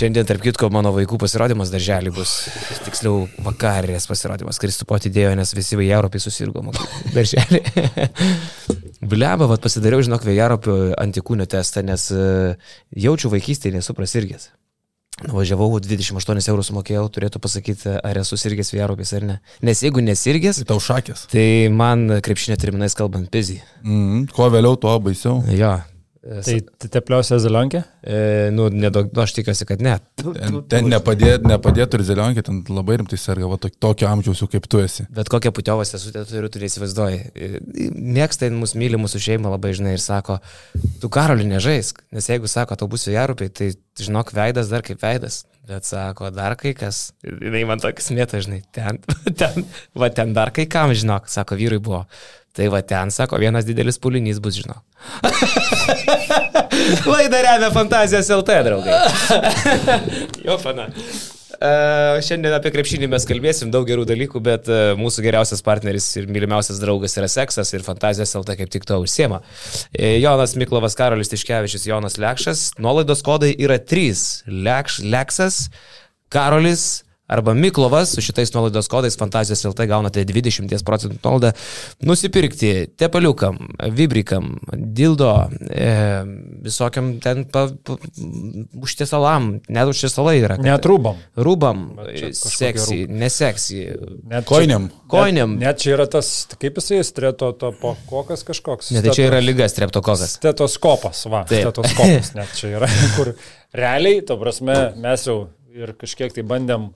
Šiandien, 0.00 0.24
tarp 0.24 0.40
kitko, 0.40 0.70
mano 0.72 0.94
vaikų 0.96 1.18
pasirodymas 1.20 1.68
darželį 1.68 2.12
bus, 2.16 2.30
tiksliau, 2.86 3.26
vakarės 3.44 4.06
pasirodymas. 4.08 4.56
Kristupo 4.62 4.96
atidėjo, 4.96 5.34
nes 5.36 5.52
visi 5.52 5.76
vėjaropiai 5.76 6.22
susirgo. 6.24 6.62
Darželį. 7.12 7.60
Bleba, 9.12 9.44
vad 9.50 9.60
pasidariau, 9.60 10.00
žinok, 10.06 10.24
vėjaropio 10.24 10.78
antikūnio 11.04 11.44
testą, 11.52 11.84
nes 11.84 12.06
uh, 12.16 12.72
jaučiu 12.96 13.28
vaikystėje, 13.34 13.76
nesu 13.76 13.96
prasirgęs. 13.98 14.48
Nuvažiavau, 15.26 15.68
28 15.84 16.48
eurų 16.48 16.64
sumokėjau, 16.64 17.04
turėtų 17.12 17.44
pasakyti, 17.44 17.92
ar 18.00 18.22
esu 18.22 18.40
sirgęs 18.40 18.72
vėjaropis 18.72 19.12
ar 19.18 19.26
ne. 19.28 19.38
Nes 19.68 19.84
jeigu 19.84 20.00
nesirgęs, 20.00 20.62
Tai 20.62 20.68
tau 20.72 20.80
šakės. 20.80 21.26
tai 21.28 21.68
man 21.68 22.22
krepšinio 22.24 22.56
terminais 22.56 22.96
kalbant 22.96 23.28
pizį. 23.28 23.60
Mm, 23.84 24.30
kuo 24.32 24.48
vėliau, 24.48 24.80
tuo 24.80 24.96
baisiau. 25.04 25.42
Jo. 25.52 25.74
Tai 25.84 25.99
tai 26.20 26.88
tepliausia 26.92 27.38
zelionkė? 27.40 27.80
E, 28.04 28.16
nu, 28.52 28.66
nedaug, 28.68 29.06
nu, 29.14 29.22
aš 29.24 29.32
tikiuosi, 29.38 29.64
kad 29.68 29.80
ne. 29.84 29.94
Ten, 30.20 30.58
ten 30.68 30.88
nepadėtų 30.92 31.48
nepadėt 31.48 31.96
ir 31.96 32.04
zelionkė, 32.10 32.44
ten 32.44 32.58
labai 32.68 32.98
rimtai 33.00 33.16
serga, 33.20 33.48
va 33.48 33.56
tok- 33.62 33.78
tokio 33.80 34.08
amžiaus 34.10 34.42
jau 34.44 34.48
kaip 34.52 34.68
tu 34.70 34.82
esi. 34.84 35.06
Bet 35.16 35.30
kokią 35.32 35.52
putiovą 35.56 35.86
sesutę 35.88 36.26
turiu, 36.28 36.50
tu 36.52 36.60
neįsivaizduoji. 36.60 37.22
E, 37.32 37.62
Mėgsta 37.96 38.50
mus 38.52 38.76
myli 38.76 39.00
mūsų 39.00 39.22
šeimą 39.30 39.54
labai 39.54 39.72
žinai 39.78 39.96
ir 39.96 40.04
sako, 40.04 40.38
tu 41.00 41.08
karoli 41.12 41.48
nežaisk, 41.48 42.02
nes 42.12 42.28
jeigu 42.28 42.50
sako, 42.52 42.76
tau 42.76 42.90
bus 42.92 43.08
vėjarupiai, 43.08 43.48
tai 43.56 43.72
žinok, 44.00 44.34
veidas 44.36 44.68
dar 44.72 44.84
kaip 44.84 45.00
veidas. 45.00 45.46
Bet 45.70 45.86
sako, 45.86 46.32
dar 46.34 46.56
kai 46.58 46.72
kas. 46.74 47.12
Jinai 47.22 47.62
man 47.68 47.78
tokias 47.82 48.10
mėta, 48.16 48.40
žinai, 48.42 48.60
ten, 48.74 48.98
ten, 49.40 49.66
va 49.94 50.10
ten 50.10 50.34
dar 50.34 50.50
kai 50.56 50.66
kam, 50.70 50.90
žinok, 50.96 51.30
sako, 51.30 51.58
vyrui 51.60 51.78
buvo. 51.78 52.02
Tai 52.56 52.66
va 52.74 52.80
ten, 52.82 53.12
sako, 53.14 53.38
vienas 53.38 53.68
didelis 53.68 54.00
pulinys 54.02 54.40
bus, 54.42 54.58
žinok. 54.58 54.82
Laidą 57.12 57.42
remia 57.46 57.70
Fantazijos 57.70 58.32
LT, 58.34 58.56
draugai. 58.66 58.96
jo, 60.42 60.58
fana. 60.58 60.88
Uh, 61.60 62.16
šiandien 62.24 62.54
apie 62.56 62.70
krepšinį 62.72 63.10
mes 63.12 63.26
kalbėsim 63.28 63.68
daug 63.68 63.84
gerų 63.84 64.06
dalykų, 64.08 64.40
bet 64.40 64.68
uh, 64.72 64.94
mūsų 64.96 65.26
geriausias 65.26 65.60
partneris 65.60 66.06
ir 66.16 66.24
mylimiausias 66.32 66.78
draugas 66.80 67.18
yra 67.20 67.28
seksas 67.28 67.74
ir 67.76 67.84
fantazijos 67.84 68.32
LT 68.40 68.56
kaip 68.62 68.72
tik 68.72 68.86
to 68.88 68.96
užsiema. 69.02 69.42
E, 69.92 70.14
Jonas 70.22 70.56
Miklovas 70.56 70.96
Karolis 70.96 71.28
Tiškevičius, 71.28 71.84
Jonas 71.90 72.16
Lekšas. 72.16 72.62
Nuolaidos 72.80 73.20
kodai 73.26 73.52
yra 73.60 73.76
trys. 73.76 74.40
Lekš, 74.48 75.02
Leksas, 75.12 75.66
Karolis 76.32 77.02
arba 77.30 77.54
Miklovas. 77.54 78.14
Su 78.16 78.24
šitais 78.24 78.50
nuolaidos 78.54 78.88
kodais 78.90 79.16
fantazijos 79.20 79.62
LT 79.70 79.86
gaunate 79.90 80.24
20 80.26 80.82
procentų 80.86 81.18
nuolaidą 81.22 81.52
nusipirkti 82.06 82.72
tepaliukam, 82.98 83.58
vibrikam, 83.94 84.56
dildo, 84.74 85.30
e, 85.70 85.90
visokiam 86.66 87.12
ten 87.22 87.44
pa, 87.50 87.68
pa, 87.86 87.96
užtiesalam, 88.82 89.60
net 89.68 89.88
užtiesalai 89.92 90.36
yra. 90.42 90.56
kad- 90.58 90.66
Netrūbam. 90.70 91.16
Rūbam, 91.36 91.84
kažkokie 91.96 92.32
seksy, 92.34 92.98
neseksy, 93.08 93.80
Net 94.30 94.44
Koiniam. 94.46 94.90
koiniam. 95.08 95.54
Net, 95.58 95.60
net 95.60 95.78
čia 95.82 95.94
yra 95.96 96.06
tas, 96.10 96.46
kaip 96.60 96.74
jisai, 96.78 97.02
streto 97.04 97.52
topo 97.52 97.96
kokas 98.08 98.44
kažkoks. 98.46 98.90
Ne, 98.94 99.02
tai 99.02 99.10
čia 99.16 99.28
yra 99.30 99.40
lygas 99.42 99.72
streptokokas. 99.74 100.36
Stetoskopas, 100.38 101.24
va, 101.30 101.44
Taip. 101.48 101.64
stetoskopas 101.66 102.34
net 102.34 102.48
čia 102.56 102.76
yra, 102.78 102.88
kur 103.16 103.34
realiai, 103.74 104.22
to 104.26 104.36
prasme, 104.40 104.76
mes 104.96 105.26
jau 105.26 105.48
ir 105.74 105.92
kažkiek 105.98 106.32
tai 106.34 106.42
bandėm 106.42 106.90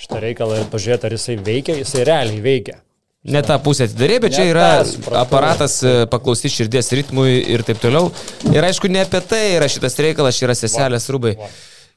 šitą 0.00 0.22
reikalą 0.24 0.62
ir 0.62 0.72
pažiūrėti, 0.72 1.08
ar 1.08 1.14
jisai 1.16 1.36
veikia, 1.40 1.76
jisai 1.80 2.06
realiai 2.08 2.42
veikia. 2.44 2.80
Ne 3.24 3.40
tą 3.40 3.56
pusę 3.64 3.86
atidarė, 3.88 4.18
bet 4.20 4.34
čia 4.36 4.42
Ne 4.44 4.50
yra 4.52 4.64
tą, 4.82 4.88
supratau. 4.90 5.20
aparatas 5.22 5.78
e, 5.80 5.92
paklausti 6.12 6.50
širdies 6.52 6.92
ritmui 6.92 7.38
ir 7.54 7.62
taip 7.64 7.80
toliau. 7.80 8.10
Ir 8.52 8.66
aišku, 8.68 8.90
ne 8.92 9.00
apie 9.00 9.22
tai 9.24 9.54
yra 9.54 9.68
šitas 9.72 9.96
reikalas, 9.96 10.36
čia 10.36 10.50
yra 10.50 10.56
seselės 10.58 11.08
rūbai. 11.08 11.38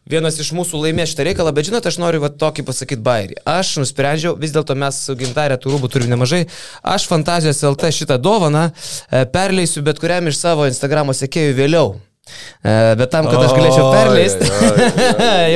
Vienas 0.07 0.39
iš 0.39 0.53
mūsų 0.55 0.79
laimės 0.85 1.11
šitą 1.11 1.25
reikalą, 1.27 1.51
bet 1.51 1.67
žinot, 1.67 1.83
aš 1.83 1.97
noriu 1.99 2.21
va 2.23 2.29
tokį 2.31 2.63
pasakyti 2.69 3.03
bairį. 3.03 3.41
Aš 3.43 3.73
nusprendžiau, 3.81 4.37
vis 4.39 4.55
dėlto 4.55 4.77
mes 4.79 5.01
su 5.03 5.17
gintarė 5.19 5.59
tų 5.59 5.73
rūbų 5.73 5.91
turime 5.91 6.13
nemažai, 6.15 6.45
aš 6.79 7.09
fantazijos 7.11 7.59
LT 7.73 7.91
šitą 7.97 8.15
dovaną 8.23 8.69
e, 8.71 9.25
perleisiu 9.27 9.83
bet 9.83 9.99
kuriam 9.99 10.31
iš 10.31 10.39
savo 10.39 10.69
Instagramo 10.71 11.11
sekėjų 11.11 11.59
vėliau. 11.59 11.97
E, 12.27 12.95
Bet 12.99 13.11
tam, 13.13 13.27
kad 13.31 13.41
aš 13.43 13.55
galėčiau 13.57 13.89
perleisti, 13.93 14.49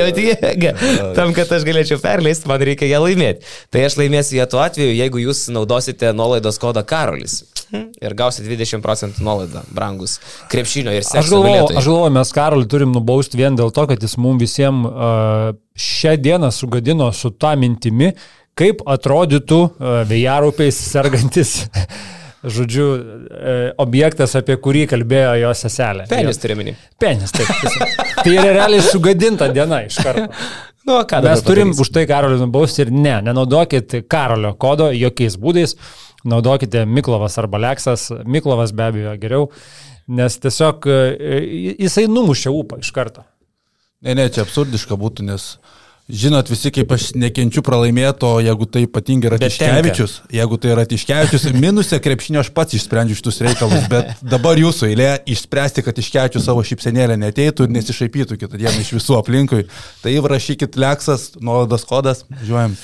jau 0.00 0.10
tiek, 0.16 0.68
tam, 1.18 1.34
kad 1.36 1.52
aš 1.58 1.66
galėčiau 1.68 2.00
perleisti, 2.02 2.50
man 2.50 2.62
reikia 2.64 2.90
ją 2.90 3.02
laimėti. 3.06 3.46
Tai 3.72 3.86
aš 3.88 3.98
laimėsiu 4.00 4.38
ją 4.40 4.48
tuo 4.52 4.62
atveju, 4.64 4.94
jeigu 4.98 5.22
jūs 5.26 5.46
naudosite 5.54 6.14
nuolaidos 6.16 6.60
kodą 6.62 6.84
Karolis. 6.86 7.42
Ir 7.72 8.12
gausite 8.16 8.50
20 8.50 8.82
procentų 8.84 9.24
nuolaidą, 9.24 9.62
brangus 9.72 10.18
krepšinio 10.52 10.92
ir 10.92 11.06
Aš 11.06 11.14
sekso 11.14 11.38
galvoju, 11.38 11.70
aš 11.80 11.88
galvoju, 11.88 12.12
mes 12.18 12.32
Karolį 12.36 12.68
turim 12.68 12.92
nubausti 12.92 13.40
vien 13.40 13.56
dėl 13.56 13.72
to, 13.72 13.86
kad 13.88 14.02
jis 14.04 14.18
mums 14.20 14.42
visiems 14.42 14.88
uh, 14.88 15.54
šią 15.72 16.16
dieną 16.20 16.52
sugadino 16.52 17.08
su 17.16 17.32
tą 17.32 17.54
mintimi, 17.56 18.12
kaip 18.58 18.84
atrodytų 18.84 19.60
uh, 19.62 19.94
vėjarupiais 20.08 20.82
sergantis, 20.92 21.54
žodžiu, 22.42 22.86
uh, 22.96 23.62
objektas, 23.82 24.34
apie 24.38 24.56
kurį 24.60 24.86
kalbėjo 24.90 25.36
jo 25.44 25.54
seselė. 25.56 26.08
Penis 26.10 26.42
turiu 26.42 26.58
minį. 26.58 26.76
Penis, 27.00 27.34
taip. 27.34 27.48
Tai 28.22 28.34
yra 28.34 28.52
realiai 28.58 28.84
sugadinta 28.86 29.50
diena 29.52 29.84
iš 29.86 30.00
karto. 30.02 30.28
Nu, 30.82 30.96
ką 31.06 31.20
Mes 31.22 31.42
turim 31.46 31.70
padarysi? 31.70 31.82
už 31.84 31.90
tai 31.94 32.02
Karolį 32.10 32.40
nubausti 32.40 32.82
ir 32.82 32.88
ne, 32.90 33.14
nenaudokit 33.22 34.00
Karolio 34.10 34.50
kodo 34.58 34.88
jokiais 34.90 35.36
būdais, 35.38 35.76
naudokite 36.26 36.82
Miklovas 36.90 37.38
arba 37.38 37.60
Leksas, 37.62 38.08
Miklovas 38.26 38.72
be 38.74 38.88
abejo 38.88 39.12
geriau, 39.22 39.44
nes 40.10 40.38
tiesiog 40.42 40.88
e, 40.90 40.96
jisai 41.84 42.08
numušė 42.10 42.50
upą 42.50 42.80
iš 42.82 42.90
karto. 42.96 43.22
Ne, 44.02 44.16
ne, 44.18 44.26
čia 44.26 44.42
absurdiška 44.42 44.98
būtų, 44.98 45.28
nes 45.30 45.52
žinot 46.12 46.50
visi, 46.52 46.70
kaip 46.74 46.92
aš 46.92 47.10
nekenčiu 47.16 47.62
pralaimėto, 47.64 48.34
jeigu 48.44 48.66
tai 48.68 48.84
ypatingai 48.86 49.30
yra 49.30 49.38
Tiškevičius, 49.40 50.18
jeigu 50.32 50.58
tai 50.60 50.72
yra 50.74 50.84
Tiškevičius, 50.88 51.46
minusė 51.56 51.98
krepšinio 52.04 52.42
aš 52.42 52.50
pats 52.54 52.76
išsprendžiu 52.76 53.16
šitus 53.16 53.40
reikalus, 53.46 53.86
bet 53.92 54.20
dabar 54.34 54.60
jūsų 54.60 54.90
eilė 54.90 55.10
išspręsti, 55.32 55.84
kad 55.86 55.96
Tiškevičius 55.96 56.44
savo 56.48 56.64
šypsenėlę 56.68 57.16
neteitų 57.22 57.66
ir 57.66 57.72
nesišaipytų 57.78 58.38
kitą 58.42 58.60
dieną 58.60 58.84
iš 58.84 58.92
visų 58.98 59.16
aplinkui. 59.22 59.64
Tai 60.04 60.12
rašykit 60.32 60.76
Leksas, 60.80 61.30
nuolaidos 61.40 61.86
kodas, 61.88 62.24
žiūrėjom. 62.44 62.76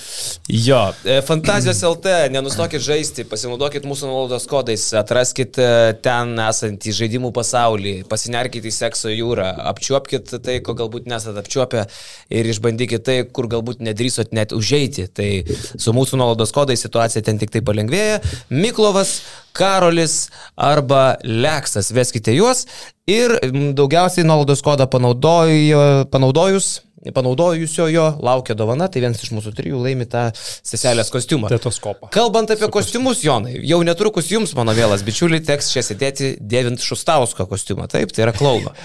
Jo, 0.49 0.81
e, 1.05 1.21
Fantazijos 1.27 1.83
LT, 1.84 2.16
nenustokit 2.33 2.83
žaisti, 2.84 3.27
pasinaudokit 3.28 3.84
mūsų 3.89 4.09
nuolaidos 4.09 4.49
kodais, 4.50 4.87
atraskit 4.97 5.60
e, 5.60 5.69
ten 6.05 6.33
esantį 6.49 6.97
žaidimų 7.03 7.33
pasaulį, 7.37 7.95
pasinerkit 8.09 8.65
į 8.65 8.75
sekso 8.75 9.12
jūrą, 9.12 9.50
apčiuopkit 9.72 10.39
tai, 10.45 10.59
ko 10.65 10.77
galbūt 10.78 11.09
nesat 11.10 11.37
apčiuopę 11.41 11.84
ir 12.33 12.53
išbandykit 12.55 13.05
tai, 13.05 13.18
kur 13.25 13.49
galbūt 13.51 13.83
nedrįsot 13.84 14.34
net 14.37 14.55
užeiti. 14.56 15.09
Tai 15.12 15.29
su 15.77 15.95
mūsų 15.97 16.21
nuolaidos 16.21 16.55
kodais 16.55 16.83
situacija 16.84 17.25
ten 17.27 17.41
tik 17.41 17.53
tai 17.55 17.62
palengvėja. 17.67 18.21
Miklovas, 18.51 19.21
Karolis 19.59 20.29
arba 20.55 21.17
Leksas, 21.25 21.91
veskite 21.95 22.34
juos 22.37 22.67
ir 23.11 23.39
daugiausiai 23.75 24.27
nuolaidos 24.28 24.62
kodą 24.62 24.87
panaudojus 24.91 26.69
panaudojusio 27.14 27.86
jo 27.92 28.19
laukia 28.22 28.54
dovana, 28.59 28.88
tai 28.91 29.00
vienas 29.04 29.22
iš 29.22 29.31
mūsų 29.36 29.50
trijų 29.59 29.78
laimi 29.84 30.06
tą 30.10 30.22
seselės 30.36 31.12
kostiumą. 31.14 31.47
Tetoskopą. 31.53 32.06
Kalbant 32.14 32.50
apie 32.54 32.69
kostiumus, 32.72 33.22
Jonai, 33.26 33.54
jau 33.69 33.81
netrukus 33.86 34.26
jums, 34.32 34.54
mano 34.59 34.72
vėlas 34.76 35.04
bičiuliai, 35.06 35.42
teks 35.47 35.66
čia 35.75 35.81
sėdėti 35.86 36.26
dėvint 36.41 36.81
Šustausko 36.82 37.42
kostiumą. 37.50 37.84
Taip, 37.92 38.09
tai 38.14 38.20
yra 38.26 38.34
klauno. 38.36 38.70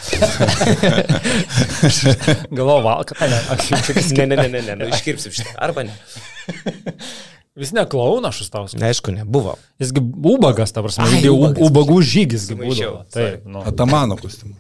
Galvoju, 2.54 2.82
valka, 2.86 3.14
ne, 3.28 3.40
aš 3.58 3.62
jau 3.74 3.80
čia 3.90 3.94
ne, 4.28 4.36
ne, 4.36 4.38
ne, 4.38 4.48
ne, 4.48 4.60
ne, 4.70 4.74
nu, 4.84 4.86
iškirpsim 4.94 5.32
šitą. 5.34 5.52
Arba 5.64 5.82
ne. 5.90 5.96
Vis 7.60 7.70
ne 7.74 7.86
klauna 7.86 8.32
šustaus. 8.34 8.74
Neaišku, 8.74 9.12
ne, 9.14 9.26
buvo. 9.30 9.60
Jisgi 9.82 10.02
ubagas, 10.26 10.74
ta 10.74 10.82
prasme, 10.82 11.06
Ai, 11.06 11.22
ubagas. 11.30 11.62
ubagų 11.62 12.00
žygis 12.02 12.48
gi 12.50 12.56
Sumaišiau, 12.56 12.74
būdavo. 12.74 13.04
Taip, 13.14 13.46
nu. 13.46 13.62
Atamano 13.70 14.18
kostiumą. 14.18 14.58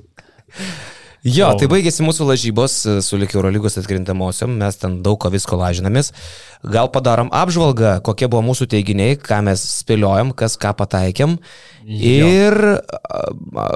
Jo, 1.23 1.53
O. 1.53 1.57
tai 1.57 1.69
baigėsi 1.71 2.03
mūsų 2.03 2.27
lažybos 2.27 2.73
e, 2.83 2.93
su 3.01 3.17
Likiu 3.17 3.39
Eurolygos 3.39 3.79
atkrintamosiom, 3.79 4.53
mes 4.59 4.75
ten 4.77 4.99
daug 5.05 5.15
ko 5.23 5.31
visko 5.33 5.55
lažinamės. 5.55 6.11
Gal 6.67 6.89
padarom 6.91 7.31
apžvalgą, 7.31 7.95
kokie 8.03 8.27
buvo 8.27 8.43
mūsų 8.49 8.67
teiginiai, 8.71 9.15
ką 9.19 9.39
mes 9.47 9.63
spėliojom, 9.81 10.35
kas 10.35 10.59
ką 10.59 10.75
pataikėm. 10.79 11.37
Ir 11.87 12.59
a, 12.75 13.23
a, 13.63 13.67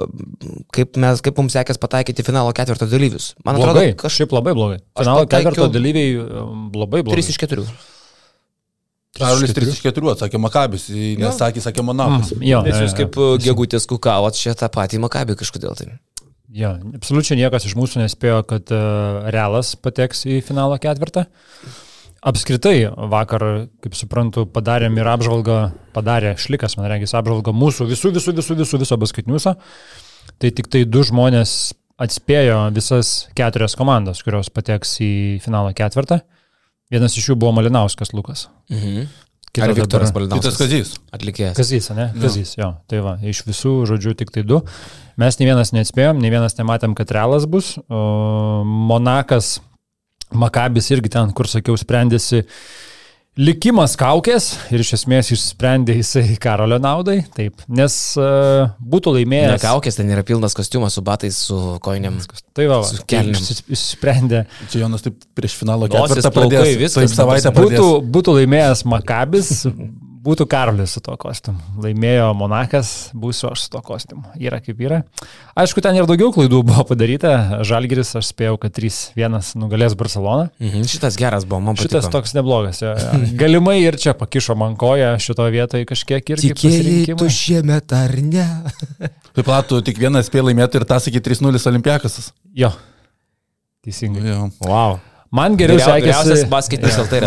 kaip, 0.75 0.99
mes, 0.99 1.23
kaip 1.23 1.39
mums 1.39 1.55
sekės 1.55 1.79
pataikyti 1.79 2.27
finalo 2.27 2.51
ketvirto 2.55 2.87
dalyvius. 2.87 3.33
Man 3.47 3.55
atrodo, 3.55 3.79
Blogai, 3.79 3.95
kažkaip 3.95 4.27
kažkaip 4.27 4.35
labai 4.35 4.53
blogai. 4.57 4.79
Finalo 4.97 5.27
ketvirto 5.29 5.67
dalyviai 5.71 6.17
um, 6.19 6.67
labai 6.75 7.03
blogai. 7.03 7.21
3 7.23 7.31
iš 7.31 7.39
4. 7.43 7.67
Karolis 9.17 9.53
3 9.55 9.71
iš 9.71 9.81
4 9.81 10.11
atsakė 10.13 10.39
Makabis, 10.41 10.89
nesakė, 10.91 11.63
sakė 11.63 11.85
Monakas. 11.85 12.33
Mm, 12.35 12.43
jo, 12.45 12.61
Nes 12.67 12.75
jo, 12.75 12.83
jūs 12.85 12.93
jo. 12.93 12.97
kaip 12.99 13.17
e, 13.17 13.29
gegutės 13.47 13.87
kukavot 13.89 14.35
čia 14.37 14.53
tą 14.57 14.69
patį 14.69 14.99
makabį 15.07 15.37
kažkodėl 15.39 15.77
tai. 15.79 15.89
Jo, 16.55 16.77
absoliučiai 16.95 17.41
niekas 17.41 17.65
iš 17.67 17.75
mūsų 17.75 18.05
nespėjo, 18.05 18.39
kad 18.47 18.71
uh, 18.71 19.27
Realas 19.33 19.73
pateks 19.75 20.23
į 20.29 20.39
finalo 20.47 20.77
ketvirtą. 20.79 21.25
Apskritai, 22.27 22.87
vakar, 23.11 23.43
kaip 23.83 23.97
suprantu, 23.99 24.45
padarėm 24.49 24.95
ir 24.97 25.09
apžvalgą, 25.11 25.57
padarė 25.95 26.33
Šlikas, 26.39 26.77
man 26.79 26.87
regis, 26.91 27.13
apžvalgą 27.19 27.53
mūsų 27.55 27.89
visų, 27.91 28.13
visų, 28.15 28.33
visų, 28.39 28.57
visų, 28.63 28.79
viso 28.83 28.97
basketniuso. 28.99 29.53
Tai 30.37 30.51
tik 30.55 30.71
tai 30.71 30.85
du 30.87 31.03
žmonės 31.07 31.75
atspėjo 31.99 32.57
visas 32.75 33.27
keturias 33.37 33.75
komandas, 33.77 34.23
kurios 34.25 34.51
pateks 34.53 34.97
į 35.03 35.11
finalo 35.43 35.73
ketvirtą. 35.77 36.21
Vienas 36.93 37.17
iš 37.19 37.31
jų 37.31 37.39
buvo 37.41 37.51
Malinauskas 37.57 38.13
Lukas. 38.15 38.47
Mhm. 38.71 39.07
Kita 39.51 39.65
Ar 39.65 39.73
Viktoras 39.73 40.11
Balinauskas? 40.13 40.53
Kitas 40.53 40.59
kazys. 40.61 40.91
Atlikėjas. 41.15 41.55
Kazys, 41.57 41.89
ne? 41.97 42.09
Kazys, 42.21 42.53
jo. 42.59 42.71
Tai 42.89 42.99
va, 43.05 43.15
iš 43.25 43.41
visų 43.47 43.73
žodžių 43.89 44.13
tik 44.19 44.33
tai 44.35 44.43
du. 44.45 44.59
Mes 45.17 45.39
nei 45.39 45.49
vienas 45.49 45.73
neatspėjom, 45.73 46.19
nei 46.21 46.33
vienas 46.33 46.57
nematėm, 46.59 46.93
kad 46.97 47.13
realas 47.15 47.47
bus. 47.49 47.73
O, 47.89 48.01
Monakas, 48.63 49.57
Makabis 50.35 50.91
irgi 50.91 51.13
ten, 51.13 51.31
kur 51.33 51.49
sakiau, 51.49 51.77
sprendėsi 51.79 52.43
likimas 53.37 53.93
kaukės 53.99 54.49
ir 54.73 54.81
iš 54.81 54.95
esmės 54.97 55.29
išsprendė 55.35 55.97
jisai 55.99 56.25
karolio 56.43 56.79
naudai. 56.81 57.19
Taip, 57.35 57.61
nes 57.69 57.95
uh, 58.19 58.73
būtų 58.81 59.13
laimėjęs. 59.19 59.57
Nekaukės, 59.59 59.99
ten 59.99 60.11
yra 60.13 60.25
pilnas 60.27 60.57
kostiumas 60.57 60.97
su 60.97 61.03
batais, 61.05 61.37
su 61.49 61.77
koinėm. 61.85 62.19
Tai 62.57 62.67
va, 62.71 62.81
va 62.81 63.21
išsprendė. 63.77 64.43
Čia 64.71 64.83
Jonas 64.83 65.05
taip 65.05 65.21
prieš 65.37 65.57
finalo 65.61 65.89
ketvirtą 65.91 66.33
viskas, 66.81 67.05
Taip 67.05 67.15
savaitę. 67.15 67.53
Būtų, 67.57 67.87
būtų 68.17 68.37
laimėjęs 68.41 68.85
Makabis, 68.89 69.53
būtų 70.27 70.47
Karolis 70.51 70.93
su 70.95 71.01
tuo 71.03 71.15
kostiumu. 71.19 71.61
Laimėjo 71.83 72.27
Monakas, 72.37 73.09
būsiu 73.17 73.49
aš 73.51 73.65
su 73.65 73.71
tuo 73.73 73.81
kostiumu. 73.85 74.25
Yra 74.41 74.59
kaip 74.63 74.81
yra. 74.83 75.01
Aišku, 75.57 75.81
ten 75.83 75.95
ir 75.97 76.07
daugiau 76.09 76.33
klaidų 76.35 76.61
buvo 76.67 76.83
padaryta. 76.89 77.61
Žalgiris, 77.67 78.13
aš 78.19 78.31
spėjau, 78.33 78.57
kad 78.61 78.75
3-1 78.75 79.53
nugalės 79.61 79.95
Barceloną. 79.99 80.49
Mhm. 80.63 80.87
Šitas 80.91 81.19
geras 81.19 81.47
buvo, 81.47 81.61
man 81.69 81.79
patiko. 81.79 81.97
Šitas 81.97 82.11
toks 82.13 82.35
neblogas. 82.37 82.81
Jo, 82.83 82.93
jo. 82.99 83.21
Galimai 83.41 83.79
ir 83.85 83.99
čia 84.01 84.15
pakišo 84.17 84.57
man 84.59 84.75
koją 84.79 85.15
šitoje 85.23 85.55
vietoje 85.55 85.87
kažkiek 85.89 86.33
irgi. 86.35 86.53
pasirinkimai. 86.57 87.31
šiemet 87.39 87.97
ar 87.97 88.17
ne? 88.21 88.47
Taip 89.37 89.45
platų, 89.47 89.83
tik 89.85 89.99
vienas 90.01 90.31
spėjo 90.31 90.49
laimėti 90.49 90.81
ir 90.81 90.87
tą 90.89 90.99
sakė 91.03 91.23
3-0 91.29 91.67
olimpiakas. 91.71 92.31
Jo. 92.57 92.73
Teisingai. 93.85 94.25
Jo. 94.31 94.49
Wow. 94.65 94.99
Man 95.31 95.57
geriau 95.59 95.79
sekėsi. 95.83 96.47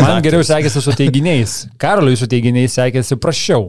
Man 0.01 0.21
geriau 0.25 0.41
sekėsi 0.47 0.81
su 0.81 0.93
teiginiais. 0.97 1.67
Karoliui 1.81 2.17
su 2.17 2.27
teiginiais 2.31 2.73
sekėsi 2.79 3.17
prašiau. 3.21 3.67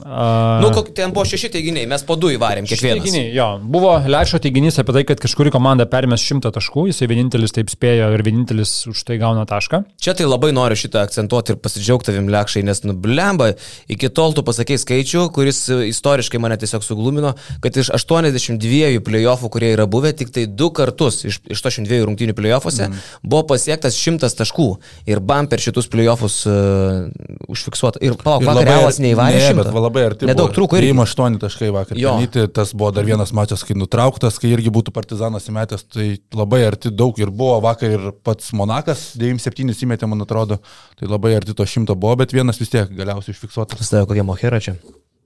Uh, 0.00 0.62
Nu, 0.62 0.70
kok, 0.72 0.86
ten 0.96 1.12
buvo 1.12 1.26
šeši 1.28 1.50
teiginiai, 1.52 1.84
mes 1.84 2.00
po 2.08 2.14
du 2.16 2.30
įvarėm 2.32 2.64
kiekvienas. 2.64 3.02
Teiginiai, 3.04 3.26
jo. 3.36 3.46
Buvo 3.74 3.90
Lečio 4.08 4.38
teiginys 4.40 4.78
apie 4.80 4.94
tai, 4.96 5.02
kad 5.04 5.20
kažkuri 5.20 5.50
komanda 5.52 5.84
permės 5.90 6.22
šimtą 6.24 6.48
taškų, 6.54 6.86
jisai 6.88 7.08
vienintelis 7.10 7.52
taip 7.52 7.68
spėjo 7.68 8.06
ir 8.14 8.24
vienintelis 8.24 8.72
už 8.88 9.02
tai 9.04 9.18
gauna 9.20 9.44
tašką. 9.48 9.82
Čia 10.00 10.14
tai 10.16 10.24
labai 10.24 10.48
noriu 10.56 10.78
šitą 10.80 11.02
akcentuoti 11.04 11.52
ir 11.52 11.58
pasidžiaugti 11.60 12.08
tavim 12.08 12.30
lekšai, 12.32 12.62
nes 12.64 12.80
nublemba, 12.86 13.50
iki 13.92 14.08
tol 14.16 14.32
tu 14.32 14.44
pasakei 14.46 14.78
skaičių, 14.80 15.26
kuris 15.36 15.60
istoriškai 15.90 16.40
mane 16.40 16.56
tiesiog 16.62 16.88
suglumino, 16.88 17.34
kad 17.60 17.76
iš 17.76 17.92
82 17.92 18.96
playoffų, 19.04 19.52
kurie 19.52 19.74
yra 19.76 19.84
buvę, 19.84 20.14
tik 20.16 20.32
tai 20.32 20.46
du 20.48 20.70
kartus 20.72 21.20
iš, 21.28 21.42
iš 21.52 21.64
82 21.68 22.00
rungtynių 22.08 22.38
playoffuose 22.40 22.88
mm. 22.88 23.04
buvo 23.28 23.44
pasiektas 23.52 24.00
100 24.00 24.32
taškų 24.40 24.70
ir 25.12 25.20
bam 25.20 25.52
per 25.52 25.60
šitus 25.60 25.92
playoffus 25.92 26.42
uh, 26.48 27.12
užfiksuota. 27.52 28.00
Ir 28.00 28.16
palauk, 28.16 28.48
vakar 28.48 28.72
realas 28.72 29.02
neįvarė 29.02 29.36
ne, 29.36 29.52
100. 29.52 29.81
Labai 29.82 30.06
arti. 30.08 30.28
Nedaug 30.30 30.52
trūko 30.54 30.78
irgi. 30.78 30.94
8 30.94 31.38
taškai 31.42 31.70
vakar. 31.74 32.00
Jo. 32.00 32.14
Pelnyti, 32.16 32.46
tas 32.54 32.72
buvo 32.76 32.92
dar 32.94 33.06
vienas 33.08 33.34
mačas, 33.36 33.64
kai 33.66 33.76
nutrauktas, 33.78 34.38
kai 34.42 34.52
irgi 34.54 34.72
būtų 34.74 34.94
partizanas 34.94 35.50
įmetęs, 35.50 35.86
tai 35.92 36.08
labai 36.38 36.62
arti 36.68 36.92
daug 36.94 37.18
ir 37.20 37.32
buvo 37.34 37.58
vakar 37.64 37.98
ir 37.98 38.08
pats 38.24 38.52
Monakas, 38.56 39.10
9-7 39.20 39.74
įmetė, 39.86 40.08
man 40.10 40.24
atrodo, 40.24 40.62
tai 40.98 41.10
labai 41.10 41.36
arti 41.38 41.56
to 41.58 41.66
100 41.66 41.98
buvo, 41.98 42.16
bet 42.22 42.34
vienas 42.34 42.60
vis 42.62 42.72
tiek 42.72 42.90
galiausiai 42.96 43.36
užfiksuotas. 43.36 43.92
Tave 43.92 44.08
kokia 44.10 44.26
mohera 44.26 44.62
čia? 44.62 44.78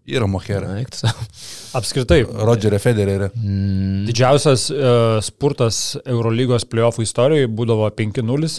Yra 0.07 0.27
Mohera. 0.31 0.77
Apskritai, 1.75 2.21
Rodžerio 2.23 2.79
Federerį. 2.79 3.27
didžiausias 4.07 4.69
uh, 4.71 5.17
spurtas 5.25 5.97
Eurolygos 6.07 6.67
playoffų 6.71 7.03
istorijoje 7.03 7.51
būdavo 7.51 7.89
5-0. 7.91 8.53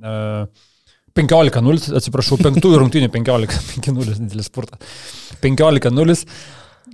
Uh, 0.00 0.44
15-0, 1.20 1.92
atsiprašau, 2.00 2.40
penktųjų 2.40 2.80
rungtynių 2.84 3.12
15-0, 3.12 4.16
didelis 4.24 4.50
spurtas. 4.50 5.04
15-0. 5.44 6.18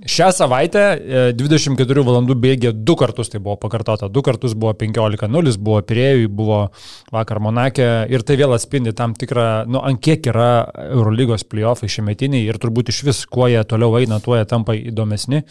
Šią 0.05 0.27
savaitę 0.35 0.81
e, 0.93 1.21
24 1.33 2.03
valandų 2.05 2.35
bėgė 2.37 2.69
du 2.85 2.93
kartus, 2.99 3.31
tai 3.33 3.39
buvo 3.41 3.55
pakartota, 3.57 4.09
du 4.13 4.21
kartus 4.21 4.53
buvo 4.53 4.75
15-0, 4.77 5.55
buvo 5.63 5.79
Pirėjui, 5.89 6.27
buvo 6.29 6.59
vakar 7.15 7.39
Monakė 7.41 7.87
ir 8.13 8.21
tai 8.27 8.37
vėl 8.37 8.53
atspindi 8.53 8.93
tam 8.93 9.15
tikrą, 9.17 9.65
nu, 9.65 9.81
ant 9.81 10.01
kiek 10.03 10.29
yra 10.29 10.67
Eurolygos 10.91 11.47
playoffai 11.49 11.89
šiemetiniai 11.89 12.45
ir 12.45 12.61
turbūt 12.61 12.93
iš 12.93 13.01
vis, 13.07 13.23
kuo 13.31 13.49
jie 13.49 13.63
toliau 13.65 13.97
eina, 13.97 14.21
tuo 14.21 14.37
jie 14.37 14.45
tampa 14.49 14.77
įdomesni. 14.77 15.41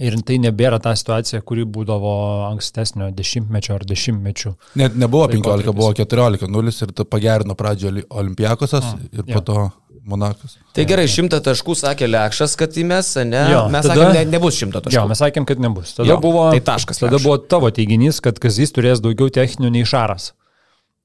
Ir 0.00 0.14
tai 0.24 0.38
nebėra 0.40 0.78
ta 0.80 0.94
situacija, 0.96 1.42
kuri 1.44 1.66
būdavo 1.68 2.12
ankstesnio 2.48 3.10
dešimtmečio 3.12 3.74
ar 3.76 3.82
dešimtmečių. 3.84 4.54
Net 4.80 4.94
nebuvo 4.96 5.26
15, 5.28 5.68
Laikotarpis. 5.68 5.76
buvo 5.76 5.92
14-0 5.92 6.82
ir 6.86 7.04
pagerino 7.12 7.54
pradžio 7.54 7.90
Oli- 7.92 8.04
Olimpiakosas 8.08 8.86
ir 9.12 9.22
po 9.28 9.32
jo. 9.36 9.40
to 9.40 9.70
Monakas. 10.08 10.56
Tai 10.74 10.82
gerai, 10.88 11.04
šimtą 11.06 11.38
taškų 11.44 11.76
sakė 11.78 12.08
Lekšas, 12.08 12.56
kad 12.58 12.72
įmes, 12.80 13.12
ne? 13.28 13.42
Jo, 13.52 13.68
mes 13.70 13.84
tada- 13.86 13.94
sakėm, 14.08 14.14
ne, 14.16 14.24
nebus 14.32 14.56
šimto 14.58 14.80
taškų. 14.82 14.96
Jo, 14.96 15.04
mes 15.12 15.18
sakėm, 15.20 15.44
kad 15.46 15.60
nebus. 15.60 15.92
Tada, 15.94 16.08
Jo, 16.08 16.16
buvo, 16.24 16.50
tai 16.50 16.60
taškas 16.60 16.98
tada 16.98 17.12
Lekšui. 17.12 17.24
buvo 17.28 17.36
tavo 17.38 17.70
teiginys, 17.70 18.18
kad 18.20 18.40
Kazys 18.40 18.72
turės 18.72 18.98
daugiau 19.04 19.28
techninių 19.30 19.70
nei 19.76 19.84
Šaras. 19.84 20.32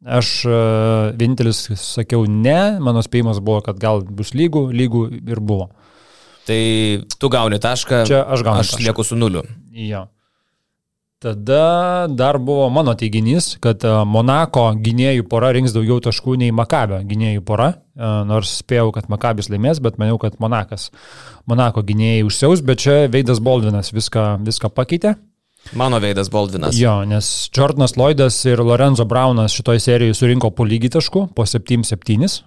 Aš 0.06 0.46
uh, 0.46 1.12
vienintelis 1.18 1.68
sakiau 1.76 2.26
ne, 2.30 2.78
mano 2.80 3.02
spėjimas 3.02 3.40
buvo, 3.44 3.62
kad 3.66 3.78
gal 3.82 4.02
bus 4.02 4.32
lygų, 4.32 4.70
lygų 4.72 5.04
ir 5.30 5.40
buvo. 5.42 5.70
Tai 6.48 6.60
tu 7.20 7.30
gauni 7.34 7.60
tašką, 7.60 8.06
Čia 8.08 8.22
aš 8.24 8.44
gaunu 8.46 8.62
aš 8.64 8.72
tašką. 8.72 8.86
lieku 8.88 9.04
su 9.04 9.18
nuliu. 9.20 9.44
Jo. 9.76 10.06
Tada 11.20 12.06
dar 12.08 12.38
buvo 12.38 12.70
mano 12.70 12.94
teiginys, 12.94 13.56
kad 13.60 13.82
e, 13.84 13.90
Monako 14.06 14.68
gynėjų 14.86 15.26
pora 15.28 15.50
rinks 15.56 15.74
daugiau 15.74 15.98
taškų 16.06 16.36
nei 16.38 16.54
Makabio 16.54 17.02
gynėjų 17.10 17.42
pora, 17.46 17.74
E, 17.98 18.10
nors 18.30 18.52
spėjau, 18.62 18.92
kad 18.94 19.08
Makabis 19.10 19.48
laimės, 19.50 19.80
bet 19.82 19.96
maniau, 19.98 20.20
kad 20.22 20.36
Monakas. 20.38 20.92
Monako 21.50 21.82
gynėjai 21.82 22.28
užsiaus, 22.28 22.62
bet 22.62 22.84
čia 22.84 22.98
Veidas 23.10 23.40
Boldvinas 23.42 23.90
viską, 23.90 24.38
viską 24.46 24.70
pakeitė. 24.70 25.16
Mano 25.74 25.98
veidas 26.00 26.30
Baldvinas. 26.30 26.78
Jo, 26.78 27.02
nes 27.10 27.50
Jordanas 27.50 27.98
Lloydas 27.98 28.38
ir 28.46 28.62
Lorenzo 28.62 29.04
Brownas 29.10 29.52
šitoje 29.58 29.82
serijoje 29.84 30.14
surinko 30.16 30.52
po 30.54 30.64
lygiai 30.64 30.94
taškų, 30.94 31.24
po 31.36 31.44
7-7. 31.50 32.38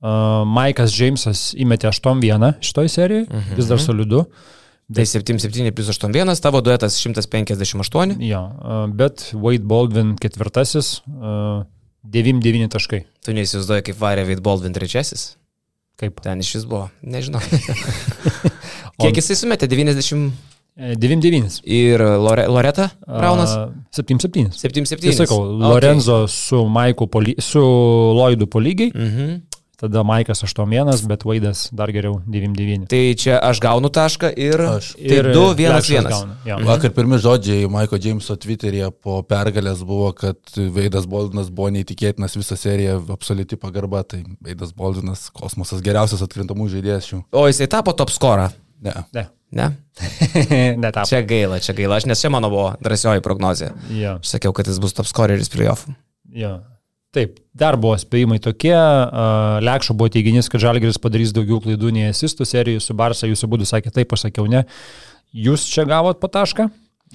Uh, 0.00 0.46
Maikas 0.48 0.94
Džeimsas 0.96 1.50
įmetė 1.60 1.90
8-1 1.90 2.54
šitoje 2.64 2.88
serijoje, 2.88 3.26
mhm. 3.28 3.56
vis 3.58 3.68
dar 3.68 3.82
solidu. 3.82 4.24
Tai 4.90 5.04
7-7 5.06 5.70
plus 5.76 5.90
8-1, 5.92 6.32
tavo 6.42 6.62
duetas 6.66 6.96
158. 6.98 8.16
Jo, 8.26 8.40
uh, 8.42 8.86
bet 8.90 9.28
Wade 9.36 9.68
Baldwin 9.68 10.16
ketvirtasis, 10.18 10.96
uh, 11.14 11.62
9-9 12.10 12.72
taškai. 12.72 13.04
Tu 13.22 13.36
neįsivaizduoji, 13.36 13.84
kaip 13.90 14.00
varė 14.00 14.24
Veit 14.26 14.40
Baldvin 14.42 14.74
trečiasis. 14.74 15.34
Kaip? 16.00 16.22
Ten 16.24 16.40
iš 16.40 16.54
vis 16.56 16.64
buvo, 16.66 16.88
nežinau. 17.04 17.42
Kiek 19.02 19.20
jisai 19.20 19.36
sumetė? 19.36 19.68
90 19.70 20.32
E, 20.80 20.94
9-9. 20.96 21.60
ir 21.66 22.00
Lore, 22.00 22.46
Loreta 22.48 22.90
Braunas? 23.06 23.52
Uh, 23.52 23.72
7-7. 23.92 24.48
7-7. 24.54 25.02
Tai 25.02 25.12
sakau, 25.12 25.42
Lorenzo 25.44 26.26
su, 26.26 26.64
Maiku 26.68 27.08
su 27.38 27.60
Lloydu 28.16 28.46
po 28.46 28.60
lygiai, 28.60 28.92
Mhm. 28.94 29.42
Tada 29.80 30.02
Maikas 30.04 30.44
8-1, 30.44 31.06
bet 31.08 31.24
Vaidas 31.24 31.62
dar 31.72 31.92
geriau 31.94 32.18
9-9. 32.28 32.86
Tai 32.90 33.02
čia 33.16 33.38
aš 33.40 33.62
gaunu 33.64 33.88
tašką 33.88 34.30
ir... 34.36 34.60
Aš. 34.60 34.92
Tai 35.00 35.20
2-1-1. 35.32 36.36
Ja. 36.48 36.60
Vakar 36.68 36.92
pirmi 36.96 37.18
žodžiai 37.22 37.68
Maiko 37.72 37.98
Jameso 38.00 38.36
Twitter'yje 38.40 38.90
po 39.00 39.20
pergalės 39.26 39.82
buvo, 39.86 40.12
kad 40.16 40.38
Veidas 40.54 41.08
Boldinas 41.10 41.48
buvo 41.48 41.72
neįtikėtinas 41.74 42.36
visą 42.36 42.58
seriją, 42.60 43.00
absoliuti 43.16 43.58
pagarba, 43.60 44.04
tai 44.04 44.22
Veidas 44.44 44.74
Boldinas 44.76 45.28
kosmosas 45.32 45.84
geriausias 45.84 46.24
atkrintamų 46.26 46.68
žaidėjas 46.76 47.08
šių. 47.10 47.22
O 47.32 47.46
jisai 47.48 47.70
tapo 47.72 47.96
top 47.96 48.12
skorą. 48.12 48.50
Ne. 48.84 48.96
Ne. 49.16 49.28
Ne? 49.50 49.66
Netapo. 50.82 51.08
Čia 51.08 51.24
gaila, 51.26 51.58
čia 51.58 51.74
gaila. 51.74 51.98
Aš 51.98 52.06
nes 52.06 52.20
čia 52.22 52.30
mano 52.30 52.52
buvo 52.52 52.70
drąsioji 52.80 53.24
prognozija. 53.24 53.72
Ja. 53.90 54.18
Aš 54.20 54.36
sakiau, 54.36 54.54
kad 54.56 54.68
jis 54.70 54.78
bus 54.82 54.94
top 54.94 55.08
scoreris 55.10 55.50
playoffų. 55.52 55.96
Ja. 56.36 56.60
Taip, 57.10 57.40
dar 57.58 57.74
buvo 57.80 57.96
spėjimai 57.98 58.38
tokie. 58.42 58.74
Lekšo 59.66 59.96
buvo 59.98 60.12
teiginys, 60.14 60.46
kad 60.50 60.62
Žalgeris 60.62 61.00
padarys 61.02 61.32
daugiau 61.34 61.58
klaidų 61.62 61.90
nei 61.96 62.10
asistų 62.12 62.46
serijų 62.46 62.82
su 62.84 62.94
Barsa. 62.94 63.26
Jūs 63.26 63.42
abu 63.46 63.58
sakėte 63.66 63.96
taip, 63.98 64.14
aš 64.14 64.28
sakiau 64.28 64.46
ne. 64.50 64.62
Jūs 65.34 65.64
čia 65.70 65.86
gavot 65.90 66.20
po 66.22 66.30
tašką? 66.30 66.68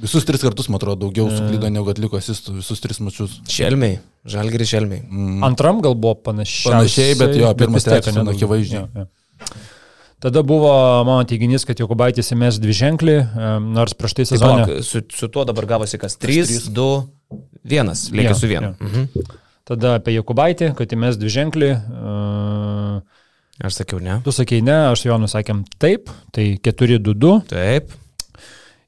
Visus 0.04 0.26
tris 0.28 0.42
kartus, 0.44 0.68
man 0.68 0.82
atrodo, 0.82 1.06
daugiau 1.06 1.30
suklydo 1.32 1.70
negu 1.72 1.88
atliko 1.88 2.20
asistų, 2.20 2.58
visus 2.58 2.82
tris 2.84 3.00
mačius. 3.00 3.38
Šelmiai. 3.48 4.02
Žalgiri 4.28 4.68
šelmiai. 4.68 5.06
Mm. 5.08 5.46
Antram 5.48 5.80
gal 5.84 5.96
buvo 5.96 6.18
panašiai. 6.26 6.74
Panašiai, 6.74 7.14
bet 7.22 7.38
jo, 7.40 7.54
pirmas, 7.56 7.88
trečias 7.88 8.20
akivaizdžiai. 8.20 9.06
Tada 10.26 10.44
buvo 10.48 10.74
mano 11.08 11.24
teiginys, 11.30 11.64
kad 11.68 11.80
Jokubaitis 11.80 12.34
įmės 12.36 12.60
dvi 12.60 12.76
ženklį, 12.76 13.16
nors 13.64 13.96
prieš 13.96 14.18
tai 14.20 14.28
sezoną. 14.34 14.68
palauk, 14.68 14.84
su, 14.84 15.04
su 15.16 15.32
tuo 15.32 15.48
dabar 15.48 15.68
gavosi 15.76 16.00
kas? 16.02 16.20
3, 16.20 16.68
2, 16.76 16.92
1. 17.64 17.96
Lieka 18.20 18.36
su 18.36 18.52
vienu. 18.52 18.76
jo. 18.76 18.92
Mhm. 18.92 19.44
Tada 19.66 19.96
apie 19.98 20.14
Jokubaitį, 20.14 20.74
kad 20.78 20.92
įmės 20.94 21.18
dvi 21.18 21.32
ženklį. 21.34 21.70
Aš 23.66 23.80
sakiau 23.80 24.02
ne. 24.04 24.20
tu 24.26 24.34
sakei 24.36 24.60
ne, 24.62 24.76
aš 24.92 25.06
su 25.06 25.08
Jonu 25.10 25.30
sakėm 25.32 25.64
taip, 25.82 26.12
tai 26.36 26.52
4-2-2. 26.62 27.38
Taip. 27.50 27.94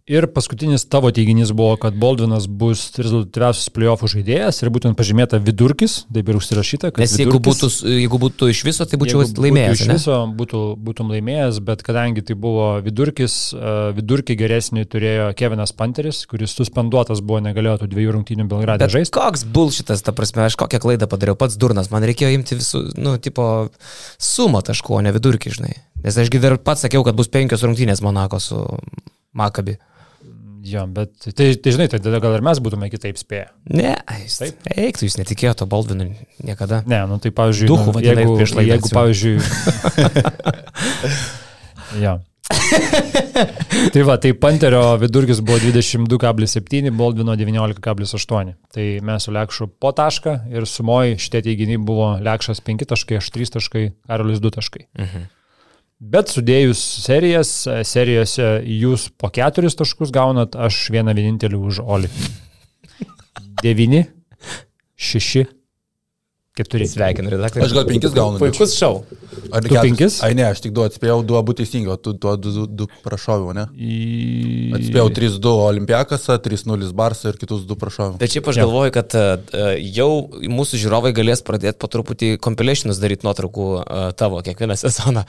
Ir 0.08 0.24
paskutinis 0.32 0.86
tavo 0.88 1.10
teiginys 1.12 1.50
buvo, 1.52 1.74
kad 1.76 1.96
Baldvinas 2.00 2.46
bus 2.48 2.86
rezultatyviausias 2.96 3.68
playoffų 3.76 4.08
žaidėjas 4.14 4.62
ir 4.62 4.70
būtent 4.72 4.96
pažymėta 4.96 5.36
vidurkis, 5.44 5.98
taip 6.16 6.30
ir 6.32 6.38
užsirašyta, 6.40 6.94
kad... 6.94 7.02
Nes 7.04 7.16
jeigu 7.20 7.42
būtų, 7.44 7.68
jeigu 7.92 8.20
būtų 8.22 8.48
iš 8.54 8.62
viso, 8.64 8.88
tai 8.88 9.00
būčiau 9.02 9.26
laimėjęs. 9.28 9.82
Iš 9.84 9.92
viso 9.92 10.20
būtų, 10.40 10.62
būtum 10.86 11.12
laimėjęs, 11.12 11.60
bet 11.68 11.84
kadangi 11.84 12.24
tai 12.24 12.38
buvo 12.40 12.70
vidurkis, 12.86 13.36
e, 13.52 13.74
vidurkį 13.98 14.38
geresnį 14.40 14.86
turėjo 14.88 15.26
Kevinas 15.42 15.76
Panteris, 15.76 16.22
kuris 16.32 16.56
suspenduotas 16.56 17.20
buvo, 17.20 17.42
negalėjo 17.50 17.82
tų 17.84 17.90
dviejų 17.92 18.16
rungtynių 18.16 18.48
Belgrade 18.48 18.88
žaisti. 18.94 19.12
Koks 19.20 19.44
bulšitas, 19.44 20.06
ta 20.08 20.16
prasme, 20.16 20.46
aš 20.48 20.56
kokią 20.64 20.80
klaidą 20.86 21.12
padariau, 21.12 21.36
pats 21.36 21.60
durnas, 21.60 21.92
man 21.92 22.08
reikėjo 22.08 22.32
imti 22.38 22.56
visų, 22.62 22.86
nu, 22.96 23.18
tipo, 23.20 23.68
sumą 24.16 24.64
taškų, 24.72 25.02
o 25.02 25.04
ne 25.04 25.12
vidurkį, 25.20 25.58
žinai. 25.60 25.76
Nes 26.08 26.24
ašgi 26.24 26.40
dar 26.48 26.56
pats 26.64 26.88
sakiau, 26.88 27.04
kad 27.04 27.20
bus 27.20 27.28
penkios 27.28 27.68
rungtynės 27.68 28.06
Monako 28.08 28.40
su 28.40 28.64
Makabi. 29.36 29.76
Jo, 30.68 30.84
bet 30.92 31.14
tai, 31.24 31.52
tai 31.56 31.72
žinai, 31.72 31.88
tai 31.92 32.00
tada 32.04 32.20
gal 32.24 32.36
ir 32.36 32.44
mes 32.44 32.60
būtume 32.64 32.90
kitaip 32.92 33.20
spėję. 33.20 33.48
Ne, 33.72 33.94
jis 34.24 34.40
taip. 34.42 34.66
Eik, 34.74 35.00
jūs 35.06 35.16
netikėjote 35.20 35.68
Baldvinui 35.70 36.10
niekada. 36.44 36.82
Ne, 36.90 37.04
nu 37.08 37.20
tai 37.24 37.32
pavyzdžiui, 37.36 37.70
Duhų 37.72 37.94
nu, 37.96 38.02
jeigu, 38.04 38.34
laidą, 38.42 38.66
jeigu 38.74 38.92
pavyzdžiui... 38.92 39.36
jo. 42.04 42.18
tai 43.94 44.04
va, 44.08 44.18
tai 44.24 44.34
Panterio 44.40 44.82
vidurkis 45.00 45.40
buvo 45.46 45.60
22,7, 45.64 46.92
Baldvino 47.00 47.38
19,8. 47.40 48.54
Tai 48.76 48.90
mes 49.08 49.28
su 49.28 49.36
Lekšu 49.36 49.70
po 49.80 49.94
tašką 49.96 50.36
ir 50.52 50.68
sumoji 50.68 51.20
šitie 51.22 51.46
teiginiai 51.48 51.80
buvo 51.80 52.14
Lekšas 52.24 52.64
5 52.66 52.88
taškai, 52.92 53.22
aš 53.22 53.32
3 53.36 53.56
taškai, 53.58 53.88
Karolis 54.10 54.44
2 54.44 54.56
taškai. 54.60 54.88
Mhm. 55.00 55.28
Bet 55.98 56.30
sudėjus 56.30 56.78
serijas, 57.08 57.52
serijose 57.90 58.50
jūs 58.70 59.08
po 59.18 59.32
keturis 59.34 59.74
taškus 59.80 60.12
gaunat, 60.14 60.54
aš 60.54 60.92
vieną 60.94 61.16
vienintelį 61.18 61.58
už 61.58 61.80
Oli. 61.82 62.12
9, 63.64 64.04
6, 64.94 65.48
Keturi. 66.58 66.88
Sveikinu, 66.90 67.30
redaktorius. 67.30 67.70
Aš 67.70 67.78
gal 67.78 67.86
penkis 67.86 68.16
gaunu. 68.18 68.40
Puikus 68.42 68.74
šau. 68.74 69.04
Ar 69.54 69.62
Tu 69.64 69.76
penkis? 69.76 70.18
Ai 70.26 70.34
ne, 70.38 70.46
aš 70.50 70.62
tik 70.64 70.74
du 70.76 70.82
atspėjau, 70.84 71.20
du 71.28 71.38
abu 71.38 71.54
teisingi, 71.58 71.90
o 71.92 71.96
tu 72.02 72.14
tuo 72.18 72.34
du, 72.40 72.50
du, 72.56 72.64
du 72.82 72.88
prašoviau, 73.04 73.54
ne? 73.56 73.66
Į... 73.78 73.98
Atspėjau 74.80 75.12
3-2 75.20 75.54
Olimpiakasą, 75.68 76.38
3-0 76.44 76.90
Barsą 76.98 77.32
ir 77.32 77.38
kitus 77.40 77.62
du 77.70 77.78
prašoviau. 77.80 78.18
Bet 78.22 78.34
šiaip 78.34 78.50
aš 78.52 78.60
galvoju, 78.64 78.94
kad 78.96 79.16
uh, 79.20 79.38
jau 79.84 80.10
mūsų 80.58 80.82
žiūrovai 80.82 81.14
galės 81.18 81.44
pradėti 81.48 81.78
po 81.82 81.88
truputį 81.94 82.34
compilationus 82.44 83.02
daryti 83.04 83.28
nuotraukų 83.28 83.68
uh, 83.78 83.84
tavo 84.18 84.42
kiekvieną 84.46 84.76
sezoną. 84.82 85.24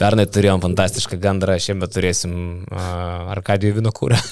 Pernai 0.00 0.26
turėjom 0.28 0.60
fantastišką 0.64 1.16
gandrą, 1.22 1.56
šiemet 1.62 1.94
turėsim 1.96 2.34
uh, 2.68 3.32
Arkadijų 3.34 3.80
vino 3.80 3.94
kūrą. 3.96 4.20
uh, 4.20 4.28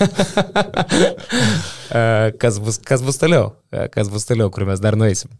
kas, 2.42 2.60
bus, 2.62 2.76
kas 2.84 3.00
bus 3.06 3.16
toliau? 3.22 3.54
Kas 3.92 4.12
bus 4.12 4.28
toliau, 4.28 4.52
kur 4.52 4.68
mes 4.68 4.80
dar 4.84 4.98
nueisim? 5.00 5.32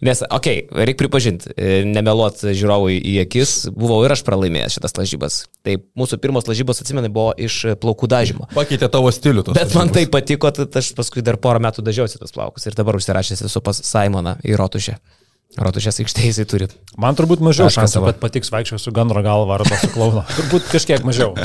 Nes, 0.00 0.22
okei, 0.30 0.34
okay, 0.36 0.55
reikia 0.70 1.00
pripažinti, 1.04 1.52
nemeluot 1.88 2.44
žiūrovui 2.46 2.96
į 3.00 3.16
akis, 3.24 3.54
buvau 3.74 4.00
ir 4.06 4.14
aš 4.14 4.22
pralaimėjęs 4.26 4.78
šitas 4.78 4.96
lažybas. 4.98 5.38
Tai 5.66 5.78
mūsų 5.98 6.20
pirmos 6.22 6.48
lažybos, 6.50 6.82
atsimenu, 6.82 7.10
buvo 7.12 7.34
iš 7.36 7.58
plaukų 7.82 8.10
dažymo. 8.12 8.48
Pakeitė 8.56 8.90
tavo 8.92 9.12
stilių. 9.14 9.46
tos 9.46 9.58
Bet 9.58 9.74
man 9.76 9.90
lažybos. 9.90 9.94
tai 9.98 10.06
patiko, 10.16 10.52
tad 10.54 10.80
aš 10.80 10.92
paskui 10.98 11.24
dar 11.26 11.40
porą 11.42 11.62
metų 11.66 11.84
dažiausi 11.86 12.20
tos 12.22 12.34
plaukus 12.36 12.66
ir 12.66 12.78
dabar 12.78 12.98
užsirašęs 12.98 13.46
esu 13.50 13.62
pas 13.64 13.82
Simoną 13.84 14.38
į 14.46 14.58
Rotušę. 14.60 14.98
Rotušės 15.54 16.02
aikštėje 16.02 16.32
jisai 16.32 16.44
turi. 16.50 16.66
Man 17.00 17.16
turbūt 17.16 17.40
mažiau 17.44 17.70
šansų, 17.72 18.02
kad 18.10 18.18
patiks 18.20 18.50
vaikščiau 18.52 18.80
su 18.82 18.92
gandro 18.92 19.22
galva 19.24 19.60
arba 19.60 19.78
su 19.78 19.88
klauna. 19.94 20.24
turbūt 20.38 20.66
kažkiek 20.72 21.06
mažiau. 21.06 21.36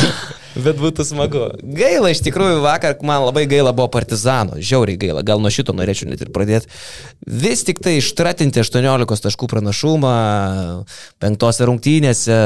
Bet 0.64 0.78
būtų 0.78 1.06
smagu. 1.06 1.46
Gaila, 1.62 2.12
iš 2.14 2.20
tikrųjų, 2.26 2.60
vakar 2.62 2.98
man 3.06 3.24
labai 3.24 3.42
gaila 3.50 3.72
buvo 3.74 3.88
partizano, 3.94 4.60
žiauriai 4.62 4.98
gaila, 5.00 5.24
gal 5.26 5.42
nuo 5.42 5.50
šito 5.54 5.74
norėčiau 5.74 6.10
net 6.10 6.22
ir 6.22 6.30
pradėti. 6.34 6.70
Vis 7.26 7.64
tik 7.66 7.80
tai 7.82 7.96
ištratinti 7.98 8.62
18 8.62 9.24
taškų 9.26 9.48
pranašumą 9.50 10.14
penktose 11.22 11.66
rungtynėse, 11.66 12.38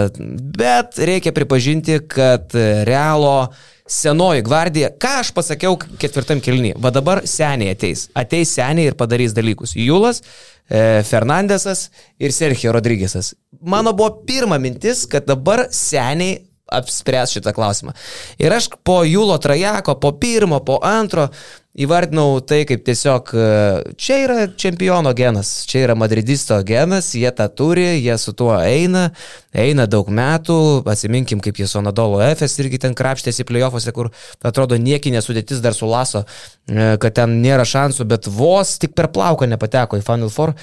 bet 0.57 1.03
reikia 1.03 1.35
pripažinti, 1.37 2.01
kad 2.09 2.57
Realo 2.89 3.51
senoji 3.89 4.43
gvardija, 4.45 4.91
ką 5.01 5.15
aš 5.23 5.33
pasakiau 5.37 5.79
ketvirtam 6.01 6.43
kelnyje, 6.45 6.77
va 6.83 6.93
dabar 6.95 7.23
seniai 7.29 7.73
ateis. 7.75 8.09
Ateis 8.17 8.53
seniai 8.57 8.91
ir 8.91 8.99
padarys 8.99 9.35
dalykus. 9.37 9.73
Julas, 9.77 10.21
e, 10.69 11.03
Fernandesas 11.09 11.89
ir 12.21 12.35
Sergio 12.37 12.75
Rodrygėsas. 12.77 13.33
Mano 13.61 13.95
buvo 13.97 14.23
pirma 14.29 14.61
mintis, 14.61 15.07
kad 15.09 15.27
dabar 15.27 15.67
seniai 15.75 16.45
apspręs 16.69 17.33
šitą 17.33 17.55
klausimą. 17.57 17.95
Ir 18.41 18.53
aš 18.53 18.69
po 18.85 19.01
Jūlo 19.09 19.39
trajako, 19.41 19.97
po 20.01 20.13
pirmo, 20.21 20.61
po 20.61 20.79
antro 20.85 21.31
įvardinau 21.79 22.41
tai 22.47 22.63
kaip 22.69 22.83
tiesiog, 22.87 23.31
e, 23.33 23.95
čia 24.01 24.19
yra 24.25 24.37
čempiono 24.59 25.13
genas, 25.17 25.53
čia 25.69 25.85
yra 25.87 25.97
madridisto 25.99 26.59
genas, 26.67 27.13
jie 27.15 27.31
tą 27.35 27.47
turi, 27.55 27.87
jie 28.03 28.17
su 28.19 28.35
tuo 28.37 28.53
eina, 28.59 29.09
eina 29.55 29.87
daug 29.91 30.11
metų, 30.11 30.59
atsiminkim 30.91 31.43
kaip 31.45 31.61
jie 31.61 31.69
su 31.71 31.79
Anadolo 31.81 32.21
Efes 32.27 32.59
irgi 32.63 32.83
ten 32.83 32.99
krapštėsi 32.99 33.47
playoffuose, 33.49 33.95
kur 33.95 34.11
atrodo 34.43 34.79
niekinė 34.81 35.23
sudėtis 35.25 35.63
dar 35.65 35.77
su 35.77 35.89
Laso, 35.91 36.25
e, 36.67 36.95
kad 37.03 37.19
ten 37.21 37.39
nėra 37.45 37.67
šansų, 37.69 38.09
bet 38.11 38.31
vos 38.31 38.77
tik 38.83 38.97
per 38.99 39.13
plauką 39.15 39.49
nepateko 39.51 40.01
į 40.01 40.07
Final 40.07 40.35
Four. 40.35 40.57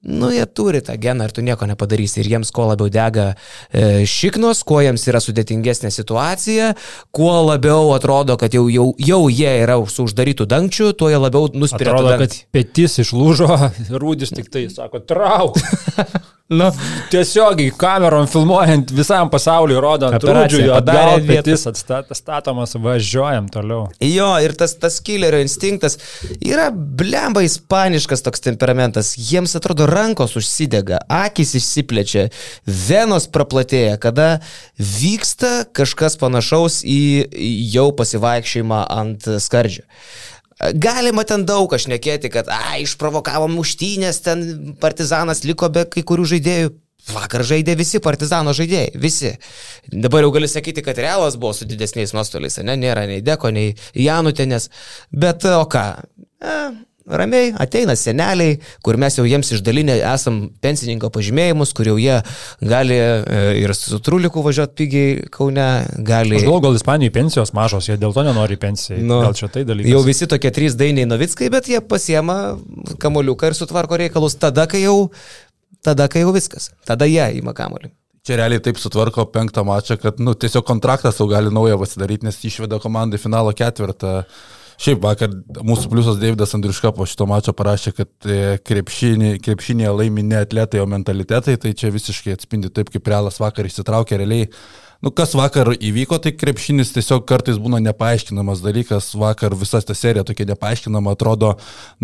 Nu, 0.00 0.30
jie 0.32 0.46
turi 0.46 0.80
tą 0.80 0.94
geną 0.96 1.26
ir 1.28 1.32
tu 1.36 1.42
nieko 1.44 1.66
nepadarysi. 1.68 2.22
Ir 2.22 2.30
jiems 2.32 2.48
kuo 2.56 2.64
labiau 2.70 2.88
dega 2.88 3.26
e, 3.68 4.06
šiknos, 4.08 4.62
kuo 4.64 4.78
jiems 4.80 5.04
yra 5.12 5.20
sudėtingesnė 5.20 5.90
situacija, 5.92 6.70
kuo 7.12 7.34
labiau 7.44 7.92
atrodo, 7.92 8.38
kad 8.40 8.56
jau, 8.56 8.64
jau, 8.72 8.88
jau 8.96 9.20
jie 9.28 9.52
yra 9.60 9.76
su 9.92 10.08
uždarytų 10.08 10.48
dangčių, 10.48 10.90
tuo 10.96 11.12
jie 11.12 11.20
labiau 11.20 11.52
nuspiria. 11.52 11.92
Atrodo, 11.92 12.16
kad 12.24 12.38
petis 12.48 12.96
išlūžo, 13.04 13.52
rūdis 14.00 14.32
tik 14.32 14.48
tai 14.48 14.70
sako, 14.72 15.04
trauk. 15.04 15.60
Nu, 16.50 16.66
Tiesiogiai 17.12 17.70
kamerom 17.78 18.24
filmuojant 18.26 18.90
visam 18.90 19.28
pasauliu, 19.30 19.76
rodant 19.82 20.16
Operacija 20.18 20.64
rūdžiui, 20.64 20.72
padarė 20.74 21.02
atgal 21.12 21.20
vietą. 21.22 21.44
petis 21.46 21.66
atsta- 21.70 22.00
statomas, 22.18 22.72
važiuojam 22.74 23.46
toliau. 23.54 23.84
Jo, 24.02 24.32
ir 24.42 24.56
tas, 24.58 24.74
tas 24.74 24.96
killerio 25.06 25.38
instinktas 25.44 25.94
yra 26.42 26.72
blemba 26.74 27.44
ispaniškas 27.46 28.26
toks 28.26 28.42
temperamentas. 28.42 29.12
Jiems 29.14 29.54
atrodo 29.60 29.86
rankos 29.86 30.34
užsidega, 30.40 30.98
akis 31.06 31.54
išsiplečia, 31.60 32.26
venos 32.66 33.28
praplatėja, 33.30 33.94
kada 34.02 34.40
vyksta 34.74 35.68
kažkas 35.70 36.18
panašaus 36.18 36.80
į 36.82 37.30
jau 37.76 37.92
pasivaikščiojimą 37.94 38.82
ant 38.90 39.30
skardžio. 39.38 39.86
Galima 40.60 41.24
ten 41.24 41.46
daug 41.48 41.72
aš 41.72 41.86
nekėti, 41.88 42.28
kad, 42.32 42.50
a, 42.52 42.76
išprovokavom 42.82 43.54
muštynės, 43.56 44.20
ten 44.26 44.44
partizanas 44.80 45.40
liko 45.48 45.70
be 45.72 45.86
kai 45.88 46.04
kurių 46.06 46.28
žaidėjų. 46.34 46.72
Vakar 47.10 47.40
žaidė 47.48 47.78
visi 47.80 47.96
partizano 48.04 48.52
žaidėjai, 48.52 48.90
visi. 49.00 49.30
Dabar 49.88 50.26
jau 50.26 50.34
gali 50.34 50.50
sakyti, 50.52 50.84
kad 50.84 51.00
realas 51.00 51.38
buvo 51.40 51.54
su 51.56 51.64
didesniais 51.64 52.12
nuostoliais, 52.12 52.58
ne, 52.60 52.76
nėra 52.76 53.06
nei 53.08 53.22
Deko, 53.24 53.48
nei 53.56 53.72
Janutenės, 53.96 54.68
bet 55.08 55.46
o 55.48 55.64
ką, 55.72 55.86
e, 56.44 56.58
ramiai 57.10 57.50
ateina 57.60 57.96
seneliai, 57.98 58.58
kur 58.84 58.98
mes 59.00 59.18
jau 59.18 59.26
jiems 59.28 59.52
išdalinę 59.56 59.98
esam 60.12 60.40
pensininko 60.62 61.10
pažymėjimus, 61.14 61.74
kur 61.76 61.90
jau 61.90 61.96
jie 62.00 62.20
gali 62.72 62.96
e, 62.96 63.42
ir 63.62 63.74
su 63.76 64.00
truliku 64.04 64.44
važiuoti 64.46 64.76
pigiai 64.80 65.28
Kaune, 65.34 65.68
gali... 66.06 66.38
Aš 66.38 66.46
galvoju, 66.46 66.64
gal 66.68 66.80
Ispanijai 66.80 67.14
pensijos 67.14 67.54
mažos, 67.56 67.90
jie 67.90 67.98
dėl 68.00 68.14
to 68.16 68.24
nenori 68.26 68.58
pensijai. 68.60 69.00
Nu, 69.02 69.20
gal 69.26 69.36
čia 69.38 69.50
tai 69.52 69.64
dalykas. 69.68 69.92
Jau 69.92 70.02
visi 70.06 70.28
tokie 70.30 70.52
trys 70.54 70.78
dainiai 70.78 71.08
Novickai, 71.10 71.50
bet 71.52 71.70
jie 71.70 71.82
pasiema 71.84 72.40
kamoliuką 73.02 73.50
ir 73.50 73.58
sutvarko 73.58 74.00
reikalus 74.00 74.38
tada, 74.40 74.68
kai 74.70 74.84
jau, 74.84 74.98
tada, 75.84 76.08
kai 76.12 76.24
jau 76.24 76.34
viskas. 76.36 76.70
Tada 76.88 77.08
jie 77.10 77.26
įma 77.40 77.56
kamolį. 77.56 77.92
Čia 78.26 78.36
realiai 78.36 78.60
taip 78.60 78.76
sutvarko 78.76 79.24
penktą 79.32 79.62
mačą, 79.64 79.96
kad 80.00 80.18
nu, 80.20 80.34
tiesiog 80.36 80.66
kontraktas 80.68 81.16
jau 81.20 81.26
gali 81.30 81.52
naują 81.52 81.78
pasidaryti, 81.80 82.26
nes 82.28 82.36
išveda 82.44 82.76
komandai 82.82 83.20
finalo 83.20 83.54
ketvirtą. 83.56 84.20
Šiaip 84.80 85.02
vakar 85.04 85.32
mūsų 85.60 85.90
pliusas 85.92 86.16
Davidas 86.16 86.54
Andriuška 86.56 86.94
po 86.96 87.04
šito 87.08 87.26
mačo 87.28 87.52
parašė, 87.56 87.92
kad 87.98 88.10
e, 88.24 88.56
krepšinį, 88.64 89.34
krepšinėje 89.44 89.90
laimi 89.92 90.24
ne 90.24 90.38
atletai, 90.40 90.80
o 90.80 90.86
mentalitetai, 90.88 91.58
tai 91.60 91.74
čia 91.76 91.90
visiškai 91.92 92.32
atspindi 92.32 92.70
taip, 92.72 92.88
kaip 92.94 93.10
realas 93.12 93.36
vakar 93.42 93.68
įsitraukė 93.68 94.22
realiai. 94.22 94.48
Nu, 95.00 95.08
kas 95.16 95.30
vakar 95.32 95.70
įvyko, 95.72 96.18
tai 96.20 96.34
krepšinis 96.36 96.90
tiesiog 96.92 97.22
kartais 97.24 97.56
būna 97.56 97.78
nepaaiškinamas 97.80 98.60
dalykas. 98.60 99.06
Vakar 99.16 99.54
visa 99.56 99.80
ta 99.80 99.94
serija 99.96 100.26
tokia 100.28 100.44
nepaaiškinama, 100.50 101.14
atrodo 101.16 101.54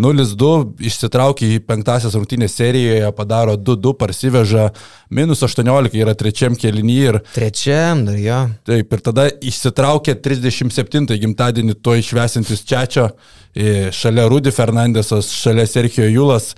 0-2, 0.01 0.49
išsitraukia 0.89 1.51
į 1.53 1.59
penktasias 1.67 2.17
rungtynės 2.17 2.57
serijoje, 2.57 3.13
padaro 3.19 3.53
2-2, 3.53 3.93
parsiveža, 4.01 4.65
minus 5.13 5.45
18 5.45 5.93
yra 6.01 6.17
trečiam 6.17 6.57
kelnyje 6.57 7.13
ir 7.13 7.21
Trečiam, 7.37 8.01
dar 8.09 8.17
jo. 8.17 8.41
Taip, 8.65 8.97
ir 8.97 9.05
tada 9.11 9.29
išsitraukė 9.45 10.17
37 10.17 11.21
gimtadienį 11.21 11.77
to 11.77 11.93
išvesintis 12.01 12.65
Čiačio, 12.65 13.11
e, 13.53 13.91
šalia 13.93 14.25
Rudy 14.25 14.49
Fernandesas, 14.49 15.29
šalia 15.37 15.69
Sergio 15.69 16.09
Julas, 16.09 16.55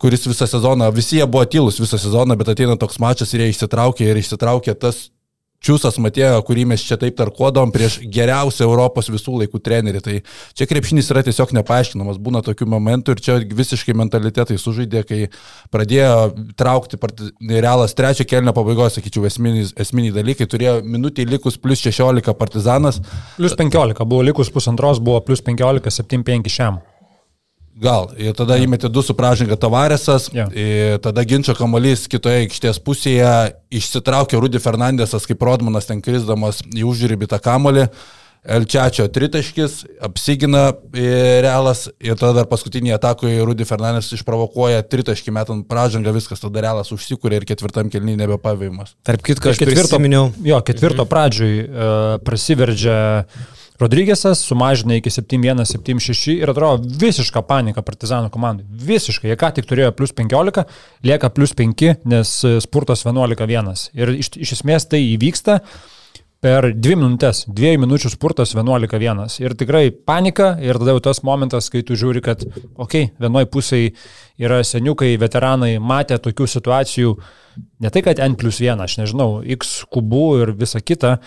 kuris 0.00 0.24
visą 0.24 0.48
sezoną, 0.48 0.88
visi 0.96 1.20
jie 1.20 1.28
buvo 1.28 1.44
tylus 1.44 1.84
visą 1.84 2.00
sezoną, 2.00 2.40
bet 2.40 2.56
ateina 2.56 2.80
toks 2.80 2.96
mačas 2.96 3.36
ir 3.36 3.44
jie 3.44 3.52
išsitraukė 3.52 4.08
ir 4.08 4.24
išsitraukė 4.24 4.80
tas 4.80 5.10
Čiūsas 5.62 5.98
Matėjo, 6.02 6.40
kurį 6.46 6.64
mes 6.72 6.82
čia 6.82 6.96
taip 6.98 7.14
tarkodom 7.18 7.70
prieš 7.74 8.00
geriausią 8.02 8.66
Europos 8.66 9.06
visų 9.12 9.36
laikų 9.44 9.60
trenerį. 9.62 10.00
Tai 10.02 10.14
čia 10.58 10.66
krepšinis 10.66 11.10
yra 11.14 11.22
tiesiog 11.22 11.54
nepaaiškinamas, 11.54 12.18
būna 12.22 12.42
tokių 12.42 12.66
momentų 12.72 13.14
ir 13.14 13.22
čia 13.22 13.38
visiškai 13.46 13.94
mentalitetai 14.00 14.58
sužaidė, 14.58 15.04
kai 15.06 15.20
pradėjo 15.74 16.32
traukti 16.58 16.98
realas 17.54 17.94
trečio 17.94 18.26
kelnio 18.26 18.54
pabaigoje, 18.56 18.96
sakyčiau, 18.98 19.28
esminiai, 19.30 19.68
esminiai 19.86 20.16
dalykai, 20.18 20.50
turėjo 20.50 20.80
minutį 20.82 21.30
likus 21.30 21.60
plus 21.62 21.84
16 21.86 22.34
partizanas. 22.38 22.98
Plus 23.38 23.54
15, 23.58 24.02
buvo 24.02 24.26
likus 24.26 24.50
pusantros, 24.50 24.98
buvo 24.98 25.22
plus 25.22 25.44
15, 25.46 25.94
7-5 26.02 26.50
šiam. 26.50 26.82
Gal. 27.80 28.10
Ir 28.20 28.34
tada 28.36 28.58
ja. 28.58 28.66
įmetė 28.66 28.90
du 28.92 29.00
su 29.04 29.14
pražanga 29.16 29.56
Tavaresas, 29.56 30.28
ja. 30.34 30.48
tada 31.02 31.24
ginčio 31.24 31.54
kamuolys 31.56 32.04
kitoje 32.10 32.44
aikštės 32.44 32.80
pusėje, 32.84 33.30
išsitraukė 33.72 34.40
Rudy 34.40 34.60
Fernandesas, 34.60 35.24
kaip 35.28 35.40
Rodmanas 35.46 35.88
ten 35.88 36.02
krisdamas 36.04 36.60
į 36.68 36.84
užrybį 36.88 37.30
tą 37.32 37.40
kamuolį. 37.42 37.88
Elčiačio 38.42 39.04
tritaškis, 39.14 39.76
apsigina 40.02 40.72
realas 40.92 41.84
ir 42.02 42.16
tada 42.18 42.40
dar 42.40 42.48
paskutinį 42.50 42.90
atakui 42.96 43.36
Rudy 43.38 43.62
Fernandes 43.62 44.08
išprovokuoja 44.16 44.82
tritaškį 44.82 45.34
metant 45.36 45.68
pražangą, 45.70 46.10
viskas 46.16 46.42
tada 46.42 46.64
realas 46.66 46.90
užsikūrė 46.90 47.38
ir 47.38 47.46
ketvirtam 47.46 47.86
kelnyje 47.94 48.18
nebepavėjimas. 48.24 48.96
Tarp 49.06 49.22
kitko, 49.30 49.54
aš 49.54 49.62
ketvirto, 49.62 49.86
prisiminiau. 49.94 50.32
Jo, 50.42 50.58
ketvirto 50.66 51.06
pradžiui 51.06 51.54
uh, 51.62 52.18
prasiveržia 52.26 52.98
uh, 53.22 53.61
Rodrygėsas 53.80 54.42
sumažina 54.44 54.98
iki 54.98 55.10
7-1, 55.10 55.64
7-6 55.66 56.34
ir 56.34 56.50
atrodo 56.52 56.90
visiška 57.00 57.42
panika 57.46 57.82
Partizanų 57.84 58.28
komandai. 58.34 58.66
Visiškai. 58.68 59.30
Jie 59.30 59.38
ką 59.40 59.52
tik 59.56 59.68
turėjo 59.70 59.94
plus 59.96 60.12
15, 60.18 60.66
lieka 61.06 61.32
plus 61.32 61.54
5, 61.58 61.88
nes 62.12 62.34
spurtas 62.64 63.06
11-1. 63.08 63.88
Ir 63.96 64.14
iš, 64.18 64.34
iš 64.36 64.58
esmės 64.58 64.86
tai 64.90 65.02
įvyksta 65.14 65.60
per 66.42 66.72
2 66.74 66.96
minutės, 66.98 67.44
2 67.46 67.76
minučių 67.80 68.10
spurtas 68.12 68.52
11-1. 68.56 69.38
Ir 69.44 69.54
tikrai 69.58 69.84
panika 69.94 70.56
ir 70.62 70.80
tada 70.80 70.96
jau 70.96 71.04
tas 71.08 71.22
momentas, 71.26 71.70
kai 71.70 71.84
tu 71.86 71.96
žiūri, 71.98 72.22
kad, 72.24 72.42
okei, 72.42 72.74
okay, 72.82 73.12
vienoj 73.22 73.46
pusėje 73.52 73.92
yra 74.42 74.58
seniukai, 74.66 75.14
veteranai, 75.22 75.76
matė 75.78 76.18
tokių 76.22 76.48
situacijų, 76.50 77.14
ne 77.84 77.92
tai, 77.94 78.02
kad 78.02 78.18
N 78.26 78.34
plus 78.40 78.58
1, 78.58 78.82
aš 78.82 78.98
nežinau, 78.98 79.36
X 79.54 79.84
kubų 79.94 80.26
ir 80.42 80.54
visa 80.58 80.82
kita, 80.82 81.20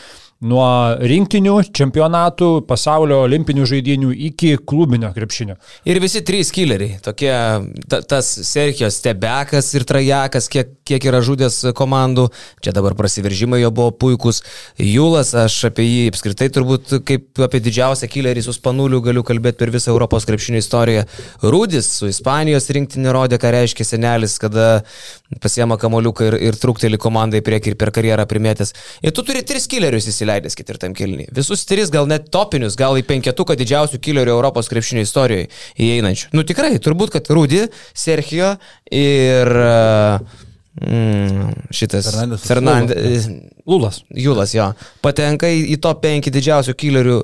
nuo 0.44 0.68
rinktinių, 1.00 1.54
čempionatų, 1.76 2.50
pasaulio 2.68 3.22
olimpinių 3.24 3.66
žaidinių 3.70 4.12
iki 4.28 4.56
klubinio 4.68 5.14
krepšinio. 5.16 5.56
Ir 5.88 6.00
visi 6.04 6.20
trys 6.28 6.52
killeriai, 6.54 6.98
tokie 7.04 7.32
ta, 7.90 8.02
tas 8.04 8.28
Serhijos 8.44 9.00
Tebekas 9.04 9.72
ir 9.78 9.86
Trajakas, 9.88 10.50
kiek, 10.52 10.74
kiek 10.88 11.08
yra 11.08 11.22
žudęs 11.26 11.62
komandų, 11.78 12.28
čia 12.60 12.74
dabar 12.76 12.98
prasiveržimai 13.00 13.62
jo 13.64 13.72
buvo 13.76 13.94
puikus, 13.96 14.42
Julas, 14.82 15.32
aš 15.40 15.56
apie 15.72 15.88
jį 15.88 16.04
apskritai 16.12 16.50
turbūt 16.54 16.98
kaip 17.08 17.42
apie 17.48 17.64
didžiausią 17.64 18.12
killerį 18.12 18.44
su 18.44 18.54
Spanuliu 18.58 19.00
galiu 19.06 19.24
kalbėti 19.26 19.62
per 19.64 19.72
visą 19.74 19.94
Europos 19.96 20.28
krepšinio 20.28 20.60
istoriją. 20.60 21.08
Rudis 21.48 21.90
su 22.02 22.12
Ispanijos 22.12 22.68
rinktinė 22.76 23.16
rodė, 23.16 23.40
ką 23.40 23.56
reiškia 23.56 23.88
senelis, 23.88 24.36
kada 24.44 24.84
pasiema 25.42 25.80
kamoliuką 25.80 26.30
ir, 26.30 26.40
ir 26.52 26.60
trukteli 26.60 27.00
komandai 27.02 27.42
prieki 27.46 27.72
ir 27.72 27.80
per 27.80 27.96
karjerą 27.96 28.28
primėtęs. 28.30 28.76
Ir 29.06 29.16
tu 29.16 29.24
turi 29.26 29.42
tris 29.48 29.70
killerius 29.72 30.12
įsileisti 30.12 30.35
įsileidęs 30.36 30.58
ketvirtam 30.58 30.96
kilniui. 30.96 31.28
Visus 31.36 31.66
tris 31.66 31.92
gal 31.94 32.08
net 32.08 32.30
topinius, 32.32 32.76
gal 32.76 32.98
į 33.00 33.06
penketuką 33.08 33.56
didžiausių 33.56 34.00
killerių 34.00 34.36
Europos 34.36 34.70
krepšinio 34.72 35.06
istorijoje 35.06 35.50
įeinančių. 35.78 36.34
Nu 36.34 36.44
tikrai, 36.44 36.76
turbūt, 36.80 37.14
kad 37.16 37.30
Rudy, 37.30 37.68
Sergio 37.94 38.58
ir... 38.92 39.56
Uh, 39.56 40.44
Mm, 40.76 41.54
šitas 41.72 42.10
Fernandes. 42.10 42.42
Fernandes. 42.44 43.28
Lulas. 43.66 44.04
Julas, 44.14 44.52
jo. 44.54 44.68
Patenka 45.02 45.50
į, 45.50 45.64
į 45.74 45.80
top 45.82 46.04
5 46.06 46.30
didžiausių 46.30 46.74
killerių 46.78 47.16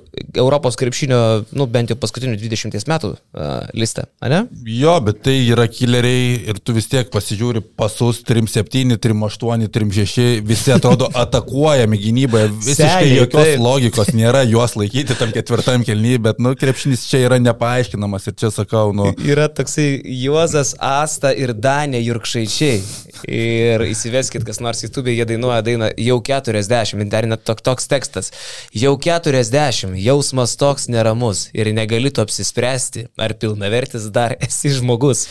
Europos 0.41 0.77
krepšinio, 0.79 1.19
nu 1.53 1.67
bent 1.69 1.91
jau 1.93 1.97
paskutinių 2.01 2.33
20 2.41 2.87
metų 2.89 3.11
uh, 3.13 3.67
listą, 3.77 4.07
ne? 4.25 4.39
Jo, 4.65 4.95
bet 5.05 5.21
tai 5.27 5.35
yra 5.43 5.67
killeriai 5.69 6.39
ir 6.49 6.57
tu 6.57 6.73
vis 6.73 6.89
tiek 6.89 7.11
pasižiūri 7.13 7.61
pasus 7.77 8.23
3-7, 8.25 8.97
3-8, 9.03 9.67
3-6, 9.75 10.41
visi 10.47 10.73
atrodo 10.73 11.11
atakuojami 11.23 11.99
gynyboje, 12.01 12.49
visiškai 12.55 12.89
Seniai, 12.89 13.19
jokios 13.19 13.51
taip. 13.51 13.61
logikos 13.61 14.11
nėra 14.17 14.41
juos 14.49 14.73
laikyti 14.79 15.19
tam 15.19 15.35
ketvirtam 15.35 15.85
kelnyje, 15.85 16.23
bet, 16.25 16.41
nu, 16.41 16.55
krepšinis 16.57 17.05
čia 17.11 17.21
yra 17.27 17.37
nepaaiškinamas 17.43 18.31
ir 18.31 18.37
čia 18.41 18.49
sakau, 18.55 18.95
nu. 18.97 19.11
Yra 19.21 19.45
toksai 19.45 19.91
Juozas 20.23 20.73
Asta 20.81 21.35
ir 21.37 21.53
Danė 21.53 22.01
Jurkšaičiai. 22.01 22.81
Ir 23.29 23.85
įsiveskit, 23.91 24.41
kas 24.47 24.57
nors 24.63 24.81
YouTube, 24.81 25.13
jie 25.13 25.29
dainuoja 25.29 25.61
dainą 25.69 25.91
jau 26.01 26.17
40, 26.31 26.95
internet 27.03 27.43
tok, 27.47 27.61
toks 27.65 27.89
tekstas. 27.91 28.31
Jau 28.75 28.95
40, 29.01 29.97
jausmas 30.01 30.55
toks 30.59 30.87
neramus 30.91 31.49
ir 31.53 31.71
negali 31.75 32.11
tu 32.11 32.23
apsispręsti, 32.23 33.07
ar 33.19 33.35
pilnavertis 33.41 34.09
dar 34.15 34.37
esi 34.39 34.73
žmogus. 34.77 35.27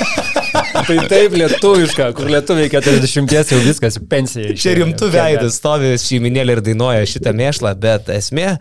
tai 0.88 0.98
taip 1.10 1.34
lietuviška, 1.38 2.10
kur 2.16 2.30
lietuviai 2.30 2.70
40 2.72 3.54
jau 3.54 3.62
viskas, 3.64 3.98
pensija. 4.10 4.54
Čia 4.58 4.76
rimtų 4.80 5.10
veidų 5.14 5.50
stovi 5.54 5.96
šeiminėlė 6.00 6.58
ir 6.58 6.64
dainuoja 6.70 7.10
šitą 7.10 7.34
mėšlą, 7.36 7.74
bet 7.80 8.12
esmė 8.14 8.54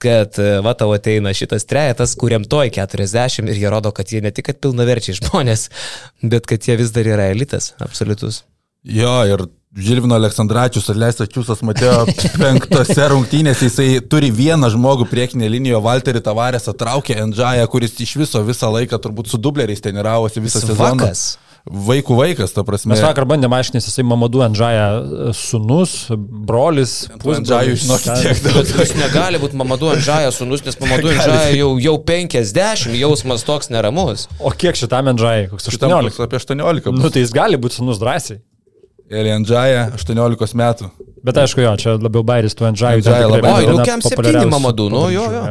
kad 0.00 0.38
va 0.64 0.72
tau 0.80 0.94
ateina 0.96 1.32
šitas 1.36 1.66
trejetas, 1.68 2.14
kuriam 2.16 2.44
toj 2.48 2.70
40 2.72 3.50
ir 3.52 3.58
jie 3.60 3.72
rodo, 3.72 3.92
kad 3.92 4.08
jie 4.08 4.22
ne 4.24 4.32
tik 4.32 4.48
pilnaverčiai 4.56 5.18
žmonės, 5.20 5.66
bet 6.24 6.48
kad 6.48 6.64
jie 6.64 6.78
vis 6.80 6.94
dar 6.96 7.08
yra 7.08 7.28
elitas, 7.34 7.74
absoliutus. 7.84 8.44
Jo, 8.80 9.18
ir 9.28 9.44
Žilvino 9.70 10.16
Aleksandраčius 10.18 10.88
atleistas 10.90 11.28
Čiūsas 11.30 11.60
Matėjo 11.62 12.00
penktose 12.40 13.04
rungtynėse, 13.12 13.68
jisai 13.68 14.00
turi 14.02 14.32
vieną 14.34 14.72
žmogų 14.74 15.06
priekinė 15.12 15.46
linijoje, 15.52 15.82
Walterį 15.84 16.24
Tavarės 16.26 16.66
atraukė 16.72 17.20
Endžają, 17.22 17.68
kuris 17.70 17.94
iš 18.02 18.16
viso 18.18 18.42
visą 18.42 18.72
laiką 18.74 18.98
turbūt 18.98 19.30
su 19.30 19.38
dubleriais 19.38 19.84
treniravosi 19.84 20.42
visą 20.42 20.64
sezoną. 20.64 21.06
Vakas 21.06 21.22
vaikų 21.68 22.16
vaikas, 22.16 22.54
ta 22.56 22.64
prasme. 22.64 22.94
Mes 22.94 23.02
vakar 23.04 23.26
bandėme 23.28 23.58
aiškintis, 23.58 23.90
jisai 23.90 24.04
Mamadu 24.08 24.40
Andžaja 24.44 24.86
e, 24.96 25.30
sunus, 25.36 25.94
brolis. 26.18 26.94
Andžajų, 27.20 27.76
žinokit, 27.84 28.10
tiek 28.24 28.40
daug. 28.46 28.70
Jis 28.80 28.94
negali 28.98 29.40
būti 29.42 29.58
Mamadu 29.60 29.90
Andžaja 29.92 30.32
sunus, 30.34 30.64
nes 30.66 30.80
Mamadu 30.80 31.12
Andžaja 31.12 31.50
jau, 31.54 31.74
jau 31.82 31.96
50, 32.10 32.96
jausmas 32.96 33.44
toks 33.46 33.70
neramus. 33.70 34.26
O 34.40 34.50
kiek 34.50 34.78
šitam 34.80 35.12
Andžajai? 35.12 35.50
Koks 35.52 35.68
18? 35.74 36.22
Apie 36.24 36.40
18. 36.40 36.94
Nu, 36.96 37.12
tai 37.12 37.26
jis 37.26 37.36
gali 37.36 37.60
būti 37.60 37.82
sunus 37.82 38.00
drąsiai. 38.00 38.40
Eli 39.10 39.32
Andžaja, 39.34 39.88
18 39.98 40.58
metų. 40.58 40.90
Bet 41.26 41.38
aišku, 41.42 41.62
jo, 41.64 41.72
čia 41.80 41.96
labiau 41.98 42.22
bairis 42.26 42.54
tu 42.56 42.66
Andžajų. 42.68 43.02
Andžaja 43.02 43.30
labai. 43.30 43.54
O, 43.66 43.72
nu, 43.74 43.86
kiam 43.86 44.04
7 44.04 44.46
Mamadu, 44.50 44.86
nu, 44.92 45.08
jo, 45.12 45.24
jo. 45.34 45.46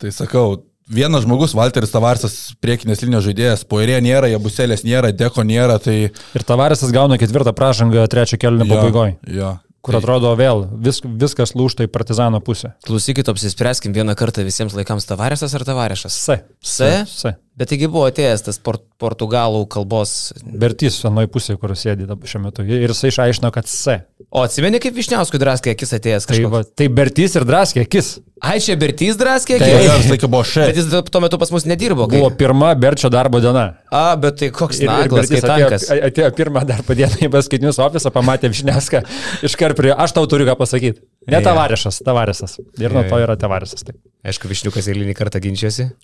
Tai 0.00 0.12
sakau, 0.12 0.46
vienas 0.90 1.24
žmogus, 1.26 1.54
Walteris 1.56 1.92
Tavarsas, 1.92 2.38
priekinės 2.64 3.04
linijos 3.04 3.26
žaidėjas, 3.28 3.66
Poirė 3.68 4.00
nėra, 4.04 4.32
Jabuselės 4.32 4.86
nėra, 4.86 5.12
Deko 5.14 5.44
nėra. 5.46 5.78
Tai... 5.82 5.96
Ir 6.10 6.46
Tavarsas 6.48 6.92
gauna 6.94 7.20
ketvirtą 7.20 7.54
pražangą 7.56 8.08
trečio 8.10 8.40
kelnio 8.40 8.66
pabaigoje. 8.72 9.18
Jo. 9.36 9.54
Kur 9.84 9.92
tai- 9.92 10.00
atrodo 10.00 10.32
vėl 10.40 10.64
vis, 10.80 11.02
viskas 11.04 11.52
lūšta 11.52 11.84
į 11.84 11.92
partizano 11.92 12.40
pusę. 12.40 12.72
Klausykit, 12.88 13.28
apsispręskim 13.28 13.92
vieną 13.92 14.16
kartą 14.16 14.44
visiems 14.46 14.72
laikams 14.72 15.04
Tavarėsas 15.10 15.54
ar 15.54 15.66
Tavarėšas? 15.68 16.16
S. 16.16 16.44
S. 16.64 16.80
S. 17.04 17.34
Bet 17.54 17.70
taigi 17.70 17.86
buvo 17.86 18.08
atėjęs 18.10 18.42
tas 18.48 18.56
port, 18.58 18.82
portugalų 18.98 19.60
kalbos. 19.70 20.32
Bertys 20.42 20.96
vienoje 21.04 21.28
pusėje, 21.30 21.58
kur 21.62 21.70
sėdi 21.78 22.08
šiuo 22.26 22.40
metu. 22.42 22.64
Ir 22.66 22.90
jisai 22.90 23.12
išaiškino, 23.12 23.52
kad 23.54 23.68
S. 23.70 24.00
O 24.34 24.42
atsimeni, 24.42 24.80
kaip 24.82 24.96
Višniauskui 24.96 25.38
draskė 25.38 25.70
akis 25.76 25.94
atėjęs 25.94 26.26
kažkas? 26.26 26.42
Tai, 26.42 26.50
va, 26.50 26.62
tai 26.66 26.88
Bertys 26.90 27.36
ir 27.38 27.46
draskė 27.46 27.84
akis. 27.84 28.08
Ai, 28.42 28.56
čia 28.58 28.74
Bertys 28.80 29.14
draskė 29.20 29.60
akis? 29.60 29.70
Tai 29.70 29.84
jis 30.00 30.08
laikė 30.10 30.30
buvo 30.32 30.42
Š. 30.42 30.64
Bet 30.66 30.80
jis 30.80 30.88
tuo 31.06 31.22
metu 31.22 31.38
pas 31.38 31.52
mus 31.54 31.68
nedirbo. 31.70 32.08
Kai... 32.10 32.18
Buvo 32.18 32.32
pirma 32.34 32.72
Berčio 32.74 33.12
darbo 33.14 33.38
diena. 33.44 33.68
A, 33.94 34.16
bet 34.18 34.40
tai 34.40 34.50
koks 34.50 34.82
naglas, 34.82 35.30
ir 35.30 35.46
tankas. 35.46 35.86
Atėjo, 35.86 36.10
atėjo 36.10 36.32
pirmą 36.40 36.64
darbo 36.66 36.98
dieną 36.98 37.22
į 37.22 37.30
paskaitinius 37.36 37.78
ofisą, 37.86 38.10
pamatė 38.14 38.50
Višniauską, 38.50 39.04
iškart 39.46 39.73
prie, 39.78 39.92
aš 39.92 40.14
tau 40.16 40.26
turiu 40.30 40.46
ką 40.48 40.56
pasakyti. 40.60 41.04
Ne 41.28 41.38
yeah. 41.38 41.46
tavarešas, 41.46 42.02
tavarešas. 42.04 42.58
Ir 42.80 42.94
nuo 42.94 43.04
to 43.08 43.20
yra 43.22 43.36
tavarešas. 43.40 43.86
Aišku, 44.24 44.50
Višniukas 44.50 44.90
eilinį 44.92 45.16
kartą 45.16 45.40
ginčiasi. 45.44 45.90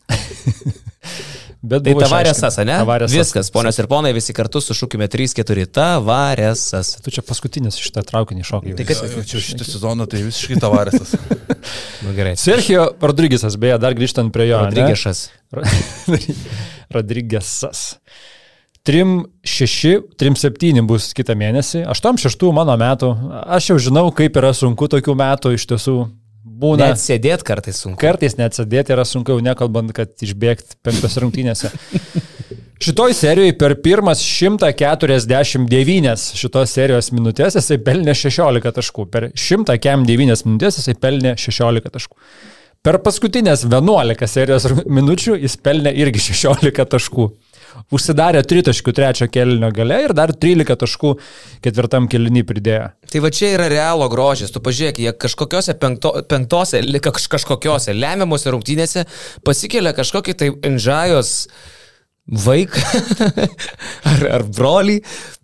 Bet 1.60 1.84
tai 1.84 1.92
tavarėsas, 1.92 2.56
ne? 2.64 2.72
Tavarėsas. 2.80 3.12
Viskas, 3.12 3.50
ponios 3.52 3.76
ir 3.76 3.84
ponai, 3.90 4.14
visi 4.16 4.32
kartu 4.36 4.62
sušūkime 4.64 5.04
3-4 5.12 5.66
tavarėsas. 5.76 6.94
Tu 7.04 7.12
čia 7.12 7.24
paskutinis 7.26 7.76
šitą 7.76 8.00
traukinį 8.08 8.46
šokai. 8.48 8.72
Tai 8.78 8.86
kas 8.88 9.02
čia 9.28 9.42
šitą 9.44 9.66
sezoną, 9.68 10.06
tai 10.08 10.22
visiškai 10.24 10.56
tavarėsas. 10.62 11.12
nu, 12.06 12.14
gerai. 12.16 12.32
Sergio 12.40 12.86
Rodrygesas, 13.04 13.60
beje, 13.60 13.76
dar 13.82 13.96
grįžtant 13.98 14.32
prie 14.32 14.48
jo. 14.48 14.62
Rodrygesas. 14.64 15.26
Rodrygesas. 16.96 17.84
3-6, 18.90 20.00
3-7 20.18 20.82
bus 20.88 21.12
kitą 21.14 21.36
mėnesį, 21.38 21.84
8-6 21.92 22.50
mano 22.56 22.74
metų. 22.80 23.12
Aš 23.46 23.70
jau 23.70 23.78
žinau, 23.86 24.08
kaip 24.14 24.38
yra 24.40 24.50
sunku 24.56 24.90
tokių 24.90 25.14
metų 25.20 25.54
iš 25.54 25.68
tiesų 25.70 25.96
būna. 26.60 26.90
Net 26.90 27.02
sėdėti 27.02 27.46
kartais 27.46 27.78
sunku. 27.84 28.00
Kartais 28.02 28.36
net 28.40 28.56
sėdėti 28.58 28.94
yra 28.96 29.06
sunku, 29.06 29.38
nekalbant, 29.44 29.94
kad 29.96 30.12
išbėgti 30.26 30.80
penktos 30.84 31.16
rungtynėse. 31.22 31.70
Šitoj 32.80 33.12
serijoje 33.12 33.58
per 33.60 33.74
pirmas 33.84 34.22
149 34.24 36.22
šitos 36.40 36.70
serijos 36.72 37.10
minutės 37.12 37.58
jisai 37.58 37.76
pelnė 37.84 38.14
16 38.16 38.72
taškų. 38.78 39.04
Per 39.12 39.26
109 39.36 40.46
minutės 40.46 40.80
jisai 40.80 40.94
pelnė 40.96 41.34
16 41.36 41.92
taškų. 41.92 42.16
Per 42.80 42.96
paskutinės 43.04 43.66
11 43.68 44.30
serijos 44.32 44.64
minučių 44.88 45.36
jis 45.42 45.58
pelnė 45.60 45.92
irgi 45.92 46.24
16 46.30 46.88
taškų. 46.96 47.28
Užsidarė 47.94 48.42
3 48.46 48.66
taškų 48.70 48.94
trečio 48.96 49.28
kelinio 49.32 49.70
gale 49.74 49.98
ir 50.04 50.14
dar 50.16 50.32
13 50.34 50.78
taškų 50.82 51.12
ketvirtam 51.64 52.08
kelinį 52.10 52.44
pridėjo. 52.48 52.86
Tai 53.10 53.24
va 53.24 53.32
čia 53.34 53.52
yra 53.56 53.68
realo 53.72 54.08
grožis. 54.12 54.52
Tu 54.54 54.62
pažiūrėk, 54.64 55.02
jie 55.02 55.12
kažkokiose 55.24 55.76
penkto, 55.80 56.14
penktose, 56.30 56.82
kaž, 57.02 57.26
kažkokiose 57.32 57.96
lemiamose 57.96 58.52
rungtynėse 58.54 59.06
pasikelia 59.46 59.94
kažkokį 59.96 60.36
tai 60.38 60.50
Enžajos 60.70 61.34
vaiką 62.30 62.84
ar, 64.12 64.26
ar 64.38 64.46
brolį, 64.46 65.00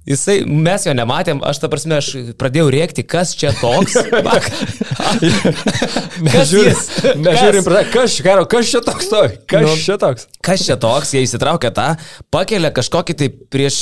Jisai, 0.06 0.44
mes 0.46 0.84
jo 0.86 0.92
nematėm, 0.94 1.40
aš 1.42 1.58
ta 1.58 1.68
prasme, 1.70 1.96
aš 1.98 2.12
pradėjau 2.38 2.68
rėkti, 2.70 3.02
kas 3.02 3.32
čia 3.34 3.50
toks. 3.58 3.96
mes 6.22 6.52
žiūrim, 6.52 6.78
mes 7.24 7.38
žiūrim, 7.40 7.66
kas, 7.90 8.14
karo, 8.22 8.44
kas 8.46 8.70
čia 8.70 8.84
toks, 8.86 9.10
to, 9.10 9.24
kas 9.50 9.66
nu, 9.66 9.74
čia 9.82 9.96
toks. 9.98 10.28
Kas 10.46 10.62
čia 10.62 10.76
toks, 10.78 11.10
jie 11.10 11.24
įsitraukia 11.26 11.72
tą, 11.74 11.88
pakelia 12.30 12.70
kažkokį 12.76 13.16
tai 13.18 13.28
prieš, 13.34 13.80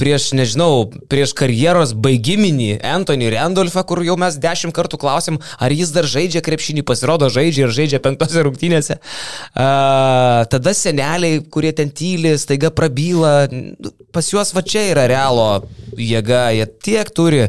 prieš, 0.00 0.32
nežinau, 0.34 0.88
prieš 1.06 1.36
karjeros 1.38 1.94
baigiminį 1.94 2.80
Anthony 2.90 3.30
Randolphą, 3.30 3.86
kur 3.86 4.02
jau 4.02 4.18
mes 4.18 4.40
dešimt 4.42 4.74
kartų 4.74 4.98
klausim, 4.98 5.38
ar 5.62 5.70
jis 5.70 5.94
dar 5.94 6.10
žaidžia 6.10 6.42
krepšinį, 6.42 6.82
pasirodo 6.82 7.30
žaidžia 7.30 7.68
ir 7.68 7.76
žaidžia 7.78 8.02
penktose 8.02 8.42
rungtynėse. 8.42 8.98
Uh, 9.54 10.42
tada 10.50 10.74
seneliai, 10.74 11.44
kurie 11.46 11.70
ten 11.78 11.94
tyli, 11.94 12.34
staiga 12.42 12.74
prabyla, 12.74 13.46
pas 14.10 14.34
juos 14.34 14.50
va 14.56 14.66
čia 14.66 14.88
yra 14.90 15.06
realo 15.10 15.59
jėga, 15.96 16.48
jie 16.56 16.66
tiek 16.66 17.10
turi 17.14 17.46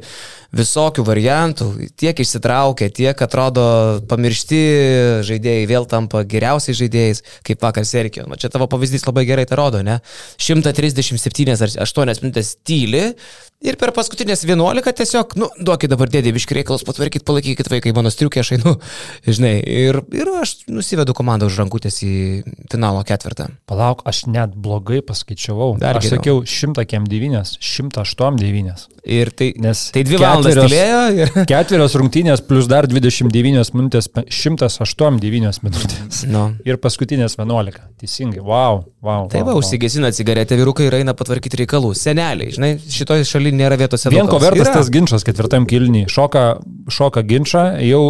visokių 0.55 1.05
variantų, 1.07 1.67
tiek 1.99 2.17
išsitraukia, 2.23 2.89
tiek 2.93 3.23
atrodo 3.25 3.65
pamiršti 4.11 4.61
žaidėjai 5.27 5.69
vėl 5.69 5.87
tampa 5.89 6.25
geriausiais 6.27 6.79
žaidėjais, 6.79 7.23
kaip 7.47 7.63
vakar 7.63 7.87
Serkio. 7.87 8.27
Na, 8.27 8.39
čia 8.39 8.51
tavo 8.51 8.67
pavyzdys 8.71 9.07
labai 9.07 9.25
gerai 9.29 9.47
tai 9.47 9.59
rodo, 9.59 9.83
ne? 9.85 10.01
137 10.41 11.55
ar 11.55 11.77
8 11.87 12.21
minutės 12.23 12.57
tyli, 12.67 13.09
Ir 13.61 13.75
per 13.77 13.91
paskutinės 13.93 14.41
11 14.41 14.95
tiesiog, 14.97 15.35
nu, 15.37 15.45
duokit 15.61 15.91
dabar 15.91 16.09
dėdė 16.09 16.31
viški 16.33 16.55
reikalus, 16.57 16.81
patvarkykit, 16.81 17.21
palaikykit 17.27 17.67
vaikai, 17.69 17.91
mano 17.93 18.09
striukė, 18.09 18.41
aš 18.41 18.55
einu, 18.55 18.71
žinai, 19.37 19.51
ir, 19.61 19.99
ir 20.17 20.31
aš 20.39 20.55
nusivedu 20.65 21.13
komandą 21.17 21.45
už 21.45 21.59
rankutės 21.61 22.01
į 22.01 22.15
finalo 22.73 23.03
ketvirtą. 23.05 23.51
Palauk, 23.69 24.01
aš 24.09 24.23
net 24.33 24.55
blogai 24.57 25.03
paskaičiavau. 25.05 25.75
Dar 25.81 25.99
aš 26.01 26.09
geriau. 26.09 26.41
sakiau 26.41 26.81
109, 26.81 27.53
108. 27.61 28.89
Ir 29.01 29.29
tai, 29.33 29.51
Nes 29.61 29.87
tai 29.93 30.03
dvi 30.05 30.17
valandas 30.21 30.40
tylėjo. 30.45 31.01
Ir... 31.17 31.34
Ketverios 31.51 31.95
rungtynės 31.99 32.43
plus 32.45 32.69
dar 32.71 32.88
29 32.89 33.73
minutės, 33.77 34.10
108 34.12 35.19
minutės. 35.21 35.62
No. 36.32 36.43
Ir 36.67 36.77
paskutinės 36.80 37.36
11. 37.39 37.80
Teisingai, 37.99 38.39
wow, 38.39 38.82
wow. 39.04 39.25
Tai 39.32 39.41
wow, 39.41 39.47
va, 39.47 39.54
wow. 39.56 39.60
užsigesina 39.60 40.12
cigaretę 40.15 40.56
vyrukai 40.60 40.86
ir 40.88 40.95
eina 41.01 41.15
patvarkyti 41.17 41.60
reikalų. 41.63 41.91
Seneliai, 41.97 42.54
žinai, 42.56 42.69
šitoje 42.93 43.25
šalyje 43.27 43.58
nėra 43.58 43.80
vietos 43.80 44.06
edukacijos. 44.06 44.21
Vien 44.21 44.32
ko 44.32 44.39
vertas 44.41 44.69
yra. 44.69 44.75
tas 44.77 44.91
ginčas 44.93 45.25
ketvirtam 45.27 45.67
kilniui. 45.69 46.06
Šoka, 46.12 46.45
šoka 46.93 47.25
ginčą, 47.27 47.65
jau 47.84 48.04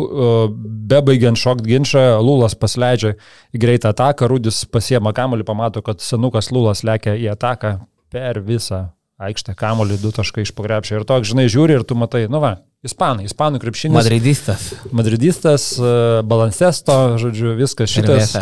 bebaigiant 0.92 1.40
šokti 1.40 1.72
ginčą, 1.72 2.06
Lūlas 2.22 2.58
pasileidžia 2.60 3.16
į 3.56 3.62
greitą 3.64 3.96
ataką, 3.96 4.30
Rudis 4.32 4.64
pasiema 4.70 5.16
kamuolį, 5.18 5.48
pamato, 5.48 5.84
kad 5.86 6.04
senukas 6.04 6.52
Lūlas 6.54 6.86
lekia 6.88 7.16
į 7.18 7.32
ataką 7.36 7.78
per 8.12 8.42
visą 8.46 8.90
aikštę 9.28 9.56
kamuolį, 9.60 10.00
du 10.02 10.12
taškai 10.16 10.46
iš 10.46 10.54
pagrepšio. 10.58 11.00
Ir 11.00 11.08
toks, 11.10 11.30
žinai, 11.32 11.48
žiūri 11.52 11.78
ir 11.80 11.88
tu 11.88 11.98
matai, 12.00 12.26
nu 12.32 12.42
va, 12.44 12.56
ispanai, 12.86 13.28
ispanų 13.30 13.62
krepšinis. 13.64 13.98
Madridistas. 13.98 14.68
Madridistas, 14.92 15.72
uh, 15.80 16.22
balansesto, 16.28 17.00
žodžiu, 17.22 17.56
viskas 17.60 17.94
šitas. 17.94 18.38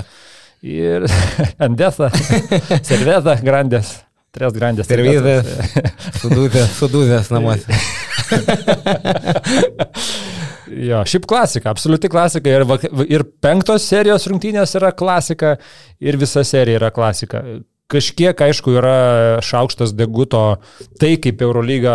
Ir 0.66 1.08
Andesa, 1.66 2.12
Serveta, 2.90 3.40
Grandės. 3.44 4.00
Tres 4.30 4.54
grandes. 4.54 4.86
Tervizas, 4.86 5.48
sudūzęs, 6.22 6.74
sudūzęs 6.78 7.32
namuose. 7.34 7.78
jo, 10.90 11.00
šiaip 11.10 11.26
klasika, 11.30 11.74
absoliuti 11.74 12.12
klasika. 12.14 12.54
Ir, 12.54 12.66
ir 13.10 13.26
penktos 13.42 13.88
serijos 13.90 14.28
rungtynės 14.30 14.76
yra 14.78 14.92
klasika, 14.94 15.56
ir 15.98 16.20
visa 16.22 16.46
serija 16.46 16.78
yra 16.78 16.92
klasika. 16.94 17.42
Kažkiek, 17.90 18.38
aišku, 18.46 18.76
yra 18.78 19.42
šaukštas 19.42 19.96
deguto 19.98 20.44
tai, 21.02 21.16
kaip 21.22 21.42
Eurolyga 21.42 21.94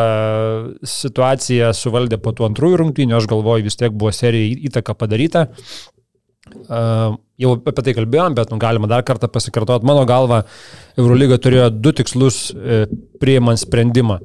situaciją 0.82 1.70
suvaldė 1.76 2.18
po 2.22 2.32
tų 2.34 2.48
antrųjų 2.48 2.80
rungtynių, 2.80 3.14
aš 3.20 3.28
galvoju, 3.30 3.68
vis 3.68 3.78
tiek 3.78 3.94
buvo 3.94 4.10
serija 4.14 4.56
įtaka 4.70 4.96
padaryta. 4.98 5.46
Uh, 6.64 7.14
jau 7.40 7.54
apie 7.56 7.84
tai 7.86 7.94
kalbėjom, 7.96 8.34
bet 8.36 8.50
nu, 8.52 8.58
galima 8.60 8.90
dar 8.90 9.06
kartą 9.06 9.30
pasikartoti. 9.32 9.86
Mano 9.86 10.02
galva, 10.08 10.42
Eurolyga 10.98 11.38
turėjo 11.40 11.70
du 11.72 11.94
tikslus 11.96 12.50
e, 12.52 12.84
priimant 13.22 13.58
sprendimą. 13.58 14.18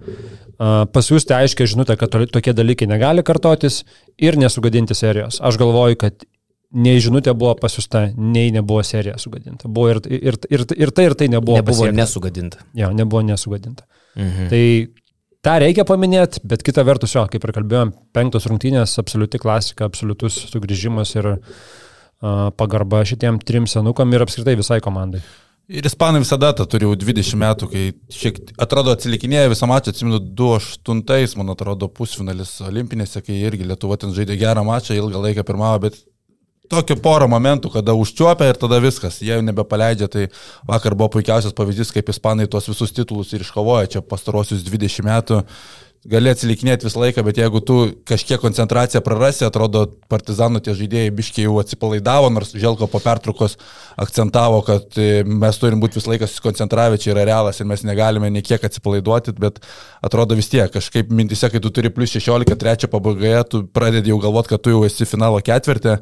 Uh, 0.59 0.83
pasiūsti 0.91 1.33
aiškiai 1.37 1.69
žinutę, 1.71 1.95
kad 1.99 2.11
to, 2.11 2.25
tokie 2.27 2.53
dalykai 2.53 2.89
negali 2.91 3.23
kartotis 3.23 3.83
ir 4.19 4.37
nesugadinti 4.39 4.97
serijos. 4.97 5.39
Aš 5.39 5.57
galvoju, 5.61 6.01
kad 6.01 6.25
nei 6.69 7.01
žinutė 7.01 7.33
buvo 7.37 7.55
pasiūsta, 7.59 8.05
nei 8.13 8.53
nebuvo 8.53 8.83
serija 8.85 9.17
sugadinta. 9.21 9.69
Buvo 9.69 9.95
ir, 9.95 10.01
ir, 10.05 10.37
ir, 10.49 10.65
ir 10.77 10.93
tai, 10.93 11.07
ir 11.09 11.17
tai 11.17 11.29
nebuvo. 11.31 11.57
Nebuvo 11.57 11.85
pasiekta. 11.85 11.97
nesugadinta. 11.97 12.63
Jo, 12.77 12.91
nebuvo 12.95 13.23
nesugadinta. 13.25 13.87
Mhm. 14.19 14.47
Tai 14.51 14.63
tą 15.45 15.57
reikia 15.63 15.85
paminėti, 15.87 16.43
bet 16.49 16.63
kita 16.65 16.85
vertus, 16.87 17.15
jo, 17.17 17.25
kaip 17.31 17.45
ir 17.45 17.55
kalbėjom, 17.57 17.93
penktos 18.15 18.47
rungtynės, 18.49 18.97
absoliuti 19.01 19.41
klasika, 19.41 19.89
absoliutus 19.89 20.37
sugrįžimas 20.51 21.15
ir 21.17 21.33
uh, 21.35 22.49
pagarba 22.59 23.03
šitiem 23.07 23.41
trim 23.41 23.69
senukam 23.69 24.13
ir 24.13 24.25
apskritai 24.25 24.57
visai 24.59 24.81
komandai. 24.83 25.23
Ir 25.69 25.85
ispanai 25.85 26.23
visada 26.23 26.49
tą 26.57 26.65
turi 26.65 26.87
jau 26.87 26.95
20 26.97 27.37
metų, 27.37 27.67
kai 27.69 27.81
šiek 28.09 28.39
atrodo 28.57 28.89
atsilikinėja 28.95 29.51
visą 29.51 29.67
mačą, 29.69 29.91
atsimenu 29.93 30.17
2-8, 30.33 31.35
man 31.37 31.53
atrodo, 31.53 31.85
pusfinalis 31.93 32.55
olimpinėse, 32.65 33.21
kai 33.21 33.37
irgi 33.45 33.67
Lietuva 33.69 33.99
ten 34.01 34.15
žaidė 34.15 34.37
gerą 34.41 34.63
mačą, 34.65 34.97
ilgą 34.97 35.21
laiką 35.27 35.45
pirmavo, 35.45 35.83
bet 35.85 35.99
tokio 36.69 36.97
porą 37.03 37.27
momentų, 37.31 37.73
kada 37.73 37.95
užčiuopia 37.97 38.51
ir 38.51 38.61
tada 38.61 38.79
viskas, 38.83 39.19
jie 39.23 39.33
jau 39.33 39.43
nebepaleidžia, 39.45 40.09
tai 40.11 40.29
vakar 40.69 40.95
buvo 40.97 41.11
puikiausias 41.17 41.55
pavyzdys, 41.57 41.93
kaip 41.95 42.13
ispanai 42.13 42.47
tuos 42.47 42.69
visus 42.69 42.95
titulus 42.95 43.33
ir 43.33 43.45
iškovoja 43.45 43.93
čia 43.95 44.05
pastarosius 44.05 44.65
20 44.67 45.07
metų 45.09 45.43
gali 46.07 46.31
atsilikinėti 46.31 46.87
visą 46.87 47.01
laiką, 47.01 47.23
bet 47.27 47.39
jeigu 47.41 47.59
tu 47.65 47.75
kažkiek 48.07 48.39
koncentraciją 48.39 49.01
prarasi, 49.03 49.43
atrodo, 49.47 49.83
partizanų 50.11 50.61
tie 50.63 50.75
žaidėjai 50.77 51.11
biškiai 51.15 51.47
jau 51.47 51.57
atsipalaidavo, 51.59 52.29
nors 52.31 52.53
Želko 52.55 52.87
po 52.91 53.01
pertraukos 53.03 53.57
akcentavo, 53.99 54.61
kad 54.67 54.95
e, 54.99 55.25
mes 55.27 55.59
turim 55.59 55.81
būti 55.83 55.99
visą 55.99 56.13
laiką 56.13 56.29
susikoncentravę, 56.29 57.01
čia 57.03 57.11
yra 57.13 57.27
realas 57.27 57.59
ir 57.59 57.67
mes 57.67 57.83
negalime 57.87 58.31
niekiek 58.31 58.63
atsipalaiduoti, 58.63 59.35
bet 59.43 59.59
atrodo 60.05 60.39
vis 60.39 60.47
tiek, 60.51 60.71
kažkaip 60.71 61.11
mintise, 61.11 61.51
kai 61.51 61.59
tu 61.63 61.73
turi 61.73 61.91
plus 61.91 62.15
16, 62.15 62.55
trečia 62.59 62.91
pabaigoje, 62.91 63.43
tu 63.51 63.63
pradedi 63.67 64.13
jau 64.13 64.21
galvoti, 64.23 64.53
kad 64.55 64.63
tu 64.63 64.75
jau 64.77 64.85
esi 64.87 65.07
finalo 65.09 65.43
ketvirtė. 65.43 65.99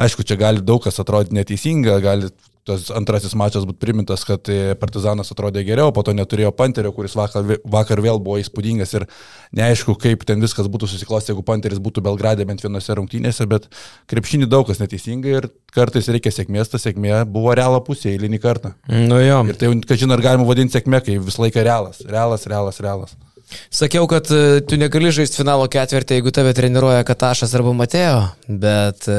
Aišku, 0.00 0.24
čia 0.24 0.38
gali 0.40 0.64
daug 0.64 0.80
kas 0.84 1.00
atrodyti 1.02 1.36
neteisinga, 1.36 1.98
gali 2.00 2.30
tas 2.68 2.90
antrasis 2.94 3.34
mačas 3.38 3.64
būtų 3.68 3.80
primintas, 3.82 4.22
kad 4.28 4.48
e, 4.52 4.74
Partizanas 4.78 5.32
atrodė 5.32 5.62
geriau, 5.66 5.92
po 5.96 6.04
to 6.06 6.12
neturėjo 6.16 6.52
Panterio, 6.56 6.92
kuris 6.94 7.16
vakar, 7.18 7.46
vakar 7.64 8.02
vėl 8.04 8.20
buvo 8.22 8.36
įspūdingas 8.40 8.92
ir 8.98 9.06
neaišku, 9.56 9.96
kaip 10.00 10.26
ten 10.28 10.42
viskas 10.44 10.68
būtų 10.70 10.90
susiklostę, 10.92 11.32
jeigu 11.32 11.44
Panteris 11.46 11.80
būtų 11.82 12.04
Belgradė 12.04 12.46
bent 12.48 12.62
vienose 12.64 12.96
rungtynėse, 12.98 13.48
bet 13.50 13.70
krepšinį 14.12 14.50
daug 14.50 14.68
kas 14.68 14.82
neteisingai 14.82 15.38
ir 15.38 15.48
kartais 15.74 16.10
reikia 16.12 16.34
sėkmės, 16.34 16.72
ta 16.72 16.82
sėkmė 16.82 17.24
buvo 17.30 17.56
realo 17.56 17.80
pusė 17.86 18.12
eilinį 18.14 18.42
kartą. 18.44 18.74
Nu 18.88 19.22
jo. 19.22 19.42
Ir 19.50 19.58
tai, 19.60 19.72
kažin 19.88 20.12
ar 20.12 20.24
galima 20.24 20.48
vadinti 20.48 20.76
sėkmė, 20.76 21.02
kai 21.06 21.18
visą 21.22 21.46
laiką 21.46 21.64
realas, 21.66 22.04
realas, 22.06 22.46
realas, 22.50 22.84
realas. 22.84 23.16
Sakiau, 23.70 24.06
kad 24.10 24.28
e, 24.30 24.60
tu 24.66 24.78
negali 24.80 25.10
žaisti 25.14 25.40
finalo 25.40 25.66
ketvirtį, 25.70 26.18
jeigu 26.18 26.32
tave 26.34 26.52
treniruoja 26.56 27.04
Katašas 27.06 27.54
arba 27.58 27.72
Matėjo, 27.76 28.20
bet 28.48 29.08
e, 29.10 29.16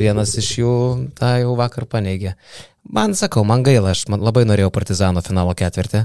vienas 0.00 0.34
iš 0.40 0.50
jų 0.60 0.76
tą 1.18 1.34
jau 1.42 1.54
vakar 1.58 1.86
paneigė. 1.90 2.34
Man 2.84 3.16
sakau, 3.16 3.44
man 3.48 3.64
gaila, 3.64 3.94
aš 3.94 4.06
man 4.12 4.24
labai 4.24 4.44
norėjau 4.48 4.70
Partizano 4.74 5.22
finalo 5.24 5.54
ketvirtį. 5.56 6.04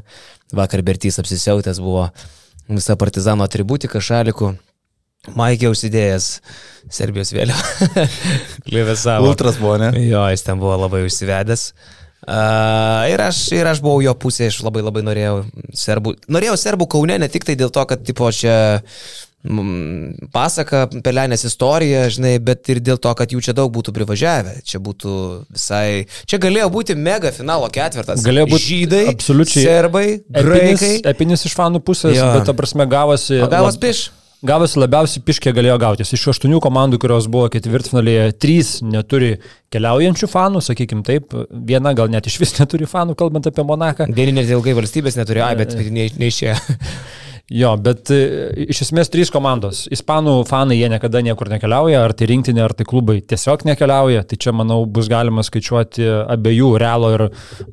Vakar 0.56 0.84
Bertys 0.88 1.20
apsisiautęs 1.22 1.82
buvo 1.84 2.08
visa 2.72 2.96
Partizano 3.00 3.48
atributika 3.48 4.02
šalikų. 4.04 4.54
Maikė 5.36 5.68
užsidėjęs 5.74 6.28
Serbijos 6.96 7.34
vėliavą. 7.36 8.06
Livesavo. 8.74 9.28
Ultras 9.28 9.60
buvo, 9.60 9.76
ne? 9.82 9.92
Jo, 10.08 10.24
jis 10.32 10.46
ten 10.48 10.62
buvo 10.62 10.78
labai 10.80 11.04
užsivedęs. 11.08 11.65
Uh, 11.74 11.99
ir, 12.28 13.22
aš, 13.24 13.40
ir 13.56 13.68
aš 13.70 13.80
buvau 13.84 14.02
jo 14.04 14.14
pusėje, 14.20 14.52
aš 14.54 14.60
labai 14.68 14.84
labai 14.86 15.04
norėjau 15.08 15.38
serbų. 15.78 16.16
Norėjau 16.32 16.58
serbų 16.60 16.90
kaune 16.92 17.18
ne 17.22 17.30
tik 17.32 17.48
tai 17.48 17.56
dėl 17.60 17.72
to, 17.74 17.86
kad 17.90 18.04
tipo 18.06 18.28
čia 18.36 18.56
mm, 19.48 20.30
pasaka, 20.36 20.86
pelenės 21.06 21.46
istorija, 21.48 22.06
žinai, 22.12 22.36
bet 22.44 22.68
ir 22.74 22.82
dėl 22.84 23.00
to, 23.02 23.14
kad 23.18 23.32
jų 23.34 23.42
čia 23.48 23.56
daug 23.58 23.72
būtų 23.76 23.94
privažiavę. 23.96 24.58
Čia 24.68 24.82
būtų 24.84 25.16
visai. 25.56 26.06
Čia 26.30 26.42
galėjo 26.44 26.70
būti 26.76 26.98
mega 27.00 27.32
finalo 27.36 27.72
ketvirtas. 27.74 28.24
Galėjo 28.26 28.50
būti 28.54 28.68
žydai, 28.74 29.04
absoliučiai 29.14 29.66
serbai, 29.66 30.06
graikai. 30.28 30.74
Epinis, 30.76 31.10
epinis 31.16 31.48
iš 31.50 31.56
fanų 31.60 31.84
pusės, 31.88 32.18
Jo. 32.20 32.32
bet 32.36 32.50
ta 32.52 32.56
prasme 32.58 32.88
gavosi... 32.90 33.40
O 33.46 33.52
gavos 33.52 33.80
lab- 33.80 33.86
piš. 33.88 34.10
Gavosi 34.39 34.80
labiausiai 34.80 35.23
piškė 35.28 35.52
galėjo 35.52 35.75
gautis. 35.82 36.13
Iš 36.15 36.30
aštuonių 36.32 36.62
komandų, 36.63 36.95
kurios 37.04 37.25
buvo 37.28 37.49
ketvirtfinalėje, 37.52 38.30
trys 38.39 38.69
neturi 38.88 39.34
keliaujančių 39.75 40.30
fanų, 40.32 40.62
sakykim 40.63 41.02
taip. 41.04 41.36
Viena 41.52 41.91
gal 41.97 42.08
net 42.13 42.30
iš 42.32 42.38
vis 42.39 42.56
neturi 42.62 42.88
fanų, 42.88 43.17
kalbant 43.19 43.49
apie 43.52 43.65
Monaką. 43.67 44.08
Vieni 44.15 44.38
net 44.38 44.52
ilgai 44.54 44.78
valstybės 44.78 45.19
neturėjo, 45.19 45.49
ai, 45.49 45.58
bet 45.60 45.75
ne- 45.91 46.12
neišėjo. 46.23 46.56
Jo, 47.49 47.71
bet 47.82 48.12
e, 48.13 48.19
iš 48.69 48.84
esmės 48.86 49.10
trys 49.10 49.32
komandos. 49.34 49.88
Ispanų 49.89 50.36
fanai 50.45 50.75
jie 50.78 50.86
niekada 50.93 51.23
niekur 51.25 51.49
nekeliauja, 51.49 52.04
ar 52.06 52.13
tai 52.13 52.28
rinktinė, 52.30 52.62
ar 52.62 52.75
tai 52.78 52.86
klubai 52.86 53.15
tiesiog 53.25 53.65
nekeliauja. 53.65 54.21
Tai 54.30 54.38
čia, 54.38 54.54
manau, 54.54 54.84
bus 54.86 55.10
galima 55.10 55.41
skaičiuoti 55.41 56.06
abiejų 56.30 56.75
Realo 56.78 57.10
ir 57.15 57.23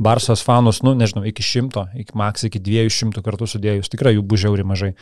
Barsos 0.00 0.40
fanus, 0.48 0.80
nu, 0.80 0.96
nežinau, 0.96 1.26
iki 1.28 1.44
šimto, 1.44 1.90
iki 1.92 2.16
maks 2.16 2.48
iki 2.48 2.62
dviejų 2.70 2.94
šimtų 3.02 3.26
kartų 3.28 3.50
sudėjus. 3.52 3.92
Tikrai 3.92 4.16
jų 4.16 4.24
bus 4.24 4.46
žiauri 4.46 4.64
mažai. 4.64 4.94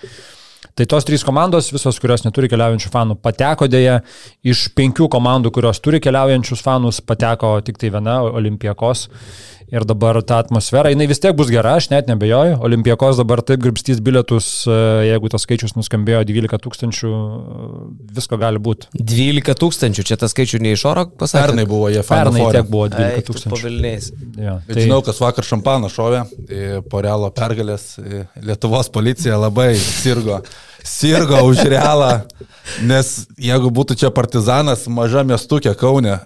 Tai 0.74 0.86
tos 0.88 1.04
trys 1.04 1.24
komandos, 1.26 1.68
visos, 1.74 1.98
kurios 2.00 2.24
neturi 2.24 2.48
keliaujančių 2.52 2.90
fanų, 2.92 3.18
pateko 3.22 3.68
dėja. 3.70 4.00
Iš 4.44 4.70
penkių 4.76 5.10
komandų, 5.12 5.52
kurios 5.54 5.82
turi 5.84 6.00
keliaujančius 6.02 6.64
fanus, 6.64 7.02
pateko 7.04 7.58
tik 7.66 7.78
tai 7.80 7.92
viena- 7.94 8.22
Olimpijakos. 8.38 9.08
Ir 9.72 9.84
dabar 9.88 10.18
ta 10.22 10.38
atmosfera, 10.42 10.90
jinai 10.92 11.06
vis 11.08 11.20
tiek 11.22 11.32
bus 11.36 11.48
gera, 11.50 11.76
aš 11.78 11.88
net 11.90 12.08
nebejoju. 12.10 12.58
Olimpijakos 12.66 13.16
dabar 13.16 13.40
taip 13.46 13.62
gribstys 13.64 14.00
bilietus, 14.04 14.46
e, 14.68 14.76
jeigu 15.08 15.30
tas 15.32 15.46
skaičius 15.46 15.72
nuskambėjo 15.78 16.20
12 16.28 16.60
tūkstančių, 16.66 17.12
e, 17.14 17.68
visko 18.18 18.38
gali 18.40 18.60
būti. 18.62 18.90
12 19.00 19.56
tūkstančių, 19.62 20.04
čia 20.04 20.18
tas 20.20 20.34
skaičių 20.36 20.60
ne 20.62 20.74
iš 20.76 20.84
oro 20.90 21.06
pasakė. 21.08 21.46
Pernai 21.48 21.64
buvo 21.70 21.88
jie 21.88 22.02
Pernai 22.04 22.44
fanai. 22.44 22.52
tiek 22.58 22.68
buvo 22.70 22.90
12 22.92 23.24
tūkstančių. 23.30 23.54
Pavilniais. 23.56 24.10
Jo, 24.44 24.58
Bet 24.68 24.82
žinau, 24.84 25.00
kas 25.06 25.22
vakar 25.24 25.48
šampaną 25.48 25.88
šovė 25.92 26.20
e, 26.44 26.82
po 26.90 27.00
realo 27.04 27.32
pergalės. 27.34 27.94
Lietuvos 28.44 28.92
policija 28.92 29.40
labai 29.40 29.72
sirgo. 29.80 30.42
Sirgo 30.84 31.38
už 31.48 31.64
realą, 31.72 32.26
nes 32.84 33.14
jeigu 33.40 33.70
būtų 33.72 33.96
čia 33.96 34.10
partizanas, 34.12 34.84
maža 34.92 35.22
miestukė 35.24 35.72
Kaune, 35.80 36.18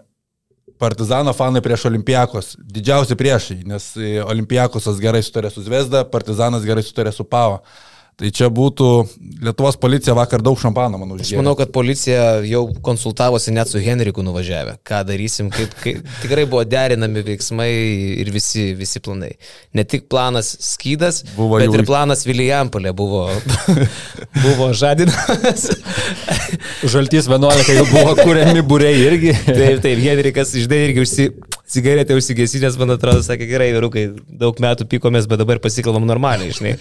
partizano 0.79 1.33
fanai 1.35 1.63
prieš 1.63 1.89
olimpijakos, 1.91 2.55
didžiausi 2.59 3.17
priešai, 3.19 3.59
nes 3.67 3.91
e, 3.97 4.19
olimpijakosas 4.23 5.01
gerai 5.03 5.23
sutarė 5.27 5.51
su 5.53 5.65
Zvezda, 5.67 6.05
partizanas 6.09 6.67
gerai 6.67 6.85
sutarė 6.87 7.13
su 7.15 7.27
Pavo. 7.27 7.63
Tai 8.19 8.29
čia 8.35 8.49
būtų 8.51 8.87
Lietuvos 9.47 9.77
policija 9.79 10.11
vakar 10.19 10.43
daug 10.43 10.59
šampano, 10.59 10.99
manau, 10.99 11.15
Aš 11.23 11.29
manau, 11.39 11.53
kad 11.55 11.71
policija 11.71 12.41
jau 12.43 12.65
konsultavosi 12.83 13.53
net 13.55 13.71
su 13.71 13.79
Henriku 13.79 14.25
nuvažiavę. 14.27 14.73
Ką 14.83 15.05
darysim, 15.07 15.53
kaip, 15.55 15.77
kaip 15.79 16.01
tikrai 16.25 16.43
buvo 16.51 16.65
derinami 16.67 17.23
veiksmai 17.23 17.69
ir 18.19 18.33
visi, 18.35 18.73
visi 18.75 18.99
planai. 19.05 19.31
Ne 19.79 19.85
tik 19.87 20.09
planas 20.11 20.51
skydas, 20.67 21.21
Buvo 21.37 21.61
bet 21.61 21.69
jau- 21.69 21.79
ir 21.79 21.87
planas 21.87 22.27
Vilijampolė 22.27 22.91
buvo, 22.99 23.29
buvo 24.45 24.73
žadinamas. 24.75 25.69
Žaltys 26.83 27.31
11 27.31 27.71
jau 27.77 27.87
buvo 27.93 28.17
kuriami 28.19 28.67
būrei 28.67 28.97
irgi. 29.05 29.37
Taip, 29.47 29.79
taip, 29.87 30.03
Henrikas 30.03 30.57
išdai 30.59 30.83
irgi 30.89 31.07
užsi, 31.07 31.29
cigaretę 31.71 32.17
užsigesinęs, 32.19 32.79
man 32.81 32.95
atrodo, 32.97 33.23
sakė, 33.27 33.49
gerai, 33.51 33.69
vyrukai, 33.77 34.05
daug 34.41 34.59
metų 34.63 34.89
pykomės, 34.91 35.29
bet 35.31 35.43
dabar 35.43 35.61
pasikalbam 35.63 36.07
normaliai, 36.09 36.55
žinai, 36.57 36.75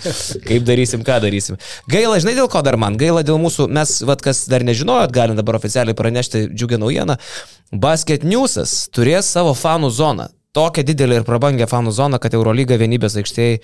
kaip 0.48 0.66
darysim, 0.68 1.04
ką 1.08 1.20
darysim. 1.24 1.60
Gaila, 1.92 2.22
žinai, 2.24 2.38
dėl 2.40 2.50
ko 2.52 2.64
dar 2.66 2.80
man, 2.80 2.98
gaila 3.00 3.26
dėl 3.28 3.40
mūsų, 3.44 3.68
mes, 3.74 4.00
vad, 4.08 4.24
kas 4.24 4.46
dar 4.52 4.66
nežinojot, 4.68 5.14
galim 5.16 5.40
dabar 5.40 5.60
oficialiai 5.60 5.98
pranešti 5.98 6.48
džiugę 6.54 6.80
naujieną, 6.82 7.20
Basket 7.72 8.24
Newsas 8.24 8.86
turės 8.96 9.28
savo 9.28 9.54
fanų 9.58 9.92
zoną. 9.92 10.32
Tokią 10.56 10.82
didelę 10.88 11.20
ir 11.20 11.26
prabangę 11.28 11.68
fanų 11.70 11.92
zoną, 11.94 12.18
kad 12.24 12.34
Eurolyga 12.34 12.78
vienybės 12.80 13.18
aikštėje 13.20 13.58
e, 13.60 13.62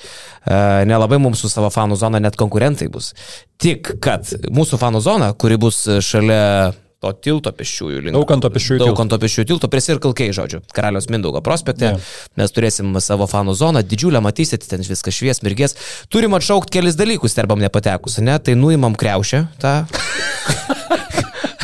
nelabai 0.86 1.18
mums 1.24 1.42
su 1.42 1.50
savo 1.50 1.72
fanų 1.74 1.98
zona 1.98 2.20
net 2.22 2.36
konkurentai 2.38 2.90
bus. 2.92 3.14
Tik, 3.58 3.96
kad 4.04 4.28
mūsų 4.54 4.78
fanų 4.82 5.02
zona, 5.02 5.32
kuri 5.34 5.58
bus 5.58 5.80
šalia 6.06 6.74
to 7.04 7.12
tilto 7.20 7.52
pešiųjų 7.52 8.06
link. 8.08 8.16
Daukanto 8.16 8.52
pėsčiųjų 8.54 8.80
tilto. 8.80 8.90
Daukanto 8.92 9.20
pešiųjų 9.20 9.50
tilto 9.52 9.70
prie 9.72 9.84
Sirkalkai, 9.84 10.30
žodžiu, 10.36 10.64
Karaliaus 10.76 11.10
Mindaugo 11.12 11.44
prospekte. 11.46 11.94
Jo. 11.94 12.02
Mes 12.40 12.56
turėsim 12.56 12.96
savo 13.04 13.28
fanų 13.30 13.58
zoną, 13.60 13.84
didžiulę 13.84 14.24
matysit, 14.24 14.66
ten 14.70 14.86
viskas 14.88 15.20
švies, 15.20 15.44
mirgės. 15.46 15.78
Turim 16.14 16.36
atšaukti 16.40 16.80
kelis 16.80 17.00
dalykus, 17.00 17.36
terbam 17.36 17.62
nepatekus, 17.64 18.22
ne? 18.24 18.40
Tai 18.40 18.58
nuimam 18.60 18.96
kreušę, 19.00 19.48
tą. 19.64 19.80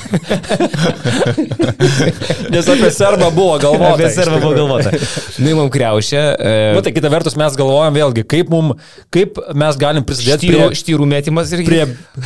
Nes 2.54 2.70
apie 2.70 2.92
serbą 2.92 3.32
buvo 3.32 3.58
galvota. 3.62 3.94
Apie 3.94 4.08
iš 4.10 4.16
servą 4.18 4.40
buvo 4.42 4.54
galvota. 4.58 4.92
Nuimam 5.38 5.70
kreušę. 5.74 6.22
Nu, 6.76 6.82
tai 6.86 6.94
kita 6.96 7.10
vertus 7.12 7.36
mes 7.40 7.56
galvojam 7.60 7.94
vėlgi, 7.96 8.24
kaip, 8.30 8.48
mum, 8.54 8.68
kaip 9.14 9.40
mes 9.58 9.78
galim 9.80 10.04
prisidėti 10.08 10.50
Štyrų, 10.50 10.60
prie, 10.70 10.76
štyrų 10.82 11.06
metimas 11.10 11.48
irgi. 11.56 11.68
prie, 11.70 11.84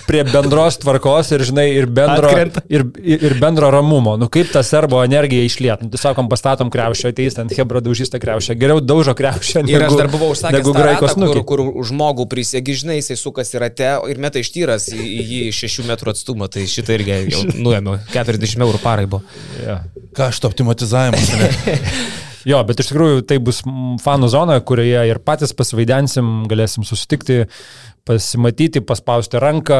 prie 0.08 0.24
bendros 0.30 0.76
tvarkos 0.82 1.32
ir, 1.36 1.42
žinai, 1.50 1.68
ir 1.76 1.86
bendro, 1.88 2.28
Atkrenta. 2.32 2.60
ir, 2.72 2.82
ir 3.04 3.32
bendro 3.42 3.68
ramumo. 3.74 4.14
Nu, 4.20 4.26
kaip 4.34 4.48
tą 4.54 4.62
serbo 4.66 4.98
energiją 5.06 5.44
išliet. 5.50 5.80
Nu, 5.84 5.88
tai 5.94 6.00
sakom, 6.02 6.26
pastatom 6.32 6.68
kreušę, 6.74 7.06
ateis 7.14 7.34
ten 7.38 7.48
Hebra 7.54 7.80
daužys 7.84 8.10
tą 8.14 8.18
kreušę. 8.24 8.52
Geriau 8.60 8.80
daužo 8.84 9.14
kreušę. 9.18 9.60
Ir 9.70 9.80
aš 9.88 9.94
dar 10.00 10.10
buvau 10.14 10.30
užsakęs 10.34 10.58
negu 10.60 10.70
tą 10.74 10.78
graiko 10.80 11.06
ratą, 11.10 11.28
kur, 11.34 11.42
kur 11.50 11.60
žmogų 11.90 12.24
prisiegi, 12.32 12.72
žinai, 12.84 13.00
jisai 13.02 13.18
sukasi 13.20 13.56
rate 13.62 13.92
ir 14.12 14.18
meta 14.22 14.38
ištyras 14.42 14.84
į, 14.94 15.00
į 15.02 15.24
jį 15.34 15.42
šešių 15.60 15.84
metrų 15.92 16.14
atstumą, 16.14 16.46
tai 16.54 16.62
šitą 16.70 16.92
irgi 16.98 17.20
jau 17.34 17.42
nuėmiau. 17.74 17.98
40 18.14 18.66
eurų 18.68 18.82
parai 18.84 19.08
buvo. 19.10 19.24
Ja. 19.62 19.82
Kašto 20.18 20.52
optimatizavimas. 20.52 21.34
ne? 21.40 21.80
Jo, 22.44 22.58
bet 22.68 22.82
iš 22.84 22.90
tikrųjų 22.90 23.22
tai 23.24 23.38
bus 23.40 23.62
fanų 24.04 24.28
zona, 24.28 24.58
kurioje 24.68 25.06
ir 25.08 25.20
patys 25.24 25.54
pasivaidensim, 25.56 26.42
galėsim 26.52 26.84
susitikti, 26.84 27.46
pasimatyti, 28.04 28.82
paspausti 28.84 29.40
ranką, 29.40 29.78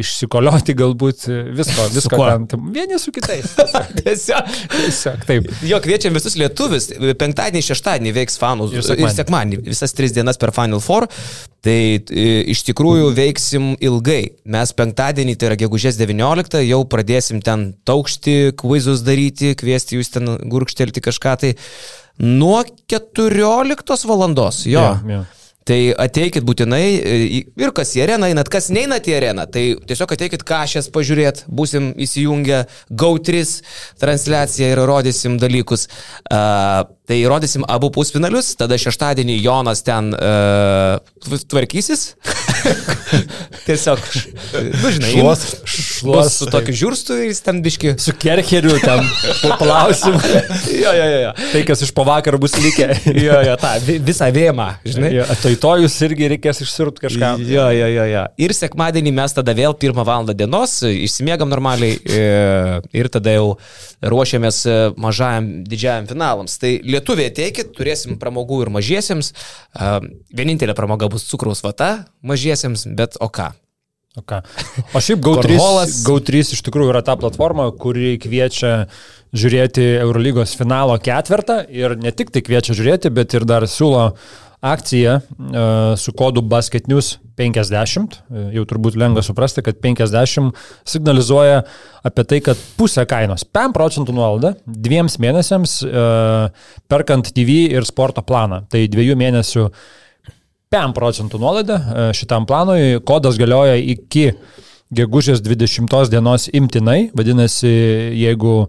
išsikolioti 0.00 0.74
galbūt, 0.78 1.26
visko, 1.58 1.84
visko 1.92 2.20
ten. 2.48 2.70
Vieni 2.72 2.96
su 3.00 3.12
kitais. 3.12 3.52
Tiesiog. 4.00 4.48
Tiesiog 4.72 5.26
taip. 5.28 5.50
Jo, 5.68 5.80
kviečiam 5.84 6.16
visus 6.16 6.38
lietuvius. 6.40 6.88
Penktadienį, 7.20 7.64
šeštadienį 7.68 8.14
veiks 8.16 8.40
fanų. 8.40 8.70
Ir 8.72 8.86
sekmadienį. 8.86 9.12
Ir 9.12 9.16
sekmadienį. 9.20 9.60
Visas 9.68 9.96
tris 9.96 10.16
dienas 10.16 10.40
per 10.40 10.54
Final 10.56 10.80
Four. 10.84 11.08
Tai 11.64 11.76
e, 11.76 12.26
iš 12.54 12.64
tikrųjų 12.70 13.12
veiksim 13.16 13.70
ilgai. 13.76 14.22
Mes 14.48 14.72
penktadienį, 14.78 15.36
tai 15.36 15.52
yra 15.52 15.60
gegužės 15.60 16.00
19, 16.00 16.62
jau 16.64 16.82
pradėsim 16.88 17.44
ten 17.44 17.72
taukšti, 17.88 18.54
kvizus 18.56 19.04
daryti, 19.04 19.52
kviesti 19.58 20.00
jūs 20.00 20.14
ten 20.16 20.38
gurkštelti 20.48 21.04
kažką. 21.04 21.40
Tai 21.44 21.56
nuo 22.24 22.62
14 22.88 24.08
valandos. 24.08 24.64
Jo. 24.64 24.94
Jo, 25.04 25.18
jo. 25.18 25.26
Tai 25.68 25.78
ateikit 26.00 26.46
būtinai 26.48 26.84
e, 26.96 27.16
ir 27.60 27.72
kas 27.76 27.92
į 27.98 28.04
areną 28.06 28.30
einat, 28.32 28.48
kas 28.52 28.70
neinat 28.72 29.08
į 29.10 29.18
areną, 29.18 29.44
tai 29.52 29.64
tiesiog 29.88 30.14
ateikit 30.16 30.44
kažkas 30.48 30.88
pažiūrėti, 30.94 31.44
busim 31.52 31.90
įsijungę 32.00 32.62
GO3 32.88 33.42
transliaciją 34.00 34.70
ir 34.72 34.84
rodysim 34.88 35.36
dalykus. 35.42 35.88
Uh, 36.32 36.88
tai 37.08 37.22
rodysim 37.30 37.64
abu 37.72 37.88
pusfinalius, 37.94 38.50
tada 38.60 38.76
šeštadienį 38.80 39.38
Jonas 39.40 39.80
ten 39.86 40.12
uh, 40.12 40.98
tvarkysis. 41.48 42.10
tiesiog, 43.66 43.98
nu 44.82 44.90
žinai, 44.92 45.10
Šluos. 45.12 45.42
šluos 45.68 46.32
su 46.40 46.48
tokiu 46.52 46.74
žiūrstu 46.82 47.16
ir 47.22 47.30
jis 47.30 47.40
ten 47.44 47.60
biški. 47.64 47.94
Su 48.00 48.12
kercheriu 48.20 48.76
ten 48.82 49.02
paklausim. 49.44 50.16
Jo, 50.72 50.92
jo, 50.96 51.06
jo, 51.24 51.32
tai, 51.52 51.62
kas 51.68 51.82
iš 51.86 51.92
po 51.96 52.04
vakar 52.08 52.36
bus 52.40 52.56
likę. 52.60 52.90
Jo, 53.28 53.40
jo, 53.44 53.54
tą 53.60 53.70
vi- 53.82 53.98
visą 54.04 54.28
vėmą, 54.34 54.68
žinai. 54.86 55.10
Jo, 55.16 55.24
Tai 55.42 55.52
to 55.62 55.72
jūs 55.82 55.94
irgi 56.06 56.28
reikės 56.34 56.60
išsirūti 56.64 57.02
kažką. 57.06 57.30
Jo, 57.48 57.66
jo, 57.74 57.88
jo, 57.94 58.04
jo. 58.12 58.22
Ir 58.44 58.54
sekmadienį 58.56 59.12
mes 59.16 59.34
tada 59.36 59.54
vėl 59.56 59.74
pirmą 59.80 60.04
valandą 60.06 60.34
dienos 60.36 60.78
išsimiegam 60.86 61.50
normaliai 61.50 61.96
e, 62.04 62.22
ir 63.00 63.08
tada 63.12 63.34
jau 63.36 63.48
ruošiamės 64.04 64.58
e, 64.70 64.76
mažajam, 65.00 65.48
didžiajam 65.68 66.08
finalams. 66.10 66.58
Tai 66.62 66.72
lietuviai 66.98 67.32
ateikit, 67.32 67.72
turėsim 67.78 68.18
pramogų 68.20 68.64
ir 68.66 68.74
mažiesiems. 68.74 69.32
Vienintelė 70.34 70.76
pramoga 70.78 71.08
bus 71.12 71.24
cukraus 71.30 71.64
vata 71.64 72.08
mažiesiems, 72.26 72.84
bet 72.98 73.16
o 73.24 73.30
ką? 73.32 73.52
O, 74.18 74.24
ką? 74.26 74.40
o 74.96 75.02
šiaip 75.04 75.22
GO3, 75.22 75.54
Korholas. 75.54 76.00
GO3 76.06 76.42
iš 76.56 76.62
tikrųjų 76.66 76.90
yra 76.90 77.04
ta 77.06 77.14
platforma, 77.20 77.68
kuri 77.70 78.16
kviečia 78.18 78.88
žiūrėti 79.36 79.84
Eurolygos 80.00 80.56
finalo 80.58 80.96
ketvirtą 81.02 81.60
ir 81.70 81.94
ne 82.00 82.12
tik 82.16 82.32
tai 82.34 82.42
kviečia 82.42 82.74
žiūrėti, 82.74 83.12
bet 83.14 83.36
ir 83.36 83.46
dar 83.48 83.68
siūlo 83.70 84.08
akciją 84.08 84.47
e, 85.18 85.96
su 85.96 86.12
kodu 86.12 86.42
BasketNews 86.42 87.18
50. 87.38 88.18
E, 88.30 88.44
Jau 88.56 88.64
turbūt 88.66 88.98
lengva 88.98 89.22
suprasti, 89.22 89.62
kad 89.62 89.78
50 89.84 90.50
signalizuoja 90.88 91.62
apie 92.06 92.24
tai, 92.26 92.40
kad 92.44 92.58
pusę 92.78 93.04
kainos 93.08 93.46
5 93.46 93.76
procentų 93.76 94.16
nuolaida 94.16 94.56
dviems 94.66 95.18
mėnesiams 95.22 95.78
e, 95.86 96.04
perkant 96.90 97.30
TV 97.34 97.68
ir 97.70 97.86
sporto 97.86 98.24
planą. 98.26 98.64
Tai 98.70 98.82
dviejų 98.90 99.18
mėnesių 99.20 99.68
5 100.74 100.94
procentų 100.96 101.40
nuolaida 101.40 102.12
šitam 102.16 102.44
planui, 102.48 102.98
kodas 103.06 103.38
galioja 103.40 103.78
iki 103.78 104.32
gegužės 104.94 105.40
20 105.44 106.10
dienos 106.10 106.48
imtinai, 106.52 107.10
vadinasi, 107.16 107.70
jeigu 108.16 108.68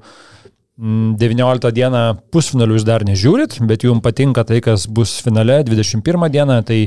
19 0.79 1.71
dieną 1.75 2.03
pusfinalių 2.31 2.77
jūs 2.77 2.85
dar 2.87 3.03
nežiūrit, 3.03 3.57
bet 3.67 3.83
jums 3.83 4.03
patinka 4.03 4.45
tai, 4.47 4.61
kas 4.63 4.87
bus 4.87 5.17
finale 5.25 5.59
21 5.67 6.29
dieną, 6.31 6.61
tai 6.63 6.85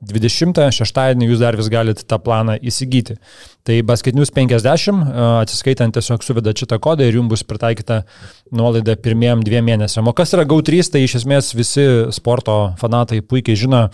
20 0.00 0.56
šeštadienį 0.72 1.28
jūs 1.28 1.42
dar 1.42 1.58
vis 1.58 1.68
galite 1.70 2.06
tą 2.08 2.16
planą 2.24 2.56
įsigyti. 2.58 3.18
Tai 3.68 3.76
basketinius 3.86 4.32
50, 4.34 5.12
atsiskaitant 5.42 5.94
tiesiog 5.94 6.24
suveda 6.24 6.54
šitą 6.56 6.80
kodą 6.82 7.06
ir 7.06 7.20
jums 7.20 7.30
bus 7.34 7.44
pritaikyta 7.46 8.00
nuolaida 8.56 8.96
pirmiem 8.96 9.44
dviem 9.46 9.68
mėnesiam. 9.68 10.08
O 10.08 10.16
kas 10.16 10.32
yra 10.34 10.46
GAU3, 10.48 10.90
tai 10.94 11.04
iš 11.04 11.20
esmės 11.20 11.52
visi 11.54 11.86
sporto 12.16 12.58
fanatai 12.80 13.20
puikiai 13.20 13.60
žino, 13.60 13.84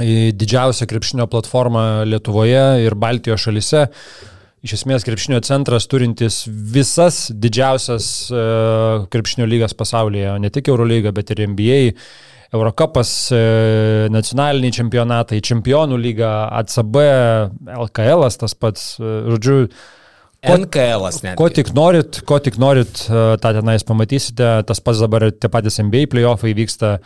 didžiausia 0.00 0.88
krepšinio 0.88 1.28
platforma 1.28 2.06
Lietuvoje 2.08 2.66
ir 2.86 2.96
Baltijos 2.96 3.44
šalise. 3.44 3.86
Iš 4.62 4.76
esmės 4.76 5.02
krepšinio 5.02 5.40
centras 5.42 5.88
turintis 5.90 6.44
visas 6.46 7.24
didžiausias 7.34 8.04
uh, 8.30 9.08
krepšinio 9.10 9.48
lygas 9.50 9.74
pasaulyje, 9.74 10.36
ne 10.38 10.50
tik 10.54 10.70
Eurolyga, 10.70 11.10
bet 11.14 11.34
ir 11.34 11.42
NBA 11.50 11.80
Eurocapas, 12.52 13.10
e, 13.32 14.08
nacionaliniai 14.12 14.74
čempionatai, 14.76 15.40
čempionų 15.40 15.96
lyga, 15.96 16.32
ACB, 16.60 16.98
LKL, 17.86 18.26
tas 18.42 18.54
pats, 18.54 18.94
e, 19.00 19.16
žodžiu, 19.32 19.64
Ko, 20.42 20.56
NKL. 20.58 21.04
Ko 21.38 21.46
tik 21.54 21.68
norit, 21.70 22.16
ko 22.26 22.40
tik 22.42 22.56
norit, 22.58 23.04
e, 23.06 23.20
tą 23.38 23.52
tenais 23.54 23.84
pamatysite. 23.86 24.48
Tas 24.66 24.80
pats 24.82 24.98
dabar 24.98 25.28
tie 25.30 25.46
patys 25.46 25.78
NBA 25.78 26.08
playoffai 26.10 26.50
vyksta 26.58 26.96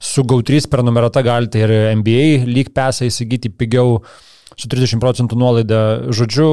su 0.00 0.24
GAU3 0.24 0.64
prenumerata 0.72 1.20
galite 1.20 1.60
ir 1.60 1.74
NBA 2.00 2.46
lyg 2.48 2.72
pesą 2.72 3.04
įsigyti 3.04 3.52
pigiau 3.52 3.98
su 4.56 4.70
30 4.72 4.96
procentų 5.04 5.36
nuolaida. 5.36 5.82
Žodžiu, 6.08 6.48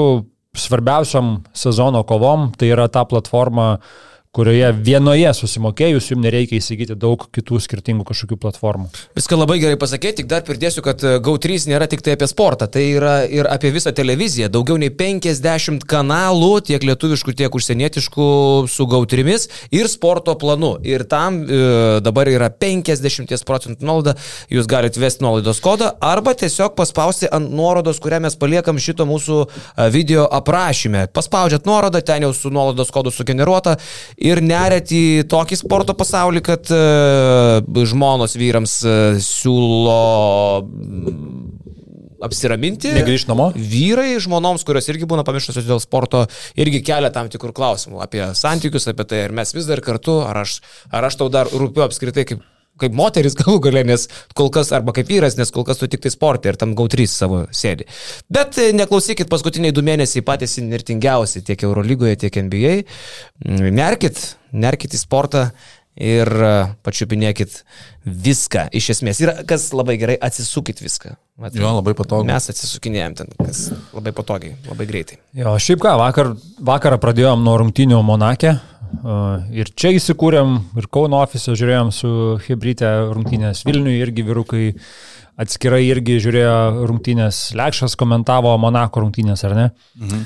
svarbiausiam 0.57 1.43
sezono 1.53 2.03
kovom 2.03 2.51
tai 2.57 2.69
yra 2.73 2.87
ta 2.87 3.05
platforma, 3.09 3.71
uh, 3.73 4.12
kurioje 4.33 4.71
vienoje 4.81 5.29
susimokėjus 5.37 6.07
jums 6.09 6.23
nereikia 6.25 6.57
įsigyti 6.57 6.95
daug 6.97 7.21
kitų 7.35 7.59
skirtingų 7.61 8.05
kažkokių 8.07 8.37
platformų. 8.41 8.87
Viską 9.13 9.37
labai 9.37 9.59
gerai 9.61 9.77
pasakyti, 9.77 10.23
tik 10.23 10.29
dar 10.31 10.41
pridėsiu, 10.47 10.81
kad 10.85 11.03
e, 11.05 11.19
GO3 11.21 11.67
nėra 11.69 11.85
tik 11.89 12.01
tai 12.01 12.15
apie 12.17 12.25
sportą, 12.29 12.65
tai 12.73 12.87
yra 12.95 13.11
ir 13.29 13.45
apie 13.45 13.69
visą 13.75 13.93
televiziją. 13.93 14.49
Daugiau 14.53 14.79
nei 14.81 14.89
50 14.89 15.85
kanalų, 15.89 16.49
tiek 16.65 16.85
lietuviškų, 16.89 17.35
tiek 17.43 17.57
užsienietiškų 17.59 18.25
su 18.73 18.87
GO3 18.89 19.35
ir 19.77 19.91
sporto 19.91 20.33
planu. 20.41 20.71
Ir 20.81 21.05
tam 21.09 21.43
e, 21.45 21.61
dabar 22.01 22.31
yra 22.33 22.49
50 22.49 23.45
procentų 23.45 23.85
nuolaida, 23.85 24.15
jūs 24.49 24.71
galite 24.71 25.01
vesti 25.03 25.21
nuolaidos 25.27 25.61
kodą 25.61 25.91
arba 26.01 26.33
tiesiog 26.33 26.73
paspausti 26.79 27.29
ant 27.29 27.53
nuorodos, 27.53 28.01
kurią 28.01 28.23
mes 28.25 28.39
paliekam 28.41 28.81
šito 28.81 29.05
mūsų 29.05 29.39
e, 29.45 29.87
video 29.93 30.25
aprašyme. 30.41 31.05
Paspaudžiat 31.13 31.69
nuorodą, 31.69 32.01
ten 32.01 32.25
jau 32.25 32.33
su 32.33 32.49
nuolaidos 32.49 32.89
kodu 32.89 33.13
sugeneruota 33.13 33.77
ir 34.23 34.41
nerėt 34.43 34.93
į 34.95 35.03
tokį 35.31 35.59
sporto 35.59 35.95
pasaulį, 35.97 36.43
kad 36.45 36.71
uh, 36.73 37.83
žmonos 37.89 38.37
vyrams 38.39 38.79
uh, 38.87 39.19
siūlo 39.21 39.99
apsiraminti. 42.23 42.93
Negrįžti 42.95 43.31
namo. 43.31 43.49
Vyrai 43.55 44.15
žmonoms, 44.23 44.63
kurios 44.67 44.87
irgi 44.91 45.07
būna 45.09 45.25
pamiršusios 45.27 45.67
dėl 45.67 45.81
sporto, 45.83 46.25
irgi 46.59 46.83
kelia 46.85 47.11
tam 47.13 47.29
tikrų 47.31 47.51
klausimų 47.57 47.99
apie 48.05 48.23
santykius, 48.39 48.87
apie 48.91 49.07
tai, 49.09 49.25
ar 49.27 49.35
mes 49.35 49.53
vis 49.55 49.67
dar 49.69 49.83
kartu, 49.83 50.21
ar 50.23 50.43
aš, 50.45 50.61
ar 50.93 51.09
aš 51.09 51.19
tau 51.19 51.29
dar 51.33 51.51
rūpiu 51.51 51.83
apskritai 51.85 52.27
kaip 52.29 52.45
kaip 52.83 52.97
moteris 52.97 53.37
galų 53.41 53.61
galę, 53.67 53.85
nes 53.93 54.07
kol 54.37 54.51
kas, 54.53 54.73
arba 54.75 54.95
kaip 54.95 55.11
vyras, 55.11 55.37
nes 55.39 55.53
kol 55.53 55.65
kas 55.67 55.81
tu 55.81 55.89
tik 55.91 56.03
tai 56.05 56.13
sportė 56.13 56.53
ir 56.53 56.59
tam 56.61 56.75
GAU3 56.77 57.07
savo 57.09 57.43
sėdi. 57.55 57.87
Bet 58.33 58.59
e, 58.61 58.71
neklausykit, 58.75 59.31
paskutiniai 59.31 59.75
du 59.75 59.85
mėnesiai 59.85 60.25
patys 60.25 60.59
inertingiausi 60.61 61.43
tiek 61.47 61.67
Eurolygoje, 61.67 62.19
tiek 62.25 62.41
NBA. 62.47 62.75
Mm, 63.45 63.71
nerkit, 63.79 64.25
nerkit 64.53 64.95
į 64.95 65.01
sportą 65.01 65.47
ir 65.93 66.27
e, 66.27 66.53
pačiupinėkit 66.85 67.59
viską 68.03 68.67
iš 68.75 68.89
esmės. 68.95 69.21
Ir 69.23 69.33
kas 69.49 69.69
labai 69.75 69.97
gerai, 70.01 70.17
atsisukit 70.17 70.81
viską. 70.83 71.15
Mat, 71.41 71.55
jo, 71.57 71.69
labai 71.79 71.95
patogiai. 71.97 72.29
Mes 72.29 72.49
atsisukinėjom 72.51 73.15
ten, 73.17 73.31
kas 73.39 73.65
labai 73.93 74.13
patogiai, 74.15 74.57
labai 74.69 74.87
greitai. 74.89 75.17
Jo, 75.37 75.55
šiaip 75.61 75.81
ką, 75.81 75.95
vakar, 76.01 76.33
vakarą 76.61 76.99
pradėjom 77.01 77.45
nuo 77.45 77.57
rungtinių 77.61 78.01
Monakė. 78.05 78.57
Ir 79.53 79.71
čia 79.75 79.91
įsikūrėm, 79.97 80.55
ir 80.79 80.87
Kauno 80.93 81.19
ofise 81.23 81.55
žiūrėjom 81.57 81.89
su 81.95 82.13
Hebrytė 82.45 82.91
rungtynės 83.11 83.65
Vilniui, 83.67 83.97
irgi 84.03 84.25
vyrukai 84.27 84.67
atskirai 85.41 85.81
irgi 85.87 86.19
žiūrėjo 86.23 86.85
rungtynės, 86.87 87.49
Lekšas 87.57 87.97
komentavo 87.99 88.53
Monako 88.61 89.03
rungtynės, 89.05 89.45
ar 89.49 89.57
ne? 89.57 89.67
Mhm. 89.99 90.23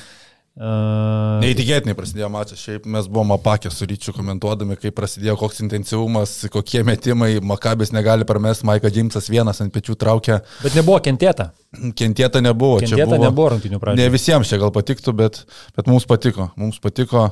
Uh, 0.58 1.38
Neįtikėtinai 1.44 1.94
prasidėjo 1.94 2.32
mačas, 2.34 2.58
šiaip 2.66 2.88
mes 2.90 3.06
buvome 3.14 3.36
apakę 3.36 3.70
su 3.70 3.86
ryčiu 3.86 4.10
komentuodami, 4.16 4.74
kaip 4.82 4.96
prasidėjo, 4.98 5.36
koks 5.38 5.62
intensyvumas, 5.62 6.32
kokie 6.50 6.82
metimai, 6.88 7.36
Makabis 7.46 7.94
negali 7.94 8.26
pramesti, 8.26 8.66
Maikas 8.66 8.96
Džimsas 8.96 9.30
vienas 9.30 9.62
ant 9.62 9.70
pečių 9.76 9.94
traukia. 10.02 10.40
Bet 10.64 10.74
nebuvo 10.74 10.98
kentėta. 11.06 11.52
Kentėta 11.94 12.42
nebuvo. 12.42 12.80
Kentėta 12.82 13.06
buvo, 13.06 13.22
nebuvo 13.28 13.52
rungtinių 13.54 13.78
pradžioje. 13.84 14.02
Ne 14.02 14.16
visiems 14.18 14.50
čia 14.50 14.58
gal 14.64 14.74
patiktų, 14.74 15.14
bet, 15.22 15.44
bet 15.78 15.94
mums 15.94 16.10
patiko. 16.10 16.50
Mums 16.58 16.82
patiko. 16.82 17.28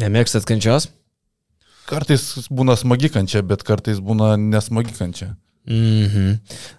Nemėgstat 0.00 0.46
kančios? 0.48 0.88
Kartais 1.88 2.48
būna 2.48 2.76
smagi 2.78 3.10
kančia, 3.12 3.42
bet 3.44 3.64
kartais 3.66 3.98
būna 4.00 4.34
nesmagi 4.40 4.94
kančia. 4.96 5.34
Mhm. 5.68 6.38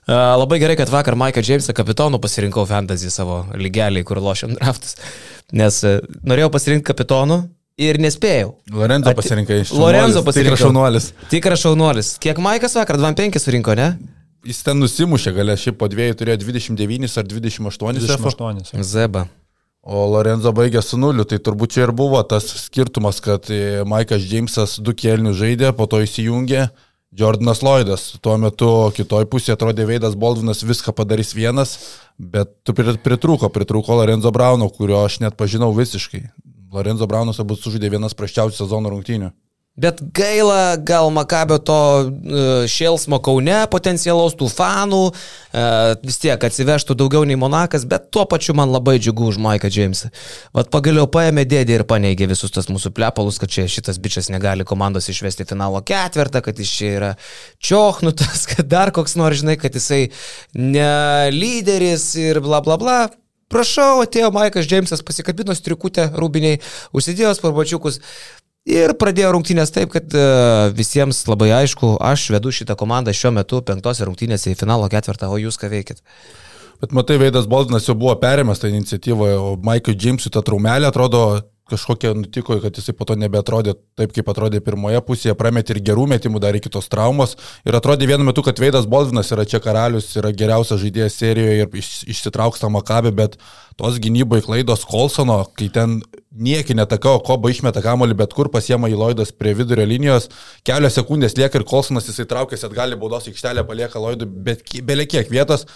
Uh, 0.10 0.14
labai 0.42 0.60
gerai, 0.60 0.76
kad 0.76 0.90
vakar 0.92 1.16
Maiką 1.16 1.44
Džeimsą 1.44 1.76
kapitonu 1.76 2.20
pasirinkau 2.20 2.66
fantasy 2.68 3.12
savo 3.14 3.44
lygelį, 3.56 4.04
kur 4.08 4.20
lošiam 4.20 4.56
draftus, 4.58 4.98
nes 5.56 5.78
uh, 5.88 6.02
norėjau 6.28 6.50
pasirinkti 6.52 6.90
kapitonu 6.90 7.44
ir 7.80 8.00
nespėjau. 8.02 8.58
Lorenzo 8.74 9.14
At... 9.14 9.20
pasirinkai 9.20 9.62
iš 9.64 9.72
Lorenzo 9.78 10.26
pasirinkau. 10.26 10.58
Tikras 10.58 10.66
šaunuolis. 10.66 11.08
Tikras 11.32 11.64
šaunuolis. 11.64 12.12
Kiek 12.24 12.42
Maikas 12.44 12.76
vakar 12.80 13.00
25 13.00 13.40
surinko, 13.40 13.78
ne? 13.80 13.94
Jis 14.44 14.60
ten 14.66 14.76
nusimušė, 14.82 15.32
galė 15.38 15.56
šiaip 15.60 15.78
po 15.80 15.88
dviejų 15.88 16.18
turėjo 16.20 16.42
29 16.44 17.16
ar 17.22 17.30
28. 17.32 18.04
28. 18.04 18.84
Zeba. 18.84 19.28
O 19.84 20.06
Lorenzo 20.08 20.54
baigė 20.56 20.80
su 20.80 20.96
nuliu, 20.96 21.26
tai 21.28 21.42
turbūt 21.44 21.76
čia 21.76 21.82
ir 21.84 21.92
buvo 21.92 22.22
tas 22.24 22.46
skirtumas, 22.62 23.20
kad 23.24 23.50
e, 23.52 23.84
Maikas 23.84 24.24
Džeimsas 24.24 24.78
du 24.80 24.94
kelnių 24.96 25.34
žaidė, 25.36 25.74
po 25.76 25.90
to 25.92 26.00
įsijungė 26.06 26.70
Jordanas 27.12 27.60
Lloydas. 27.66 28.06
Tuo 28.24 28.38
metu 28.40 28.70
kitoj 28.96 29.28
pusėje 29.28 29.58
atrodė 29.58 29.90
Veidas 29.90 30.16
Baldvinas 30.16 30.64
viską 30.64 30.96
padarys 30.96 31.36
vienas, 31.36 31.76
bet 32.16 32.56
tu 32.64 32.72
pritrūko, 32.72 33.52
pritrūko 33.52 34.00
Lorenzo 34.00 34.32
Brauno, 34.32 34.72
kurio 34.72 35.04
aš 35.04 35.20
net 35.26 35.36
pažinau 35.36 35.74
visiškai. 35.76 36.30
Lorenzo 36.74 37.06
Braunas 37.06 37.44
abu 37.44 37.60
sužaidė 37.60 37.92
vienas 37.98 38.16
praščiausių 38.16 38.64
sezono 38.64 38.96
rungtynių. 38.96 39.34
Bet 39.74 40.04
gaila 40.14 40.76
gal 40.78 41.08
Makabio 41.10 41.56
to 41.58 41.76
uh, 42.06 42.50
šėlsmo 42.70 43.18
Kaune 43.26 43.56
potencialaus 43.74 44.36
tų 44.38 44.46
fanų, 44.54 45.00
uh, 45.10 45.94
vis 46.06 46.20
tiek 46.22 46.44
atsivežtų 46.46 46.94
daugiau 47.00 47.26
nei 47.26 47.40
Monakas, 47.42 47.88
bet 47.90 48.12
tuo 48.14 48.28
pačiu 48.30 48.54
man 48.54 48.70
labai 48.70 49.00
džiugu 49.00 49.32
už 49.32 49.40
Maiką 49.42 49.72
Džeimsą. 49.74 50.12
Vat 50.54 50.70
pagaliau 50.74 51.08
paėmė 51.10 51.48
dėdį 51.50 51.80
ir 51.80 51.86
paneigė 51.90 52.28
visus 52.30 52.54
tas 52.54 52.70
mūsų 52.70 52.92
plepalus, 52.94 53.42
kad 53.42 53.50
čia 53.50 53.66
šitas 53.66 53.98
bičias 53.98 54.30
negali 54.30 54.62
komandos 54.62 55.10
išvesti 55.10 55.50
finalo 55.50 55.82
ketvirtą, 55.82 56.44
kad 56.46 56.62
jis 56.62 56.76
čia 56.78 56.94
yra 57.00 57.12
čioknutas, 57.58 58.46
kad 58.54 58.70
dar 58.70 58.94
koks 58.94 59.18
nors 59.18 59.42
žinai, 59.42 59.58
kad 59.58 59.74
jisai 59.74 60.04
ne 60.54 61.34
lyderis 61.34 62.12
ir 62.22 62.44
bla 62.46 62.62
bla 62.62 62.78
bla. 62.78 63.02
Prašau, 63.50 64.06
atėjo 64.06 64.30
Maikas 64.38 64.70
Džeimsas, 64.70 65.02
pasikabino 65.06 65.58
striukutę 65.58 66.12
rūbiniai, 66.14 66.62
užsidėjo 66.94 67.34
sparbačiukus. 67.42 68.00
Ir 68.64 68.94
pradėjo 68.96 69.34
rungtynės 69.36 69.74
taip, 69.76 69.92
kad 69.92 70.14
uh, 70.16 70.70
visiems 70.72 71.20
labai 71.28 71.50
aišku, 71.52 71.98
aš 72.00 72.30
vedu 72.32 72.52
šitą 72.56 72.78
komandą 72.80 73.12
šiuo 73.12 73.34
metu 73.36 73.60
penktose 73.66 74.08
rungtynėse 74.08 74.54
į 74.54 74.60
finalo 74.60 74.88
ketvirtą, 74.92 75.28
o 75.28 75.40
jūs 75.42 75.60
ką 75.60 75.68
veikit? 75.74 76.00
Bet 76.80 76.96
matai, 76.96 77.18
Veidas 77.20 77.50
Baldinas 77.52 77.90
jau 77.90 77.96
buvo 78.00 78.16
perėmęs 78.20 78.64
tą 78.64 78.72
iniciatyvą, 78.72 79.28
o 79.40 79.52
Maikai 79.68 79.98
Džimsui 80.00 80.32
ta 80.32 80.42
traumelė 80.48 80.88
atrodo 80.88 81.26
kažkokia 81.74 82.14
nutiko, 82.18 82.60
kad 82.64 82.78
jisai 82.78 82.96
po 82.98 83.08
to 83.10 83.18
nebeatrodė 83.20 83.76
taip, 83.98 84.14
kaip 84.16 84.30
atrodė 84.32 84.62
pirmoje 84.64 85.02
pusėje, 85.06 85.36
prametė 85.40 85.76
ir 85.76 85.82
gerų 85.90 86.08
metimų 86.14 86.42
dar 86.44 86.56
iki 86.58 86.72
tos 86.74 86.90
traumos. 86.94 87.36
Ir 87.68 87.78
atrodė 87.78 88.08
vienu 88.14 88.30
metu, 88.30 88.46
kad 88.46 88.62
Veidas 88.62 88.88
Bolvinas 88.90 89.34
yra 89.36 89.48
čia 89.50 89.62
karalius, 89.64 90.12
yra 90.20 90.32
geriausias 90.32 90.82
žaidėjas 90.84 91.20
serijoje 91.20 91.66
ir 91.66 91.80
iš, 91.84 91.94
išsitrauks 92.16 92.64
tą 92.64 92.72
makabę, 92.74 93.14
bet 93.16 93.40
tos 93.80 93.98
gynybai 94.02 94.44
klaidos 94.46 94.86
Kolsono, 94.90 95.42
kai 95.58 95.70
ten 95.74 96.02
nieki 96.34 96.76
netakau, 96.78 97.20
koba 97.26 97.52
išmeta 97.54 97.82
kamolį, 97.86 98.18
bet 98.24 98.34
kur 98.34 98.50
pasiema 98.54 98.90
į 98.90 98.98
Loidas 98.98 99.34
prie 99.36 99.54
vidurio 99.58 99.86
linijos, 99.90 100.30
kelios 100.66 100.98
sekundės 100.98 101.38
lieka 101.38 101.60
ir 101.60 101.68
Kolsonas 101.70 102.10
jisai 102.10 102.26
traukėsi 102.30 102.68
atgal 102.70 102.96
į 102.96 103.00
baudos 103.02 103.30
aikštelę, 103.30 103.66
palieka 103.70 104.02
Loidui, 104.02 104.30
bet 104.48 104.66
belekiek 104.86 105.30
vietos 105.34 105.68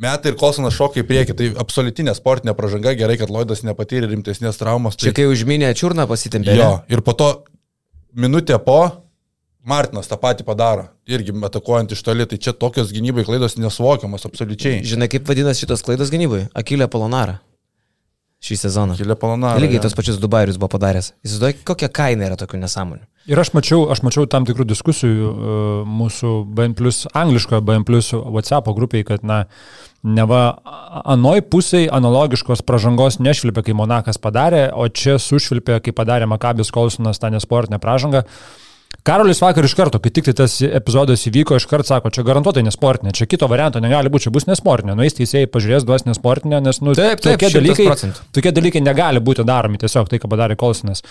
metai 0.00 0.32
ir 0.32 0.38
Kolsonas 0.40 0.76
šokia 0.76 1.04
į 1.04 1.08
priekį. 1.10 1.36
Tai 1.36 1.50
absoliutinė 1.64 2.14
sportinė 2.16 2.56
pažanga, 2.58 2.94
gerai, 2.98 3.18
kad 3.20 3.32
Lloydas 3.32 3.64
nepatyrė 3.66 4.10
rimtesnės 4.10 4.60
traumos. 4.60 4.96
Tai... 4.96 5.08
Čia 5.08 5.16
kai 5.20 5.28
užminė 5.30 5.70
čiurną 5.76 6.08
pasitempė. 6.10 6.56
Jo, 6.58 6.72
ir 6.90 7.04
po 7.06 7.16
to 7.18 7.30
minutė 8.16 8.58
po 8.64 8.80
Martinas 9.60 10.08
tą 10.08 10.16
patį 10.16 10.46
padaro, 10.48 10.86
irgi 11.04 11.34
atakuojant 11.44 11.92
iš 11.92 12.00
toli, 12.04 12.24
tai 12.26 12.38
čia 12.40 12.54
tokios 12.56 12.94
gynybai 12.96 13.26
klaidos 13.28 13.58
nesuvokiamas 13.60 14.24
absoliučiai. 14.24 14.80
Žinai, 14.88 15.10
kaip 15.12 15.28
vadinasi 15.28 15.66
šitos 15.66 15.84
klaidos 15.84 16.12
gynybai? 16.12 16.46
Akilė 16.56 16.88
Polonara. 16.88 17.42
Šį 18.44 18.56
sezoną. 18.62 18.96
Kilė 18.98 19.16
Polonara. 19.20 19.60
Lygiai 19.60 19.82
tos 19.84 19.94
pačius 19.96 20.18
Dubajus 20.20 20.56
buvo 20.60 20.72
padaręs. 20.72 21.12
Įsivaizduoju, 21.26 21.64
kokia 21.68 21.90
kaina 21.92 22.30
yra 22.30 22.38
tokių 22.40 22.60
nesąmonių. 22.62 23.04
Ir 23.28 23.38
aš 23.38 23.52
mačiau, 23.52 23.82
aš 23.92 24.00
mačiau 24.00 24.24
tam 24.30 24.46
tikrų 24.48 24.64
diskusijų 24.70 25.28
uh, 25.28 25.42
mūsų 25.84 26.30
BN 26.56 26.74
plus, 26.78 27.02
angliškoje 27.12 27.60
BN 27.68 27.84
plus 27.88 28.08
WhatsApp 28.16 28.70
grupiai, 28.74 29.04
kad, 29.06 29.26
na, 29.28 29.42
neva 30.00 30.40
anoj 31.04 31.44
pusėje 31.52 31.90
analogiškos 31.92 32.64
pažangos 32.64 33.20
nešvilpė, 33.20 33.66
kai 33.66 33.76
Monakas 33.76 34.18
padarė, 34.22 34.70
o 34.72 34.88
čia 34.88 35.18
sušvilpė, 35.20 35.82
kai 35.84 35.94
padarė 35.96 36.30
Makabis 36.30 36.72
Kolsonas 36.72 37.20
tą 37.20 37.28
nesportinę 37.34 37.80
pažangą. 37.82 38.24
Karolis 39.06 39.40
vakar 39.40 39.64
iš 39.64 39.74
karto, 39.78 39.98
kai 40.02 40.12
tik 40.12 40.26
tai 40.28 40.34
tas 40.42 40.58
epizodas 40.66 41.22
įvyko, 41.30 41.56
iš 41.56 41.66
karto 41.70 41.88
sako, 41.88 42.12
čia 42.12 42.24
garantuotai 42.26 42.64
nesportinė, 42.66 43.14
čia 43.16 43.26
kito 43.30 43.48
varianto 43.48 43.80
negali 43.80 44.12
būti, 44.12 44.28
čia 44.28 44.34
bus 44.34 44.48
nesportinė. 44.50 44.96
Nu, 44.98 45.06
jis 45.06 45.16
teisėjai 45.16 45.48
pažiūrės, 45.52 45.86
duos 45.88 46.04
nesportinė, 46.08 46.60
nes, 46.64 46.82
nu, 46.84 46.92
taip, 46.98 47.22
taip, 47.24 47.40
tokie, 47.40 47.52
dalykai, 47.56 48.12
tokie 48.36 48.52
dalykai 48.56 48.84
negali 48.84 49.22
būti 49.24 49.46
daromi 49.48 49.80
tiesiog 49.80 50.10
tai, 50.10 50.20
ką 50.20 50.28
padarė 50.32 50.58
Kolsonas. 50.60 51.04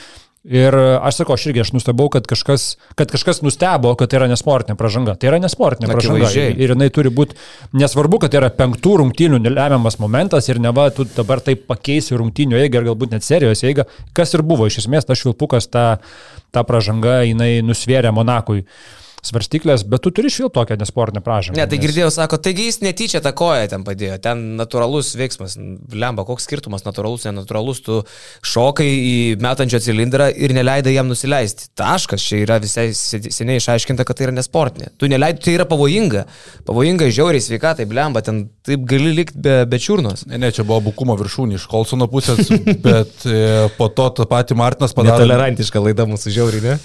Ir 0.48 0.72
aš 0.72 1.18
sakau, 1.20 1.36
aš 1.36 1.50
irgi 1.50 1.60
aš 1.66 1.74
nustebau, 1.76 2.06
kad 2.08 2.24
kažkas, 2.28 2.78
kad 2.96 3.12
kažkas 3.12 3.42
nustebo, 3.44 3.92
kad 4.00 4.08
tai 4.08 4.22
yra 4.22 4.30
nesportinė 4.32 4.78
pažanga. 4.80 5.18
Tai 5.20 5.34
yra 5.34 5.40
nesportinė 5.44 5.90
pažanga. 5.92 6.30
Ir 6.56 6.72
jinai 6.72 6.88
turi 6.96 7.12
būti, 7.12 7.36
nesvarbu, 7.76 8.22
kad 8.24 8.32
tai 8.32 8.40
yra 8.40 8.52
penktų 8.56 8.94
rungtynių 9.02 9.42
lemiamas 9.44 10.00
momentas 10.00 10.48
ir 10.48 10.62
neva 10.64 10.88
tu 10.96 11.04
dabar 11.12 11.44
taip 11.44 11.66
pakeisi 11.68 12.16
rungtynių 12.16 12.56
eigą 12.62 12.80
ir 12.80 12.88
galbūt 12.88 13.18
net 13.18 13.28
serijos 13.28 13.66
eigą, 13.68 13.84
kas 14.16 14.32
ir 14.38 14.46
buvo. 14.48 14.70
Iš 14.72 14.86
esmės, 14.86 15.10
tas 15.10 15.20
švilpukas, 15.20 15.68
ta, 15.68 15.86
ta 16.56 16.64
pažanga, 16.64 17.20
jinai 17.28 17.58
nusvėrė 17.60 18.16
Monakui 18.16 18.64
svarstyklės, 19.26 19.84
bet 19.90 20.04
tu 20.06 20.12
turi 20.16 20.32
šil 20.32 20.50
tokią 20.54 20.78
nesportinę 20.80 21.22
pražangą. 21.26 21.58
Ne, 21.60 21.68
tai 21.70 21.80
nes... 21.80 21.84
girdėjau, 21.86 22.10
sako, 22.14 22.40
taigi 22.44 22.68
jis 22.70 22.80
netyčia 22.84 23.22
tą 23.24 23.34
koją 23.38 23.68
ten 23.72 23.84
padėjo, 23.88 24.20
ten 24.24 24.44
natūralus 24.60 25.12
veiksmas, 25.20 25.58
lemba, 25.94 26.26
koks 26.28 26.48
skirtumas, 26.48 26.86
natūralus, 26.88 27.26
nenatūralus, 27.28 27.82
tu 27.86 28.00
šokai 28.46 28.88
į 28.88 29.16
metančio 29.44 29.82
cilindrą 29.84 30.30
ir 30.32 30.54
neleidai 30.56 30.96
jam 30.96 31.10
nusileisti. 31.12 31.70
Taškas, 31.80 32.24
čia 32.24 32.44
yra 32.46 32.60
visai 32.64 32.90
seniai 32.96 33.60
išaiškinta, 33.60 34.06
kad 34.08 34.20
tai 34.20 34.30
yra 34.30 34.36
nesportinė. 34.38 34.94
Tu 35.00 35.12
neleidai, 35.12 35.44
tai 35.46 35.58
yra 35.58 35.68
pavojinga, 35.70 36.26
pavojinga 36.70 37.10
žiauriai 37.14 37.44
sveikatai, 37.44 37.88
blemba, 37.90 38.24
ten 38.26 38.46
taip 38.66 38.86
gali 38.90 39.14
likti 39.18 39.42
be, 39.44 39.58
be 39.70 39.82
čiurnos. 39.82 40.26
Ne, 40.30 40.40
ne, 40.42 40.52
čia 40.56 40.66
buvo 40.68 40.90
bukumo 40.90 41.18
viršūnė 41.20 41.60
iš 41.60 41.68
Kolsono 41.72 42.10
pusės, 42.12 42.50
bet 42.86 43.28
e, 43.28 43.68
po 43.78 43.90
to 43.94 44.10
tą 44.20 44.28
patį 44.30 44.58
Martinas 44.60 44.96
padarė. 44.96 45.26
Tolerantiška 45.26 45.84
laida 45.84 46.08
mūsų 46.10 46.36
žiauriai, 46.36 46.64
ne? 46.66 46.78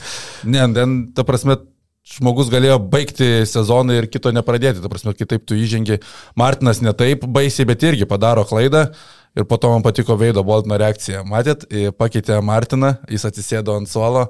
Ne, 0.55 0.67
ten, 0.77 0.99
ta 1.17 1.27
prasme, 1.27 1.59
žmogus 2.05 2.51
galėjo 2.53 2.79
baigti 2.93 3.29
sezoną 3.49 3.99
ir 3.99 4.09
kito 4.13 4.33
nepradėti. 4.35 4.83
Ta 4.85 4.91
prasme, 4.93 5.15
kitaip 5.17 5.47
tu 5.49 5.57
įžengi. 5.59 6.01
Martinas 6.39 6.83
ne 6.85 6.93
taip 6.97 7.25
baisiai, 7.27 7.69
bet 7.71 7.85
irgi 7.87 8.09
padaro 8.09 8.45
klaidą. 8.49 8.91
Ir 9.35 9.49
po 9.51 9.59
to 9.59 9.73
man 9.73 9.83
patiko 9.83 10.15
Veido 10.15 10.45
Boltino 10.47 10.77
reakcija. 10.79 11.25
Matėt, 11.27 11.65
pakeitė 11.99 12.39
Martiną, 12.45 12.93
jis 13.11 13.25
atsisėdo 13.27 13.75
ant 13.81 13.91
suolo 13.91 14.29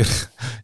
Ir 0.00 0.08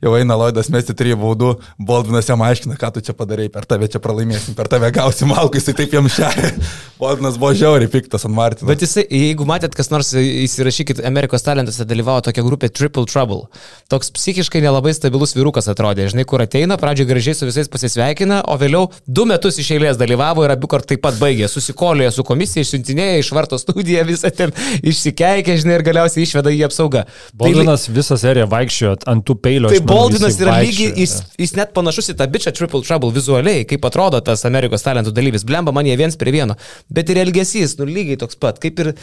jau 0.03 0.15
eina 0.17 0.37
Lloydas 0.39 0.71
mesti 0.73 0.95
trijų 0.97 1.19
baudų, 1.21 1.51
Boldinas 1.89 2.29
jam 2.31 2.43
aiškina, 2.47 2.79
ką 2.81 2.91
tu 2.95 3.03
čia 3.05 3.15
padarai, 3.17 3.49
per 3.53 3.67
tave 3.69 3.89
čia 3.91 4.01
pralaimėsim, 4.03 4.57
per 4.57 4.71
tave 4.73 4.91
gausim 4.95 5.29
malkų, 5.33 5.61
jisai 5.61 5.75
taip 5.77 5.97
jam 5.97 6.09
šerė. 6.13 6.53
Boldinas 6.99 7.37
buvo 7.39 7.53
žiauriai 7.57 7.91
piktas 7.93 8.25
ant 8.27 8.35
Martino. 8.35 8.69
Bet 8.71 8.83
jisai, 8.83 9.05
jeigu 9.05 9.47
matėt, 9.49 9.77
kas 9.79 9.93
nors 9.93 10.11
įsirašykit, 10.19 11.03
Amerikos 11.07 11.45
talentuose 11.47 11.87
dalyvavo 11.89 12.25
tokia 12.27 12.45
grupė 12.47 12.71
Triple 12.73 13.07
Trouble. 13.11 13.47
Toks 13.93 14.11
psichiškai 14.17 14.63
nelabai 14.65 14.95
stabilus 14.97 15.37
vyrukas 15.37 15.69
atrodė, 15.71 16.09
žinai, 16.11 16.27
kur 16.29 16.43
ateina, 16.43 16.79
pradžioje 16.81 17.11
gražiai 17.13 17.39
su 17.39 17.49
visais 17.49 17.71
pasisveikina, 17.71 18.41
o 18.49 18.57
vėliau 18.59 18.89
du 19.07 19.27
metus 19.29 19.61
iš 19.63 19.75
eilės 19.77 20.01
dalyvavo 20.01 20.47
ir 20.47 20.57
abu 20.57 20.71
kartai 20.71 20.97
taip 20.97 21.05
pat 21.05 21.19
baigė. 21.21 21.49
Susikolėjo 21.53 22.15
su 22.17 22.25
komisija, 22.27 22.65
išsiuntinėjo, 22.65 23.23
išvarto 23.23 23.59
studiją, 23.61 24.05
visą 24.09 24.31
ten 24.35 24.55
išsikeikė, 24.83 25.59
žinai, 25.61 25.79
ir 25.79 25.87
galiausiai 25.87 26.25
išveda 26.25 26.53
į 26.55 26.65
apsaugą. 26.69 27.05
Boldinas 27.39 27.87
tai, 27.87 27.95
visą 27.99 28.19
seriją 28.21 28.49
vaikščiojo 28.51 28.97
ant 29.11 29.18
tų 29.27 29.39
peilio. 29.45 29.73
Tai 29.73 29.81
Boldinas 29.89 30.39
yra 30.43 30.59
lygiai, 30.63 30.93
jis, 31.03 31.19
jis 31.41 31.55
net 31.59 31.75
panašus 31.77 32.13
į 32.13 32.19
tą 32.21 32.29
bičią 32.31 32.55
Triple 32.57 32.85
Trouble 32.87 33.13
vizualiai, 33.15 33.67
kaip 33.69 33.89
atrodo 33.89 34.21
tas 34.25 34.45
Amerikos 34.49 34.87
talentų 34.87 35.15
dalyvis. 35.17 35.47
Blemba 35.49 35.75
man 35.75 35.89
jie 35.89 35.99
viens 36.01 36.19
prie 36.21 36.35
vieno. 36.35 36.59
Bet 36.93 37.11
ir 37.13 37.23
elgesys, 37.25 37.79
nu 37.81 37.89
lygiai 37.89 38.21
toks 38.21 38.39
pat, 38.41 38.61
kaip 38.63 38.81
ir 38.85 38.95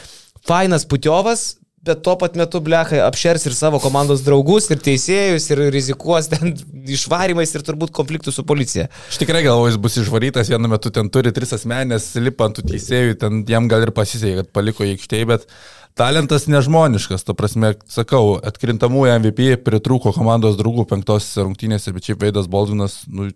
fainas 0.45 0.88
putiovas, 0.89 1.55
bet 1.86 2.01
tuo 2.05 2.16
pat 2.18 2.38
metu 2.39 2.59
blechai 2.66 2.99
apšers 3.05 3.45
ir 3.45 3.55
savo 3.57 3.80
komandos 3.84 4.24
draugus, 4.26 4.68
ir 4.74 4.82
teisėjus, 4.82 5.45
ir 5.53 5.61
rizikuos 5.74 6.30
ten 6.32 6.55
išvarimais 6.97 7.53
ir 7.53 7.66
turbūt 7.68 7.93
konfliktų 7.95 8.34
su 8.34 8.45
policija. 8.47 8.88
Aš 9.11 9.22
tikrai 9.22 9.43
galvoju, 9.45 9.74
jis 9.74 9.82
bus 9.84 9.99
išvarytas, 10.01 10.49
vienu 10.53 10.72
metu 10.72 10.91
ten 10.93 11.11
turi 11.13 11.34
tris 11.36 11.53
asmenės, 11.57 12.13
lipa 12.18 12.49
ant 12.49 12.57
tų 12.57 12.66
teisėjų, 12.74 13.20
ten 13.22 13.43
jam 13.49 13.70
gal 13.72 13.86
ir 13.86 13.93
pasisekė, 13.95 14.41
kad 14.41 14.53
paliko 14.55 14.88
aikštėje, 14.88 15.30
bet 15.36 15.49
Talentas 15.95 16.49
nežmoniškas, 16.51 17.23
to 17.23 17.33
prasme, 17.39 17.69
sakau, 17.87 18.33
atkrintamųjų 18.43 19.13
MVP 19.21 19.53
pritrūko 19.63 20.11
komandos 20.11 20.57
draugų 20.59 20.83
penktosios 20.89 21.39
rungtynėse, 21.39 21.93
bet 21.95 22.09
šiaip 22.09 22.25
Veidas 22.25 22.49
Baldvinas 22.51 22.97
nu, 23.07 23.29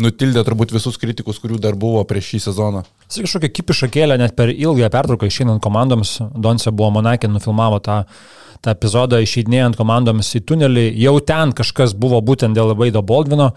nutildė 0.00 0.40
turbūt 0.46 0.72
visus 0.72 0.96
kritikus, 1.00 1.36
kurių 1.42 1.60
dar 1.60 1.76
buvo 1.76 2.00
prieš 2.08 2.30
šį 2.30 2.40
sezoną. 2.46 2.82
Jis 3.10 3.26
kažkokią 3.26 3.50
kipišą 3.58 3.90
kėlė 3.92 4.16
net 4.20 4.32
per 4.38 4.48
ilgą 4.48 4.88
pertrauką 4.92 5.28
išeinant 5.28 5.60
komandoms. 5.64 6.16
Donce 6.32 6.72
buvo 6.72 6.94
Monakė, 6.96 7.28
nufilmavo 7.28 7.82
tą, 7.84 7.98
tą 8.64 8.72
epizodą 8.72 9.20
išeidinėjant 9.20 9.76
komandoms 9.76 10.32
į 10.40 10.44
tunelį. 10.48 10.86
Jau 11.04 11.18
ten 11.20 11.52
kažkas 11.56 11.92
buvo 11.92 12.22
būtent 12.24 12.56
dėl 12.56 12.72
Vaido 12.80 13.04
Baldvino. 13.04 13.52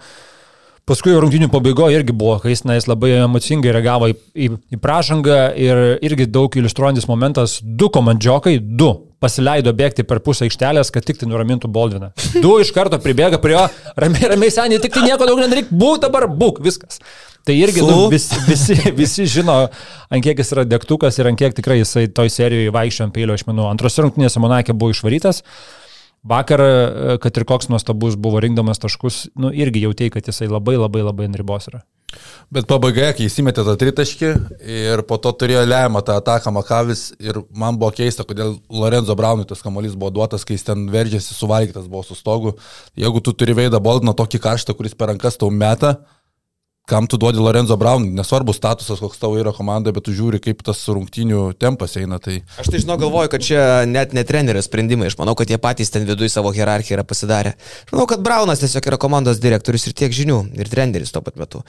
Paskui 0.90 1.12
rungtinių 1.22 1.46
pabaigoje 1.52 2.00
irgi 2.00 2.14
buvo, 2.18 2.32
kai 2.42 2.50
jis, 2.50 2.64
na, 2.66 2.74
jis 2.74 2.88
labai 2.90 3.12
emocingai 3.20 3.70
reagavo 3.76 4.08
į, 4.10 4.16
į, 4.34 4.48
į 4.74 4.78
pražangą 4.82 5.36
ir 5.54 5.82
irgi 6.02 6.26
daug 6.26 6.56
iliustruojantis 6.58 7.06
momentas, 7.06 7.60
du 7.62 7.86
komandžiokai, 7.94 8.56
du 8.58 8.88
pasileido 9.22 9.70
bėgti 9.76 10.02
per 10.08 10.18
pusę 10.24 10.48
aikštelės, 10.48 10.90
kad 10.90 11.06
tik 11.06 11.20
tai 11.20 11.28
nuramintų 11.30 11.70
Boldviną. 11.70 12.10
Du 12.42 12.56
iš 12.58 12.72
karto 12.74 12.98
pribėga 12.98 13.38
prie 13.38 13.54
jo, 13.54 13.64
ramiai, 14.02 14.32
ramiai 14.32 14.50
seniai, 14.50 14.82
tik 14.82 14.96
tai 14.96 15.04
nieko 15.06 15.30
daug 15.30 15.38
nedaryk, 15.38 15.70
būk 15.70 16.02
dabar, 16.02 16.26
būk, 16.26 16.58
viskas. 16.66 16.98
Tai 17.46 17.54
irgi 17.54 17.86
nu, 17.86 18.08
visi, 18.10 18.36
visi, 18.48 18.80
visi 19.00 19.28
žino, 19.30 19.60
ant 20.10 20.26
kiek 20.26 20.42
jis 20.42 20.50
yra 20.56 20.66
degtukas 20.68 21.22
ir 21.22 21.30
ant 21.30 21.38
kiek 21.38 21.54
tikrai 21.54 21.78
jisai 21.84 22.08
toj 22.10 22.34
serijoje 22.34 22.74
vaikščio 22.74 23.06
ant 23.06 23.14
peilio, 23.14 23.38
aš 23.38 23.46
manau. 23.46 23.70
Antros 23.70 24.02
rungtynėse 24.02 24.42
Monakė 24.42 24.74
buvo 24.74 24.90
išvarytas. 24.96 25.44
Vakar, 26.20 26.60
e, 26.60 27.16
kad 27.22 27.36
ir 27.36 27.46
koks 27.48 27.70
nuostabus 27.72 28.18
buvo 28.20 28.42
rinkdamas 28.44 28.82
taškus, 28.82 29.30
nu, 29.40 29.48
irgi 29.56 29.86
jautėjai, 29.86 30.12
kad 30.18 30.28
jisai 30.28 30.50
labai 30.50 30.76
labai 30.76 31.06
labai 31.06 31.30
ant 31.30 31.40
ribos 31.40 31.70
yra. 31.70 31.80
Bet 32.50 32.66
pabaigoje, 32.66 33.12
kai 33.16 33.26
įsimetė 33.28 33.62
tą 33.64 33.76
tritaškį 33.78 34.30
ir 34.74 35.02
po 35.06 35.16
to 35.22 35.30
turėjo 35.38 35.62
lemą 35.68 36.02
tą 36.04 36.16
ataką 36.18 36.50
Makavis 36.52 37.04
ir 37.22 37.38
man 37.54 37.78
buvo 37.78 37.92
keista, 37.94 38.26
kodėl 38.26 38.56
Lorenzo 38.68 39.14
Braunui 39.16 39.46
tas 39.48 39.62
kamuolys 39.62 39.94
buvo 39.94 40.10
duotas, 40.18 40.44
kai 40.44 40.58
jis 40.58 40.66
ten 40.66 40.88
veržėsi, 40.90 41.36
suvalgytas 41.36 41.86
buvo 41.90 42.02
su 42.04 42.18
stogu. 42.18 42.56
Jeigu 42.98 43.22
tu 43.22 43.32
turi 43.32 43.54
veidą 43.56 43.78
Boldiną 43.80 44.16
tokį 44.18 44.42
karštą, 44.42 44.74
kuris 44.74 44.98
per 44.98 45.12
rankas 45.12 45.38
tau 45.38 45.52
meta, 45.54 46.00
kam 46.90 47.06
tu 47.06 47.18
duodi 47.20 47.38
Lorenzo 47.38 47.76
Brown, 47.78 48.08
nesvarbu 48.18 48.54
statusas, 48.56 48.98
koks 48.98 49.20
tavo 49.22 49.38
yra 49.38 49.52
komanda, 49.54 49.92
bet 49.94 50.04
tu 50.08 50.14
žiūri, 50.16 50.40
kaip 50.42 50.64
tas 50.66 50.82
rungtinių 50.90 51.52
tempas 51.60 51.94
eina. 52.00 52.18
Tai... 52.22 52.40
Aš 52.58 52.72
tai 52.72 52.82
žinau, 52.82 52.98
galvoju, 53.00 53.30
kad 53.30 53.46
čia 53.46 53.62
net 53.86 54.16
ne 54.16 54.24
trenerio 54.26 54.62
sprendimai, 54.66 55.10
aš 55.12 55.18
manau, 55.20 55.36
kad 55.38 55.50
jie 55.50 55.60
patys 55.62 55.94
ten 55.94 56.08
viduje 56.08 56.32
savo 56.32 56.50
hierarchiją 56.56 56.98
yra 56.98 57.06
pasidarę. 57.06 57.54
Aš 57.86 57.94
manau, 57.94 58.08
kad 58.10 58.24
Braunas 58.26 58.64
tiesiog 58.64 58.90
yra 58.90 58.98
komandos 59.00 59.42
direktorius 59.42 59.86
ir 59.86 59.96
tiek 60.02 60.14
žinių, 60.14 60.42
ir 60.58 60.72
treneris 60.72 61.14
tuo 61.14 61.22
pat 61.22 61.38
metu. 61.38 61.62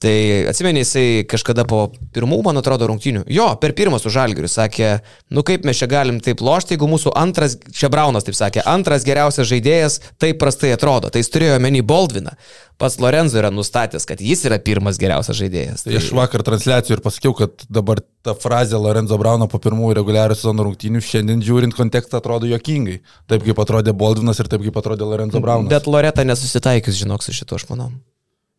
Tai 0.00 0.46
atsimeni, 0.48 0.80
jisai 0.80 1.24
kažkada 1.28 1.66
po 1.68 1.82
pirmų, 2.14 2.38
man 2.46 2.56
atrodo, 2.56 2.86
rungtinių. 2.88 3.26
Jo, 3.28 3.50
per 3.60 3.74
pirmą 3.76 3.98
su 4.00 4.08
Žalgiriu 4.08 4.48
sakė, 4.48 4.94
nu 5.36 5.44
kaip 5.44 5.66
mes 5.68 5.76
čia 5.76 5.90
galim 5.92 6.22
taip 6.24 6.40
lošti, 6.40 6.72
jeigu 6.72 6.88
mūsų 6.88 7.12
antras, 7.20 7.58
čia 7.76 7.90
Braunas 7.92 8.24
taip 8.24 8.38
sakė, 8.38 8.62
antras 8.64 9.04
geriausias 9.04 9.50
žaidėjas 9.50 9.98
taip 10.16 10.38
prastai 10.40 10.72
atrodo. 10.72 11.10
Tai 11.12 11.20
jis 11.20 11.28
turėjo 11.34 11.58
menį 11.60 11.82
Boldviną. 11.84 12.32
Pats 12.80 12.96
Lorenzo 12.96 13.36
yra 13.36 13.50
nustatęs, 13.52 14.06
kad 14.08 14.22
jis 14.24 14.46
yra 14.48 14.56
pirmas 14.64 14.96
geriausias 14.96 15.36
žaidėjas. 15.36 15.84
Tai... 15.84 15.92
Aš 15.98 16.08
vakar 16.16 16.46
transliacijų 16.48 16.96
ir 16.96 17.02
pasakiau, 17.04 17.34
kad 17.36 17.66
dabar 17.68 18.00
ta 18.24 18.32
frazė 18.32 18.80
Lorenzo 18.80 19.18
Brauno 19.20 19.50
po 19.52 19.60
pirmųjų 19.60 19.98
reguliarių 19.98 20.38
sezono 20.38 20.64
rungtynių 20.64 21.02
šiandien 21.04 21.44
žiūrint 21.44 21.76
kontekstą 21.76 22.22
atrodo 22.22 22.48
jokingai. 22.48 23.02
Taip 23.28 23.44
kaip 23.44 23.60
atrodė 23.66 23.92
Boldvinas 23.92 24.40
ir 24.40 24.48
taip 24.48 24.64
kaip 24.64 24.80
atrodė 24.80 25.12
Lorenzo 25.12 25.44
Braunas. 25.44 25.68
Bet 25.68 25.92
Loreta 25.92 26.24
nesusitaikys, 26.24 26.96
žinok, 27.02 27.26
su 27.26 27.36
šituo, 27.36 27.60
aš 27.60 27.68
manau. 27.68 27.92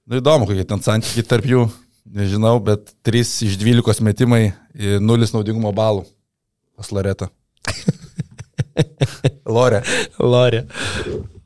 Nu, 0.10 0.18
įdomu, 0.18 0.48
kokie 0.50 0.66
ten 0.68 0.82
santykiai 0.82 1.28
tarp 1.28 1.46
jų, 1.46 1.68
nežinau, 2.18 2.56
bet 2.66 2.94
3 3.06 3.22
iš 3.48 3.58
12 3.62 4.02
metimai, 4.06 4.42
0 4.74 5.30
naudingumo 5.36 5.72
balų. 5.78 6.08
Pas 6.80 6.90
Loreta. 6.96 7.30
Lorė. 9.56 9.84
Lorė. 10.18 10.64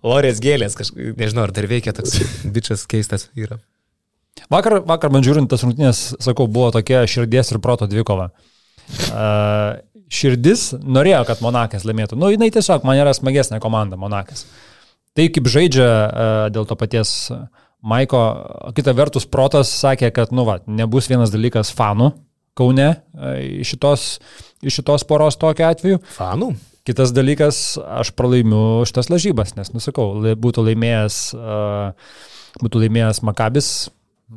Lorės 0.05 0.39
gėlės, 0.43 0.77
kažkaip, 0.77 1.17
nežinau, 1.19 1.47
ar 1.47 1.53
dar 1.55 1.67
veikia 1.67 1.93
toks 1.97 2.19
bičias 2.45 2.85
keistas 2.87 3.27
yra. 3.35 3.57
Vakar, 4.51 4.77
vakar 4.85 5.11
man 5.11 5.25
žiūrint 5.25 5.49
tas 5.49 5.63
rungtynės, 5.65 6.05
sakau, 6.21 6.47
buvo 6.51 6.69
tokia 6.75 7.03
širdies 7.09 7.51
ir 7.51 7.61
proto 7.63 7.87
dvikova. 7.89 8.29
Uh, 9.09 9.81
širdis 10.13 10.69
norėjo, 10.79 11.23
kad 11.27 11.41
Monakas 11.41 11.87
laimėtų. 11.87 12.19
Nu, 12.19 12.29
jinai 12.31 12.51
tiesiog 12.53 12.85
man 12.85 12.99
yra 13.01 13.15
smagesnė 13.17 13.59
komanda 13.63 13.97
Monakas. 13.99 14.45
Tai 15.17 15.27
kaip 15.33 15.49
žaidžia 15.49 15.87
uh, 15.89 16.33
dėl 16.53 16.67
to 16.69 16.77
paties 16.77 17.15
uh, 17.33 17.47
Maiko, 17.85 18.21
kita 18.77 18.95
vertus, 18.97 19.27
protas 19.29 19.69
sakė, 19.69 20.09
kad, 20.15 20.31
nu, 20.33 20.45
va, 20.47 20.59
nebus 20.65 21.09
vienas 21.11 21.33
dalykas 21.33 21.69
fanų, 21.75 22.13
Kaune 22.55 22.87
e, 22.87 23.31
iš 23.59 23.73
šitos, 23.73 24.05
iš 24.63 24.79
šitos 24.79 25.03
poros 25.07 25.35
tokiu 25.35 25.67
atveju. 25.67 25.99
Fanų. 26.15 26.53
Kitas 26.87 27.11
dalykas, 27.11 27.59
aš 27.81 28.13
pralaimiu 28.15 28.85
šitas 28.87 29.09
lažybas, 29.11 29.55
nes, 29.57 29.73
nusakau, 29.73 30.05
būtų 30.37 30.63
laimėjęs, 30.67 31.17
uh, 31.33 32.21
būtų 32.61 32.83
laimėjęs 32.83 33.23
Makabis, 33.25 33.69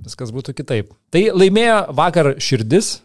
viskas 0.07 0.33
būtų 0.33 0.57
kitaip. 0.57 0.95
Tai 1.13 1.23
laimėjo 1.37 1.77
vakar 1.99 2.33
širdis 2.41 2.97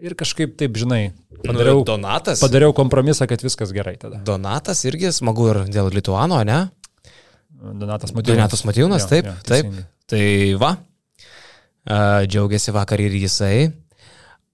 ir 0.00 0.16
kažkaip 0.18 0.56
taip, 0.58 0.80
žinai, 0.80 1.12
padariau, 1.44 1.82
nu, 1.82 1.88
Donatas. 1.92 2.40
padariau 2.42 2.72
kompromisą, 2.76 3.28
kad 3.30 3.44
viskas 3.44 3.76
gerai 3.76 3.98
tada. 4.00 4.22
Donatas 4.24 4.82
irgi 4.88 5.12
smagu 5.14 5.50
ir 5.52 5.62
dėl 5.68 5.92
Lituano, 5.92 6.40
ne? 6.48 6.64
Donatas 7.62 8.10
Matijūnas. 8.10 8.34
Donatas 8.34 8.64
Matijūnas, 8.66 9.06
taip, 9.10 9.28
jo, 9.28 9.36
taip. 9.46 9.76
Tai 10.10 10.24
va, 10.60 10.72
džiaugiasi 12.26 12.74
vakar 12.74 13.00
ir 13.04 13.14
jisai. 13.22 13.70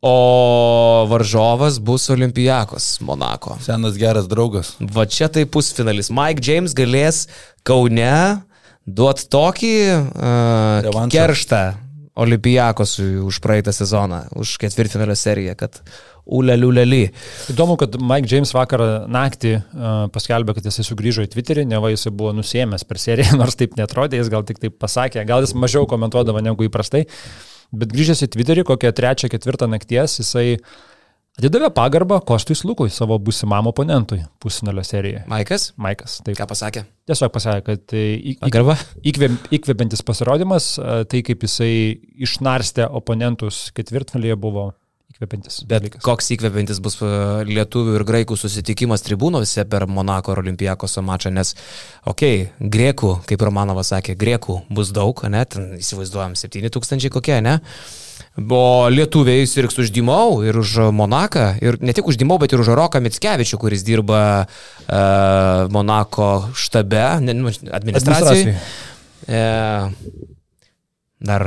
O 0.04 1.06
varžovas 1.10 1.80
bus 1.82 2.04
Olimpijakos 2.14 3.00
Monako. 3.02 3.56
Senas 3.64 3.96
geras 3.98 4.28
draugas. 4.30 4.76
Va 4.78 5.08
čia 5.10 5.26
tai 5.26 5.42
pusfinalis. 5.42 6.12
Mike 6.14 6.44
James 6.44 6.76
galės 6.78 7.24
Kaune 7.66 8.44
duoti 8.86 9.26
tokį 9.32 9.74
uh, 9.90 11.00
kerštą 11.10 11.62
Olimpijakosui 12.18 13.18
už 13.22 13.40
praeitą 13.42 13.74
sezoną, 13.74 14.24
už 14.38 14.56
ketvirtfinalio 14.62 15.14
seriją, 15.18 15.54
kad 15.58 15.82
uleliuleli. 16.28 17.08
Įdomu, 17.52 17.78
kad 17.80 17.96
Mike 18.00 18.28
James 18.30 18.52
vakar 18.56 18.84
naktį 19.10 19.54
uh, 19.58 20.00
paskelbė, 20.14 20.56
kad 20.58 20.68
jisai 20.68 20.84
sugrįžo 20.86 21.24
į 21.24 21.32
Twitterį, 21.32 21.64
ne 21.68 21.80
va 21.82 21.92
jisai 21.92 22.12
buvo 22.14 22.34
nusėmęs 22.36 22.84
per 22.88 23.00
seriją, 23.02 23.36
nors 23.40 23.58
taip 23.58 23.78
netrodė, 23.80 24.20
jis 24.20 24.32
gal 24.32 24.44
tik 24.48 24.60
taip 24.62 24.76
pasakė, 24.80 25.24
gal 25.28 25.46
jis 25.46 25.56
mažiau 25.58 25.88
komentuodavo 25.88 26.44
negu 26.44 26.68
įprastai. 26.68 27.06
Bet 27.72 27.92
grįžęs 27.92 28.24
į 28.24 28.30
Twitterį, 28.36 28.64
kokią 28.68 28.94
trečią, 28.96 29.28
ketvirtą 29.32 29.68
nakties, 29.68 30.20
jisai 30.22 30.60
atidavė 31.38 31.68
pagarbą 31.76 32.18
Kostui 32.26 32.56
Slukui, 32.58 32.88
savo 32.92 33.18
būsimam 33.22 33.68
oponentui 33.70 34.22
pusfinalio 34.42 34.84
serijoje. 34.86 35.26
Maikas? 35.30 35.70
Maikas, 35.80 36.18
taip. 36.24 36.38
Ką 36.40 36.48
pasakė? 36.50 36.82
Tiesiog 37.08 37.32
pasakė, 37.34 37.62
kad 37.68 37.94
įkvėp, 39.12 39.52
įkvepiantis 39.60 40.04
pasirodymas, 40.08 40.74
tai 41.12 41.22
kaip 41.26 41.44
jisai 41.46 41.72
išnarstė 42.24 42.88
oponentus 42.88 43.68
ketvirtfinalyje 43.76 44.40
buvo 44.40 44.70
įkvepiantis. 45.18 45.62
Bet 45.66 45.82
dalykas. 45.82 46.02
koks 46.06 46.30
įkvepiantis 46.36 46.78
bus 46.82 46.98
e, 47.02 47.10
lietuvių 47.48 47.96
ir 47.98 48.04
graikų 48.06 48.36
susitikimas 48.38 49.02
tribūnose 49.02 49.64
per 49.68 49.88
Monako 49.90 50.34
ir 50.34 50.42
Olimpijakoso 50.44 51.02
mačą, 51.02 51.32
nes, 51.34 51.54
okei, 52.06 52.44
okay, 52.46 52.68
grėkų, 52.70 53.14
kaip 53.26 53.42
Romanovas 53.42 53.90
sakė, 53.90 54.14
grėkų 54.18 54.60
bus 54.70 54.92
daug, 54.94 55.18
ne, 55.26 55.42
ten 55.44 55.72
įsivaizduojam 55.78 56.36
7000 56.38 57.10
kokie, 57.10 57.40
ne? 57.42 57.58
O 58.38 58.86
lietuviai 58.86 59.46
sirgs 59.50 59.80
už 59.82 59.90
Dimau 59.90 60.44
ir 60.46 60.54
už 60.58 60.92
Monaką, 60.94 61.56
ir 61.58 61.80
ne 61.82 61.94
tik 61.94 62.06
už 62.06 62.18
Dimau, 62.20 62.38
bet 62.38 62.54
ir 62.54 62.62
už 62.62 62.70
Roką 62.78 63.00
Mitskevičių, 63.02 63.58
kuris 63.58 63.82
dirba 63.86 64.20
uh, 64.46 65.66
Monako 65.74 66.52
štabe, 66.54 67.18
ne, 67.24 67.34
nu, 67.34 67.50
administracijoje. 67.50 68.54
E, 69.28 69.42
dar 71.18 71.44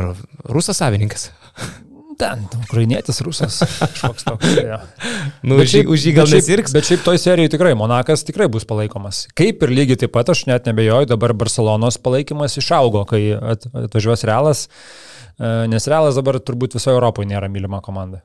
rusas 0.51 0.83
savininkas 0.83 1.31
ten, 2.21 2.43
ukrainietis, 2.61 3.21
rusas, 3.25 3.59
kažkoks 3.79 4.25
toks. 4.27 4.51
Ja. 4.57 4.79
nu, 5.47 5.57
bet 5.59 5.71
šiaip, 5.71 5.89
už 5.91 6.05
jį 6.07 6.13
gal 6.19 6.29
nesirgs. 6.29 6.73
Bet 6.75 6.87
šiaip 6.87 7.05
toj 7.05 7.19
serijoje 7.21 7.55
tikrai 7.55 7.73
Monakas 7.77 8.25
tikrai 8.27 8.47
bus 8.51 8.67
palaikomas. 8.69 9.23
Kaip 9.37 9.63
ir 9.65 9.73
lygiai 9.73 10.03
taip 10.03 10.13
pat, 10.13 10.29
aš 10.33 10.45
net 10.49 10.69
nebejoju, 10.69 11.09
dabar 11.09 11.33
Barcelonos 11.37 11.97
palaikymas 12.03 12.59
išaugo, 12.61 13.03
kai 13.09 13.23
atvažiuos 13.33 14.25
Realas, 14.29 14.67
e, 14.69 15.51
nes 15.71 15.89
Realas 15.89 16.19
dabar 16.19 16.37
turbūt 16.37 16.77
visoje 16.77 16.95
Europoje 16.97 17.31
nėra 17.31 17.49
mylima 17.51 17.81
komanda. 17.85 18.21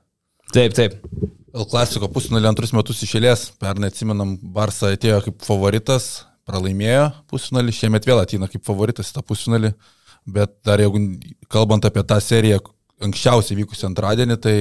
Taip, 0.54 0.76
taip. 0.76 1.00
Klasiko 1.56 2.10
pusfinalį 2.12 2.50
antrus 2.50 2.74
metus 2.76 3.00
išėlės, 3.06 3.48
pernai 3.60 3.88
atsimenam, 3.88 4.36
Barça 4.54 4.92
atėjo 4.92 5.22
kaip 5.24 5.44
favoritas, 5.46 6.26
pralaimėjo 6.46 7.08
pusfinalį, 7.32 7.74
šiemet 7.74 8.06
vėl 8.06 8.20
ateina 8.20 8.48
kaip 8.50 8.64
favoritas 8.66 9.10
į 9.10 9.16
tą 9.16 9.24
pusfinalį, 9.26 9.72
bet 10.36 10.52
dar 10.66 10.82
jeigu 10.82 11.00
kalbant 11.52 11.86
apie 11.88 12.04
tą 12.06 12.20
seriją, 12.22 12.60
anksčiausiai 13.02 13.58
vykusi 13.58 13.86
antradienį, 13.88 14.36
tai 14.40 14.54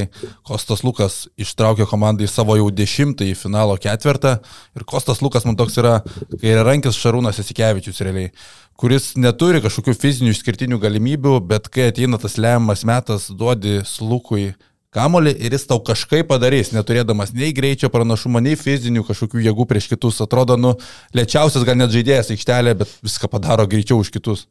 Kostas 0.48 0.84
Lukas 0.84 1.24
ištraukė 1.40 1.88
komandą 1.88 2.26
į 2.26 2.32
savo 2.32 2.58
jau 2.60 2.68
dešimtąjį 2.74 3.36
finalo 3.40 3.78
ketvirtą 3.82 4.36
ir 4.76 4.86
Kostas 4.88 5.22
Lukas 5.24 5.48
man 5.48 5.58
toks 5.60 5.80
yra 5.80 6.02
kairiarankis 6.42 7.00
Šarūnas 7.00 7.40
Esikevičius 7.44 8.04
realiai, 8.04 8.34
kuris 8.80 9.14
neturi 9.16 9.64
kažkokių 9.64 9.96
fizinių 9.96 10.36
išskirtinių 10.36 10.80
galimybių, 10.84 11.40
bet 11.48 11.72
kai 11.72 11.90
ateina 11.94 12.20
tas 12.22 12.36
lemiamas 12.42 12.84
metas, 12.88 13.30
duodi 13.32 13.80
Lukui 14.04 14.52
kamolį 14.96 15.36
ir 15.44 15.56
jis 15.56 15.68
tau 15.70 15.80
kažkaip 15.84 16.28
padarys, 16.30 16.72
neturėdamas 16.76 17.34
nei 17.36 17.54
greičio 17.56 17.92
pranašumo, 17.92 18.42
nei 18.44 18.56
fizinių 18.60 19.04
kažkokių 19.08 19.44
jėgų 19.48 19.68
prieš 19.70 19.90
kitus. 19.92 20.22
Atrodo, 20.24 20.56
nu, 20.60 20.76
lėčiausias 21.16 21.66
gal 21.68 21.80
net 21.80 21.92
žaidėjas 21.96 22.32
aikštelė, 22.36 22.76
bet 22.84 22.94
viską 23.04 23.32
padaro 23.32 23.68
greičiau 23.72 24.00
už 24.04 24.14
kitus. 24.16 24.46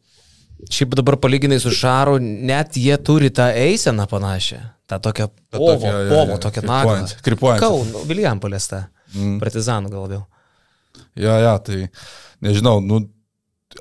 Šiaip 0.71 0.95
dabar 0.97 1.19
palyginai 1.21 1.59
su 1.61 1.73
Šaru, 1.75 2.19
net 2.23 2.79
jie 2.81 2.97
turi 3.03 3.31
tą 3.35 3.51
eiseną 3.53 4.07
panašią. 4.11 4.61
tą 4.87 5.01
tokią 5.01 5.29
povo, 5.51 5.73
tokia, 5.73 5.93
povo, 6.09 6.39
tokią 6.39 6.63
naglą. 6.63 7.07
Kripuojant. 7.23 7.61
Kaun, 7.61 8.07
Viljam 8.09 8.41
paliesta. 8.41 8.89
Mm. 9.15 9.39
Partizanų 9.41 9.91
gal 9.91 10.05
labiau. 10.05 10.23
Ja, 11.17 11.39
ja, 11.41 11.55
tai 11.63 11.89
nežinau, 12.45 12.81
nu, 12.85 13.01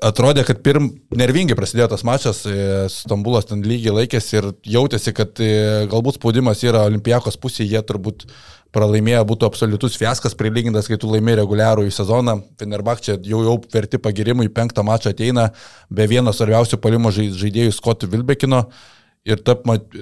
atrodė, 0.02 0.44
kad 0.46 0.62
pirm 0.64 0.88
nervingai 1.14 1.56
prasidėjo 1.58 1.90
tas 1.92 2.04
mačas, 2.06 2.44
e, 2.46 2.86
Stambulas 2.92 3.48
ten 3.50 3.62
lygiai 3.66 3.94
laikėsi 3.98 4.38
ir 4.38 4.50
jautėsi, 4.76 5.14
kad 5.16 5.42
e, 5.42 5.84
galbūt 5.90 6.18
spaudimas 6.18 6.62
yra 6.66 6.86
olimpijakos 6.88 7.38
pusėje, 7.42 7.74
jie 7.74 7.82
turbūt 7.86 8.26
pralaimėję 8.74 9.22
būtų 9.30 9.48
absoliutus 9.48 9.98
fiaskas 10.00 10.36
prilygintas, 10.38 10.88
kai 10.90 10.98
tu 11.00 11.10
laimė 11.10 11.38
reguliarų 11.40 11.86
į 11.88 11.94
sezoną. 11.94 12.38
Fenerbak 12.60 13.02
čia 13.04 13.16
jau, 13.16 13.44
jau 13.46 13.54
verti 13.72 14.00
pagirimui, 14.02 14.50
penktą 14.54 14.84
mačą 14.86 15.14
ateina 15.14 15.50
be 15.90 16.08
vieno 16.10 16.34
svarbiausių 16.34 16.80
palimo 16.82 17.14
žaidėjų 17.14 17.76
Skotų 17.78 18.10
Vilbekino. 18.12 18.64
Ir 19.24 19.40
ta, 19.40 19.54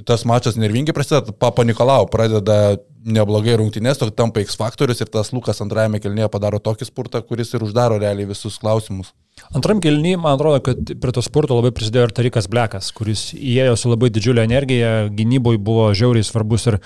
tas 0.02 0.24
mačas 0.26 0.56
nervingai 0.58 0.94
prasideda, 0.96 1.30
Papa 1.38 1.62
Nikolau 1.62 2.08
pradeda 2.10 2.80
neblogai 3.06 3.54
rungtynės, 3.58 4.00
toks 4.00 4.16
tampa 4.18 4.42
X 4.42 4.56
faktorius 4.58 5.02
ir 5.02 5.10
tas 5.14 5.30
Lukas 5.34 5.62
antrajame 5.62 6.00
kelnyje 6.02 6.26
padaro 6.30 6.58
tokį 6.62 6.88
spurtą, 6.88 7.22
kuris 7.26 7.54
ir 7.54 7.62
uždaro 7.62 8.00
realiai 8.02 8.26
visus 8.30 8.58
klausimus. 8.62 9.12
Antram 9.56 9.80
kelnyje, 9.82 10.18
man 10.20 10.36
atrodo, 10.36 10.60
kad 10.66 10.92
prie 11.02 11.14
to 11.14 11.22
spurto 11.24 11.56
labai 11.56 11.72
prisidėjo 11.74 12.08
ir 12.08 12.14
Tarikas 12.14 12.48
Blekas, 12.50 12.90
kuris 12.94 13.28
įėjo 13.34 13.74
su 13.80 13.90
labai 13.90 14.10
didžiulė 14.14 14.44
energija, 14.46 14.92
gynyboje 15.12 15.60
buvo 15.62 15.88
žiauriai 15.96 16.26
svarbus 16.26 16.68
ir 16.70 16.78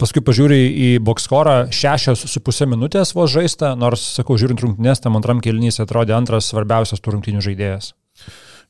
paskui 0.00 0.22
pažiūri 0.24 0.60
į 0.88 0.88
bokskorą, 1.04 1.58
šešios 1.74 2.26
su 2.30 2.42
pusė 2.44 2.68
minutės 2.70 3.14
vos 3.16 3.32
žaista, 3.34 3.74
nors, 3.78 4.04
sakau, 4.18 4.38
žiūrint 4.40 4.64
rungtynės, 4.64 5.02
tam 5.04 5.18
antram 5.20 5.42
kelnys 5.44 5.82
atrodė 5.82 6.16
antras 6.18 6.50
svarbiausias 6.52 7.02
tų 7.02 7.16
rungtynių 7.16 7.44
žaidėjas. 7.44 7.94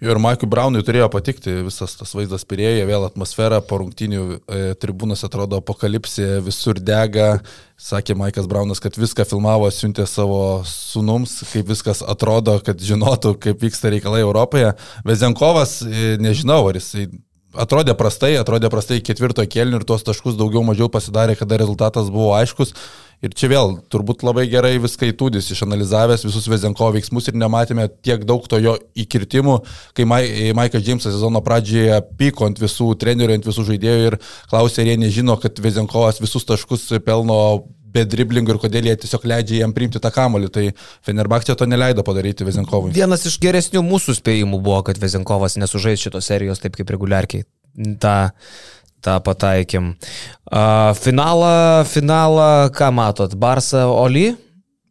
Ir 0.02 0.18
Maikui 0.18 0.48
Braunui 0.50 0.82
turėjo 0.84 1.06
patikti 1.12 1.52
visas 1.64 1.94
tas 1.94 2.10
vaizdas 2.16 2.42
pirėję, 2.50 2.82
vėl 2.88 3.06
atmosfera 3.06 3.60
po 3.62 3.78
rungtinių 3.80 4.24
e, 4.26 4.62
tribūnos 4.80 5.22
atrodo 5.26 5.60
apokalipsė, 5.62 6.40
visur 6.44 6.80
dega. 6.82 7.38
Sakė 7.80 8.16
Maikas 8.18 8.48
Braunas, 8.50 8.82
kad 8.82 8.98
viską 8.98 9.26
filmavo, 9.28 9.68
siuntė 9.72 10.06
savo 10.10 10.62
sunums, 10.68 11.38
kaip 11.50 11.70
viskas 11.70 12.02
atrodo, 12.06 12.58
kad 12.66 12.82
žinotų, 12.82 13.36
kaip 13.46 13.62
vyksta 13.64 13.92
reikalai 13.94 14.24
Europoje. 14.26 14.74
Vezenkovas, 15.06 15.78
e, 15.86 16.16
nežinau, 16.22 16.64
ar 16.68 16.80
jisai 16.80 17.06
atrodė 17.60 17.94
prastai, 17.98 18.34
atrodė 18.40 18.70
prastai 18.72 19.00
ketvirto 19.04 19.44
kėlinio 19.46 19.80
ir 19.80 19.86
tuos 19.88 20.04
taškus 20.06 20.36
daugiau 20.38 20.64
mažiau 20.66 20.90
pasidarė, 20.92 21.36
kada 21.38 21.58
rezultatas 21.60 22.10
buvo 22.12 22.34
aiškus. 22.38 22.74
Ir 23.24 23.32
čia 23.32 23.48
vėl 23.48 23.78
turbūt 23.88 24.20
labai 24.26 24.44
gerai 24.52 24.74
viską 24.82 25.06
įtūdis, 25.08 25.46
išanalizavęs 25.54 26.26
visus 26.26 26.48
Vezenko 26.50 26.90
veiksmus 26.92 27.30
ir 27.30 27.38
nematėme 27.40 27.86
tiek 28.04 28.26
daug 28.28 28.44
to 28.50 28.58
jo 28.60 28.74
įkirtimų, 29.00 29.54
kai 29.96 30.04
Maikas 30.04 30.84
Džeimsas 30.84 31.14
sezono 31.14 31.40
pradžioje 31.44 32.02
pyko 32.20 32.50
ant 32.50 32.60
visų 32.60 32.90
trenerių, 33.00 33.38
ant 33.38 33.48
visų 33.48 33.64
žaidėjų 33.70 34.10
ir 34.10 34.18
klausė, 34.50 34.82
ar 34.82 34.92
jie 34.92 34.98
nežino, 35.06 35.38
kad 35.40 35.62
Vezenkovas 35.64 36.20
visus 36.20 36.44
taškus 36.44 36.90
pelno 37.06 37.38
be 37.94 38.04
driblingų 38.10 38.54
ir 38.54 38.60
kodėl 38.66 38.90
jie 38.90 38.96
tiesiog 39.04 39.26
leidžia 39.30 39.62
jam 39.62 39.74
priimti 39.76 40.02
tą 40.02 40.12
kamolį. 40.14 40.50
Tai 40.54 40.68
Fenerbakčia 41.06 41.56
to 41.58 41.68
neleido 41.70 42.04
padaryti 42.06 42.46
Vezenkovui. 42.46 42.92
Vienas 42.94 43.26
iš 43.30 43.38
geresnių 43.42 43.84
mūsų 43.86 44.18
spėjimų 44.20 44.60
buvo, 44.60 44.82
kad 44.86 45.00
Vezenkovas 45.00 45.58
nesužais 45.60 46.02
šitos 46.02 46.30
serijos 46.30 46.62
taip 46.62 46.76
kaip 46.78 46.90
reguliarkiai. 46.94 47.46
Ta 48.02 48.16
tą 49.04 49.18
pataikėm. 49.24 49.92
Uh, 50.48 50.94
finalą, 50.96 51.84
finalą, 51.88 52.70
ką 52.74 52.88
matot, 52.96 53.34
Barça 53.36 53.84
Oli? 53.92 54.30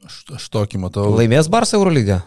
Aš, 0.06 0.20
aš 0.38 0.45
tokį 0.54 0.84
matau. 0.84 1.08
Laimės 1.18 1.49
Barça 1.51 1.80
Eurolygą? 1.80 2.20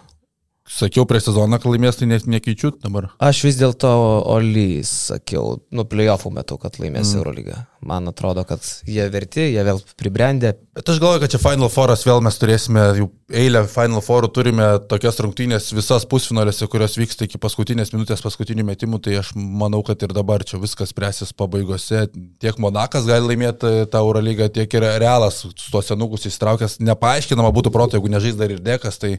Sakiau 0.66 1.06
prieš 1.08 1.30
sezoną, 1.30 1.60
kad 1.62 1.70
laimės, 1.70 1.98
tai 2.00 2.08
net 2.10 2.26
nekeičiu 2.30 2.72
dabar. 2.82 3.08
Aš 3.22 3.44
vis 3.46 3.58
dėlto 3.60 3.90
Oli 4.34 4.82
sakiau, 4.86 5.60
nu, 5.70 5.86
playoffų 5.88 6.32
metu, 6.34 6.58
kad 6.60 6.80
laimės 6.82 7.12
mm. 7.12 7.20
Eurolygą. 7.20 7.58
Man 7.86 8.10
atrodo, 8.10 8.42
kad 8.48 8.64
jie 8.88 9.04
verti, 9.12 9.44
jie 9.52 9.62
vėl 9.62 9.78
pribrendė. 10.00 10.56
Bet 10.74 10.90
aš 10.90 10.98
galvoju, 11.02 11.22
kad 11.22 11.32
čia 11.32 11.40
Final 11.40 11.70
Fouras 11.70 12.02
vėl 12.06 12.22
mes 12.24 12.38
turėsime 12.40 12.82
jau 12.98 13.06
eilę 13.30 13.62
Final 13.70 14.02
Fourų, 14.02 14.30
turime 14.34 14.66
tokias 14.90 15.20
rungtynės 15.22 15.70
visas 15.76 16.06
pusfinalėse, 16.10 16.66
kurios 16.72 16.96
vyksta 16.98 17.28
iki 17.28 17.38
paskutinės 17.42 17.92
minutės 17.94 18.24
paskutinių 18.24 18.66
metimų, 18.66 19.00
tai 19.06 19.18
aš 19.20 19.32
manau, 19.36 19.84
kad 19.86 20.02
ir 20.02 20.14
dabar 20.16 20.44
čia 20.46 20.58
viskas 20.62 20.90
spręsis 20.94 21.34
pabaigose. 21.36 22.06
Tiek 22.42 22.58
Monakas 22.62 23.06
gali 23.06 23.30
laimėti 23.30 23.86
tą 23.92 24.02
Eurolygą, 24.02 24.50
tiek 24.56 24.78
ir 24.78 24.88
Realas 25.02 25.44
su 25.44 25.52
tuos 25.68 25.92
senukus 25.92 26.26
įstraukęs. 26.26 26.80
Nepaaiškinama 26.86 27.54
būtų 27.54 27.74
proto, 27.74 28.00
jeigu 28.00 28.10
nežais 28.10 28.38
dar 28.38 28.50
ir 28.50 28.62
Dekas, 28.66 28.98
tai 29.02 29.16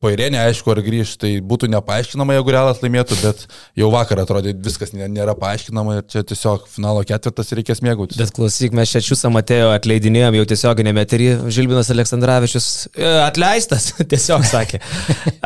Pairė 0.00 0.30
neaišku, 0.32 0.70
ar 0.72 0.78
grįž, 0.80 1.10
tai 1.20 1.34
būtų 1.44 1.68
nepaaiškinama, 1.74 2.32
jeigu 2.38 2.54
Realas 2.54 2.78
laimėtų, 2.80 3.18
bet 3.20 3.42
jau 3.76 3.90
vakar 3.92 4.22
atrodė 4.22 4.54
viskas 4.56 4.94
nėra 4.96 5.34
paaiškinama 5.36 5.98
ir 5.98 6.06
čia 6.08 6.22
tiesiog 6.24 6.64
finalo 6.72 7.02
ketvirtas 7.04 7.52
reikės 7.58 7.84
mėgautis. 7.84 8.16
Bet 8.16 8.32
klausyk, 8.32 8.72
mes 8.72 8.88
čia 8.88 9.04
Čiusą 9.04 9.28
Matėjo 9.34 9.68
atleidinėjom 9.74 10.40
jau 10.40 10.48
tiesioginėme 10.54 11.04
eterį, 11.04 11.28
Žilbinas 11.52 11.92
Aleksandраvičius 11.92 12.72
e, 12.94 13.12
atleistas, 13.26 13.92
tiesiog 14.16 14.48
sakė. 14.48 14.80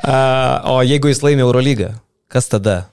o 0.70 0.78
jeigu 0.86 1.10
jis 1.10 1.26
laimė 1.26 1.48
Eurolygą, 1.48 1.96
kas 2.30 2.46
tada? 2.54 2.84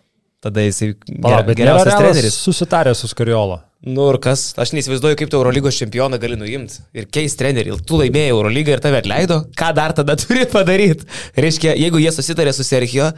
Tada 0.42 0.64
jisai 0.66 0.96
Palauk, 1.22 1.52
geriausias 1.54 1.98
treneris. 2.00 2.38
Susitarė 2.42 2.96
su 2.98 3.10
Skariolo. 3.12 3.60
Nu 3.82 4.04
ir 4.12 4.20
kas, 4.22 4.52
aš 4.62 4.76
neįsivaizduoju, 4.76 5.18
kaip 5.18 5.30
tu 5.34 5.38
Eurolygos 5.40 5.78
čempioną 5.82 6.20
gali 6.22 6.36
nuimti 6.38 6.84
ir 6.98 7.08
keis 7.14 7.34
trenerį. 7.38 7.80
Tu 7.86 7.98
laimėjai 7.98 8.34
Eurolygą 8.34 8.76
ir 8.76 8.82
tave 8.82 9.00
atleido, 9.02 9.40
ką 9.58 9.72
dar 9.78 9.94
tada 9.98 10.14
turi 10.22 10.44
padaryti? 10.50 11.08
Reiškia, 11.42 11.74
jeigu 11.82 12.02
jie 12.02 12.12
susitarė 12.14 12.54
su 12.54 12.66
Sergio, 12.66 13.10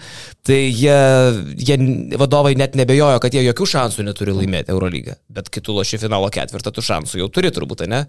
tai 0.47 0.61
jie, 0.67 0.95
jie 1.59 1.77
vadovai 2.19 2.55
net 2.59 2.77
nebejojo, 2.79 3.19
kad 3.23 3.35
jie 3.35 3.43
jokių 3.49 3.67
šansų 3.73 4.07
neturi 4.07 4.35
laimėti 4.39 4.71
Eurolygą. 4.71 5.17
Bet 5.35 5.51
kai 5.51 5.63
tu 5.63 5.75
loši 5.75 5.99
finalo 6.03 6.31
ketvirtą, 6.31 6.71
tu 6.75 6.83
šansų 6.83 7.25
jau 7.25 7.31
turi 7.31 7.51
turbūt, 7.55 7.83
ne? 7.91 8.05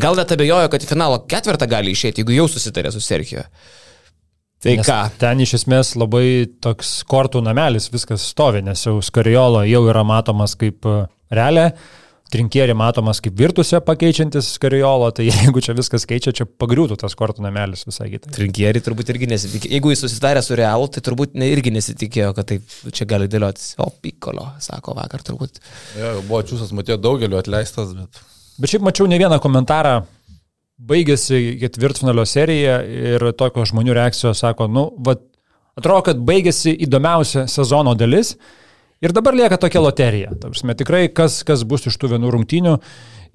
Gal 0.00 0.20
net 0.20 0.36
abejojo, 0.36 0.68
kad 0.72 0.84
į 0.84 0.92
finalo 0.92 1.22
ketvirtą 1.28 1.68
gali 1.72 1.96
išėti, 1.96 2.20
jeigu 2.20 2.36
jau 2.36 2.48
susitarė 2.52 2.92
su 2.92 3.00
Sergio. 3.04 3.48
Tai 4.64 4.72
nes 4.78 4.88
ką? 4.88 5.02
Ten 5.20 5.42
iš 5.44 5.58
esmės 5.60 5.92
labai 6.00 6.48
toks 6.64 6.98
kortų 7.08 7.42
namelis 7.44 7.90
viskas 7.92 8.24
stovi, 8.32 8.64
nes 8.64 8.86
jau 8.86 8.96
Skariolo 9.04 9.66
jau 9.68 9.84
yra 9.90 10.04
matomas 10.06 10.56
kaip 10.58 10.88
realią. 11.30 11.70
Trinkierį 12.26 12.74
matomas 12.74 13.20
kaip 13.22 13.36
virtusią 13.38 13.78
pakeičiantis 13.86 14.48
Skariolo, 14.56 15.12
tai 15.14 15.28
jeigu 15.30 15.62
čia 15.62 15.76
viskas 15.78 16.08
keičia, 16.10 16.32
čia 16.34 16.46
pagriūtų 16.48 16.96
tas 16.98 17.14
kortų 17.18 17.44
namelis 17.44 17.86
visai 17.86 18.08
kitai. 18.10 18.32
Trinkierį 18.34 18.82
turbūt 18.82 19.12
irgi 19.14 19.28
nesitikėjo. 19.30 19.74
Jeigu 19.76 19.92
jis 19.92 20.02
susitarė 20.06 20.42
su 20.42 20.58
Realu, 20.58 20.88
tai 20.90 21.04
turbūt 21.06 21.36
ne, 21.38 21.52
irgi 21.54 21.70
nesitikėjo, 21.76 22.32
kad 22.34 22.50
taip 22.50 22.74
čia 22.96 23.06
gali 23.06 23.30
dėliotis. 23.30 23.76
O 23.78 23.92
Pikolo, 24.02 24.48
sako 24.64 24.96
vakar 24.98 25.22
turbūt. 25.26 25.62
Jo, 26.00 26.16
buvo 26.26 26.42
čiūsas, 26.48 26.74
matėjo 26.74 26.98
daugeliu 27.04 27.38
atleistas, 27.38 27.94
bet... 27.94 28.24
Bet 28.56 28.72
šiaip 28.72 28.86
mačiau 28.88 29.06
ne 29.06 29.20
vieną 29.20 29.36
komentarą, 29.44 30.00
baigėsi 30.76 31.56
ketvirtfinalio 31.60 32.26
serija 32.28 32.80
ir 32.84 33.24
tokios 33.38 33.72
žmonių 33.72 33.96
reakcijos 33.96 34.42
sako, 34.44 34.68
nu, 34.68 34.86
va, 35.00 35.16
atrodo, 35.78 36.02
kad 36.10 36.22
baigėsi 36.28 36.74
įdomiausia 36.86 37.46
sezono 37.50 37.96
dalis. 37.98 38.36
Ir 39.04 39.12
dabar 39.12 39.36
lieka 39.36 39.58
tokia 39.60 39.82
loterija. 39.84 40.30
Tavrasme, 40.40 40.72
tikrai 40.76 41.06
kas, 41.12 41.42
kas 41.44 41.66
bus 41.68 41.84
iš 41.88 41.98
tų 42.00 42.14
vienų 42.14 42.30
rungtynių. 42.32 42.76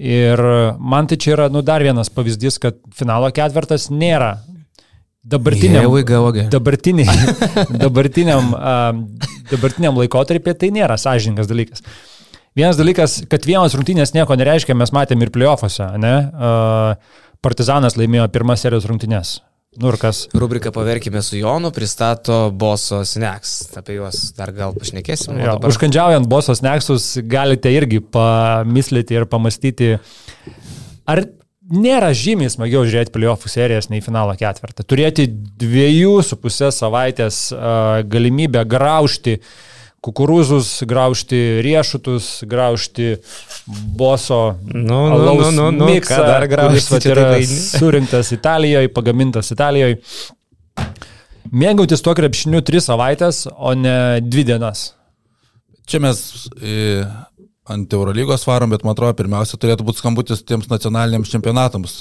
Ir 0.01 0.41
man 0.81 1.09
tai 1.09 1.19
čia 1.21 1.35
yra 1.35 1.51
nu, 1.53 1.61
dar 1.61 1.83
vienas 1.85 2.09
pavyzdys, 2.09 2.57
kad 2.61 2.79
finalo 2.97 3.29
ketvirtas 3.35 3.91
nėra 3.93 4.39
dabartiniam, 5.21 5.85
yeah, 5.85 6.47
dabartiniai, 6.49 7.05
dabartiniam, 7.83 8.55
dabartiniam 9.51 9.99
laikotarpį 10.01 10.55
tai 10.57 10.71
nėra 10.73 10.97
sąžininkas 10.97 11.49
dalykas. 11.51 11.85
Vienas 12.57 12.79
dalykas, 12.79 13.19
kad 13.31 13.45
vienos 13.47 13.77
rungtynės 13.77 14.15
nieko 14.15 14.35
nereiškia, 14.35 14.73
mes 14.75 14.89
matėm 14.91 15.21
ir 15.23 15.29
playoffuose, 15.31 15.85
ne? 16.01 16.15
Partizanas 17.41 17.95
laimėjo 17.97 18.27
pirmas 18.29 18.61
serijos 18.61 18.85
rungtynės. 18.85 19.39
Nu 19.81 19.87
ir 19.89 19.95
kas? 19.97 20.25
Rubrika 20.37 20.69
Paverkime 20.75 21.23
su 21.25 21.39
Jonu 21.39 21.71
pristato 21.73 22.51
Boso 22.53 22.99
Snacks. 23.07 23.53
Apie 23.79 23.95
juos 23.95 24.27
dar 24.37 24.51
gal 24.53 24.75
pašnekėsim. 24.77 25.39
Ja, 25.39 25.55
dabar... 25.55 25.71
Užkandžiaujant 25.71 26.27
Boso 26.29 26.53
Snacksus 26.53 27.15
galite 27.31 27.71
irgi 27.73 28.01
pamislyti 28.13 29.17
ir 29.17 29.25
pamastyti, 29.31 29.95
ar 31.09 31.23
nėra 31.71 32.11
žymiai 32.13 32.51
smagiau 32.51 32.83
žiūrėti 32.85 33.15
playoffų 33.15 33.49
serijas 33.55 33.89
nei 33.89 34.03
finalo 34.05 34.35
ketvirtą. 34.37 34.85
Turėti 34.85 35.25
dviejų 35.31 36.19
su 36.27 36.37
pusę 36.37 36.69
savaitės 36.75 37.47
uh, 37.55 38.03
galimybę 38.11 38.67
graužti 38.69 39.39
uh, 39.39 39.70
kukurūzus, 40.01 40.81
graužti 40.89 41.61
riešutus, 41.61 42.41
graužti 42.49 43.15
boso 43.97 44.57
nu, 44.65 45.01
nu, 45.09 45.19
nu, 45.25 45.51
nu, 45.51 45.67
nu, 45.71 45.89
miksą, 45.91 46.21
dar 46.25 46.47
graužti, 46.49 46.87
kuris 46.89 47.09
yra 47.11 47.27
surinktas 47.45 48.31
Italijoje, 48.33 48.89
pagamintas 48.93 49.53
Italijoje. 49.53 49.99
Mėgautis 51.51 52.01
tuo 52.01 52.15
krepšiniu 52.17 52.63
tris 52.65 52.87
savaitės, 52.89 53.43
o 53.51 53.75
ne 53.77 54.21
dvi 54.23 54.45
dienas. 54.47 54.91
Čia 55.89 55.99
mes 56.01 56.21
e, 56.57 57.03
ant 57.69 57.93
Eurolygos 57.93 58.45
varom, 58.47 58.71
bet 58.73 58.85
man 58.87 58.95
atrodo, 58.95 59.13
pirmiausia 59.19 59.59
turėtų 59.59 59.85
būti 59.85 60.01
skambutis 60.01 60.45
tiems 60.47 60.69
nacionaliniams 60.71 61.29
čempionatams 61.33 61.97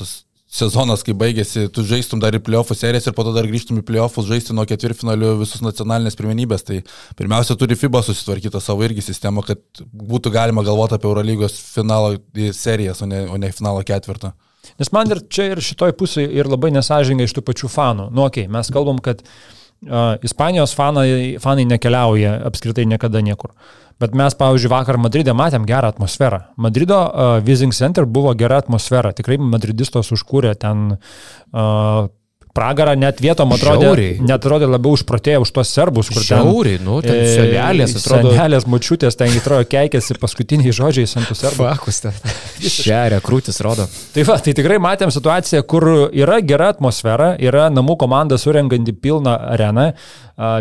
sezonas, 0.51 1.05
kai 1.07 1.15
baigėsi, 1.15 1.69
tu 1.71 1.85
žaistum 1.87 2.21
dar 2.23 2.35
į 2.35 2.43
playoffų 2.43 2.75
serijas 2.79 3.07
ir 3.07 3.15
po 3.15 3.23
to 3.27 3.33
dar 3.37 3.47
grįžtum 3.47 3.79
į 3.81 3.85
playoffus 3.87 4.27
žaisti 4.27 4.55
nuo 4.57 4.67
ketvirtfinalių 4.69 5.37
visus 5.45 5.63
nacionalinės 5.63 6.19
pirmenybės. 6.19 6.67
Tai 6.67 6.81
pirmiausia, 7.19 7.57
turi 7.61 7.79
FIBA 7.79 8.03
susitvarkyti 8.07 8.63
savo 8.63 8.85
irgi 8.87 9.05
sistemą, 9.07 9.45
kad 9.47 9.63
būtų 9.87 10.35
galima 10.35 10.67
galvoti 10.67 10.99
apie 10.99 11.11
Eurolygos 11.11 11.55
finalo 11.77 12.17
serijas, 12.57 13.05
o 13.05 13.11
ne, 13.11 13.25
o 13.31 13.39
ne 13.41 13.53
finalo 13.55 13.85
ketvirtą. 13.87 14.35
Nes 14.81 14.91
man 14.93 15.09
ir 15.13 15.23
čia 15.33 15.53
ir 15.55 15.63
šitoj 15.65 15.95
pusėje 15.99 16.35
ir 16.37 16.51
labai 16.51 16.73
nesažingai 16.75 17.29
iš 17.29 17.37
tų 17.37 17.47
pačių 17.47 17.71
fanų. 17.71 18.11
Nu, 18.11 18.27
okei, 18.27 18.45
okay, 18.45 18.53
mes 18.53 18.71
kalbam, 18.75 18.99
kad 19.03 19.23
uh, 19.23 20.19
Ispanijos 20.27 20.75
fanai, 20.77 21.39
fanai 21.43 21.65
nekeliauja 21.71 22.41
apskritai 22.51 22.85
niekada 22.91 23.23
niekur. 23.25 23.55
Bet 24.01 24.15
mes, 24.17 24.37
pavyzdžiui, 24.39 24.71
vakar 24.73 24.97
Madride 24.97 25.35
matėm 25.37 25.67
gerą 25.69 25.91
atmosferą. 25.93 26.41
Madrido 26.57 27.01
uh, 27.05 27.35
Vising 27.45 27.75
Center 27.77 28.07
buvo 28.09 28.33
gera 28.39 28.63
atmosfera. 28.63 29.13
Tikrai 29.17 29.37
madridistos 29.43 30.09
užkūrė 30.17 30.55
ten 30.61 30.95
uh, 30.97 32.09
pragarą 32.57 32.95
net 32.99 33.21
vietom 33.23 33.53
atrodė, 33.55 33.87
Žiauriai. 33.87 34.15
net 34.25 34.35
atrodė 34.39 34.69
labiau 34.71 34.97
užprotėję 34.97 35.41
už 35.45 35.53
tos 35.55 35.71
serbus, 35.75 36.11
kur 36.11 36.25
Žiauriai, 36.27 36.79
ten, 36.81 36.87
nu, 36.89 36.97
ten 37.05 37.21
e, 37.23 37.29
senelės, 37.31 37.95
atrodo. 38.01 38.33
Senelės 38.35 38.67
mučiutės, 38.71 39.19
ten 39.19 39.37
atrodo 39.39 39.69
keikėsi 39.71 40.17
paskutiniai 40.21 40.75
žodžiai 40.75 41.07
ant 41.21 41.31
tų 41.31 41.37
serbų. 41.39 41.69
Fakus, 41.69 42.01
ten. 42.05 42.17
Šeria, 42.81 43.21
krūtis 43.25 43.63
rodo. 43.65 43.87
Tai 44.15 44.27
va, 44.29 44.39
tai 44.43 44.55
tikrai 44.59 44.81
matėm 44.83 45.15
situaciją, 45.15 45.63
kur 45.71 45.87
yra 46.11 46.41
gera 46.43 46.73
atmosfera, 46.75 47.33
yra 47.39 47.69
namų 47.73 48.01
komanda 48.03 48.39
surenganti 48.41 48.97
pilną 48.99 49.37
areną, 49.55 49.91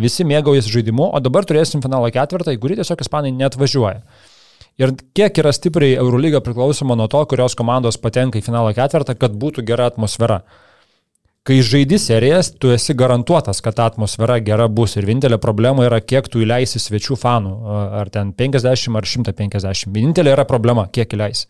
visi 0.04 0.26
mėgaujasi 0.28 0.74
žaidimu, 0.74 1.10
o 1.14 1.22
dabar 1.24 1.48
turėsim 1.48 1.84
finalo 1.84 2.10
ketvirtą, 2.14 2.56
į 2.56 2.62
kurį 2.62 2.80
tiesiog 2.82 3.04
ispanai 3.06 3.34
net 3.36 3.58
važiuoja. 3.60 4.02
Ir 4.80 4.96
kiek 5.16 5.42
yra 5.42 5.52
stipriai 5.56 5.98
Eurolyga 6.00 6.40
priklausoma 6.44 6.96
nuo 6.96 7.10
to, 7.12 7.20
kurios 7.28 7.56
komandos 7.60 8.00
patenka 8.00 8.40
į 8.40 8.46
finalo 8.46 8.72
ketvirtą, 8.76 9.18
kad 9.20 9.36
būtų 9.36 9.66
gera 9.68 9.90
atmosfera 9.92 10.44
kai 11.50 11.60
žaidi 11.66 11.98
serijas, 11.98 12.52
tu 12.62 12.70
esi 12.74 12.94
garantuotas, 12.94 13.62
kad 13.66 13.80
atmosfera 13.82 14.38
gera 14.46 14.68
bus 14.70 14.94
ir 15.00 15.08
vienintelė 15.08 15.40
problema 15.42 15.88
yra, 15.88 15.98
kiek 16.02 16.28
tu 16.30 16.44
įleisi 16.44 16.82
svečių 16.82 17.18
fanų, 17.20 17.54
ar 18.02 18.12
ten 18.14 18.34
50 18.38 18.98
ar 19.00 19.08
150. 19.10 19.90
Vienintelė 19.96 20.36
yra 20.36 20.46
problema, 20.50 20.86
kiek 20.94 21.16
įleisi. 21.18 21.48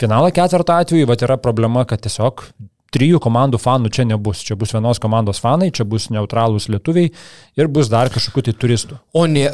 Finalo 0.00 0.30
ketvirtą 0.34 0.78
atveju, 0.82 1.06
va, 1.10 1.18
yra 1.26 1.36
problema, 1.38 1.84
kad 1.88 2.00
tiesiog 2.02 2.46
trijų 2.92 3.20
komandų 3.22 3.60
fanų 3.62 3.90
čia 3.94 4.04
nebus. 4.08 4.42
Čia 4.46 4.56
bus 4.58 4.74
vienos 4.74 5.00
komandos 5.02 5.40
fanai, 5.42 5.70
čia 5.74 5.86
bus 5.88 6.08
neutralūs 6.12 6.68
lietuviai 6.72 7.12
ir 7.58 7.70
bus 7.72 7.90
dar 7.92 8.10
kažkokių 8.12 8.44
tai 8.48 8.54
turistų. 8.64 8.98
O 9.16 9.24
ne, 9.30 9.46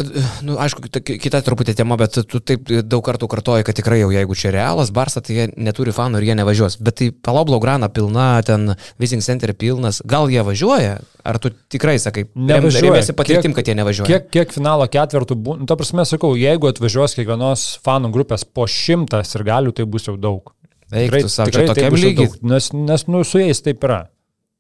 nu, 0.47 0.59
aišku, 0.61 0.85
kita 0.91 1.43
truputį 1.47 1.77
tema, 1.79 1.99
bet 2.01 2.19
tu 2.31 2.41
taip 2.41 2.71
daug 2.87 3.05
kartų 3.07 3.31
kartoji, 3.31 3.67
kad 3.67 3.79
tikrai 3.79 4.01
jau 4.03 4.11
jeigu 4.15 4.39
čia 4.39 4.53
realas 4.55 4.93
Barsa, 4.95 5.23
tai 5.25 5.39
jie 5.39 5.47
neturi 5.57 5.95
fanų 5.95 6.21
ir 6.21 6.31
jie 6.31 6.39
nevažiuos. 6.41 6.79
Bet 6.83 6.99
tai 7.01 7.11
Paloblo 7.13 7.61
Grana 7.63 7.91
pilna, 7.93 8.31
ten 8.47 8.75
Vising 9.01 9.25
Center 9.25 9.55
pilnas, 9.55 10.03
gal 10.07 10.31
jie 10.33 10.43
važiuoja? 10.47 10.99
Ar 11.29 11.39
tu 11.43 11.51
tikrai 11.53 11.99
sakai, 12.01 12.25
nevažiuosi 12.35 13.15
patirtim, 13.17 13.55
kad 13.57 13.69
jie 13.69 13.77
nevažiuoja? 13.79 14.09
Kiek, 14.09 14.31
kiek 14.33 14.55
finalo 14.55 14.87
ketvirtų 14.91 15.37
nu, 15.37 15.67
ta 15.69 15.77
prasme 15.79 16.07
sakau, 16.09 16.35
jeigu 16.39 16.71
atvažiuos 16.71 17.19
kiekvienos 17.19 17.71
fanų 17.85 18.13
grupės 18.15 18.47
po 18.49 18.67
šimtas 18.71 19.37
ir 19.37 19.45
galių, 19.51 19.75
tai 19.77 19.87
bus 19.91 20.09
jau 20.09 20.17
daug. 20.19 20.55
Eiktų 20.93 21.29
savo 21.33 21.53
čia 21.53 21.67
tokiam 21.69 21.97
lygiai. 21.99 22.31
Nes, 22.49 22.71
nes 22.73 23.05
nu, 23.11 23.25
su 23.27 23.43
jais 23.43 23.61
taip 23.65 23.85
yra. 23.85 24.07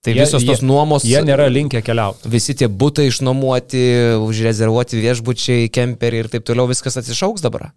Tai 0.04 0.14
jie, 0.14 0.22
visos 0.22 0.44
tos 0.46 0.62
nuomos. 0.62 1.04
Jie 1.08 1.20
nėra 1.26 1.48
linkę 1.50 1.80
keliauti. 1.84 2.30
Visi 2.30 2.54
tie 2.58 2.68
būtai 2.70 3.08
išnuomoti, 3.10 3.84
užrezervuoti 4.22 5.00
viešbučiai, 5.02 5.70
kemperiai 5.74 6.24
ir 6.24 6.32
taip 6.32 6.46
toliau 6.46 6.68
viskas 6.70 7.00
atsišauks 7.00 7.42
dabar. 7.44 7.70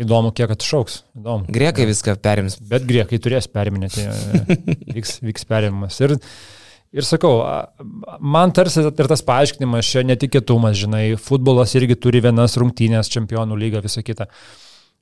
Įdomu, 0.00 0.32
kiek 0.34 0.50
atšauks. 0.50 1.02
Įdomu. 1.20 1.46
Griekai 1.52 1.86
viską 1.90 2.16
perims. 2.24 2.56
Bet 2.70 2.86
griekai 2.88 3.20
turės 3.22 3.46
periminėti, 3.52 4.06
vyks, 4.96 5.20
vyks 5.26 5.46
perimimas. 5.50 6.00
Ir 6.02 6.16
Ir 6.90 7.06
sakau, 7.06 7.36
man 8.18 8.50
tarsi 8.50 8.82
ir 8.82 9.08
tas 9.12 9.20
paaiškinimas, 9.22 9.86
čia 9.86 10.02
netikėtumas, 10.02 10.74
žinai, 10.80 11.04
futbolas 11.22 11.76
irgi 11.78 11.94
turi 11.94 12.18
vienas 12.24 12.56
rungtynės, 12.58 13.10
čempionų 13.14 13.58
lyga, 13.60 13.82
visa 13.84 14.02
kita. 14.02 14.26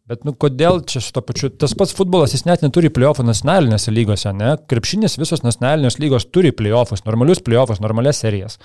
Bet, 0.09 0.23
nu, 0.25 0.33
kodėl 0.33 0.79
čia 0.89 1.03
su 1.05 1.11
to 1.13 1.21
pačiu, 1.21 1.51
tas 1.53 1.75
pats 1.77 1.93
futbolas, 1.93 2.33
jis 2.33 2.47
net 2.49 2.63
neturi 2.65 2.89
playoffų 2.89 3.27
nacionalinėse 3.29 3.93
lygose, 3.93 4.33
ne? 4.33 4.55
Krepšinis 4.71 5.19
visos 5.21 5.45
nacionalinės 5.45 5.99
lygos 6.01 6.25
turi 6.33 6.49
playoffus, 6.57 7.05
normalius 7.05 7.43
playoffus, 7.45 7.83
normalias 7.85 8.23
serijas. 8.25 8.57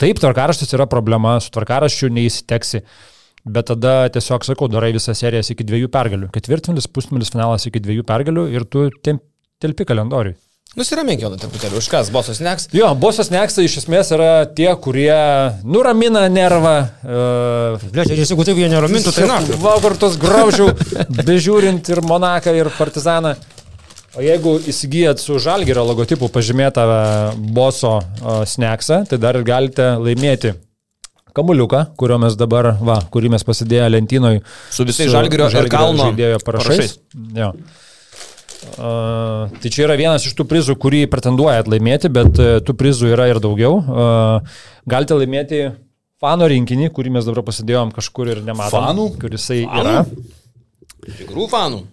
Taip, 0.00 0.16
tvarkaraštis 0.22 0.72
yra 0.78 0.88
problema, 0.88 1.36
su 1.44 1.52
tvarkaraščiu 1.52 2.08
neįsiteksi. 2.16 2.80
Bet 3.44 3.68
tada 3.68 3.94
tiesiog 4.14 4.48
sakau, 4.48 4.70
darai 4.72 4.94
visą 4.96 5.12
seriją 5.16 5.44
iki 5.52 5.68
dviejų 5.68 5.92
pergalių. 5.92 6.32
Ketvirtfinlis, 6.32 6.88
pusfinlis, 6.88 7.34
finalas 7.36 7.68
iki 7.68 7.84
dviejų 7.84 8.08
pergalių 8.08 8.48
ir 8.56 8.64
tu 8.72 8.88
telpi 9.04 9.88
kalendoriui. 9.88 10.38
Nusiramink 10.76 11.22
jau 11.24 11.30
truputėlį, 11.32 11.78
už 11.80 11.86
kas, 11.88 12.10
bosas 12.12 12.42
neks? 12.44 12.66
Jo, 12.76 12.90
bosas 12.98 13.30
neks 13.32 13.56
tai 13.56 13.64
iš 13.64 13.78
esmės 13.80 14.10
yra 14.12 14.44
tie, 14.52 14.68
kurie 14.76 15.16
nuramina 15.64 16.26
nervą. 16.28 16.74
Uh, 17.00 17.86
Blečiai, 17.94 18.18
jeigu 18.20 18.44
tai 18.44 18.52
jie 18.58 18.68
neramintų, 18.68 19.14
tai 19.16 19.30
na. 19.30 19.38
Vakartus 19.62 20.18
graužiau, 20.20 20.74
bežiūrint 21.24 21.88
ir 21.88 22.02
Monaką, 22.04 22.52
ir 22.52 22.68
Partizaną. 22.76 23.32
O 24.18 24.24
jeigu 24.24 24.58
įsigijat 24.68 25.24
su 25.24 25.40
Žalgerio 25.40 25.86
logotipu 25.88 26.28
pažymėtą 26.32 26.84
boso 27.56 27.96
uh, 28.02 28.44
sneksą, 28.44 29.06
tai 29.08 29.20
dar 29.24 29.40
galite 29.48 29.94
laimėti 29.96 30.52
kamuliuką, 31.38 31.84
kurio 31.96 32.20
mes 32.20 32.36
dabar, 32.36 32.74
va, 32.82 33.00
kurį 33.12 33.32
mes 33.38 33.44
pasidėję 33.46 33.88
lentynoj. 33.94 34.40
Su 34.74 34.84
visais 34.88 35.10
žalgerio 35.12 35.48
ir 35.48 35.68
Kalno 35.72 36.10
žaidėjo 36.10 36.40
parašais. 36.44 36.98
parašais. 36.98 36.98
Jo. 37.38 37.52
Uh, 38.58 39.46
tai 39.62 39.70
čia 39.70 39.84
yra 39.86 39.94
vienas 39.98 40.24
iš 40.26 40.34
tų 40.34 40.48
prizų, 40.50 40.74
kurį 40.82 41.04
pretenduojat 41.10 41.68
laimėti, 41.70 42.10
bet 42.10 42.40
uh, 42.42 42.56
tų 42.64 42.74
prizų 42.78 43.12
yra 43.14 43.28
ir 43.30 43.38
daugiau. 43.42 43.78
Uh, 43.78 44.64
galite 44.90 45.18
laimėti 45.18 45.60
fanų 46.18 46.48
rinkinį, 46.54 46.90
kurį 46.94 47.14
mes 47.18 47.28
dabar 47.28 47.44
pasidėjom 47.46 47.92
kažkur 47.94 48.32
ir 48.34 48.42
nematome. 48.42 48.74
Fanų? 48.74 49.06
Kurisai 49.22 49.62
fanų? 49.68 49.84
yra. 49.84 51.14
Tikrų 51.20 51.46
fanų. 51.52 51.84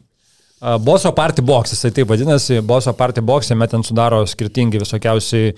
Boso 0.81 1.11
Party 1.13 1.43
Box, 1.45 1.75
jisai 1.75 1.91
taip 1.93 2.09
vadinasi, 2.09 2.57
Boso 2.65 2.93
Party 2.97 3.21
Box, 3.21 3.51
jame 3.51 3.67
ten 3.69 3.83
sudaro 3.85 4.23
skirtingi 4.25 4.79
visokiausi 4.81 5.51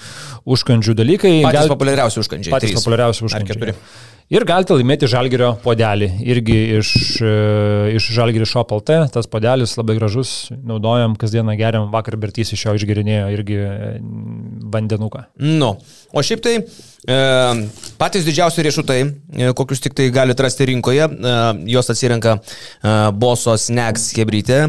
užkandžių 0.43 0.95
dalykai. 0.97 1.33
Patys 1.45 1.61
Gal... 1.61 1.71
populiariausi 1.71 2.19
užkandžiai. 2.19 2.51
Patys 2.51 2.75
populiariausi 2.75 3.23
užkandžiai. 3.29 3.75
Ir 4.27 4.43
galite 4.43 4.75
laimėti 4.75 5.07
žalgerio 5.07 5.53
podelį, 5.63 6.09
irgi 6.27 6.55
iš, 6.81 6.89
e, 7.23 7.29
iš 7.95 8.09
žalgerio 8.11 8.43
LT, 8.59 8.97
tas 9.13 9.29
podelis 9.31 9.77
labai 9.79 9.95
gražus, 9.95 10.49
naudojam, 10.51 11.13
kasdieną 11.15 11.55
geriam, 11.55 11.85
vakar 11.93 12.17
Bertys 12.19 12.51
iš 12.51 12.65
jo 12.65 12.73
išgerinėjo 12.75 13.29
irgi 13.37 13.61
e, 13.63 13.69
vandenuką. 14.73 15.23
Nu, 15.39 15.69
o 16.11 16.25
šiaip 16.27 16.43
tai 16.43 16.57
e, 16.59 17.21
patys 18.01 18.27
didžiausi 18.27 18.67
riešutai, 18.67 18.99
e, 19.07 19.49
kokius 19.55 19.85
tik 19.87 19.95
tai 19.95 20.09
galite 20.11 20.43
rasti 20.43 20.67
rinkoje, 20.73 21.07
e, 21.07 21.39
juos 21.71 21.93
atsirenka 21.95 22.35
e, 22.35 22.99
Boso 23.15 23.55
Snacks 23.55 24.09
hebrytė, 24.19 24.65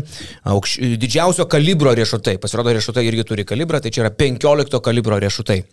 Aukš, 0.55 0.79
didžiausio 1.03 1.51
kalibro 1.51 1.99
riešutai, 1.99 2.39
pasirodo 2.39 2.79
riešutai 2.79 3.09
irgi 3.11 3.27
turi 3.27 3.51
kalibrą, 3.51 3.83
tai 3.83 3.91
čia 3.91 4.07
yra 4.07 4.15
15 4.23 4.79
kalibro 4.87 5.19
riešutai. 5.19 5.65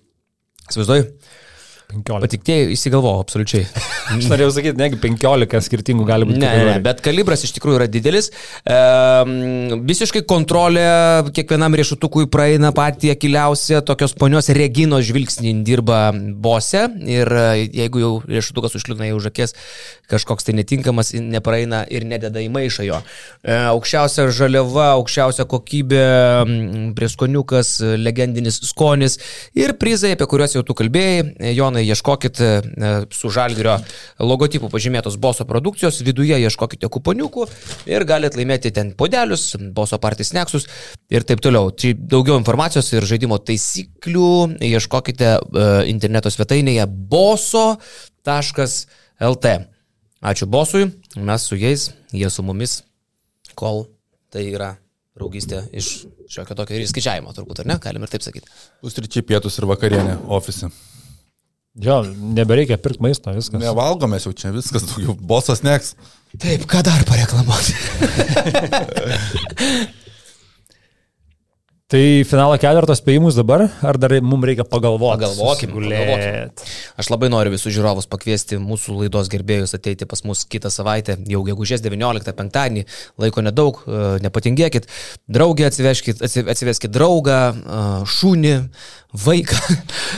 Įsivaizduoju? 0.72 1.12
15. 1.94 2.22
Patiktėjai, 2.26 2.70
įsigalvoju, 2.74 3.22
absoliučiai. 3.24 3.66
Aš 4.16 4.28
norėjau 4.32 4.52
sakyti, 4.56 4.78
negi 4.80 5.00
15 5.02 5.66
skirtingų 5.66 6.06
gali 6.08 6.28
būti. 6.28 6.42
Ne, 6.42 6.52
ne, 6.68 6.76
bet 6.84 7.02
kalibras 7.06 7.46
iš 7.46 7.54
tikrųjų 7.58 7.80
yra 7.80 7.88
didelis. 7.92 8.32
E, 8.66 8.78
visiškai 9.86 10.24
kontrolė 10.30 10.86
kiekvienam 11.36 11.78
riešutukui 11.78 12.28
praeina 12.32 12.72
patį 12.76 13.14
akiliausią, 13.16 13.84
tokios 13.86 14.16
ponios 14.18 14.50
Reginos 14.56 15.06
žvilgsnį 15.08 15.54
dirba 15.68 16.00
bose 16.14 16.88
ir 17.06 17.30
e, 17.30 17.46
jeigu 17.84 18.02
jau 18.02 18.12
riešutukas 18.26 18.78
užliūna 18.80 19.12
į 19.12 19.16
užakės, 19.20 19.56
kažkoks 20.12 20.50
tai 20.50 20.58
netinkamas, 20.58 21.14
nepraeina 21.18 21.84
ir 21.90 22.06
nededa 22.10 22.42
į 22.42 22.50
maišą 22.54 22.88
jo. 22.88 23.02
E, 23.42 23.54
aukščiausia 23.72 24.28
žaliava, 24.34 24.92
aukščiausia 25.00 25.48
kokybė, 25.50 26.04
prieskoniukas, 26.98 27.78
legendinis 28.02 28.62
skonis 28.70 29.20
ir 29.58 29.76
prizai, 29.82 30.16
apie 30.16 30.30
kuriuos 30.30 30.58
jau 30.58 30.66
tu 30.66 30.78
kalbėjai. 30.78 31.54
Jon 31.56 31.75
Jonai, 31.76 31.88
ieškokit 31.92 32.40
e, 32.40 32.62
su 33.12 33.28
Žalgirio 33.30 33.74
logotipu 34.24 34.70
pažymėtos 34.72 35.18
boso 35.20 35.44
produkcijos, 35.46 35.98
viduje 36.08 36.38
ieškokite 36.40 36.88
kuponiukų 36.88 37.48
ir 37.92 38.06
galite 38.08 38.40
laimėti 38.40 38.72
ten 38.72 38.94
podelius, 38.96 39.58
boso 39.76 40.00
partys 40.00 40.32
neksus 40.32 40.68
ir 41.12 41.28
taip 41.28 41.44
toliau. 41.44 41.72
Čia 41.76 41.92
daugiau 42.00 42.40
informacijos 42.40 42.94
ir 42.96 43.04
žaidimo 43.04 43.38
taisyklių 43.44 44.56
ieškokite 44.64 45.28
e, 45.36 45.38
interneto 45.92 46.32
svetainėje 46.32 46.88
boso.lt. 47.12 47.86
Ačiū 50.26 50.48
bosui, 50.48 50.88
mes 51.20 51.42
su 51.44 51.60
jais, 51.60 51.92
jie 52.16 52.30
su 52.32 52.42
mumis, 52.44 52.84
kol 53.54 53.84
tai 54.32 54.48
yra 54.48 54.78
draugystė 55.16 55.68
iš 55.76 56.08
šiokio 56.32 56.56
tokio 56.56 56.80
ir 56.80 56.88
skaičiavimo, 56.88 57.36
turbūt, 57.36 57.62
ar 57.62 57.68
ne? 57.76 57.76
Galim 57.84 58.04
ir 58.08 58.10
taip 58.16 58.24
sakyti. 58.24 58.48
Pusryčiai 58.82 59.28
pietus 59.28 59.60
ir 59.60 59.68
vakarienė 59.70 60.22
ofise. 60.34 60.72
Jo, 61.76 62.04
nebereikia 62.08 62.78
pirkti 62.80 63.04
maisto, 63.04 63.34
viskas. 63.36 63.60
Nevalgome 63.60 64.20
jau 64.24 64.32
čia, 64.32 64.54
viskas 64.56 64.86
daugiau. 64.88 65.18
Bosas 65.20 65.60
neks. 65.66 65.96
Taip, 66.40 66.64
ką 66.72 66.80
dar 66.88 67.04
pareklamuoti? 67.08 67.76
Tai 71.86 72.00
finalo 72.26 72.56
ketvirtos 72.58 72.98
spėjimus 72.98 73.36
dabar, 73.38 73.62
ar 73.86 74.00
dar 74.02 74.16
mums 74.26 74.48
reikia 74.50 74.64
pagalvoti? 74.66 75.20
Pagalvokim, 75.22 75.76
pagalvokim. 75.76 76.64
Aš 76.98 77.12
labai 77.14 77.30
noriu 77.30 77.54
visus 77.54 77.76
žiūrovus 77.76 78.10
pakviesti 78.10 78.58
mūsų 78.58 78.96
laidos 79.04 79.30
gerbėjus 79.30 79.78
ateiti 79.78 80.08
pas 80.10 80.24
mus 80.26 80.42
kitą 80.50 80.72
savaitę, 80.74 81.20
jau 81.30 81.44
gegužės 81.46 81.84
19 81.86 82.34
penktadienį, 82.40 82.88
laiko 83.22 83.46
nedaug, 83.46 83.84
e, 83.86 84.02
nepatingėkit, 84.26 84.90
draugę 85.30 85.70
atsiveškit, 85.70 86.26
atsiveskit 86.26 86.96
draugą, 86.96 87.40
e, 87.54 87.86
šunį, 88.18 88.56
vaiką. 89.16 89.58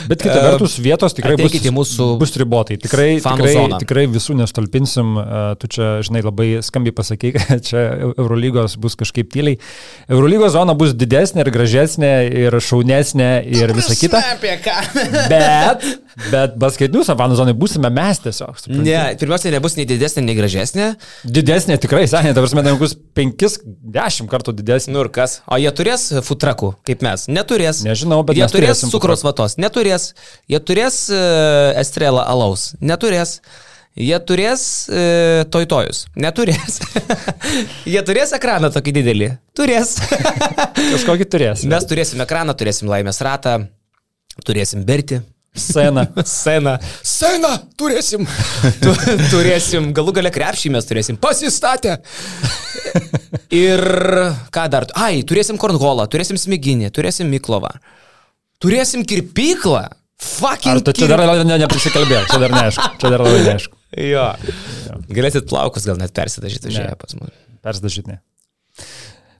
Bet 0.10 0.22
kita 0.24 0.38
vertus, 0.44 0.78
vietos 0.82 1.16
tikrai 1.18 1.36
bus, 1.40 1.56
mūsų 1.74 2.08
bus 2.22 2.34
ribotai. 2.40 2.78
Tikrai, 2.82 3.10
tikrai, 3.24 3.54
zoną. 3.54 3.80
tikrai 3.84 4.06
visų 4.12 4.38
nestolpinsim. 4.42 5.16
Tu 5.62 5.70
čia, 5.78 5.90
žinai, 6.06 6.24
labai 6.26 6.50
skambiai 6.66 6.96
pasakai, 6.96 7.34
kad 7.38 7.64
čia 7.68 7.84
Eurolygos 8.16 8.78
bus 8.82 8.98
kažkaip 9.00 9.30
tyliai. 9.34 9.60
Eurolygos 10.10 10.56
zona 10.56 10.76
bus 10.78 10.96
didesnė 10.98 11.46
ir 11.46 11.52
gražesnė 11.54 12.12
ir 12.46 12.60
šaunesnė 12.64 13.32
ir 13.58 13.76
visa 13.78 13.98
kita. 13.98 14.24
Bet, 15.28 15.84
bet 16.32 16.56
basketinių 16.60 17.04
savanų 17.06 17.38
zonai 17.38 17.54
būsime 17.58 17.90
mes 17.94 18.20
tiesiog. 18.24 18.58
Suprantu. 18.60 18.84
Ne, 18.86 19.00
pirmiausia, 19.20 19.52
nebus 19.54 19.76
nei 19.78 19.86
didesnė, 19.90 20.24
nei 20.26 20.36
gražesnė. 20.38 20.88
Didesnė 21.24 21.78
tikrai, 21.82 22.06
seniai, 22.10 22.34
dabar 22.38 22.54
mes 22.58 22.80
bus 22.80 22.96
5-10 23.18 24.30
kartų 24.32 24.56
didesnė. 24.58 24.96
Nu 24.96 25.04
ir 25.06 25.12
kas? 25.14 25.40
O 25.46 25.60
jie 25.62 25.72
turės 25.78 26.08
futrakų, 26.26 26.72
kaip 26.88 27.06
mes? 27.06 27.28
Neturės. 27.30 27.84
Nežinau, 27.86 28.24
bet 28.28 28.40
jie 28.40 28.48
turės 28.52 28.82
cukraus 28.92 29.24
vatos, 29.26 29.58
neturės. 29.62 30.12
Jie 30.52 30.60
turės 30.64 31.06
uh, 31.12 31.74
estrelą 31.80 32.26
alaus, 32.28 32.72
neturės. 32.82 33.40
Jie 33.98 34.18
turės 34.22 34.62
e, 34.94 35.46
toitojus. 35.50 36.04
Neturės. 36.22 36.76
Jie 37.94 38.02
turės 38.06 38.34
ekraną 38.38 38.70
tokį 38.70 38.94
didelį. 39.00 39.30
Turės. 39.58 39.96
Kažkokį 40.94 41.26
turės. 41.26 41.64
Mes 41.66 41.88
turėsim 41.90 42.22
ekraną, 42.22 42.54
turėsim 42.58 42.92
laimės 42.92 43.24
ratą, 43.26 43.56
turėsim 44.46 44.86
berti. 44.86 45.24
Sceną. 45.58 46.06
Sceną. 46.26 46.78
Sceną 47.02 47.56
turėsim. 47.80 48.28
Tu, 48.84 48.94
turėsim, 49.32 49.90
galų 49.98 50.14
gale 50.20 50.32
krepšį 50.36 50.76
mes 50.78 50.86
turėsim. 50.86 51.18
Pasistatę. 51.18 51.98
Ir 53.58 53.82
ką 54.54 54.68
dar? 54.70 54.86
Ai, 54.94 55.24
turėsim 55.26 55.58
kornholą, 55.58 56.06
turėsim 56.06 56.38
smiginį, 56.38 56.94
turėsim 56.94 57.34
miklovą. 57.34 57.74
Turėsim 58.64 59.06
kirpyklą. 59.08 59.88
Fucking. 60.18 60.72
Ar 60.72 60.82
tu 60.82 60.94
čia 60.98 61.10
dar 61.12 61.22
ne, 61.46 61.58
neprisikalbėjai, 61.62 62.24
čia 62.32 62.40
dar 62.42 62.54
neaišku, 62.56 62.86
čia 62.98 63.12
dar 63.14 63.22
labai 63.22 63.44
neaišku. 63.46 63.76
jo. 64.02 64.24
jo. 64.88 64.96
Galėsit 65.14 65.46
plaukus 65.50 65.86
gal 65.86 66.00
net 66.02 66.14
persidažyti 66.18 66.74
žiūrėję 66.74 66.98
pas 66.98 67.14
mus. 67.20 67.36
Persidažyti 67.66 68.16
ne. 68.16 68.18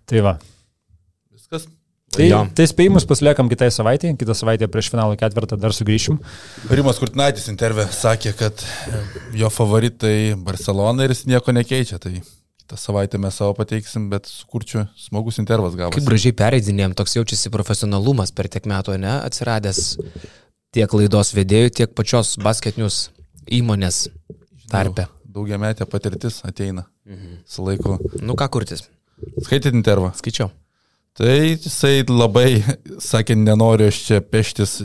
Tai 0.08 0.22
va. 0.28 0.36
Viskas. 1.34 1.66
Tai, 2.14 2.24
jo. 2.30 2.44
tai 2.56 2.66
spėjimus 2.70 3.06
pasiliekam 3.10 3.50
kitai 3.52 3.68
savaitė, 3.74 4.14
kitą 4.18 4.38
savaitę 4.38 4.70
prieš 4.72 4.92
finalą 4.94 5.18
ketvirtą 5.20 5.58
dar 5.60 5.74
sugrįšim. 5.76 6.22
Rimas 6.72 7.02
Kurtinaitis 7.02 7.50
intervė 7.52 7.90
sakė, 7.94 8.32
kad 8.38 8.64
jo 9.36 9.50
favoritai 9.54 10.38
Barcelona 10.40 11.06
ir 11.06 11.14
jis 11.14 11.26
nieko 11.28 11.58
nekeičia. 11.58 12.00
Tai 12.02 12.14
Tą 12.68 12.76
savaitę 12.76 13.20
mes 13.22 13.36
savo 13.40 13.54
pateiksim, 13.56 14.10
bet 14.12 14.28
sukurčiu 14.28 14.84
smagus 15.00 15.40
intervas 15.40 15.78
gavosi. 15.80 15.96
Kaip 15.96 16.10
gražiai 16.10 16.36
pereidinėjom, 16.36 16.98
toks 17.00 17.16
jaučiasi 17.16 17.52
profesionalumas 17.54 18.34
per 18.36 18.50
tiek 18.52 18.68
metų, 18.68 18.98
ne, 19.00 19.14
atsiradęs 19.24 19.96
tiek 20.76 20.96
laidos 21.00 21.32
vedėjų, 21.38 21.72
tiek 21.80 21.96
pačios 21.96 22.36
basketinius 22.44 23.06
įmonės 23.48 24.08
tarpe. 24.68 25.08
Daugiametė 25.38 25.88
patirtis 25.88 26.42
ateina 26.48 26.84
mhm. 27.08 27.42
su 27.48 27.64
laiku. 27.64 27.98
Nu 28.20 28.36
ką 28.36 28.50
kurtis? 28.52 28.84
Skaitėt 29.46 29.72
intervą? 29.72 30.12
Skaičiau. 30.20 30.52
Tai 31.18 31.34
jisai 31.34 32.04
labai 32.06 32.60
sakė, 33.02 33.34
nenoriu 33.42 33.88
aš 33.90 34.04
čia 34.06 34.20
peštis 34.22 34.76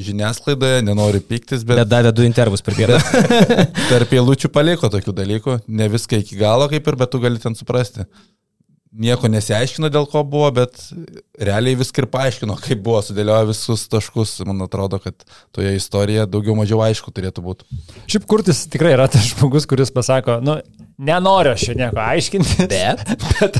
žiniasklaidoje, 0.00 0.80
nenoriu 0.86 1.20
piktis, 1.20 1.60
bet... 1.68 1.82
Bet 1.82 1.90
davė 1.90 2.14
du 2.16 2.24
intervus 2.24 2.64
per 2.64 2.78
dieną. 2.78 2.96
Tarp 3.90 4.14
eilučių 4.16 4.48
paliko 4.54 4.88
tokių 4.88 5.12
dalykų, 5.20 5.58
ne 5.68 5.90
viską 5.92 6.22
iki 6.24 6.40
galo 6.40 6.70
kaip 6.72 6.88
ir, 6.88 6.98
bet 7.02 7.12
tu 7.12 7.20
gali 7.20 7.42
ten 7.42 7.58
suprasti 7.58 8.08
nieko 8.98 9.28
nesiaiškino 9.30 9.90
dėl 9.92 10.06
ko 10.10 10.22
buvo, 10.26 10.48
bet 10.54 10.80
realiai 11.40 11.78
viską 11.78 12.04
ir 12.04 12.08
paaiškino, 12.12 12.56
kaip 12.62 12.82
buvo, 12.84 13.00
sudėliojo 13.04 13.50
visus 13.52 13.86
taškus. 13.92 14.38
Man 14.48 14.64
atrodo, 14.64 15.00
kad 15.02 15.26
toje 15.54 15.74
istorijoje 15.76 16.28
daugiau 16.32 16.56
mažiau 16.58 16.82
aišku 16.86 17.12
turėtų 17.14 17.44
būti. 17.44 17.80
Šiaip 18.10 18.28
kurtis 18.30 18.64
tikrai 18.72 18.94
yra 18.96 19.08
tas 19.12 19.28
žmogus, 19.32 19.68
kuris 19.68 19.92
pasako, 19.94 20.38
nu, 20.44 20.58
nenoriu 20.98 21.52
aš 21.54 21.68
nieko 21.78 22.00
aiškinti, 22.02 22.66
bet, 22.70 23.02
bet 23.38 23.58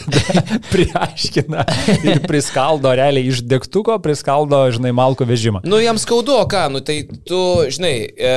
priaiškina 0.72 1.62
ir 2.02 2.20
priskaldo 2.26 2.90
realiai 2.98 3.30
iš 3.30 3.44
degtuko, 3.46 3.94
priskaldo, 4.02 4.58
žinai, 4.74 4.90
malko 4.96 5.26
vežimą. 5.28 5.62
Nu, 5.68 5.78
jam 5.78 6.00
skaudu, 6.02 6.34
o 6.34 6.46
ką, 6.50 6.64
nu 6.74 6.82
tai 6.82 7.00
tu, 7.28 7.38
žinai, 7.70 7.94
e, 8.10 8.32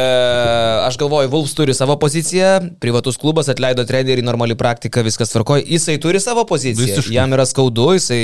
aš 0.85 0.99
galvoju, 1.01 1.31
Vulfs 1.33 1.55
turi 1.57 1.73
savo 1.77 1.95
poziciją, 2.01 2.77
privatus 2.83 3.17
klubas 3.21 3.49
atleido 3.49 3.85
trenerių, 3.89 4.25
normali 4.27 4.57
praktika, 4.59 5.01
viskas 5.05 5.33
tvarkoja, 5.33 5.65
jisai 5.65 5.97
turi 6.01 6.21
savo 6.21 6.45
poziciją, 6.49 7.01
Visiškai. 7.01 7.15
jam 7.17 7.33
yra 7.33 7.47
skaudu, 7.49 7.89
jisai 7.97 8.21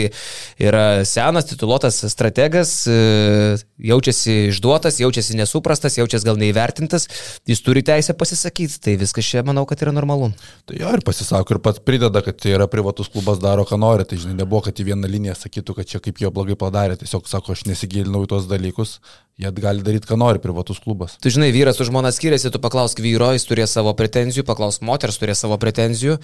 yra 0.62 0.86
senas, 1.10 1.50
tituluotas 1.50 2.04
strategas, 2.14 2.76
e, 2.86 3.58
jaučiasi 3.90 4.38
išduotas, 4.52 5.02
jaučiasi 5.02 5.42
nesuprastas, 5.42 5.98
jaučiasi 5.98 6.30
gal 6.30 6.38
neįvertintas, 6.38 7.10
jis 7.50 7.66
turi 7.66 7.82
teisę 7.86 8.14
pasisakyti, 8.18 8.78
tai 8.84 8.98
viskas 9.02 9.26
čia 9.26 9.42
manau, 9.48 9.66
kad 9.66 9.82
yra 9.82 9.96
normalu. 9.96 10.30
Tai 10.68 10.76
jo 10.76 10.90
ir 10.98 11.04
pasisako 11.08 11.56
ir 11.56 11.62
pats 11.64 11.80
prideda, 11.80 12.20
kad 12.26 12.36
tai 12.44 12.52
yra 12.58 12.66
privatus 12.68 13.08
klubas 13.12 13.40
daro, 13.40 13.64
ką 13.68 13.80
nori. 13.80 14.04
Tai 14.08 14.20
žinai, 14.20 14.36
nebuvo, 14.42 14.66
kad 14.66 14.76
į 14.76 14.90
vieną 14.90 15.08
liniją 15.08 15.38
sakytų, 15.40 15.78
kad 15.78 15.88
čia 15.94 16.02
kaip 16.04 16.20
jo 16.20 16.32
blogai 16.36 16.58
padarė. 16.60 16.98
Tiesiog 17.00 17.30
sako, 17.32 17.56
aš 17.56 17.64
nesigilinau 17.70 18.26
į 18.26 18.32
tos 18.34 18.50
dalykus. 18.52 18.98
Jie 19.38 19.52
gali 19.54 19.84
daryti, 19.86 20.08
ką 20.10 20.16
nori, 20.18 20.42
privatus 20.42 20.80
klubas. 20.82 21.14
Tu 21.22 21.30
žinai, 21.30 21.52
vyras 21.54 21.78
su 21.78 21.86
žmona 21.86 22.10
skiriasi, 22.10 22.50
tu 22.50 22.58
paklausk 22.58 22.98
vyro, 23.06 23.30
jis 23.36 23.46
turės 23.46 23.76
savo 23.78 23.92
pretenzijų, 23.94 24.42
paklausk 24.48 24.82
moters, 24.82 25.20
turės 25.22 25.44
savo 25.44 25.60
pretenzijų. 25.62 26.16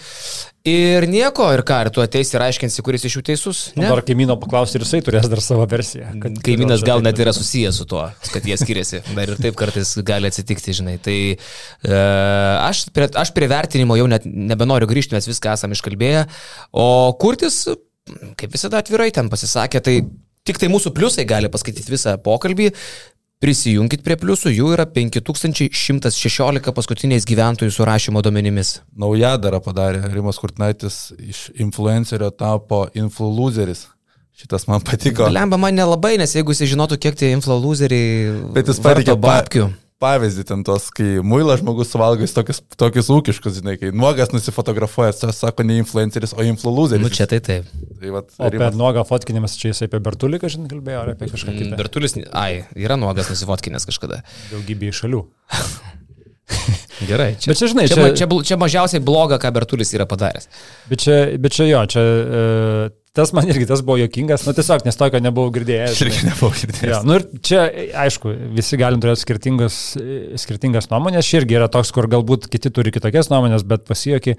Ir 0.65 1.05
nieko, 1.11 1.45
ir 1.53 1.61
ką, 1.67 1.77
ir 1.85 1.91
tu 1.93 2.01
ateisi 2.01 2.33
ir 2.33 2.45
aiškinsi, 2.47 2.81
kuris 2.81 3.05
iš 3.05 3.19
jų 3.19 3.21
teisus. 3.27 3.61
Ne? 3.77 3.85
Dar 3.85 4.01
kaimyno 4.07 4.39
paklausti 4.41 4.79
ir 4.79 4.87
jisai 4.87 5.03
turės 5.05 5.29
dar 5.29 5.43
savo 5.45 5.67
versiją. 5.69 6.09
Kaimynas 6.41 6.81
gal 6.87 7.05
net 7.05 7.21
yra 7.21 7.35
susijęs 7.37 7.83
su 7.83 7.85
tuo, 7.91 8.07
kad 8.33 8.49
jie 8.49 8.57
skiriasi. 8.57 9.03
Dar 9.19 9.29
ir 9.29 9.37
taip 9.37 9.61
kartais 9.61 9.93
gali 10.07 10.33
atsitikti, 10.33 10.73
žinai. 10.79 10.95
Tai 11.03 11.17
e, 11.35 11.99
aš, 12.63 12.87
prie, 12.95 13.11
aš 13.21 13.33
prie 13.37 13.51
vertinimo 13.51 13.99
jau 13.99 14.09
net 14.09 14.25
nebenoriu 14.33 14.89
grįžti, 14.89 15.15
mes 15.17 15.29
viską 15.29 15.53
esame 15.53 15.77
iškalbėję. 15.77 16.25
O 16.73 16.87
kurtis, 17.21 17.63
kaip 18.39 18.53
visada 18.53 18.81
atvirai 18.81 19.11
ten 19.13 19.29
pasisakė, 19.31 19.81
tai 19.85 19.97
Tik 20.43 20.59
tai 20.59 20.67
mūsų 20.67 20.91
pliusai 20.91 21.23
gali 21.23 21.47
paskaityti 21.47 21.93
visą 21.93 22.17
pokalbį. 22.19 22.73
Prisijunkit 23.43 24.03
prie 24.03 24.15
pliusų, 24.19 24.51
jų 24.51 24.69
yra 24.75 24.85
5116 24.87 26.73
paskutiniais 26.75 27.27
gyventojų 27.27 27.71
surašymo 27.75 28.21
duomenimis. 28.23 28.77
Naujadarą 28.99 29.59
padarė 29.63 30.03
Rimas 30.11 30.39
Kurtnaitis, 30.39 30.97
iš 31.19 31.45
influencerio 31.59 32.29
tapo 32.35 32.85
influenceris. 32.95 33.85
Šitas 34.35 34.67
man 34.67 34.83
patiko. 34.83 35.27
Lemba 35.31 35.59
man 35.59 35.75
nelabai, 35.79 36.15
nes 36.19 36.35
jeigu 36.35 36.55
jis 36.55 36.71
žinotų, 36.73 36.99
kiek 37.03 37.19
tie 37.19 37.31
influenceriai... 37.35 38.31
Bet 38.55 38.71
jis 38.71 38.79
patikė 38.83 39.15
babkių. 39.23 39.67
Pa 39.92 39.92
pavyzdį 40.03 40.45
ten 40.49 40.63
tos, 40.67 40.89
kai 40.95 41.21
muilas 41.25 41.61
žmogus 41.61 41.91
suvalgo 41.93 42.27
tokius, 42.35 42.61
tokius 42.79 43.09
ūkiškus, 43.13 43.59
žinai, 43.61 43.77
kai 43.81 43.93
nuogas 43.95 44.33
nusifotografuoja, 44.35 45.15
tas 45.23 45.39
sako 45.43 45.65
ne 45.67 45.79
influenceris, 45.81 46.35
o 46.35 46.45
influenceris. 46.47 47.03
Nu 47.03 47.11
čia 47.13 47.27
tai 47.31 47.39
taip. 47.43 47.71
Tai 48.01 48.13
vat, 48.17 48.31
o 48.37 48.49
apie 48.49 48.69
nuogą 48.79 49.05
fotkinimas 49.07 49.57
čia 49.59 49.71
jisai 49.71 49.89
apie 49.89 50.01
Bertulį, 50.03 50.41
kažin 50.43 50.67
kalbėjo, 50.71 51.03
ar 51.05 51.13
apie 51.15 51.31
kažką 51.31 51.55
kitą? 51.57 51.79
Bertulis, 51.79 52.17
ai, 52.35 52.63
yra 52.79 52.99
nuogas 52.99 53.31
nusifotkinęs 53.31 53.87
kažkada. 53.89 54.23
Daugybė 54.51 54.91
šalių. 54.95 55.23
Gerai, 57.09 57.33
čia, 57.39 57.51
bet 57.51 57.59
čia, 57.59 57.69
žinai, 57.71 57.85
čia, 57.89 57.95
čia, 58.13 58.27
čia, 58.27 58.41
čia 58.49 58.57
mažiausiai 58.59 59.03
bloga, 59.03 59.39
ką 59.41 59.51
Bertulis 59.55 59.93
yra 59.95 60.05
padaręs. 60.09 60.49
Bet 60.91 61.03
čia, 61.03 61.15
bet 61.41 61.55
čia 61.55 61.67
jo, 61.69 61.81
čia 61.95 62.03
uh, 62.03 62.91
Tas 63.13 63.29
man 63.29 63.45
irgi 63.45 63.67
tas 63.69 63.83
buvo 63.85 63.99
jokingas, 64.01 64.41
nu 64.47 64.55
tiesiog, 64.57 64.87
nes 64.87 64.97
tokio 64.97 65.19
nebuvau 65.21 65.51
girdėjęs. 65.53 65.91
Aš 65.93 65.99
irgi 66.01 66.21
nebuvau 66.25 66.55
girdėjęs. 66.57 66.93
Ja, 66.95 67.01
nu 67.05 67.19
ir 67.19 67.25
čia, 67.45 67.65
aišku, 68.07 68.31
visi 68.57 68.79
galim 68.81 69.03
turėti 69.03 69.21
skirtingas, 69.21 69.75
skirtingas 70.41 70.89
nuomonės, 70.89 71.27
ši 71.27 71.43
irgi 71.43 71.59
yra 71.59 71.67
toks, 71.69 71.91
kur 71.93 72.09
galbūt 72.09 72.47
kiti 72.49 72.71
turi 72.73 72.93
kitokias 72.95 73.29
nuomonės, 73.29 73.67
bet 73.69 73.85
pasijokį. 73.85 74.33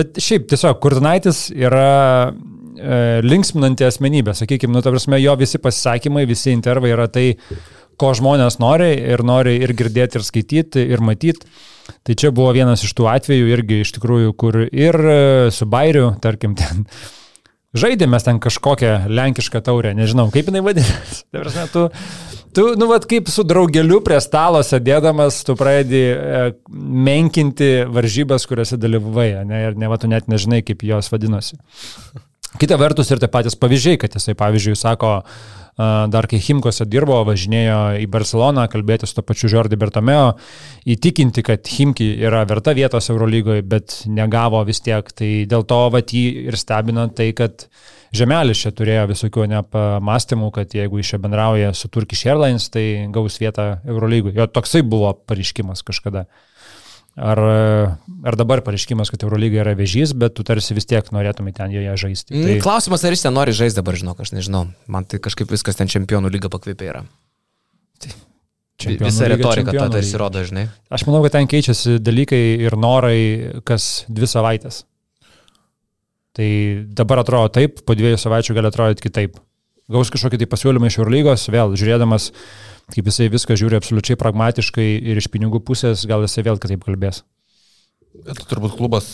Bet 0.00 0.16
šiaip 0.22 0.48
tiesiog, 0.48 0.78
Kurtinaitis 0.80 1.42
yra 1.52 1.90
e, 2.30 3.20
linksminanti 3.26 3.84
asmenybė, 3.90 4.32
sakykime, 4.38 4.72
nu, 4.78 4.80
ta 4.80 4.94
prasme, 4.96 5.20
jo 5.20 5.36
visi 5.36 5.60
pasisakymai, 5.60 6.24
visi 6.30 6.54
intervai 6.56 6.94
yra 6.96 7.10
tai, 7.12 7.34
ko 8.00 8.16
žmonės 8.16 8.56
nori 8.64 8.94
ir 8.96 9.26
nori 9.28 9.58
ir 9.60 9.76
girdėti, 9.76 10.16
ir 10.16 10.24
skaityti, 10.24 10.88
ir 10.88 11.04
matyti. 11.04 11.52
Tai 12.06 12.16
čia 12.16 12.32
buvo 12.32 12.54
vienas 12.56 12.80
iš 12.86 12.96
tų 12.96 13.12
atvejų 13.12 13.56
irgi 13.58 13.84
iš 13.84 13.98
tikrųjų, 13.98 14.36
kur 14.40 14.62
ir 14.64 15.04
su 15.52 15.68
Bairiu, 15.68 16.14
tarkim, 16.22 16.56
ten 16.56 16.86
Žaidėmės 17.70 18.24
ten 18.26 18.40
kažkokią 18.42 18.94
lenkišką 19.10 19.60
taurę, 19.62 19.92
nežinau, 19.94 20.26
kaip 20.34 20.48
jinai 20.50 20.62
vadinasi. 20.66 21.22
tu, 21.74 21.84
tu, 22.56 22.64
nu, 22.80 22.88
vad 22.90 23.06
kaip 23.10 23.30
su 23.30 23.44
draugeliu 23.46 24.00
prie 24.06 24.18
stalo 24.24 24.62
sėdėdamas, 24.66 25.44
tu 25.46 25.54
pradedi 25.58 26.02
e, 26.10 26.42
menkinti 26.74 27.70
varžybas, 27.86 28.48
kuriuose 28.50 28.80
dalyvavai, 28.80 29.28
ne, 29.46 29.62
ir 29.68 29.78
ne, 29.78 29.86
va, 29.92 30.00
tu 30.02 30.10
net 30.10 30.26
nežinai, 30.30 30.64
kaip 30.66 30.82
jos 30.88 31.12
vadinosi. 31.14 31.60
Kita 32.58 32.74
vertus 32.80 33.12
ir 33.14 33.22
tie 33.22 33.30
patys 33.30 33.54
pavyzdžiai, 33.54 34.00
kad 34.02 34.18
jisai, 34.18 34.34
pavyzdžiui, 34.34 34.74
sako, 34.74 35.20
uh, 35.20 35.59
dar 35.76 36.26
kai 36.30 36.40
Himkose 36.42 36.86
dirbo, 36.88 37.20
važinėjo 37.28 37.78
į 38.02 38.08
Barceloną, 38.10 38.66
kalbėti 38.72 39.08
su 39.08 39.16
to 39.18 39.24
pačiu 39.26 39.50
Žordi 39.52 39.78
Bertomeo, 39.80 40.34
įtikinti, 40.88 41.44
kad 41.46 41.70
Himki 41.70 42.10
yra 42.26 42.42
verta 42.48 42.74
vietos 42.76 43.10
Eurolygoje, 43.12 43.64
bet 43.66 44.02
negavo 44.10 44.62
vis 44.68 44.82
tiek. 44.84 45.06
Tai 45.16 45.30
dėl 45.50 45.64
to 45.68 45.80
vat 45.94 46.12
jį 46.16 46.26
ir 46.50 46.58
stebina 46.60 47.08
tai, 47.14 47.30
kad 47.36 47.68
Žemelis 48.10 48.58
čia 48.58 48.72
turėjo 48.74 49.04
visokių 49.12 49.44
nepamastymų, 49.52 50.48
kad 50.56 50.72
jeigu 50.74 50.98
iš 50.98 51.12
čia 51.12 51.20
bendrauja 51.22 51.70
su 51.78 51.86
Turkish 51.94 52.26
Airlines, 52.26 52.66
tai 52.74 53.06
gaus 53.14 53.38
vietą 53.38 53.76
Eurolygoje. 53.86 54.34
Jo 54.34 54.48
toksai 54.50 54.82
buvo 54.82 55.12
pareiškimas 55.30 55.84
kažkada. 55.86 56.26
Ar, 57.18 57.40
ar 58.22 58.36
dabar 58.38 58.62
pareiškimas, 58.64 59.10
kad 59.10 59.24
Eurolyga 59.26 59.64
yra 59.64 59.72
vežys, 59.76 60.12
bet 60.16 60.36
tu 60.38 60.44
tarsi 60.46 60.76
vis 60.76 60.86
tiek 60.88 61.08
norėtumai 61.12 61.52
ten 61.56 61.72
joje 61.74 61.96
žaisti. 62.04 62.32
Mm, 62.32 62.46
tai... 62.46 62.54
Klausimas, 62.62 63.02
ar 63.04 63.16
jis 63.16 63.24
ten 63.26 63.34
nori 63.34 63.54
žaisti 63.56 63.80
dabar, 63.80 63.98
žinok, 63.98 64.22
aš 64.22 64.32
nežinau. 64.36 64.68
Man 64.90 65.08
tai 65.10 65.18
kažkaip 65.22 65.50
viskas 65.50 65.76
ten 65.76 65.90
čempionų 65.90 66.30
lyga 66.30 66.52
pakvipė 66.52 66.86
yra. 66.92 67.02
Tai 68.80 68.94
visa 69.02 69.28
retorika 69.28 69.74
tą 69.74 69.90
tarsi 69.92 70.22
rodo, 70.22 70.44
žinai. 70.46 70.64
Aš 70.88 71.04
manau, 71.08 71.20
kad 71.26 71.34
ten 71.34 71.50
keičiasi 71.50 71.98
dalykai 72.00 72.40
ir 72.62 72.78
norai 72.80 73.18
kas 73.68 74.06
dvi 74.08 74.30
savaitės. 74.30 74.84
Tai 76.38 76.48
dabar 76.96 77.24
atrodo 77.24 77.50
taip, 77.58 77.82
po 77.84 77.98
dviejų 77.98 78.22
savaičių 78.22 78.56
gali 78.56 78.70
atrodyti 78.70 79.10
kitaip. 79.10 79.36
Gaus 79.90 80.14
kažkokį 80.14 80.38
tai 80.40 80.48
pasiūlymą 80.48 80.88
iš 80.88 81.00
Eurolygos, 81.02 81.48
vėl 81.50 81.74
žiūrėdamas 81.74 82.30
uh, 82.30 82.69
kaip 82.94 83.10
jisai 83.10 83.30
viską 83.32 83.58
žiūri 83.58 83.80
absoliučiai 83.80 84.18
pragmatiškai 84.20 84.88
ir 85.12 85.20
iš 85.20 85.30
pinigų 85.32 85.62
pusės, 85.66 86.06
gal 86.08 86.26
jisai 86.26 86.46
vėl 86.46 86.60
kitaip 86.62 86.86
kalbės. 86.86 87.24
Bet 88.10 88.40
turbūt 88.50 88.72
klubas 88.74 89.06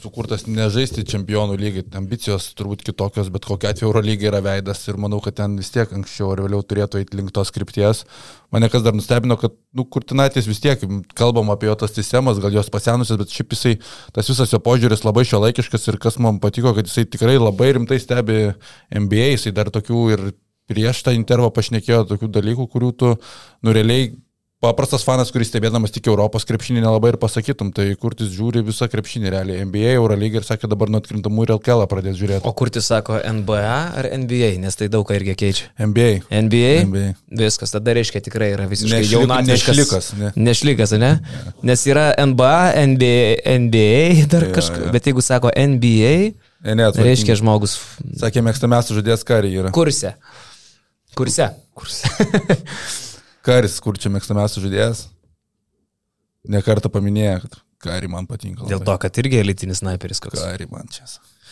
sukurtas 0.00 0.46
nežaisti 0.48 1.02
čempionų 1.04 1.58
lygiai, 1.60 1.84
ambicijos 2.00 2.46
turbūt 2.56 2.80
kitokios, 2.86 3.28
bet 3.30 3.44
kokia 3.44 3.74
atveju 3.74 3.90
Euro 3.90 4.00
lygiai 4.02 4.30
yra 4.30 4.40
veidas 4.42 4.80
ir 4.88 4.96
manau, 4.96 5.18
kad 5.20 5.36
ten 5.36 5.58
vis 5.60 5.68
tiek 5.74 5.92
anksčiau 5.92 6.32
ar 6.32 6.40
vėliau 6.46 6.64
turėtų 6.64 7.02
eiti 7.02 7.18
link 7.20 7.34
tos 7.36 7.52
krypties. 7.52 8.02
Mane 8.50 8.70
kas 8.72 8.82
dar 8.86 8.96
nustebino, 8.96 9.36
kad, 9.38 9.54
nu, 9.76 9.84
Kurtinaitis 9.84 10.48
vis 10.48 10.62
tiek, 10.64 10.80
kalbam 11.20 11.52
apie 11.52 11.68
jo 11.68 11.76
tas 11.84 11.92
sistemas, 11.92 12.40
gal 12.40 12.56
jos 12.56 12.72
pasenusios, 12.72 13.20
bet 13.20 13.36
šiaip 13.36 13.52
jisai, 13.54 13.76
tas 14.16 14.32
visas 14.32 14.56
jo 14.56 14.62
požiūris 14.64 15.04
labai 15.04 15.28
šio 15.28 15.44
laikiškas 15.44 15.90
ir 15.92 16.00
kas 16.00 16.16
man 16.16 16.40
patiko, 16.40 16.72
kad 16.74 16.88
jisai 16.88 17.04
tikrai 17.12 17.36
labai 17.36 17.74
rimtai 17.76 18.00
stebi 18.00 18.54
NBA, 18.88 19.34
jisai 19.36 19.52
dar 19.60 19.68
tokių 19.68 20.06
ir 20.16 20.30
prieš 20.70 21.04
tą 21.06 21.14
intervą 21.18 21.50
pašnekėjo 21.54 22.06
tokių 22.14 22.32
dalykų, 22.38 22.66
kurių 22.70 22.90
tu, 23.02 23.14
nu, 23.66 23.76
realiai 23.76 24.12
paprastas 24.60 25.04
fanas, 25.06 25.30
kuris 25.32 25.48
stebėdamas 25.48 25.92
tik 25.94 26.08
Europos 26.10 26.44
krepšinį 26.48 26.82
nelabai 26.84 27.14
ir 27.14 27.18
pasakytum, 27.20 27.70
tai 27.76 27.86
kurtis 28.00 28.28
žiūri 28.34 28.60
visą 28.66 28.90
krepšinį 28.92 29.32
realiai, 29.32 29.64
NBA, 29.64 29.94
Eurolygą 29.96 30.42
ir 30.42 30.46
sakė 30.46 30.68
dabar 30.70 30.92
nuo 30.92 31.00
atkrintamų 31.00 31.46
ir 31.46 31.54
LKL 31.56 31.86
pradės 31.88 32.18
žiūrėti. 32.20 32.44
O 32.48 32.52
kurtis 32.56 32.90
sako 32.90 33.16
NBA 33.24 33.62
ar 34.02 34.08
NBA, 34.20 34.52
nes 34.60 34.76
tai 34.76 34.90
daug 34.92 35.06
ką 35.08 35.16
irgi 35.16 35.36
keičia. 35.40 35.70
NBA. 35.80 36.10
NBA. 36.28 36.74
NBA. 36.90 37.06
Viskas, 37.40 37.72
tada 37.72 37.96
reiškia 37.96 38.20
tikrai 38.26 38.50
yra 38.56 38.68
visiškai 38.68 39.00
Nešlik, 39.00 39.14
jaunatviškas. 39.16 39.80
Nešlikas, 39.80 40.12
ne. 40.20 40.34
Nešlikas, 40.50 40.94
ne? 41.00 41.14
Ja. 41.16 41.56
Nes 41.72 41.86
yra 41.88 42.10
NBA, 42.20 42.60
NBA, 42.92 43.24
NBA 43.64 44.28
dar 44.28 44.50
ja, 44.50 44.52
kažkas, 44.60 44.84
ja. 44.90 44.92
bet 44.92 45.08
jeigu 45.08 45.24
sako 45.24 45.54
NBA, 45.56 46.14
ne, 46.68 46.76
ne, 46.76 46.92
reiškia 47.00 47.40
žmogus. 47.40 47.80
Sakė, 48.20 48.44
mėgstamiausias 48.44 49.00
žodės 49.00 49.24
karį 49.24 49.56
yra. 49.62 49.72
Kurse. 49.72 50.18
Kurse. 51.18 51.48
Kurse. 51.76 52.10
Karis, 53.46 53.78
kur 53.82 53.98
čia 54.00 54.12
mėgstamiausias 54.12 54.62
žaidėjas? 54.62 55.02
Nekartą 56.50 56.90
paminėjo, 56.92 57.40
kad 57.44 57.58
Kari 57.80 58.08
man 58.12 58.26
patinka. 58.28 58.60
Labai. 58.62 58.74
Dėl 58.74 58.82
to, 58.84 58.94
kad 59.00 59.18
irgi 59.22 59.38
elitinis 59.40 59.80
sniperis 59.80 60.20
koks. 60.20 60.40
Kari 60.40 60.66
man 60.68 60.88
čia. 60.92 61.06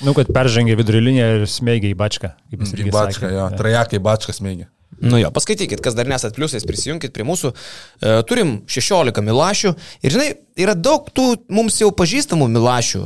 Nu, 0.05 0.13
kad 0.15 0.29
peržengė 0.31 0.77
vidurinę 0.79 1.15
ir 1.39 1.47
smėgė 1.49 1.91
į 1.95 1.97
bačką. 1.99 2.31
Į 2.53 2.59
bačką, 2.93 3.23
sakė. 3.25 3.31
jo. 3.33 3.47
Trajekai 3.59 4.01
bačkas 4.05 4.43
mėgė. 4.45 4.69
Nu 4.99 5.19
jo, 5.21 5.29
paskaitykit, 5.31 5.83
kas 5.85 5.95
dar 5.95 6.09
nesat 6.11 6.35
pliusais, 6.35 6.65
prisijunkit 6.67 7.13
prie 7.15 7.23
mūsų. 7.27 7.53
E, 7.53 8.15
turim 8.27 8.55
16 8.67 9.23
milašių 9.23 9.71
ir 10.03 10.15
žinai, 10.15 10.29
yra 10.59 10.75
daug 10.75 11.07
tų 11.15 11.27
mums 11.55 11.77
jau 11.79 11.91
pažįstamų 11.95 12.49
milašių, 12.57 13.03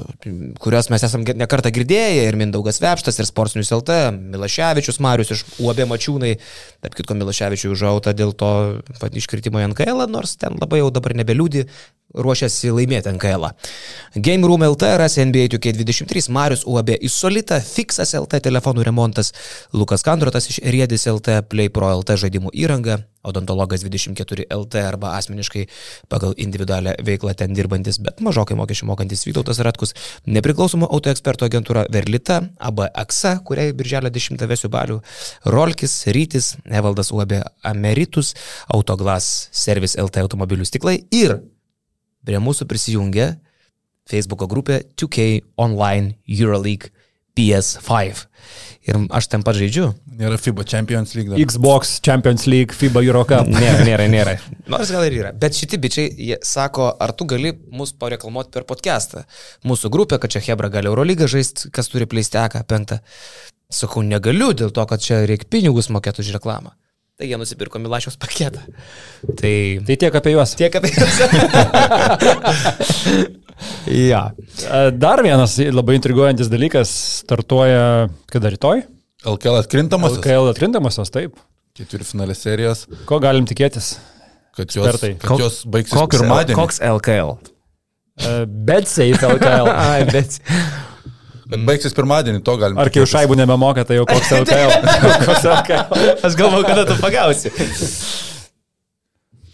kuriuos 0.62 0.88
mes 0.94 1.04
esam 1.04 1.26
nekartą 1.26 1.72
girdėję 1.74 2.28
ir 2.30 2.38
Mindaugas 2.40 2.80
Vepštas, 2.80 3.20
ir 3.20 3.28
Sportsnius 3.28 3.74
LT, 3.76 3.98
Milaševičius 4.32 5.02
Marius 5.04 5.34
iš 5.34 5.44
UAB 5.60 5.84
Mačiūnai, 5.90 6.32
tarp 6.84 6.96
kitko 6.96 7.18
Milaševičius 7.18 7.74
užauta 7.76 8.16
dėl 8.16 8.32
to 8.32 8.52
iškritimo 9.12 9.60
į 9.60 9.68
NKL, 9.74 10.06
nors 10.08 10.38
ten 10.40 10.56
labai 10.62 10.80
jau 10.80 10.88
dabar 10.94 11.18
nebeliūdi, 11.18 11.66
ruošiasi 12.14 12.72
laimėti 12.74 13.12
NKL. 13.14 13.48
Game 14.16 14.46
Room 14.48 14.64
LT 14.66 14.96
rasi 15.00 15.24
NBA 15.26 15.48
2K23, 15.54 16.28
Marius 16.32 16.66
UAB 16.68 16.96
Isolita, 17.00 17.60
Fixas 17.60 18.14
LT 18.18 18.42
telefonų 18.48 18.84
remontas, 18.88 19.32
Lukas 19.72 20.04
Kandrotas 20.06 20.50
iš 20.50 20.60
Riedis 20.64 21.08
LT, 21.10 21.42
Play 21.48 21.72
Pro 21.72 21.90
LT 21.98 22.18
žaidimų 22.24 22.52
įranga, 22.52 23.00
odontologas 23.22 23.84
24 23.84 24.46
LT 24.50 24.82
arba 24.82 25.14
asmeniškai 25.18 25.66
pagal 26.10 26.34
individualią 26.36 26.96
veiklą 27.06 27.34
ten 27.38 27.54
dirbantis, 27.54 28.00
bet 28.02 28.20
mažokai 28.24 28.56
mokesčių 28.58 28.88
mokantis 28.90 29.24
Vytautas 29.28 29.62
Ratkus, 29.62 29.94
nepriklausomų 30.26 30.90
autoekspertų 30.90 31.46
agentūra 31.46 31.86
Verlita, 31.92 32.40
ABAXA, 32.58 33.36
kuriai 33.46 33.76
birželio 33.76 34.10
10 34.12 34.42
vesių 34.50 34.72
balių, 34.72 34.98
Rolkis, 35.54 35.96
Rytis, 36.12 36.56
Evaldas 36.66 37.12
UAB 37.14 37.38
Ameritus, 37.62 38.34
Autoglas 38.74 39.48
Service 39.52 39.98
LT 40.00 40.26
automobilių 40.26 40.66
stiklai 40.66 40.98
ir 41.14 41.38
Prie 42.26 42.38
mūsų 42.42 42.68
prisijungia 42.70 43.32
Facebook 44.08 44.44
grupė 44.50 44.82
2K 44.98 45.42
Online 45.60 46.16
Euroleague 46.26 46.90
PS5. 47.38 48.26
Ir 48.82 48.98
aš 49.14 49.28
ten 49.30 49.44
pat 49.46 49.56
žaidžiu. 49.56 49.92
Nėra 50.18 50.36
FIBA 50.40 50.66
Champions 50.68 51.14
League. 51.16 51.30
Dar. 51.32 51.40
Xbox, 51.40 51.94
Champions 52.04 52.44
League, 52.50 52.74
FIBA 52.76 53.04
Euro 53.06 53.22
Cup. 53.28 53.48
Nėra, 53.62 53.86
nėra, 53.86 54.08
nėra. 54.10 54.34
Nors 54.72 54.90
gal 54.92 55.06
ir 55.06 55.16
yra. 55.20 55.30
Bet 55.32 55.56
šitie 55.56 55.80
bičiai 55.80 56.10
jie 56.12 56.38
sako, 56.44 56.90
ar 57.00 57.14
tu 57.16 57.26
gali 57.30 57.54
mus 57.72 57.94
pareklamuoti 57.96 58.52
per 58.52 58.66
podcastą. 58.68 59.24
Mūsų 59.68 59.92
grupė, 59.94 60.20
kad 60.22 60.34
čia 60.34 60.44
Hebra 60.50 60.68
gali 60.72 60.90
Eurolygą 60.90 61.30
žaisti, 61.30 61.70
kas 61.72 61.88
turi 61.92 62.10
pleisteką 62.10 62.66
penktą. 62.68 63.00
Sakau, 63.72 64.04
negaliu 64.04 64.50
dėl 64.52 64.74
to, 64.74 64.84
kad 64.90 65.00
čia 65.00 65.22
reikia 65.28 65.48
pinigus 65.48 65.88
mokėti 65.94 66.20
už 66.26 66.34
reklamą. 66.36 66.74
Tai 67.22 67.28
jie 67.30 67.38
nusipirko 67.38 67.78
Milašiaus 67.78 68.16
paketą. 68.18 68.58
Tai 69.38 69.54
Tai 69.86 69.94
tiek 70.02 70.14
apie 70.18 70.32
juos. 70.34 70.56
tiek 70.58 70.74
apie 70.74 70.90
juos. 70.90 71.20
ja. 74.10 74.22
Dar 74.98 75.22
vienas 75.22 75.54
labai 75.70 75.94
intriguojantis 76.00 76.50
dalykas 76.50 76.90
startuoja 77.22 78.08
kada 78.32 78.50
rytoj? 78.50 78.82
LKL 79.22 79.60
atkrintamas. 79.60 80.16
LKL 80.18 80.50
atkrintamosios, 80.50 81.12
taip. 81.14 81.36
Keturi 81.78 82.02
finalės 82.04 82.42
serijos. 82.42 82.82
Ko 83.06 83.20
galim 83.22 83.46
tikėtis? 83.48 83.92
Kad 84.58 84.74
jos, 84.74 84.82
Ekspertai. 84.82 85.12
kad 85.22 85.38
jos 85.40 85.60
baigsis 85.72 85.94
Koks, 85.94 86.18
pirmadienį. 86.18 86.56
koks 86.58 86.82
LKL? 86.84 87.36
Bet 88.66 88.90
safe 88.90 89.22
LKL. 89.30 89.70
Ai, 89.94 90.02
bet. 90.10 90.40
Bet 91.52 91.64
baigsis 91.68 91.94
pirmadienį, 91.96 92.40
to 92.46 92.54
galima. 92.60 92.80
Ar 92.84 92.90
kai 92.92 93.02
jau 93.02 93.08
šaibų 93.12 93.36
nebemoka, 93.42 93.84
tai 93.88 93.98
jau 94.00 94.06
koks 94.08 94.30
LKL. 94.42 94.72
Aš 96.28 96.36
galvoju, 96.38 96.64
kada 96.68 96.84
tu 96.88 96.96
pagausi. 97.02 97.52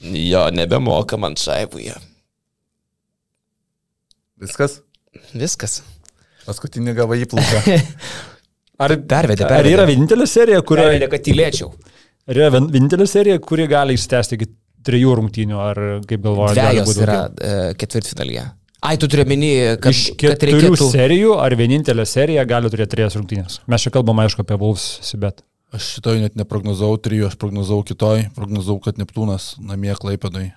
Jo, 0.08 0.44
nebemoka 0.54 1.18
man 1.20 1.34
šaibų. 1.38 1.80
jie. 1.88 1.96
Viskas. 4.38 4.78
Viskas. 5.34 5.80
Paskutinį 6.46 6.94
gavą 6.96 7.16
įplauką. 7.24 7.78
Ar, 8.84 8.92
Pervedė, 9.10 9.42
ar 9.50 9.66
yra 9.66 9.82
vienintelė 9.88 10.22
serija, 10.30 10.60
kuri, 10.62 10.84
Pervedė, 10.86 11.08
kad 11.10 11.22
tylėčiau. 11.26 11.72
ar 12.30 12.38
yra 12.38 12.50
vien- 12.54 12.68
vienintelė 12.70 13.08
serija, 13.10 13.40
kuri 13.42 13.64
gali 13.66 13.96
išstęsti 13.98 14.36
iki 14.38 14.46
trijų 14.86 15.16
rungtynių, 15.18 15.56
ar 15.58 15.80
kaip 16.06 16.22
galvoja, 16.22 16.54
gali 16.54 16.76
Dvejos 16.78 16.86
būti 16.92 17.02
yra 17.02 17.16
e, 17.26 17.56
ketvirtfinalyje. 17.80 18.44
Ai, 18.78 18.94
tu 19.00 19.08
turi 19.10 19.24
minį, 19.26 19.50
kad, 19.82 19.90
Iš 19.90 20.12
kad 20.14 20.36
keturių 20.38 20.60
reikėtų... 20.60 20.88
serijų, 20.92 21.32
ar 21.42 21.56
vienintelė 21.58 22.04
serija 22.06 22.44
gali 22.46 22.70
turėti 22.70 22.94
trijas 22.94 23.18
rungtynės? 23.18 23.58
Mes 23.66 23.82
čia 23.82 23.90
kalbam, 23.94 24.22
aišku, 24.22 24.46
apie 24.46 24.58
Wolves 24.60 24.86
Sibet. 25.06 25.42
Aš 25.74 25.90
šitoj 25.98 26.22
net 26.22 26.38
neprognozavau 26.38 26.96
trijų, 27.02 27.26
aš 27.28 27.36
prognozavau 27.42 27.82
kitoj. 27.90 28.28
Prognozavau, 28.38 28.78
kad 28.86 29.02
Neptūnas 29.02 29.56
namie 29.60 29.92
klaipėdai 29.98 30.52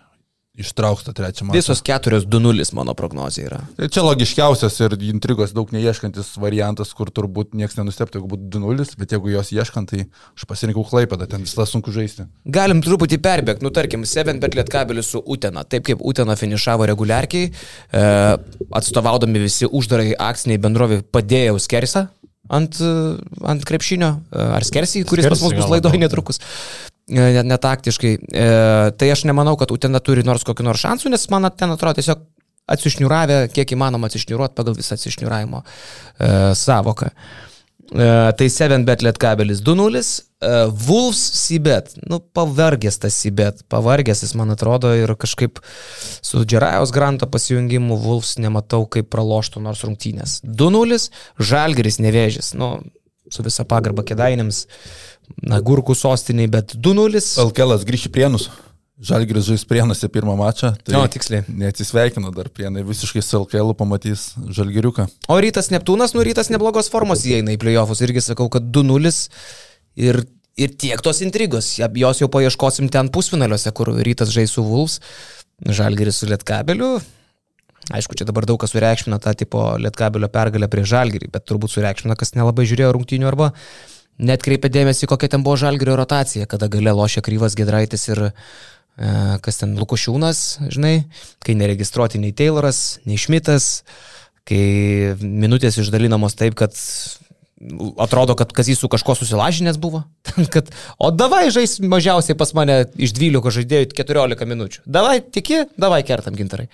ištrauks 0.59 1.03
tą 1.03 1.13
trečią 1.15 1.45
mačą. 1.45 1.55
Visos 1.55 1.81
keturios 1.81 2.25
2-0 2.27 2.73
mano 2.73 2.93
prognozija 2.95 3.47
yra. 3.47 3.59
Tai 3.77 3.87
čia 3.93 4.03
logiškiausias 4.03 4.79
ir 4.83 4.95
intrigos 5.07 5.53
daug 5.55 5.71
neieškantis 5.71 6.33
variantas, 6.41 6.91
kur 6.97 7.11
turbūt 7.13 7.55
niekas 7.55 7.77
nenusteptų, 7.79 8.19
jeigu 8.19 8.31
būtų 8.33 8.49
2-0, 8.57 8.97
bet 8.99 9.15
jeigu 9.15 9.31
jos 9.31 9.53
ieškant, 9.55 9.93
tai 9.93 10.05
aš 10.35 10.47
pasirinkau 10.49 10.83
klaipėdą, 10.87 11.29
ten 11.31 11.47
visą 11.47 11.65
sunku 11.69 11.93
žaisti. 11.95 12.27
Galim 12.43 12.83
truputį 12.83 13.21
perbėgti, 13.23 13.63
nu 13.63 13.71
tarkim, 13.71 14.03
7 14.07 14.43
bet 14.43 14.57
lietkabelis 14.59 15.13
su 15.15 15.23
Utena. 15.23 15.63
Taip 15.63 15.87
kaip 15.87 16.03
Utena 16.03 16.35
finišavo 16.35 16.89
reguliarkiai, 16.91 17.51
e, 17.51 18.07
atstovaudami 18.81 19.45
visi 19.47 19.71
uždarai 19.71 20.11
akciniai 20.19 20.59
bendrovi 20.59 20.99
padėjo 21.15 21.61
skersą 21.63 22.09
ant, 22.51 22.79
ant 23.47 23.67
krepšinio, 23.67 24.15
e, 24.31 24.47
ar 24.57 24.65
skersį, 24.67 25.05
kuris 25.07 25.29
pas 25.29 25.39
Skersį 25.39 25.47
mus 25.47 25.61
bus 25.61 25.71
laidoje 25.71 26.01
netrukus. 26.01 26.41
Net 27.11 27.47
netaktiškai. 27.47 28.11
E, 28.15 28.49
tai 28.95 29.09
aš 29.11 29.25
nemanau, 29.27 29.57
kad 29.59 29.73
Utena 29.73 29.99
turi 29.99 30.23
nors 30.23 30.45
kokiu 30.47 30.63
nors 30.63 30.79
šansu, 30.79 31.11
nes 31.11 31.27
man 31.33 31.49
ten 31.51 31.73
atrodo 31.73 31.99
tiesiog 31.99 32.23
atsišniuravę, 32.71 33.45
kiek 33.51 33.75
įmanoma 33.75 34.07
atsišniuruoti 34.07 34.55
pagal 34.57 34.77
visą 34.77 34.95
atsišniuravimo 34.95 35.63
e, 35.63 36.33
savoką. 36.57 37.11
E, 37.91 38.33
tai 38.39 38.47
7 38.47 38.85
bet 38.87 39.03
lietkabelis 39.03 39.59
2-0. 39.67 40.01
E, 40.41 40.51
Wolves 40.87 41.21
Sibet. 41.41 41.91
Nu, 42.07 42.19
pavargęs 42.19 43.01
tas 43.03 43.17
Sibet. 43.19 43.65
Pavargęs 43.71 44.23
jis, 44.23 44.33
man 44.39 44.53
atrodo, 44.55 44.93
ir 44.95 45.11
kažkaip 45.19 45.59
su 46.21 46.45
Džerajaus 46.45 46.93
Granto 46.95 47.27
pasijungimu 47.27 47.99
Wolves 48.05 48.37
nematau, 48.39 48.85
kaip 48.87 49.11
praloštų 49.11 49.63
nors 49.67 49.83
rungtynės. 49.87 50.39
2-0. 50.47 51.01
Žalgeris 51.51 51.99
nevėžys. 52.03 52.53
Nu, 52.55 52.77
su 53.29 53.43
visa 53.45 53.65
pagarba 53.67 54.05
kėdainėms. 54.07 54.65
Na, 55.47 55.61
gurkų 55.63 55.95
sostiniai, 55.95 56.49
bet 56.51 56.75
2-0. 56.75 57.21
LKL 57.45 57.77
grįžti 57.87 58.11
prienus. 58.11 58.49
Žalgiris 59.01 59.47
žais 59.47 59.63
prienuose 59.65 60.05
pirmą 60.13 60.35
mačą. 60.37 60.75
Tai 60.85 60.99
O, 60.99 61.05
tiksliai. 61.09 61.41
Neatsisveikino 61.49 62.29
dar 62.35 62.51
prienai, 62.53 62.83
visiškai 62.85 63.23
su 63.25 63.39
LKL 63.39 63.73
pamatys 63.79 64.27
Žalgiriuką. 64.53 65.07
O 65.31 65.37
rytas 65.41 65.71
Neptūnas, 65.73 66.13
nu 66.13 66.21
rytas 66.25 66.51
neblogos 66.53 66.91
formos 66.93 67.23
įeina 67.25 67.55
į 67.55 67.61
playoffus. 67.63 68.03
Irgi 68.05 68.21
sakau, 68.27 68.45
kad 68.53 68.67
2-0 68.69 69.13
ir, 70.05 70.21
ir 70.53 70.75
tiek 70.77 71.01
tos 71.01 71.23
intrigos. 71.25 71.71
Jos 71.81 72.21
jau 72.21 72.29
paieškosim 72.29 72.91
ten 72.93 73.09
pusfinaliuose, 73.09 73.73
kur 73.73 73.89
rytas 74.05 74.29
žais 74.35 74.53
su 74.53 74.65
Wolves, 74.67 74.99
Žalgeris 75.65 76.21
su 76.21 76.29
Lietkabeliu. 76.29 76.99
Aišku, 77.89 78.13
čia 78.13 78.27
dabar 78.29 78.45
daug 78.45 78.59
kas 78.61 78.75
sureikšmina 78.75 79.17
tą 79.23 79.33
tipo 79.37 79.63
Lietkabelio 79.81 80.29
pergalę 80.31 80.69
prie 80.69 80.83
Žalgerį, 80.85 81.31
bet 81.33 81.47
turbūt 81.49 81.73
sureikšmina, 81.73 82.15
kas 82.19 82.35
nelabai 82.37 82.67
žiūrėjo 82.69 82.91
rungtynių 82.93 83.29
arba 83.31 83.49
net 84.21 84.43
kreipė 84.45 84.69
dėmesį, 84.69 85.09
kokia 85.09 85.31
ten 85.33 85.45
buvo 85.45 85.57
Žalgerio 85.57 85.97
rotacija, 85.97 86.45
kada 86.49 86.69
gale 86.71 86.93
lošia 86.93 87.23
Kryvas 87.25 87.57
Gedraitis 87.57 88.05
ir 88.11 88.27
e, 88.27 88.31
kas 89.41 89.61
ten 89.63 89.73
Lukošiūnas, 89.79 90.43
žinai, 90.69 90.93
kai 91.41 91.57
neregistruoti 91.57 92.21
nei 92.21 92.35
Tayloras, 92.37 93.01
nei 93.09 93.17
Šmitas, 93.21 93.81
kai 94.45 95.17
minutės 95.21 95.79
išdalinamos 95.81 96.37
taip, 96.37 96.53
kad 96.59 96.77
atrodo, 98.01 98.35
kad 98.35 98.53
kas 98.53 98.67
jis 98.67 98.79
su 98.81 98.89
kažko 98.89 99.15
susilažinęs 99.15 99.77
buvo. 99.81 100.03
kad, 100.53 100.71
o 100.97 101.11
davai 101.11 101.49
žais 101.53 101.79
mažiausiai 101.81 102.37
pas 102.37 102.53
mane 102.57 102.83
iš 102.97 103.13
12 103.17 103.57
žaidėjų 103.57 103.91
14 103.97 104.47
minučių. 104.49 104.85
Davai, 104.85 105.19
tiki, 105.21 105.65
davai 105.81 106.01
kertam 106.07 106.37
gintarai. 106.37 106.69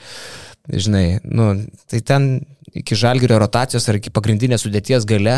Žinai, 0.68 1.22
nu, 1.24 1.54
tai 1.88 2.02
ten 2.04 2.28
iki 2.76 2.98
žalgerio 3.00 3.40
rotacijos 3.40 3.88
ar 3.88 4.00
iki 4.00 4.12
pagrindinės 4.14 4.66
sudėties 4.66 5.08
gale 5.08 5.38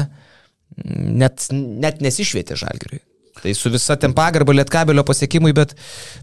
net, 0.85 1.45
net 1.53 2.01
nesišvietė 2.03 2.57
žalgeriui. 2.59 3.03
Tai 3.39 3.53
su 3.55 3.71
visa 3.71 3.95
ten 3.95 4.13
pagarba 4.15 4.51
lietkabelio 4.57 5.05
pasiekimui, 5.07 5.53
bet 5.55 5.75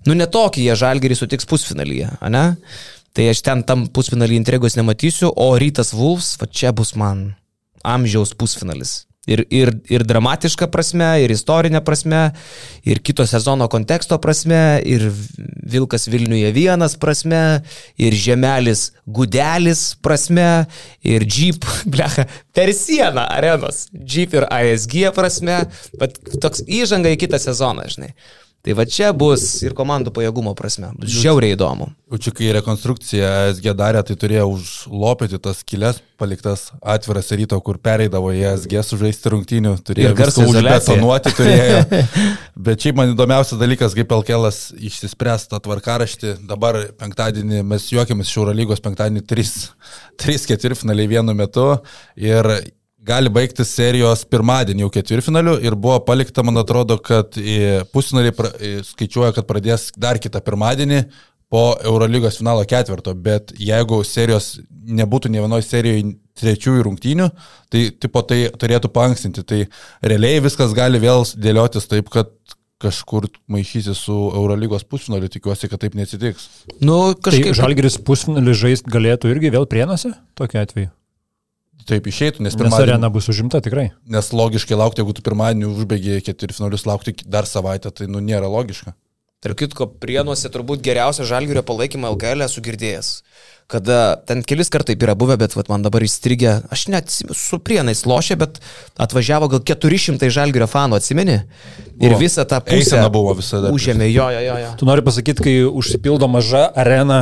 nu 0.08 0.16
netokį 0.18 0.66
jie 0.66 0.76
žalgerį 0.76 1.16
sutiks 1.16 1.48
pusfinalyje, 1.48 2.10
ne? 2.32 2.44
Tai 3.16 3.30
aš 3.32 3.40
ten 3.46 3.62
tam 3.64 3.86
pusfinalį 3.88 4.36
intrigos 4.36 4.76
nematysiu, 4.76 5.30
o 5.32 5.54
rytas 5.56 5.94
Wolves, 5.96 6.34
va 6.36 6.50
čia 6.52 6.74
bus 6.76 6.92
man 7.00 7.30
amžiaus 7.86 8.34
pusfinalis. 8.36 9.05
Ir, 9.26 9.42
ir, 9.50 9.72
ir 9.90 10.04
dramatiška 10.06 10.68
prasme, 10.70 11.08
ir 11.24 11.32
istorinė 11.34 11.80
prasme, 11.82 12.28
ir 12.86 13.00
kito 13.02 13.26
sezono 13.26 13.66
konteksto 13.72 14.20
prasme, 14.22 14.78
ir 14.86 15.08
Vilkas 15.66 16.06
Vilniuje 16.06 16.52
vienas 16.54 16.94
prasme, 16.94 17.42
ir 17.98 18.14
Žemelis 18.14 18.92
Gudelis 19.02 19.96
prasme, 19.98 20.66
ir 21.02 21.26
Jeep, 21.26 21.66
blecha, 21.92 22.28
per 22.54 22.70
sieną 22.70 23.26
arenos, 23.26 23.88
Jeep 23.92 24.38
ir 24.38 24.46
ASG 24.46 25.10
prasme, 25.16 25.64
bet 25.98 26.20
toks 26.38 26.62
įžanga 26.62 27.10
į 27.16 27.22
kitą 27.26 27.42
sezoną, 27.42 27.90
žinai. 27.90 28.14
Tai 28.66 28.74
va 28.74 28.82
čia 28.82 29.12
bus 29.14 29.42
ir 29.62 29.76
komandų 29.78 30.10
pajėgumo 30.10 30.50
prasme. 30.58 30.88
Žiauriai 30.98 31.54
įdomu. 31.54 31.86
Jau 32.10 32.18
čia 32.24 32.32
kai 32.34 32.48
rekonstrukciją 32.56 33.28
SG 33.52 33.74
darė, 33.78 34.00
tai 34.02 34.16
turėjo 34.18 34.48
užlopyti 34.56 35.38
tas 35.42 35.60
kilės 35.62 36.00
paliktas 36.18 36.72
atviras 36.82 37.30
ryto, 37.38 37.60
kur 37.62 37.78
pereidavo 37.78 38.32
į 38.34 38.40
SG 38.56 38.82
sužaisti 38.88 39.30
rungtynių, 39.36 39.76
turėjo 39.86 40.10
izoliacija. 40.18 40.48
užbetonuoti, 40.50 41.34
turėjo. 41.38 42.02
Bet 42.66 42.82
šiaip 42.82 42.98
man 42.98 43.12
įdomiausias 43.14 43.60
dalykas, 43.60 43.94
kaip 43.94 44.10
Pelkelas 44.10 44.58
išsispręs 44.74 45.46
tą 45.52 45.62
tvarkaraštį. 45.62 46.34
Dabar 46.50 46.80
penktadienį 46.98 47.62
mes 47.70 47.86
juokiamės 47.94 48.32
iš 48.32 48.40
Eurolygos 48.40 48.82
penktadienį 48.82 49.22
3, 49.30 49.54
3 50.26 50.50
ketvirtfinaliai 50.50 51.14
vienu 51.14 51.38
metu 51.38 51.68
ir 52.18 52.50
gali 53.06 53.30
baigtis 53.32 53.72
serijos 53.76 54.24
pirmadienį 54.28 54.84
jau 54.86 54.90
ketvirtfinaliu 54.96 55.56
ir 55.64 55.76
buvo 55.78 56.00
palikta, 56.06 56.44
man 56.46 56.60
atrodo, 56.62 56.98
kad 57.02 57.38
į, 57.38 57.84
skaičiuoja, 58.90 59.32
kad 59.36 59.48
pradės 59.48 59.90
dar 59.96 60.20
kitą 60.22 60.42
pirmadienį 60.44 61.04
po 61.52 61.76
Eurolygos 61.86 62.40
finalo 62.40 62.64
ketvirto, 62.66 63.14
bet 63.14 63.52
jeigu 63.62 64.00
serijos 64.06 64.56
nebūtų 64.86 65.30
ne 65.30 65.42
vienoje 65.44 65.66
serijoje 65.66 66.16
trečiųjų 66.36 66.84
rungtynių, 66.86 67.28
tai 67.72 67.86
tipo 68.02 68.22
tai 68.26 68.42
turėtų 68.60 68.90
paankstinti. 68.92 69.44
Tai 69.46 69.62
realiai 70.04 70.42
viskas 70.44 70.74
gali 70.76 71.00
vėl 71.02 71.24
dėliotis 71.38 71.88
taip, 71.90 72.10
kad 72.12 72.34
kažkur 72.82 73.30
maišysi 73.48 73.94
su 73.96 74.14
Eurolygos 74.36 74.84
pusfinaliu, 74.84 75.30
tikiuosi, 75.32 75.70
kad 75.72 75.80
taip 75.80 75.96
neatsitiks. 75.96 76.48
Nu, 76.82 77.14
Tai 77.14 77.30
kažkaip. 77.30 77.54
Žalgiris 77.56 77.96
pusfinalį 78.04 78.56
žaisti 78.66 78.92
galėtų 78.92 79.32
irgi 79.32 79.54
vėl 79.54 79.64
prienuose, 79.70 80.12
tokiu 80.36 80.60
atveju. 80.60 80.92
Taip 81.86 82.06
išeitų, 82.10 82.42
nes 82.42 82.54
Nes 82.54 82.58
pirmadienį, 82.58 82.96
arena 82.96 83.10
bus 83.14 83.28
užimta 83.30 83.60
tikrai. 83.62 83.90
nes 84.10 84.30
logiškai 84.34 84.74
laukti, 84.74 85.02
jeigu 85.02 85.14
tu 85.14 85.22
pirmadienį 85.22 85.68
užbaigi 85.70 86.16
ketvirtfinalius, 86.26 86.86
laukti 86.88 87.14
dar 87.24 87.46
savaitę, 87.46 87.92
tai 87.94 88.08
nu 88.10 88.18
nėra 88.18 88.50
logiška. 88.50 88.96
Tark 89.44 89.60
kitko, 89.60 89.86
prienuose 90.02 90.50
turbūt 90.50 90.82
geriausią 90.82 91.26
žalgerio 91.28 91.62
palaikymą 91.62 92.10
LKL 92.16 92.46
esu 92.48 92.62
girdėjęs. 92.64 93.10
Kada 93.66 94.16
ten 94.22 94.44
kelis 94.46 94.68
kartai 94.70 94.94
yra 94.94 95.16
buvę, 95.18 95.34
bet 95.40 95.56
vat, 95.58 95.66
man 95.66 95.82
dabar 95.82 96.04
įstrigę, 96.06 96.60
aš 96.70 96.84
net 96.92 97.10
su 97.10 97.58
prienais 97.58 98.04
lošė, 98.06 98.36
bet 98.38 98.60
atvažiavo 99.02 99.48
gal 99.50 99.62
400 99.66 100.28
žalgerio 100.30 100.68
fanų, 100.70 101.00
atsimeni? 101.00 101.40
Ir 101.96 102.12
Buvo. 102.12 102.20
visą 102.20 102.44
tą 102.46 102.60
pusę 102.62 103.00
buvo 103.10 103.32
visada. 103.34 103.72
užėmė, 103.74 104.06
jo, 104.12 104.28
jo, 104.30 104.42
jo. 104.44 104.58
jo. 104.62 104.68
Tu 104.78 104.86
nori 104.86 105.02
pasakyti, 105.02 105.42
kai 105.42 105.54
užsipildo 105.66 106.28
maža 106.30 106.66
arena 106.78 107.18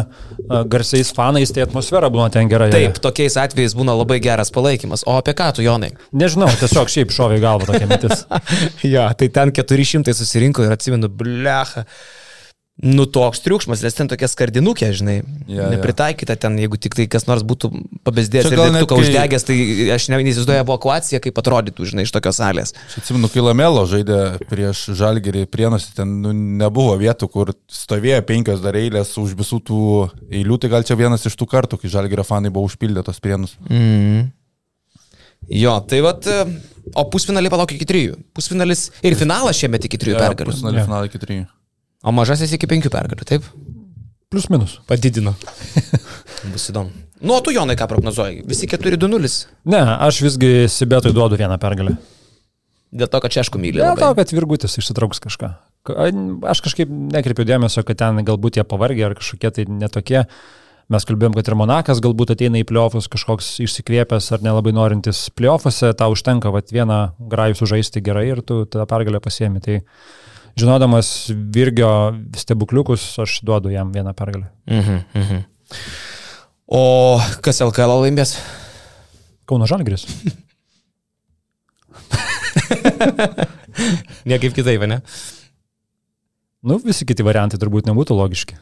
garsiais 0.68 1.14
fanais, 1.16 1.52
tai 1.54 1.64
atmosfera 1.64 2.10
būna 2.12 2.26
ten 2.34 2.50
gera. 2.50 2.66
joje. 2.68 2.90
Taip, 2.90 3.00
tokiais 3.06 3.38
atvejais 3.40 3.76
būna 3.78 3.94
labai 3.96 4.18
geras 4.20 4.52
palaikymas. 4.52 5.06
O 5.08 5.14
apie 5.16 5.32
ką 5.38 5.48
tu, 5.56 5.64
Jonai? 5.64 5.94
Nežinau, 6.12 6.50
tiesiog 6.60 6.92
šiaip 6.92 7.14
šovė 7.14 7.38
į 7.38 7.44
galvą 7.46 7.70
tokia 7.70 7.88
mintis. 7.88 8.26
jo, 8.94 9.06
tai 9.16 9.30
ten 9.32 9.54
400 9.54 10.12
susirinko 10.20 10.66
ir 10.66 10.76
atsimenu, 10.76 11.08
blecha. 11.08 11.86
Nu 12.82 13.04
toks 13.06 13.38
triukšmas, 13.38 13.84
nes 13.86 13.94
ten 13.94 14.08
tokia 14.10 14.26
skardinukė, 14.26 14.88
žinai, 14.98 15.20
jo. 15.46 15.66
nepritaikyta 15.70 16.34
ten, 16.42 16.56
jeigu 16.58 16.74
tik 16.82 16.96
tai 16.98 17.04
kas 17.06 17.28
nors 17.28 17.44
būtų 17.46 17.68
pabesdėjęs 18.02 18.48
Čia 18.48 18.50
ir 18.50 18.58
gal 18.58 18.72
net 18.74 18.82
degtuką 18.82 18.96
kai- 18.98 19.04
uždegęs, 19.06 19.44
tai 19.46 19.56
aš 19.94 20.06
ne- 20.10 20.18
neįsivaizduoju 20.26 20.62
evakuaciją, 20.64 21.20
kaip 21.22 21.38
atrodytų, 21.38 21.86
žinai, 21.92 22.02
iš 22.02 22.10
tokios 22.16 22.40
salės. 22.42 22.74
Aš 22.90 22.96
atsimenu, 22.98 23.30
kai 23.30 23.44
Lamelo 23.46 23.84
žaidė 23.86 24.18
prieš 24.50 24.88
Žalgerį 24.98 25.46
prienusi, 25.46 25.94
ten 25.94 26.16
nu, 26.26 26.32
nebuvo 26.34 26.98
vietų, 26.98 27.30
kur 27.30 27.54
stovėjo 27.70 28.18
penkios 28.26 28.58
dar 28.60 28.74
eilės 28.74 29.14
už 29.22 29.38
visų 29.38 29.62
tų 29.70 29.80
eilių, 30.34 30.58
tai 30.58 30.68
gal 30.74 30.82
čia 30.82 30.98
vienas 30.98 31.22
iš 31.30 31.38
tų 31.38 31.46
kartų, 31.54 31.78
kai 31.78 31.88
Žalgerio 31.94 32.26
fanai 32.26 32.50
buvo 32.50 32.66
užpildę 32.66 33.06
tos 33.06 33.22
prienus. 33.22 33.54
Mm. 33.70 34.32
Jo, 35.62 35.78
tai 35.86 36.00
vad, 36.02 36.26
e, 36.26 36.42
o 36.96 37.04
pusfinalį 37.06 37.50
palauk 37.54 37.70
iki 37.76 37.86
trijų. 37.86 38.18
Pusfinalis 38.34 38.88
ir 39.04 39.14
finalas 39.14 39.62
šiemet 39.62 39.84
iki 39.86 39.96
trijų 40.00 40.18
pergalių. 40.18 40.50
Pusfinalį 40.50 40.80
Jo. 40.82 40.86
finalą 40.90 41.06
iki 41.06 41.18
trijų. 41.22 41.46
O 42.04 42.12
mažasis 42.12 42.52
iki 42.56 42.68
penkių 42.68 42.90
pergalių, 42.92 43.24
taip? 43.28 43.46
Plius 44.32 44.48
minus. 44.52 44.78
Padidino. 44.88 45.32
Bus 46.52 46.68
įdomu. 46.72 46.90
Nu, 47.24 47.36
o 47.38 47.40
tu, 47.40 47.52
Jonai, 47.54 47.76
ką 47.80 47.86
prognozuoji? 47.88 48.42
Visi 48.50 48.66
4-2-0. 48.68 49.30
Ne, 49.72 49.80
aš 50.04 50.18
visgi 50.26 50.50
Sibetui 50.68 51.14
duodu 51.16 51.38
vieną 51.40 51.56
pergalę. 51.62 51.94
Dėl 52.94 53.08
to, 53.10 53.20
kad 53.24 53.32
čia 53.32 53.40
aišku 53.42 53.58
myli. 53.58 53.80
Dėl 53.80 53.96
to, 53.98 54.10
kad 54.18 54.32
Virgutis 54.36 54.76
išsitrauks 54.78 55.22
kažką. 55.24 55.48
Ka- 55.88 55.96
Aš 56.52 56.60
kažkaip 56.66 56.90
nekreipiu 56.90 57.46
dėmesio, 57.48 57.82
kad 57.86 57.98
ten 58.02 58.20
galbūt 58.26 58.60
jie 58.60 58.64
pavargė 58.68 59.08
ar 59.08 59.16
kažkokie 59.18 59.50
tai 59.56 59.64
netokie. 59.70 60.20
Mes 60.92 61.06
kalbėjom, 61.08 61.32
kad 61.38 61.48
ir 61.48 61.56
Monakas 61.56 62.02
galbūt 62.04 62.34
ateina 62.34 62.60
į 62.60 62.66
pliofus 62.68 63.08
kažkoks 63.08 63.54
išsikvėpęs 63.64 64.28
ar 64.36 64.44
nelabai 64.44 64.74
norintis 64.76 65.24
pliofuose, 65.32 65.94
tau 65.96 66.12
užtenka 66.12 66.52
vat, 66.52 66.68
vieną 66.76 66.98
grajų 67.32 67.56
sužaisti 67.62 68.02
gerai 68.04 68.26
ir 68.34 68.42
tu 68.44 68.60
tą 68.68 68.84
pergalę 68.90 69.22
pasiemi. 69.24 69.62
Tai 69.64 69.78
žinodamas 70.58 71.30
Virgio 71.30 72.14
stebukliukus, 72.36 73.18
aš 73.22 73.40
duodu 73.46 73.70
jam 73.72 73.92
vieną 73.92 74.14
pergalę. 74.14 74.46
Mhm, 74.70 74.98
mhm. 75.14 75.44
O 76.66 77.20
kas 77.44 77.60
LKL 77.60 78.00
laimės? 78.06 78.38
Kauno 79.44 79.66
Žalgris. 79.68 80.06
Niekaip 84.30 84.54
kitaip, 84.56 84.80
ne? 84.88 85.02
Nu, 86.64 86.78
visi 86.80 87.04
kiti 87.04 87.26
variantai 87.26 87.60
turbūt 87.60 87.84
nebūtų 87.90 88.16
logiški. 88.16 88.56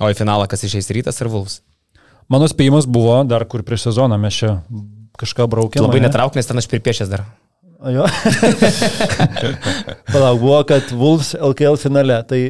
O 0.00 0.08
į 0.08 0.14
finalą 0.16 0.46
kas 0.48 0.62
išeis 0.64 0.90
rytas 0.94 1.18
ar 1.24 1.28
Vulfs? 1.32 1.60
Mano 2.30 2.46
spėjimas 2.46 2.86
buvo, 2.86 3.16
dar 3.26 3.42
kur 3.50 3.64
prieš 3.66 3.88
sezoną 3.88 4.14
mes 4.22 4.36
čia 4.38 4.52
kažką 5.18 5.48
braukėme. 5.50 5.88
Labai 5.88 6.02
netrauk, 6.04 6.36
nes 6.38 6.46
ten 6.46 6.60
aš 6.60 6.68
pripiešęs 6.70 7.10
dar. 7.10 7.24
O 7.80 7.90
Jo. 7.90 8.04
Palauk, 10.12 10.40
buvo, 10.40 10.62
kad 10.68 10.90
Wolves 10.92 11.34
LKL 11.34 11.78
finale, 11.80 12.18
tai 12.28 12.40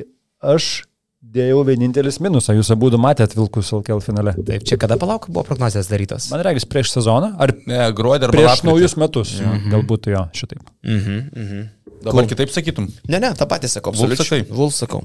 aš 0.42 0.82
dėjau 1.30 1.60
vienintelis 1.68 2.18
minusą. 2.22 2.54
Jūs 2.56 2.72
abu 2.74 2.90
matėte 2.98 3.38
Vilkus 3.38 3.70
LKL 3.76 4.02
finale. 4.02 4.34
Taip, 4.46 4.64
čia 4.66 4.78
kada 4.80 4.96
palauk 4.98 5.28
buvo 5.30 5.44
prognozijas 5.46 5.90
darytos? 5.90 6.30
Man 6.32 6.42
regis 6.46 6.66
prieš 6.66 6.94
sezoną, 6.96 7.34
ar 7.38 7.54
Ne, 7.68 7.82
gruodį 7.94 8.26
ar 8.28 8.34
prieš 8.34 8.64
naujus 8.66 8.96
metus. 8.98 9.36
Galbūt 9.70 10.10
jo, 10.10 10.24
šitaip. 10.34 10.64
Mhm, 10.82 11.20
mhm. 11.30 11.68
Dabar 12.00 12.24
kitaip 12.24 12.48
sakytum. 12.48 12.86
Ne, 13.12 13.18
ne, 13.20 13.30
tą 13.36 13.44
patį 13.46 13.68
sakau. 13.68 13.92
Vulfs 13.92 14.80
sakau. 14.80 15.02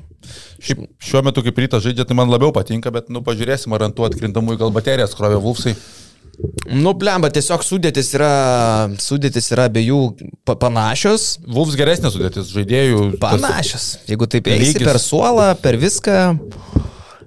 Šiaip 0.64 0.86
šiuo 1.04 1.22
metu, 1.28 1.44
kaip 1.44 1.60
rytas 1.60 1.84
žaidžia, 1.84 2.06
tai 2.08 2.16
man 2.16 2.32
labiau 2.32 2.54
patinka, 2.56 2.88
bet, 2.96 3.12
nu, 3.12 3.20
pažiūrėsim, 3.26 3.74
ar 3.76 3.90
ant 3.90 3.98
tų 3.98 4.08
atkrintamųjų 4.08 4.62
gal 4.64 4.72
baterijas 4.74 5.16
krovė 5.20 5.42
Vulfsai. 5.44 5.76
Nu, 6.68 6.94
blemba, 6.98 7.30
tiesiog 7.32 7.62
sudėtis 7.64 8.10
yra, 8.18 8.30
sudėtis 9.00 9.48
yra 9.54 9.68
abiejų 9.70 10.00
pa 10.48 10.56
panašios. 10.60 11.38
Vulfs 11.48 11.78
geresnė 11.80 12.12
sudėtis 12.14 12.50
žaidėjų. 12.56 13.20
tas- 13.20 13.42
Panašios. 13.42 13.86
Jeigu 14.10 14.28
taip 14.28 14.48
eisi 14.48 14.74
per 14.84 15.00
suolą, 15.00 15.54
per 15.62 15.78
viską. 15.78 16.40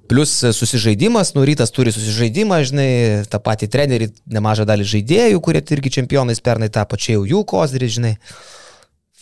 Plus 0.09 0.31
susižaidimas, 0.41 1.35
nu 1.37 1.43
rytas 1.45 1.69
turi 1.71 1.93
susižaidimą, 1.93 2.63
žinai, 2.65 2.89
tą 3.29 3.39
patį 3.45 3.69
trenerį, 3.69 4.07
nemažą 4.33 4.65
dalį 4.65 4.87
žaidėjų, 4.89 5.41
kurie 5.45 5.61
irgi 5.61 5.91
čempionais 6.01 6.41
pernai 6.41 6.71
tapo, 6.73 6.97
čia 6.97 7.19
jau 7.19 7.27
jų 7.29 7.43
kozris, 7.45 7.93
žinai. 7.99 8.15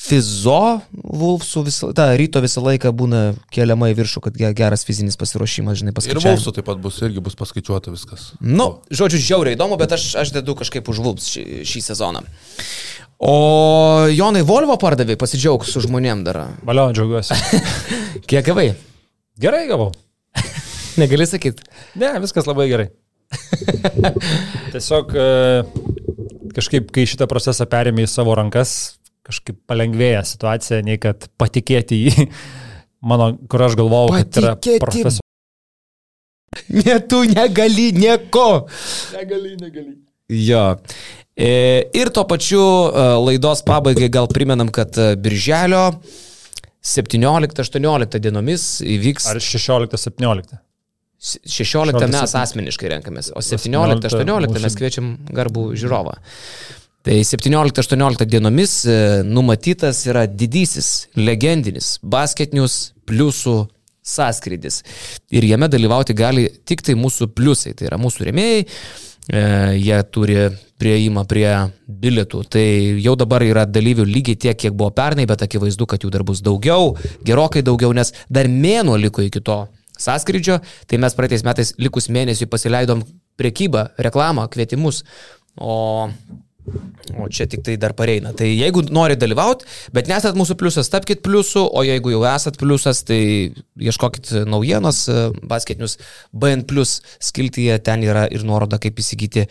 Fizo 0.06 0.80
Vulfsų 0.94 1.62
visą, 1.66 1.88
ta 1.96 2.08
ryto 2.18 2.38
visą 2.44 2.62
laiką 2.62 2.92
būna 2.94 3.20
keliama 3.54 3.88
į 3.90 3.96
viršų, 3.98 4.22
kad 4.26 4.36
ge- 4.38 4.52
geras 4.56 4.84
fizinis 4.86 5.16
pasiruošimas, 5.18 5.80
žinai, 5.80 5.90
Ir 5.90 5.96
paskaičiuojamas. 5.98 6.38
Vulfsų 6.44 6.52
taip 6.58 6.68
pat 6.68 6.78
bus, 6.84 7.00
irgi 7.02 7.22
bus 7.24 7.34
paskaičiuota 7.38 7.90
viskas. 7.94 8.28
Nu, 8.40 8.68
žodžiu, 8.90 9.18
žiauriai 9.22 9.56
įdomu, 9.58 9.78
bet 9.80 9.96
aš, 9.96 10.04
aš 10.22 10.30
dedu 10.36 10.54
kažkaip 10.58 10.86
už 10.92 11.00
Vulfs 11.02 11.30
šį, 11.34 11.44
šį 11.66 11.82
sezoną. 11.90 12.22
O 13.18 14.06
Jonai 14.12 14.42
Volvo 14.44 14.76
pardavė, 14.76 15.16
pasidžiaug 15.16 15.64
su 15.64 15.80
žmonėm 15.80 16.22
dar. 16.26 16.42
Valio, 16.68 16.90
džiaugiuosi. 16.92 17.32
Kiek 18.28 18.44
gavai? 18.44 18.74
Gerai 19.40 19.64
gavau. 19.70 19.90
Negali 21.00 21.26
sakyti. 21.28 21.64
Ne, 21.96 22.12
viskas 22.20 22.46
labai 22.48 22.68
gerai. 22.68 22.90
Tiesiog 24.72 25.12
e, 25.16 25.26
kažkaip, 26.56 26.92
kai 26.94 27.06
šitą 27.08 27.26
procesą 27.30 27.66
perėmė 27.68 28.04
į 28.06 28.10
savo 28.10 28.36
rankas, 28.38 28.95
kažkaip 29.26 29.58
palengvėja 29.68 30.22
situacija, 30.26 30.82
nei 30.86 31.00
kad 31.02 31.28
patikėti 31.40 32.00
į 32.08 32.26
mano, 33.10 33.32
kur 33.50 33.66
aš 33.66 33.78
galvojau, 33.78 34.14
kad 34.16 34.42
yra 34.42 34.56
Patikėti. 34.56 34.82
profesorius. 34.84 35.22
Ne, 36.72 37.00
tu 37.04 37.20
negali 37.28 37.90
nieko. 37.92 38.66
Negali, 39.12 39.56
negali. 39.60 39.96
Jo. 40.32 40.76
E, 41.36 41.48
ir 41.94 42.10
tuo 42.16 42.24
pačiu 42.24 42.62
e, 42.62 43.08
laidos 43.26 43.60
pabaigai 43.66 44.08
gal 44.12 44.28
primenam, 44.30 44.70
kad 44.72 44.96
e, 44.96 45.10
birželio 45.20 45.90
17-18 46.86 48.22
dienomis 48.22 48.64
įvyks 48.86 49.28
Ar 49.34 49.42
16-17? 49.42 50.56
16 51.26 51.96
mes 51.96 52.16
16. 52.16 52.40
asmeniškai 52.40 52.90
renkamės, 52.92 53.30
o 53.36 53.42
17 53.44 54.08
17-18 54.12 54.64
mes 54.64 54.76
kviečiam 54.78 55.12
garbų 55.36 55.70
žiūrovą. 55.80 56.16
Tai 57.06 57.20
17-18 57.22 58.24
dienomis 58.26 58.80
e, 58.84 58.94
numatytas 59.22 60.00
yra 60.10 60.24
didysis, 60.26 61.06
legendinis 61.14 62.00
basketinius 62.02 62.96
pliusų 63.06 63.60
sąskrydis. 64.02 64.80
Ir 65.30 65.46
jame 65.46 65.68
dalyvauti 65.70 66.16
gali 66.18 66.48
tik 66.66 66.82
tai 66.82 66.96
mūsų 66.98 67.28
pliusai, 67.36 67.76
tai 67.78 67.86
yra 67.92 67.98
mūsų 68.02 68.26
remėjai. 68.26 68.64
e, 69.30 69.42
jie 69.78 70.00
turi 70.10 70.36
prieimą 70.82 71.22
prie 71.30 71.50
bilietų. 71.86 72.42
Tai 72.50 72.64
jau 73.04 73.14
dabar 73.14 73.44
yra 73.46 73.64
dalyvių 73.70 74.06
lygiai 74.06 74.36
tiek, 74.36 74.58
kiek 74.58 74.74
buvo 74.74 74.90
pernai, 74.90 75.28
bet 75.30 75.46
akivaizdu, 75.46 75.86
kad 75.86 76.02
jų 76.02 76.10
dar 76.10 76.26
bus 76.26 76.42
daugiau, 76.42 76.96
gerokai 77.22 77.62
daugiau, 77.62 77.92
nes 77.94 78.12
dar 78.28 78.50
mėnuo 78.50 78.98
liko 78.98 79.22
iki 79.22 79.44
to 79.46 79.60
sąskrydžio, 79.98 80.58
tai 80.86 80.98
mes 80.98 81.14
praeitais 81.14 81.46
metais 81.46 81.72
likus 81.78 82.10
mėnesiui 82.10 82.50
pasileidom 82.50 83.06
priekybą, 83.38 83.92
reklamą, 83.98 84.50
kvietimus. 84.50 85.04
O 85.56 86.10
O 87.16 87.28
čia 87.32 87.46
tik 87.48 87.62
tai 87.64 87.76
dar 87.80 87.94
pareina. 87.96 88.32
Tai 88.36 88.46
jeigu 88.48 88.82
nori 88.92 89.16
dalyvauti, 89.18 89.66
bet 89.96 90.10
nesat 90.10 90.36
mūsų 90.36 90.56
pliusas, 90.60 90.90
tapkite 90.92 91.24
pliusu, 91.24 91.62
o 91.64 91.84
jeigu 91.86 92.12
jau 92.12 92.22
esat 92.28 92.58
pliusas, 92.60 93.02
tai 93.08 93.20
ieškokit 93.80 94.32
naujienos 94.48 95.06
basketinius 95.48 95.96
BN 96.36 96.66
plus 96.68 96.98
skiltyje, 97.22 97.78
ten 97.86 98.04
yra 98.06 98.26
ir 98.32 98.44
nuoroda, 98.46 98.80
kaip 98.82 99.00
įsigyti 99.00 99.46
e, 99.46 99.48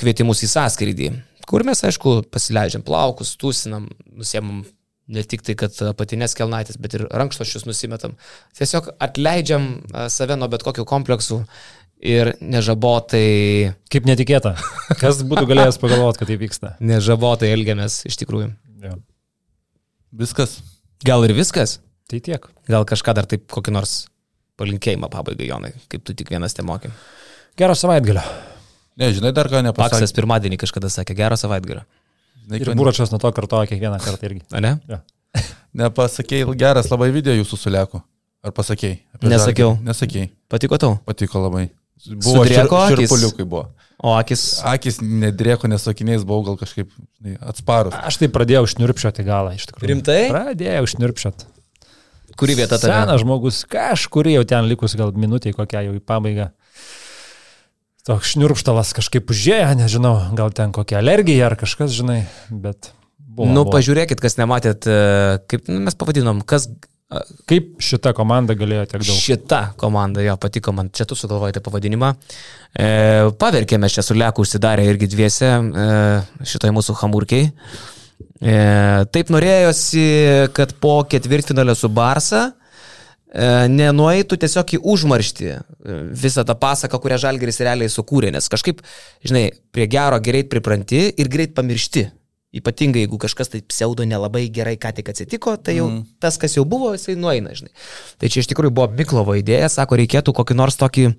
kvietimus 0.00 0.44
į 0.46 0.52
sąskrydį, 0.54 1.10
kur 1.50 1.66
mes, 1.68 1.84
aišku, 1.84 2.22
pasileidžiam 2.32 2.84
plaukus, 2.86 3.36
tusinam, 3.40 3.90
nusiemam 4.16 4.64
ne 5.06 5.22
tik 5.22 5.44
tai, 5.46 5.54
kad 5.58 5.76
patinės 5.98 6.34
kelnaitės, 6.38 6.80
bet 6.82 6.96
ir 6.98 7.06
rankšluošius 7.12 7.66
nusimetam. 7.68 8.16
Tiesiog 8.58 8.90
atleidžiam 9.02 9.68
e, 9.76 10.06
save 10.12 10.38
nuo 10.38 10.48
bet 10.52 10.64
kokių 10.66 10.86
kompleksų 10.88 11.44
ir 12.02 12.32
nežabotai. 12.40 13.74
Kaip 13.92 14.08
netikėta. 14.08 14.54
Kas 15.00 15.22
būtų 15.26 15.46
galėjęs 15.50 15.78
pagalvoti, 15.82 16.20
kad 16.22 16.30
tai 16.30 16.38
vyksta? 16.40 16.72
Nežabotai 16.84 17.52
elgiamės 17.54 18.02
iš 18.08 18.18
tikrųjų. 18.22 18.50
Jo. 18.84 18.96
Viskas. 20.16 20.58
Gal 21.06 21.24
ir 21.28 21.34
viskas? 21.36 21.78
Tai 22.10 22.20
tiek. 22.22 22.44
Gal 22.70 22.86
kažką 22.88 23.14
dar 23.16 23.26
taip 23.28 23.48
kokį 23.52 23.74
nors 23.74 23.96
palinkėjimą 24.60 25.10
pabaigai, 25.12 25.48
Jonai, 25.50 25.72
kaip 25.92 26.04
tu 26.06 26.14
tik 26.16 26.30
vienas 26.32 26.54
te 26.56 26.64
moki. 26.64 26.88
Gero 27.58 27.74
savaitgalio. 27.76 28.22
Ne, 28.96 29.10
žinai, 29.12 29.32
dar 29.36 29.50
ką 29.52 29.60
nepasakė. 29.64 29.98
Paksas 29.98 30.14
pirmadienį 30.16 30.56
kažkada 30.62 30.88
sakė, 30.92 31.16
gero 31.18 31.36
savaitgalio. 31.36 31.82
Žinai, 32.46 32.60
Ir 32.62 32.70
Buračas 32.78 33.10
nuo 33.12 33.20
to 33.20 33.32
kartoja 33.36 33.68
kiekvieną 33.68 33.98
kartą 34.00 34.28
irgi. 34.30 34.44
A 34.54 34.62
ne? 34.64 34.76
Ja. 34.88 35.02
Nepasakėjai, 35.76 36.54
geras 36.56 36.88
labai 36.92 37.10
video 37.12 37.34
jūsų 37.36 37.58
suleku. 37.60 38.00
Ar 38.46 38.54
pasakėjai? 38.56 39.00
Nesakiau. 39.26 39.74
Žalgirį? 39.74 39.88
Nesakėjai. 39.90 40.28
Patiko 40.52 40.78
tau? 40.80 40.94
Patiko 41.04 41.42
labai. 41.42 41.66
Buvo 42.04 42.44
Sudrėko 42.44 42.82
šir, 42.86 43.00
akys? 43.00 43.06
širpuliukai 43.06 43.46
buvo. 43.48 43.64
O 43.96 44.12
akis. 44.12 44.44
Akis 44.68 45.00
nedrėko, 45.00 45.70
nes 45.72 45.84
sakiniais 45.86 46.24
buvau 46.28 46.44
gal 46.50 46.58
kažkaip 46.60 46.90
žinai, 46.92 47.38
atsparus. 47.40 47.96
Aš 47.96 48.20
tai 48.20 48.28
pradėjau 48.32 48.66
šnirpšioti 48.74 49.24
galą, 49.26 49.54
iš 49.56 49.70
tikrųjų. 49.70 49.88
Rimtai? 49.94 50.18
Pradėjau 50.32 50.90
šnirpšioti. 50.92 51.48
Kuri 52.36 52.58
vieta 52.58 52.76
tave? 52.76 52.92
Senas 52.92 53.22
žmogus, 53.22 53.62
kažkur 53.70 54.28
jau 54.28 54.44
ten 54.48 54.68
likus 54.68 54.92
gal 54.98 55.14
minutė 55.16 55.54
kokia 55.56 55.86
jau 55.86 55.96
į 55.96 56.02
pabaigą. 56.04 56.50
Toks 58.06 58.36
šnirpštalas 58.36 58.92
kažkaip 58.94 59.32
užėjo, 59.32 59.72
nežinau, 59.80 60.14
gal 60.36 60.52
ten 60.54 60.74
kokia 60.76 61.00
alergija 61.00 61.48
ar 61.48 61.56
kažkas, 61.58 61.96
žinai, 61.96 62.20
bet 62.52 62.92
buvo. 63.16 63.48
Nu, 63.48 63.64
buvo. 63.64 63.72
pažiūrėkit, 63.74 64.20
kas 64.22 64.36
nematėt, 64.38 64.86
e, 64.86 65.40
kaip 65.50 65.66
nu, 65.72 65.80
mes 65.88 65.96
pavadinom, 65.98 66.44
kas 66.46 66.68
Kaip 67.46 67.76
šita 67.86 68.10
komanda 68.18 68.56
galėjo 68.58 68.82
tiek 68.90 69.02
daug? 69.04 69.18
šita 69.22 69.60
komanda, 69.78 70.24
jo, 70.26 70.32
patiko 70.42 70.72
man, 70.74 70.88
čia 70.90 71.04
tu 71.06 71.14
sugalvojate 71.14 71.62
pavadinimą. 71.62 72.08
E, 72.74 72.88
paverkėme 73.38 73.86
čia 73.92 74.02
su 74.02 74.16
Leku 74.18 74.42
užsidarę 74.42 74.82
irgi 74.90 75.06
dviese 75.12 75.52
e, 75.54 75.84
šitoj 76.50 76.74
mūsų 76.74 76.96
hamurkiai. 76.98 77.52
E, 78.42 78.56
taip 79.14 79.30
norėjosi, 79.30 80.02
kad 80.56 80.74
po 80.82 80.98
ketvirtfinalio 81.06 81.76
su 81.78 81.92
Barsa 81.94 82.42
e, 82.50 83.70
nenueitų 83.70 84.42
tiesiog 84.42 84.74
į 84.74 84.82
užmarštį 84.96 85.48
e, 85.54 85.60
visą 86.10 86.42
tą 86.48 86.58
pasaką, 86.58 86.98
kurią 86.98 87.22
Žalgeris 87.22 87.62
realiai 87.62 87.92
sukūrė, 87.92 88.34
nes 88.34 88.50
kažkaip, 88.50 88.82
žinai, 89.22 89.46
prie 89.70 89.86
gero 89.94 90.18
greit 90.18 90.50
pripranti 90.50 91.06
ir 91.14 91.30
greit 91.30 91.54
pamiršti. 91.54 92.08
Ypatingai, 92.56 93.04
jeigu 93.04 93.18
kažkas 93.22 93.52
tai 93.52 93.62
pseudo 93.66 94.06
nelabai 94.08 94.46
gerai 94.52 94.76
ką 94.80 94.94
tik 94.96 95.10
atsitiko, 95.12 95.56
tai 95.60 95.78
jau 95.78 95.90
mm. 95.90 96.16
tas, 96.22 96.38
kas 96.40 96.56
jau 96.56 96.64
buvo, 96.68 96.94
jisai 96.96 97.18
nueina, 97.20 97.54
žinai. 97.56 97.74
Tai 98.22 98.32
čia 98.32 98.42
iš 98.42 98.50
tikrųjų 98.52 98.74
buvo 98.76 98.88
Miklovo 98.96 99.36
idėja, 99.38 99.68
sako, 99.72 100.00
reikėtų 100.00 100.34
kokį 100.36 100.58
nors 100.58 100.80
tokį 100.80 101.10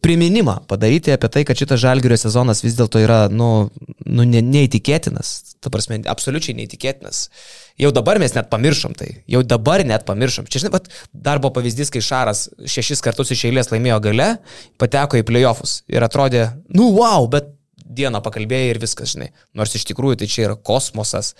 priminimą 0.00 0.60
padaryti 0.68 1.12
apie 1.14 1.28
tai, 1.32 1.44
kad 1.48 1.58
šitas 1.58 1.80
žalgerio 1.80 2.16
sezonas 2.20 2.62
vis 2.64 2.76
dėlto 2.78 3.00
yra, 3.02 3.26
nu, 3.32 3.68
nu 4.04 4.26
ne, 4.28 4.42
neįtikėtinas. 4.44 5.32
Ta 5.64 5.72
prasme, 5.72 5.98
absoliučiai 6.10 6.56
neįtikėtinas. 6.58 7.22
Jau 7.80 7.90
dabar 7.94 8.20
mes 8.22 8.34
net 8.36 8.50
pamiršom 8.52 8.94
tai. 8.98 9.08
Jau 9.30 9.42
dabar 9.46 9.84
net 9.88 10.06
pamiršom. 10.08 10.48
Čia, 10.50 10.64
žinai, 10.64 10.74
pat 10.76 10.90
darbo 11.12 11.50
pavyzdys, 11.54 11.90
kai 11.94 12.04
Šaras 12.04 12.46
šešis 12.68 13.02
kartus 13.04 13.32
iš 13.34 13.46
eilės 13.48 13.72
laimėjo 13.72 13.98
gale, 14.04 14.30
pateko 14.80 15.20
į 15.20 15.26
playoffus 15.28 15.80
ir 15.92 16.06
atrodė, 16.06 16.48
nu 16.76 16.92
wow, 16.96 17.28
bet 17.32 17.55
dieną 17.86 18.20
pakalbėjai 18.24 18.74
ir 18.74 18.80
viskas, 18.82 19.14
žinai. 19.14 19.30
Nors 19.56 19.74
iš 19.78 19.86
tikrųjų 19.90 20.20
tai 20.22 20.30
čia 20.30 20.48
yra 20.48 20.56
kosmosas. 20.58 21.34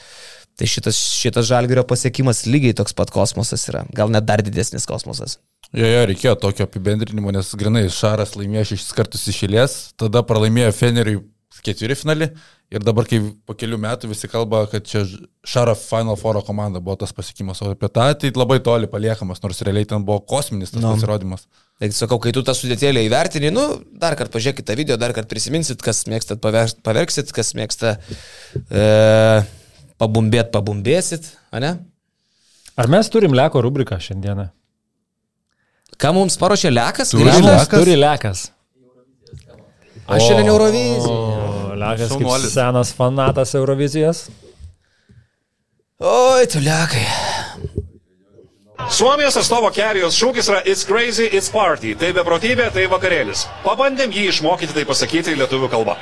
Tai 0.56 0.68
šitas, 0.73 0.97
šitas 1.18 1.44
žalgerio 1.51 1.85
pasiekimas 1.85 2.47
lygiai 2.48 2.77
toks 2.77 2.97
pat 2.97 3.10
kosmosas 3.12 3.66
yra. 3.68 3.85
Gal 3.97 4.09
net 4.12 4.24
dar 4.24 4.40
didesnis 4.44 4.89
kosmosas. 4.89 5.36
Jo, 5.74 5.85
jo, 5.85 6.02
reikėjo 6.09 6.36
tokio 6.40 6.64
apibendrinimo, 6.64 7.32
nes 7.35 7.51
grinai 7.59 7.89
Šaras 7.93 8.36
laimėjo 8.39 8.70
šešis 8.70 8.94
kartus 8.97 9.27
iš 9.32 9.43
eilės, 9.48 9.74
tada 9.98 10.23
pralaimėjo 10.24 10.70
Feneriui 10.78 11.18
ketveri 11.65 11.95
finalį 11.97 12.27
ir 12.74 12.83
dabar, 12.83 13.07
kai 13.07 13.20
po 13.47 13.55
kelių 13.55 13.78
metų 13.78 14.09
visi 14.11 14.28
kalba, 14.28 14.65
kad 14.70 14.85
čia 14.89 15.05
Šaro 15.47 15.74
Final 15.78 16.16
Four 16.19 16.41
komanda 16.47 16.81
buvo 16.83 16.97
tas 17.01 17.12
pasiekimas, 17.15 17.61
o 17.62 17.70
apie 17.74 17.89
tą 17.89 18.09
tai 18.19 18.33
labai 18.35 18.59
toli 18.65 18.89
paliekamas, 18.91 19.41
nors 19.45 19.62
realiai 19.62 19.87
ten 19.87 20.03
buvo 20.05 20.19
kosminis 20.27 20.73
tas 20.74 20.83
Nu. 20.83 20.95
pasirodymas. 20.97 21.47
Tai 21.78 21.91
sakau, 21.93 22.19
kai 22.19 22.33
tu 22.33 22.43
tą 22.43 22.55
sudėtėlę 22.57 23.05
įvertini, 23.07 23.53
nu, 23.53 23.66
dar 24.01 24.16
kartą 24.19 24.35
pažiūrėkit 24.39 24.66
tą 24.66 24.74
video, 24.78 24.97
dar 24.97 25.12
kartą 25.15 25.28
prisiminsit, 25.31 25.83
kas 25.85 26.05
mėgstat 26.11 26.41
paver- 26.43 26.74
paverksit, 26.83 27.31
kas 27.37 27.53
mėgsta 27.55 27.99
e, 28.70 29.45
pabumbėt, 30.01 30.51
pabumbėsit, 30.55 31.28
ar 31.53 31.61
ne? 31.62 31.73
Ar 32.77 32.89
mes 32.93 33.09
turim 33.09 33.33
leko 33.37 33.62
rubriką 33.65 33.97
šiandieną? 34.01 34.51
Ką 35.97 36.11
mums 36.12 36.35
paruošė 36.37 36.73
Lekas? 36.74 37.15
Turi? 37.15 37.24
Lekas? 37.24 37.69
Turi 37.73 37.95
lekas. 37.97 38.41
Aš 40.07 40.23
šiandien 40.28 40.49
Eurovizija. 40.49 41.12
O, 41.12 41.74
lekas 41.81 42.09
kaip 42.12 42.20
Šaunuolis. 42.20 42.53
senas 42.55 42.93
fanatas 42.95 43.55
Eurovizijos. 43.59 44.27
Oi, 45.99 46.47
tu 46.53 46.59
Lekai. 46.62 47.07
Suomijos 48.93 49.35
atstovo 49.41 49.70
kerijos 49.74 50.15
šūkis 50.20 50.47
yra 50.53 50.61
It's 50.65 50.85
crazy, 50.87 51.27
it's 51.33 51.49
party. 51.51 51.95
Tai 51.99 52.12
beprotybė, 52.15 52.69
tai 52.74 52.85
vakarėlis. 52.93 53.47
Pabandėm 53.65 54.12
jį 54.15 54.28
išmokyti 54.31 54.77
tai 54.77 54.85
pasakyti 54.87 55.35
lietuvių 55.41 55.70
kalba. 55.73 55.97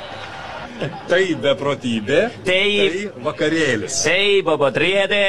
Tai 1.07 1.21
beprotybė, 1.39 2.19
Tai, 2.43 2.61
tai 2.83 3.05
vakarėlis. 3.23 4.01
tai 4.03 4.41
babatriedė, 4.43 5.21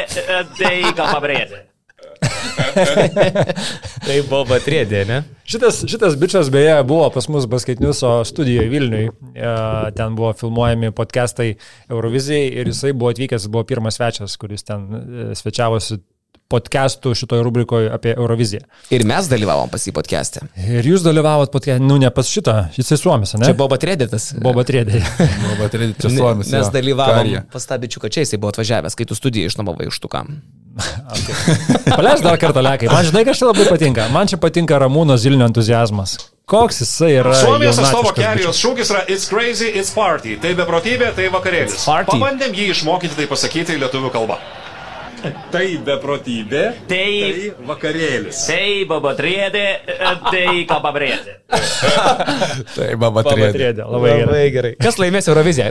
tai 0.58 0.80
kapabriedė. 0.98 1.62
Tai 4.06 4.16
buvo 4.28 4.56
atrėdė, 4.56 5.02
ne? 5.08 5.20
Šitas, 5.46 5.82
šitas 5.90 6.16
bičias 6.18 6.50
beje 6.52 6.74
buvo 6.88 7.06
pas 7.14 7.28
mus 7.30 7.46
baskaitinius 7.50 8.02
studijoje 8.30 8.68
Vilniui. 8.72 9.06
E, 9.34 9.54
Ten 9.96 10.16
buvo 10.18 10.32
filmuojami 10.36 10.92
podcastai 10.96 11.52
Eurovizijai 11.90 12.48
ir 12.60 12.72
jisai 12.72 12.92
buvo 12.92 13.12
atvykęs, 13.14 13.48
buvo 13.52 13.64
pirmas 13.68 13.98
svečias, 14.00 14.36
kuris 14.40 14.66
ten 14.66 14.88
e, 14.96 15.28
svečiavosi 15.38 16.00
podcastų 16.52 17.12
šitoje 17.18 17.42
rubrikoje 17.46 17.88
apie 17.90 18.12
Euroviziją. 18.14 18.62
Ir 18.94 19.04
mes 19.08 19.26
dalyvavom 19.30 19.70
pas 19.72 19.82
jį 19.82 19.94
podcast'e. 19.96 20.44
Ir 20.62 20.86
jūs 20.86 21.02
dalyvavot 21.06 21.50
podcast'e, 21.50 21.82
nu 21.82 21.98
ne 22.02 22.10
pas 22.14 22.28
šitą, 22.30 22.54
jisai 22.76 22.98
suomis, 23.00 23.34
ne? 23.34 23.48
Čia 23.48 23.56
buvo 23.58 23.74
atrėdėtas. 23.78 24.28
Boba 24.42 24.62
Trėdė. 24.66 25.02
Buvo 25.56 25.66
čia 26.02 26.12
suomis. 26.12 26.52
Mes 26.54 26.70
dalyvavom 26.74 27.18
Karija. 27.22 27.42
pas 27.52 27.66
tą 27.66 27.80
bičiuką 27.82 28.12
čia, 28.12 28.22
jisai 28.26 28.38
buvo 28.42 28.54
atvažiavęs, 28.54 28.94
kai 28.98 29.08
tu 29.10 29.18
studiją 29.18 29.50
išnuomavai 29.50 29.90
iš 29.90 29.98
tukam. 30.02 30.36
Paleis 31.96 32.20
dar 32.22 32.36
kartą 32.38 32.62
lekai. 32.62 32.90
Man 32.92 33.06
žinai, 33.08 33.24
kas 33.26 33.40
čia 33.40 33.48
labai 33.48 33.64
patinka. 33.70 34.06
Man 34.12 34.28
čia 34.30 34.38
patinka 34.40 34.78
Ramūno 34.82 35.16
Zilnio 35.18 35.48
entuzijazmas. 35.48 36.18
Koks 36.46 36.82
jisai 36.84 37.14
yra. 37.22 37.32
Suomijos 37.40 37.80
atstovo 37.82 38.12
kerijos 38.14 38.60
šūkis 38.60 38.92
yra 38.92 39.00
It's 39.10 39.26
crazy, 39.26 39.72
it's 39.72 39.90
party. 39.94 40.36
Tai 40.42 40.52
beprotybė, 40.60 41.10
tai 41.16 41.26
vakarėlis. 41.32 41.80
Pabandėm 42.12 42.54
jį 42.54 42.68
išmokyti 42.76 43.18
tai 43.18 43.26
pasakyti 43.32 43.80
lietuvių 43.80 44.12
kalba. 44.14 44.38
Tai 45.54 45.64
beprotybė, 45.86 46.62
Tai, 46.90 46.98
tai 47.30 47.66
vakarėlis. 47.68 48.42
tai 48.48 48.84
tai 50.30 50.44
kapabriedė. 50.68 51.36
Tai 52.76 52.88
baba 52.94 53.22
Boba 53.22 53.24
atrėdė. 53.24 53.52
Trėdė. 53.56 53.86
Labai 53.94 54.12
gerai. 54.20 54.44
gerai. 54.54 54.72
Kas 54.82 54.98
laimės 55.00 55.30
Euroviziją? 55.32 55.70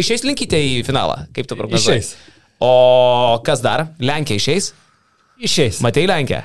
Išeis 0.00 0.24
linkite 0.26 0.60
į 0.60 0.80
finalą, 0.86 1.22
kaip 1.36 1.48
tu 1.50 1.58
prognozuoji? 1.58 2.02
Išeis. 2.02 2.38
O 2.60 3.40
kas 3.46 3.62
dar? 3.64 3.86
Lenkija 4.04 4.40
išeis? 4.40 4.72
Išeis. 5.40 5.80
Matei 5.84 6.04
Lenkiją? 6.10 6.42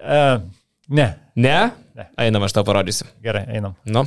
Uh, 0.00 0.40
ne. 0.90 1.12
Ne? 1.38 1.58
Ne. 1.94 2.08
Einam, 2.18 2.42
aš 2.46 2.56
tau 2.56 2.64
parodysiu. 2.66 3.06
Gerai, 3.22 3.44
einam. 3.54 3.76
Nu. 3.86 4.06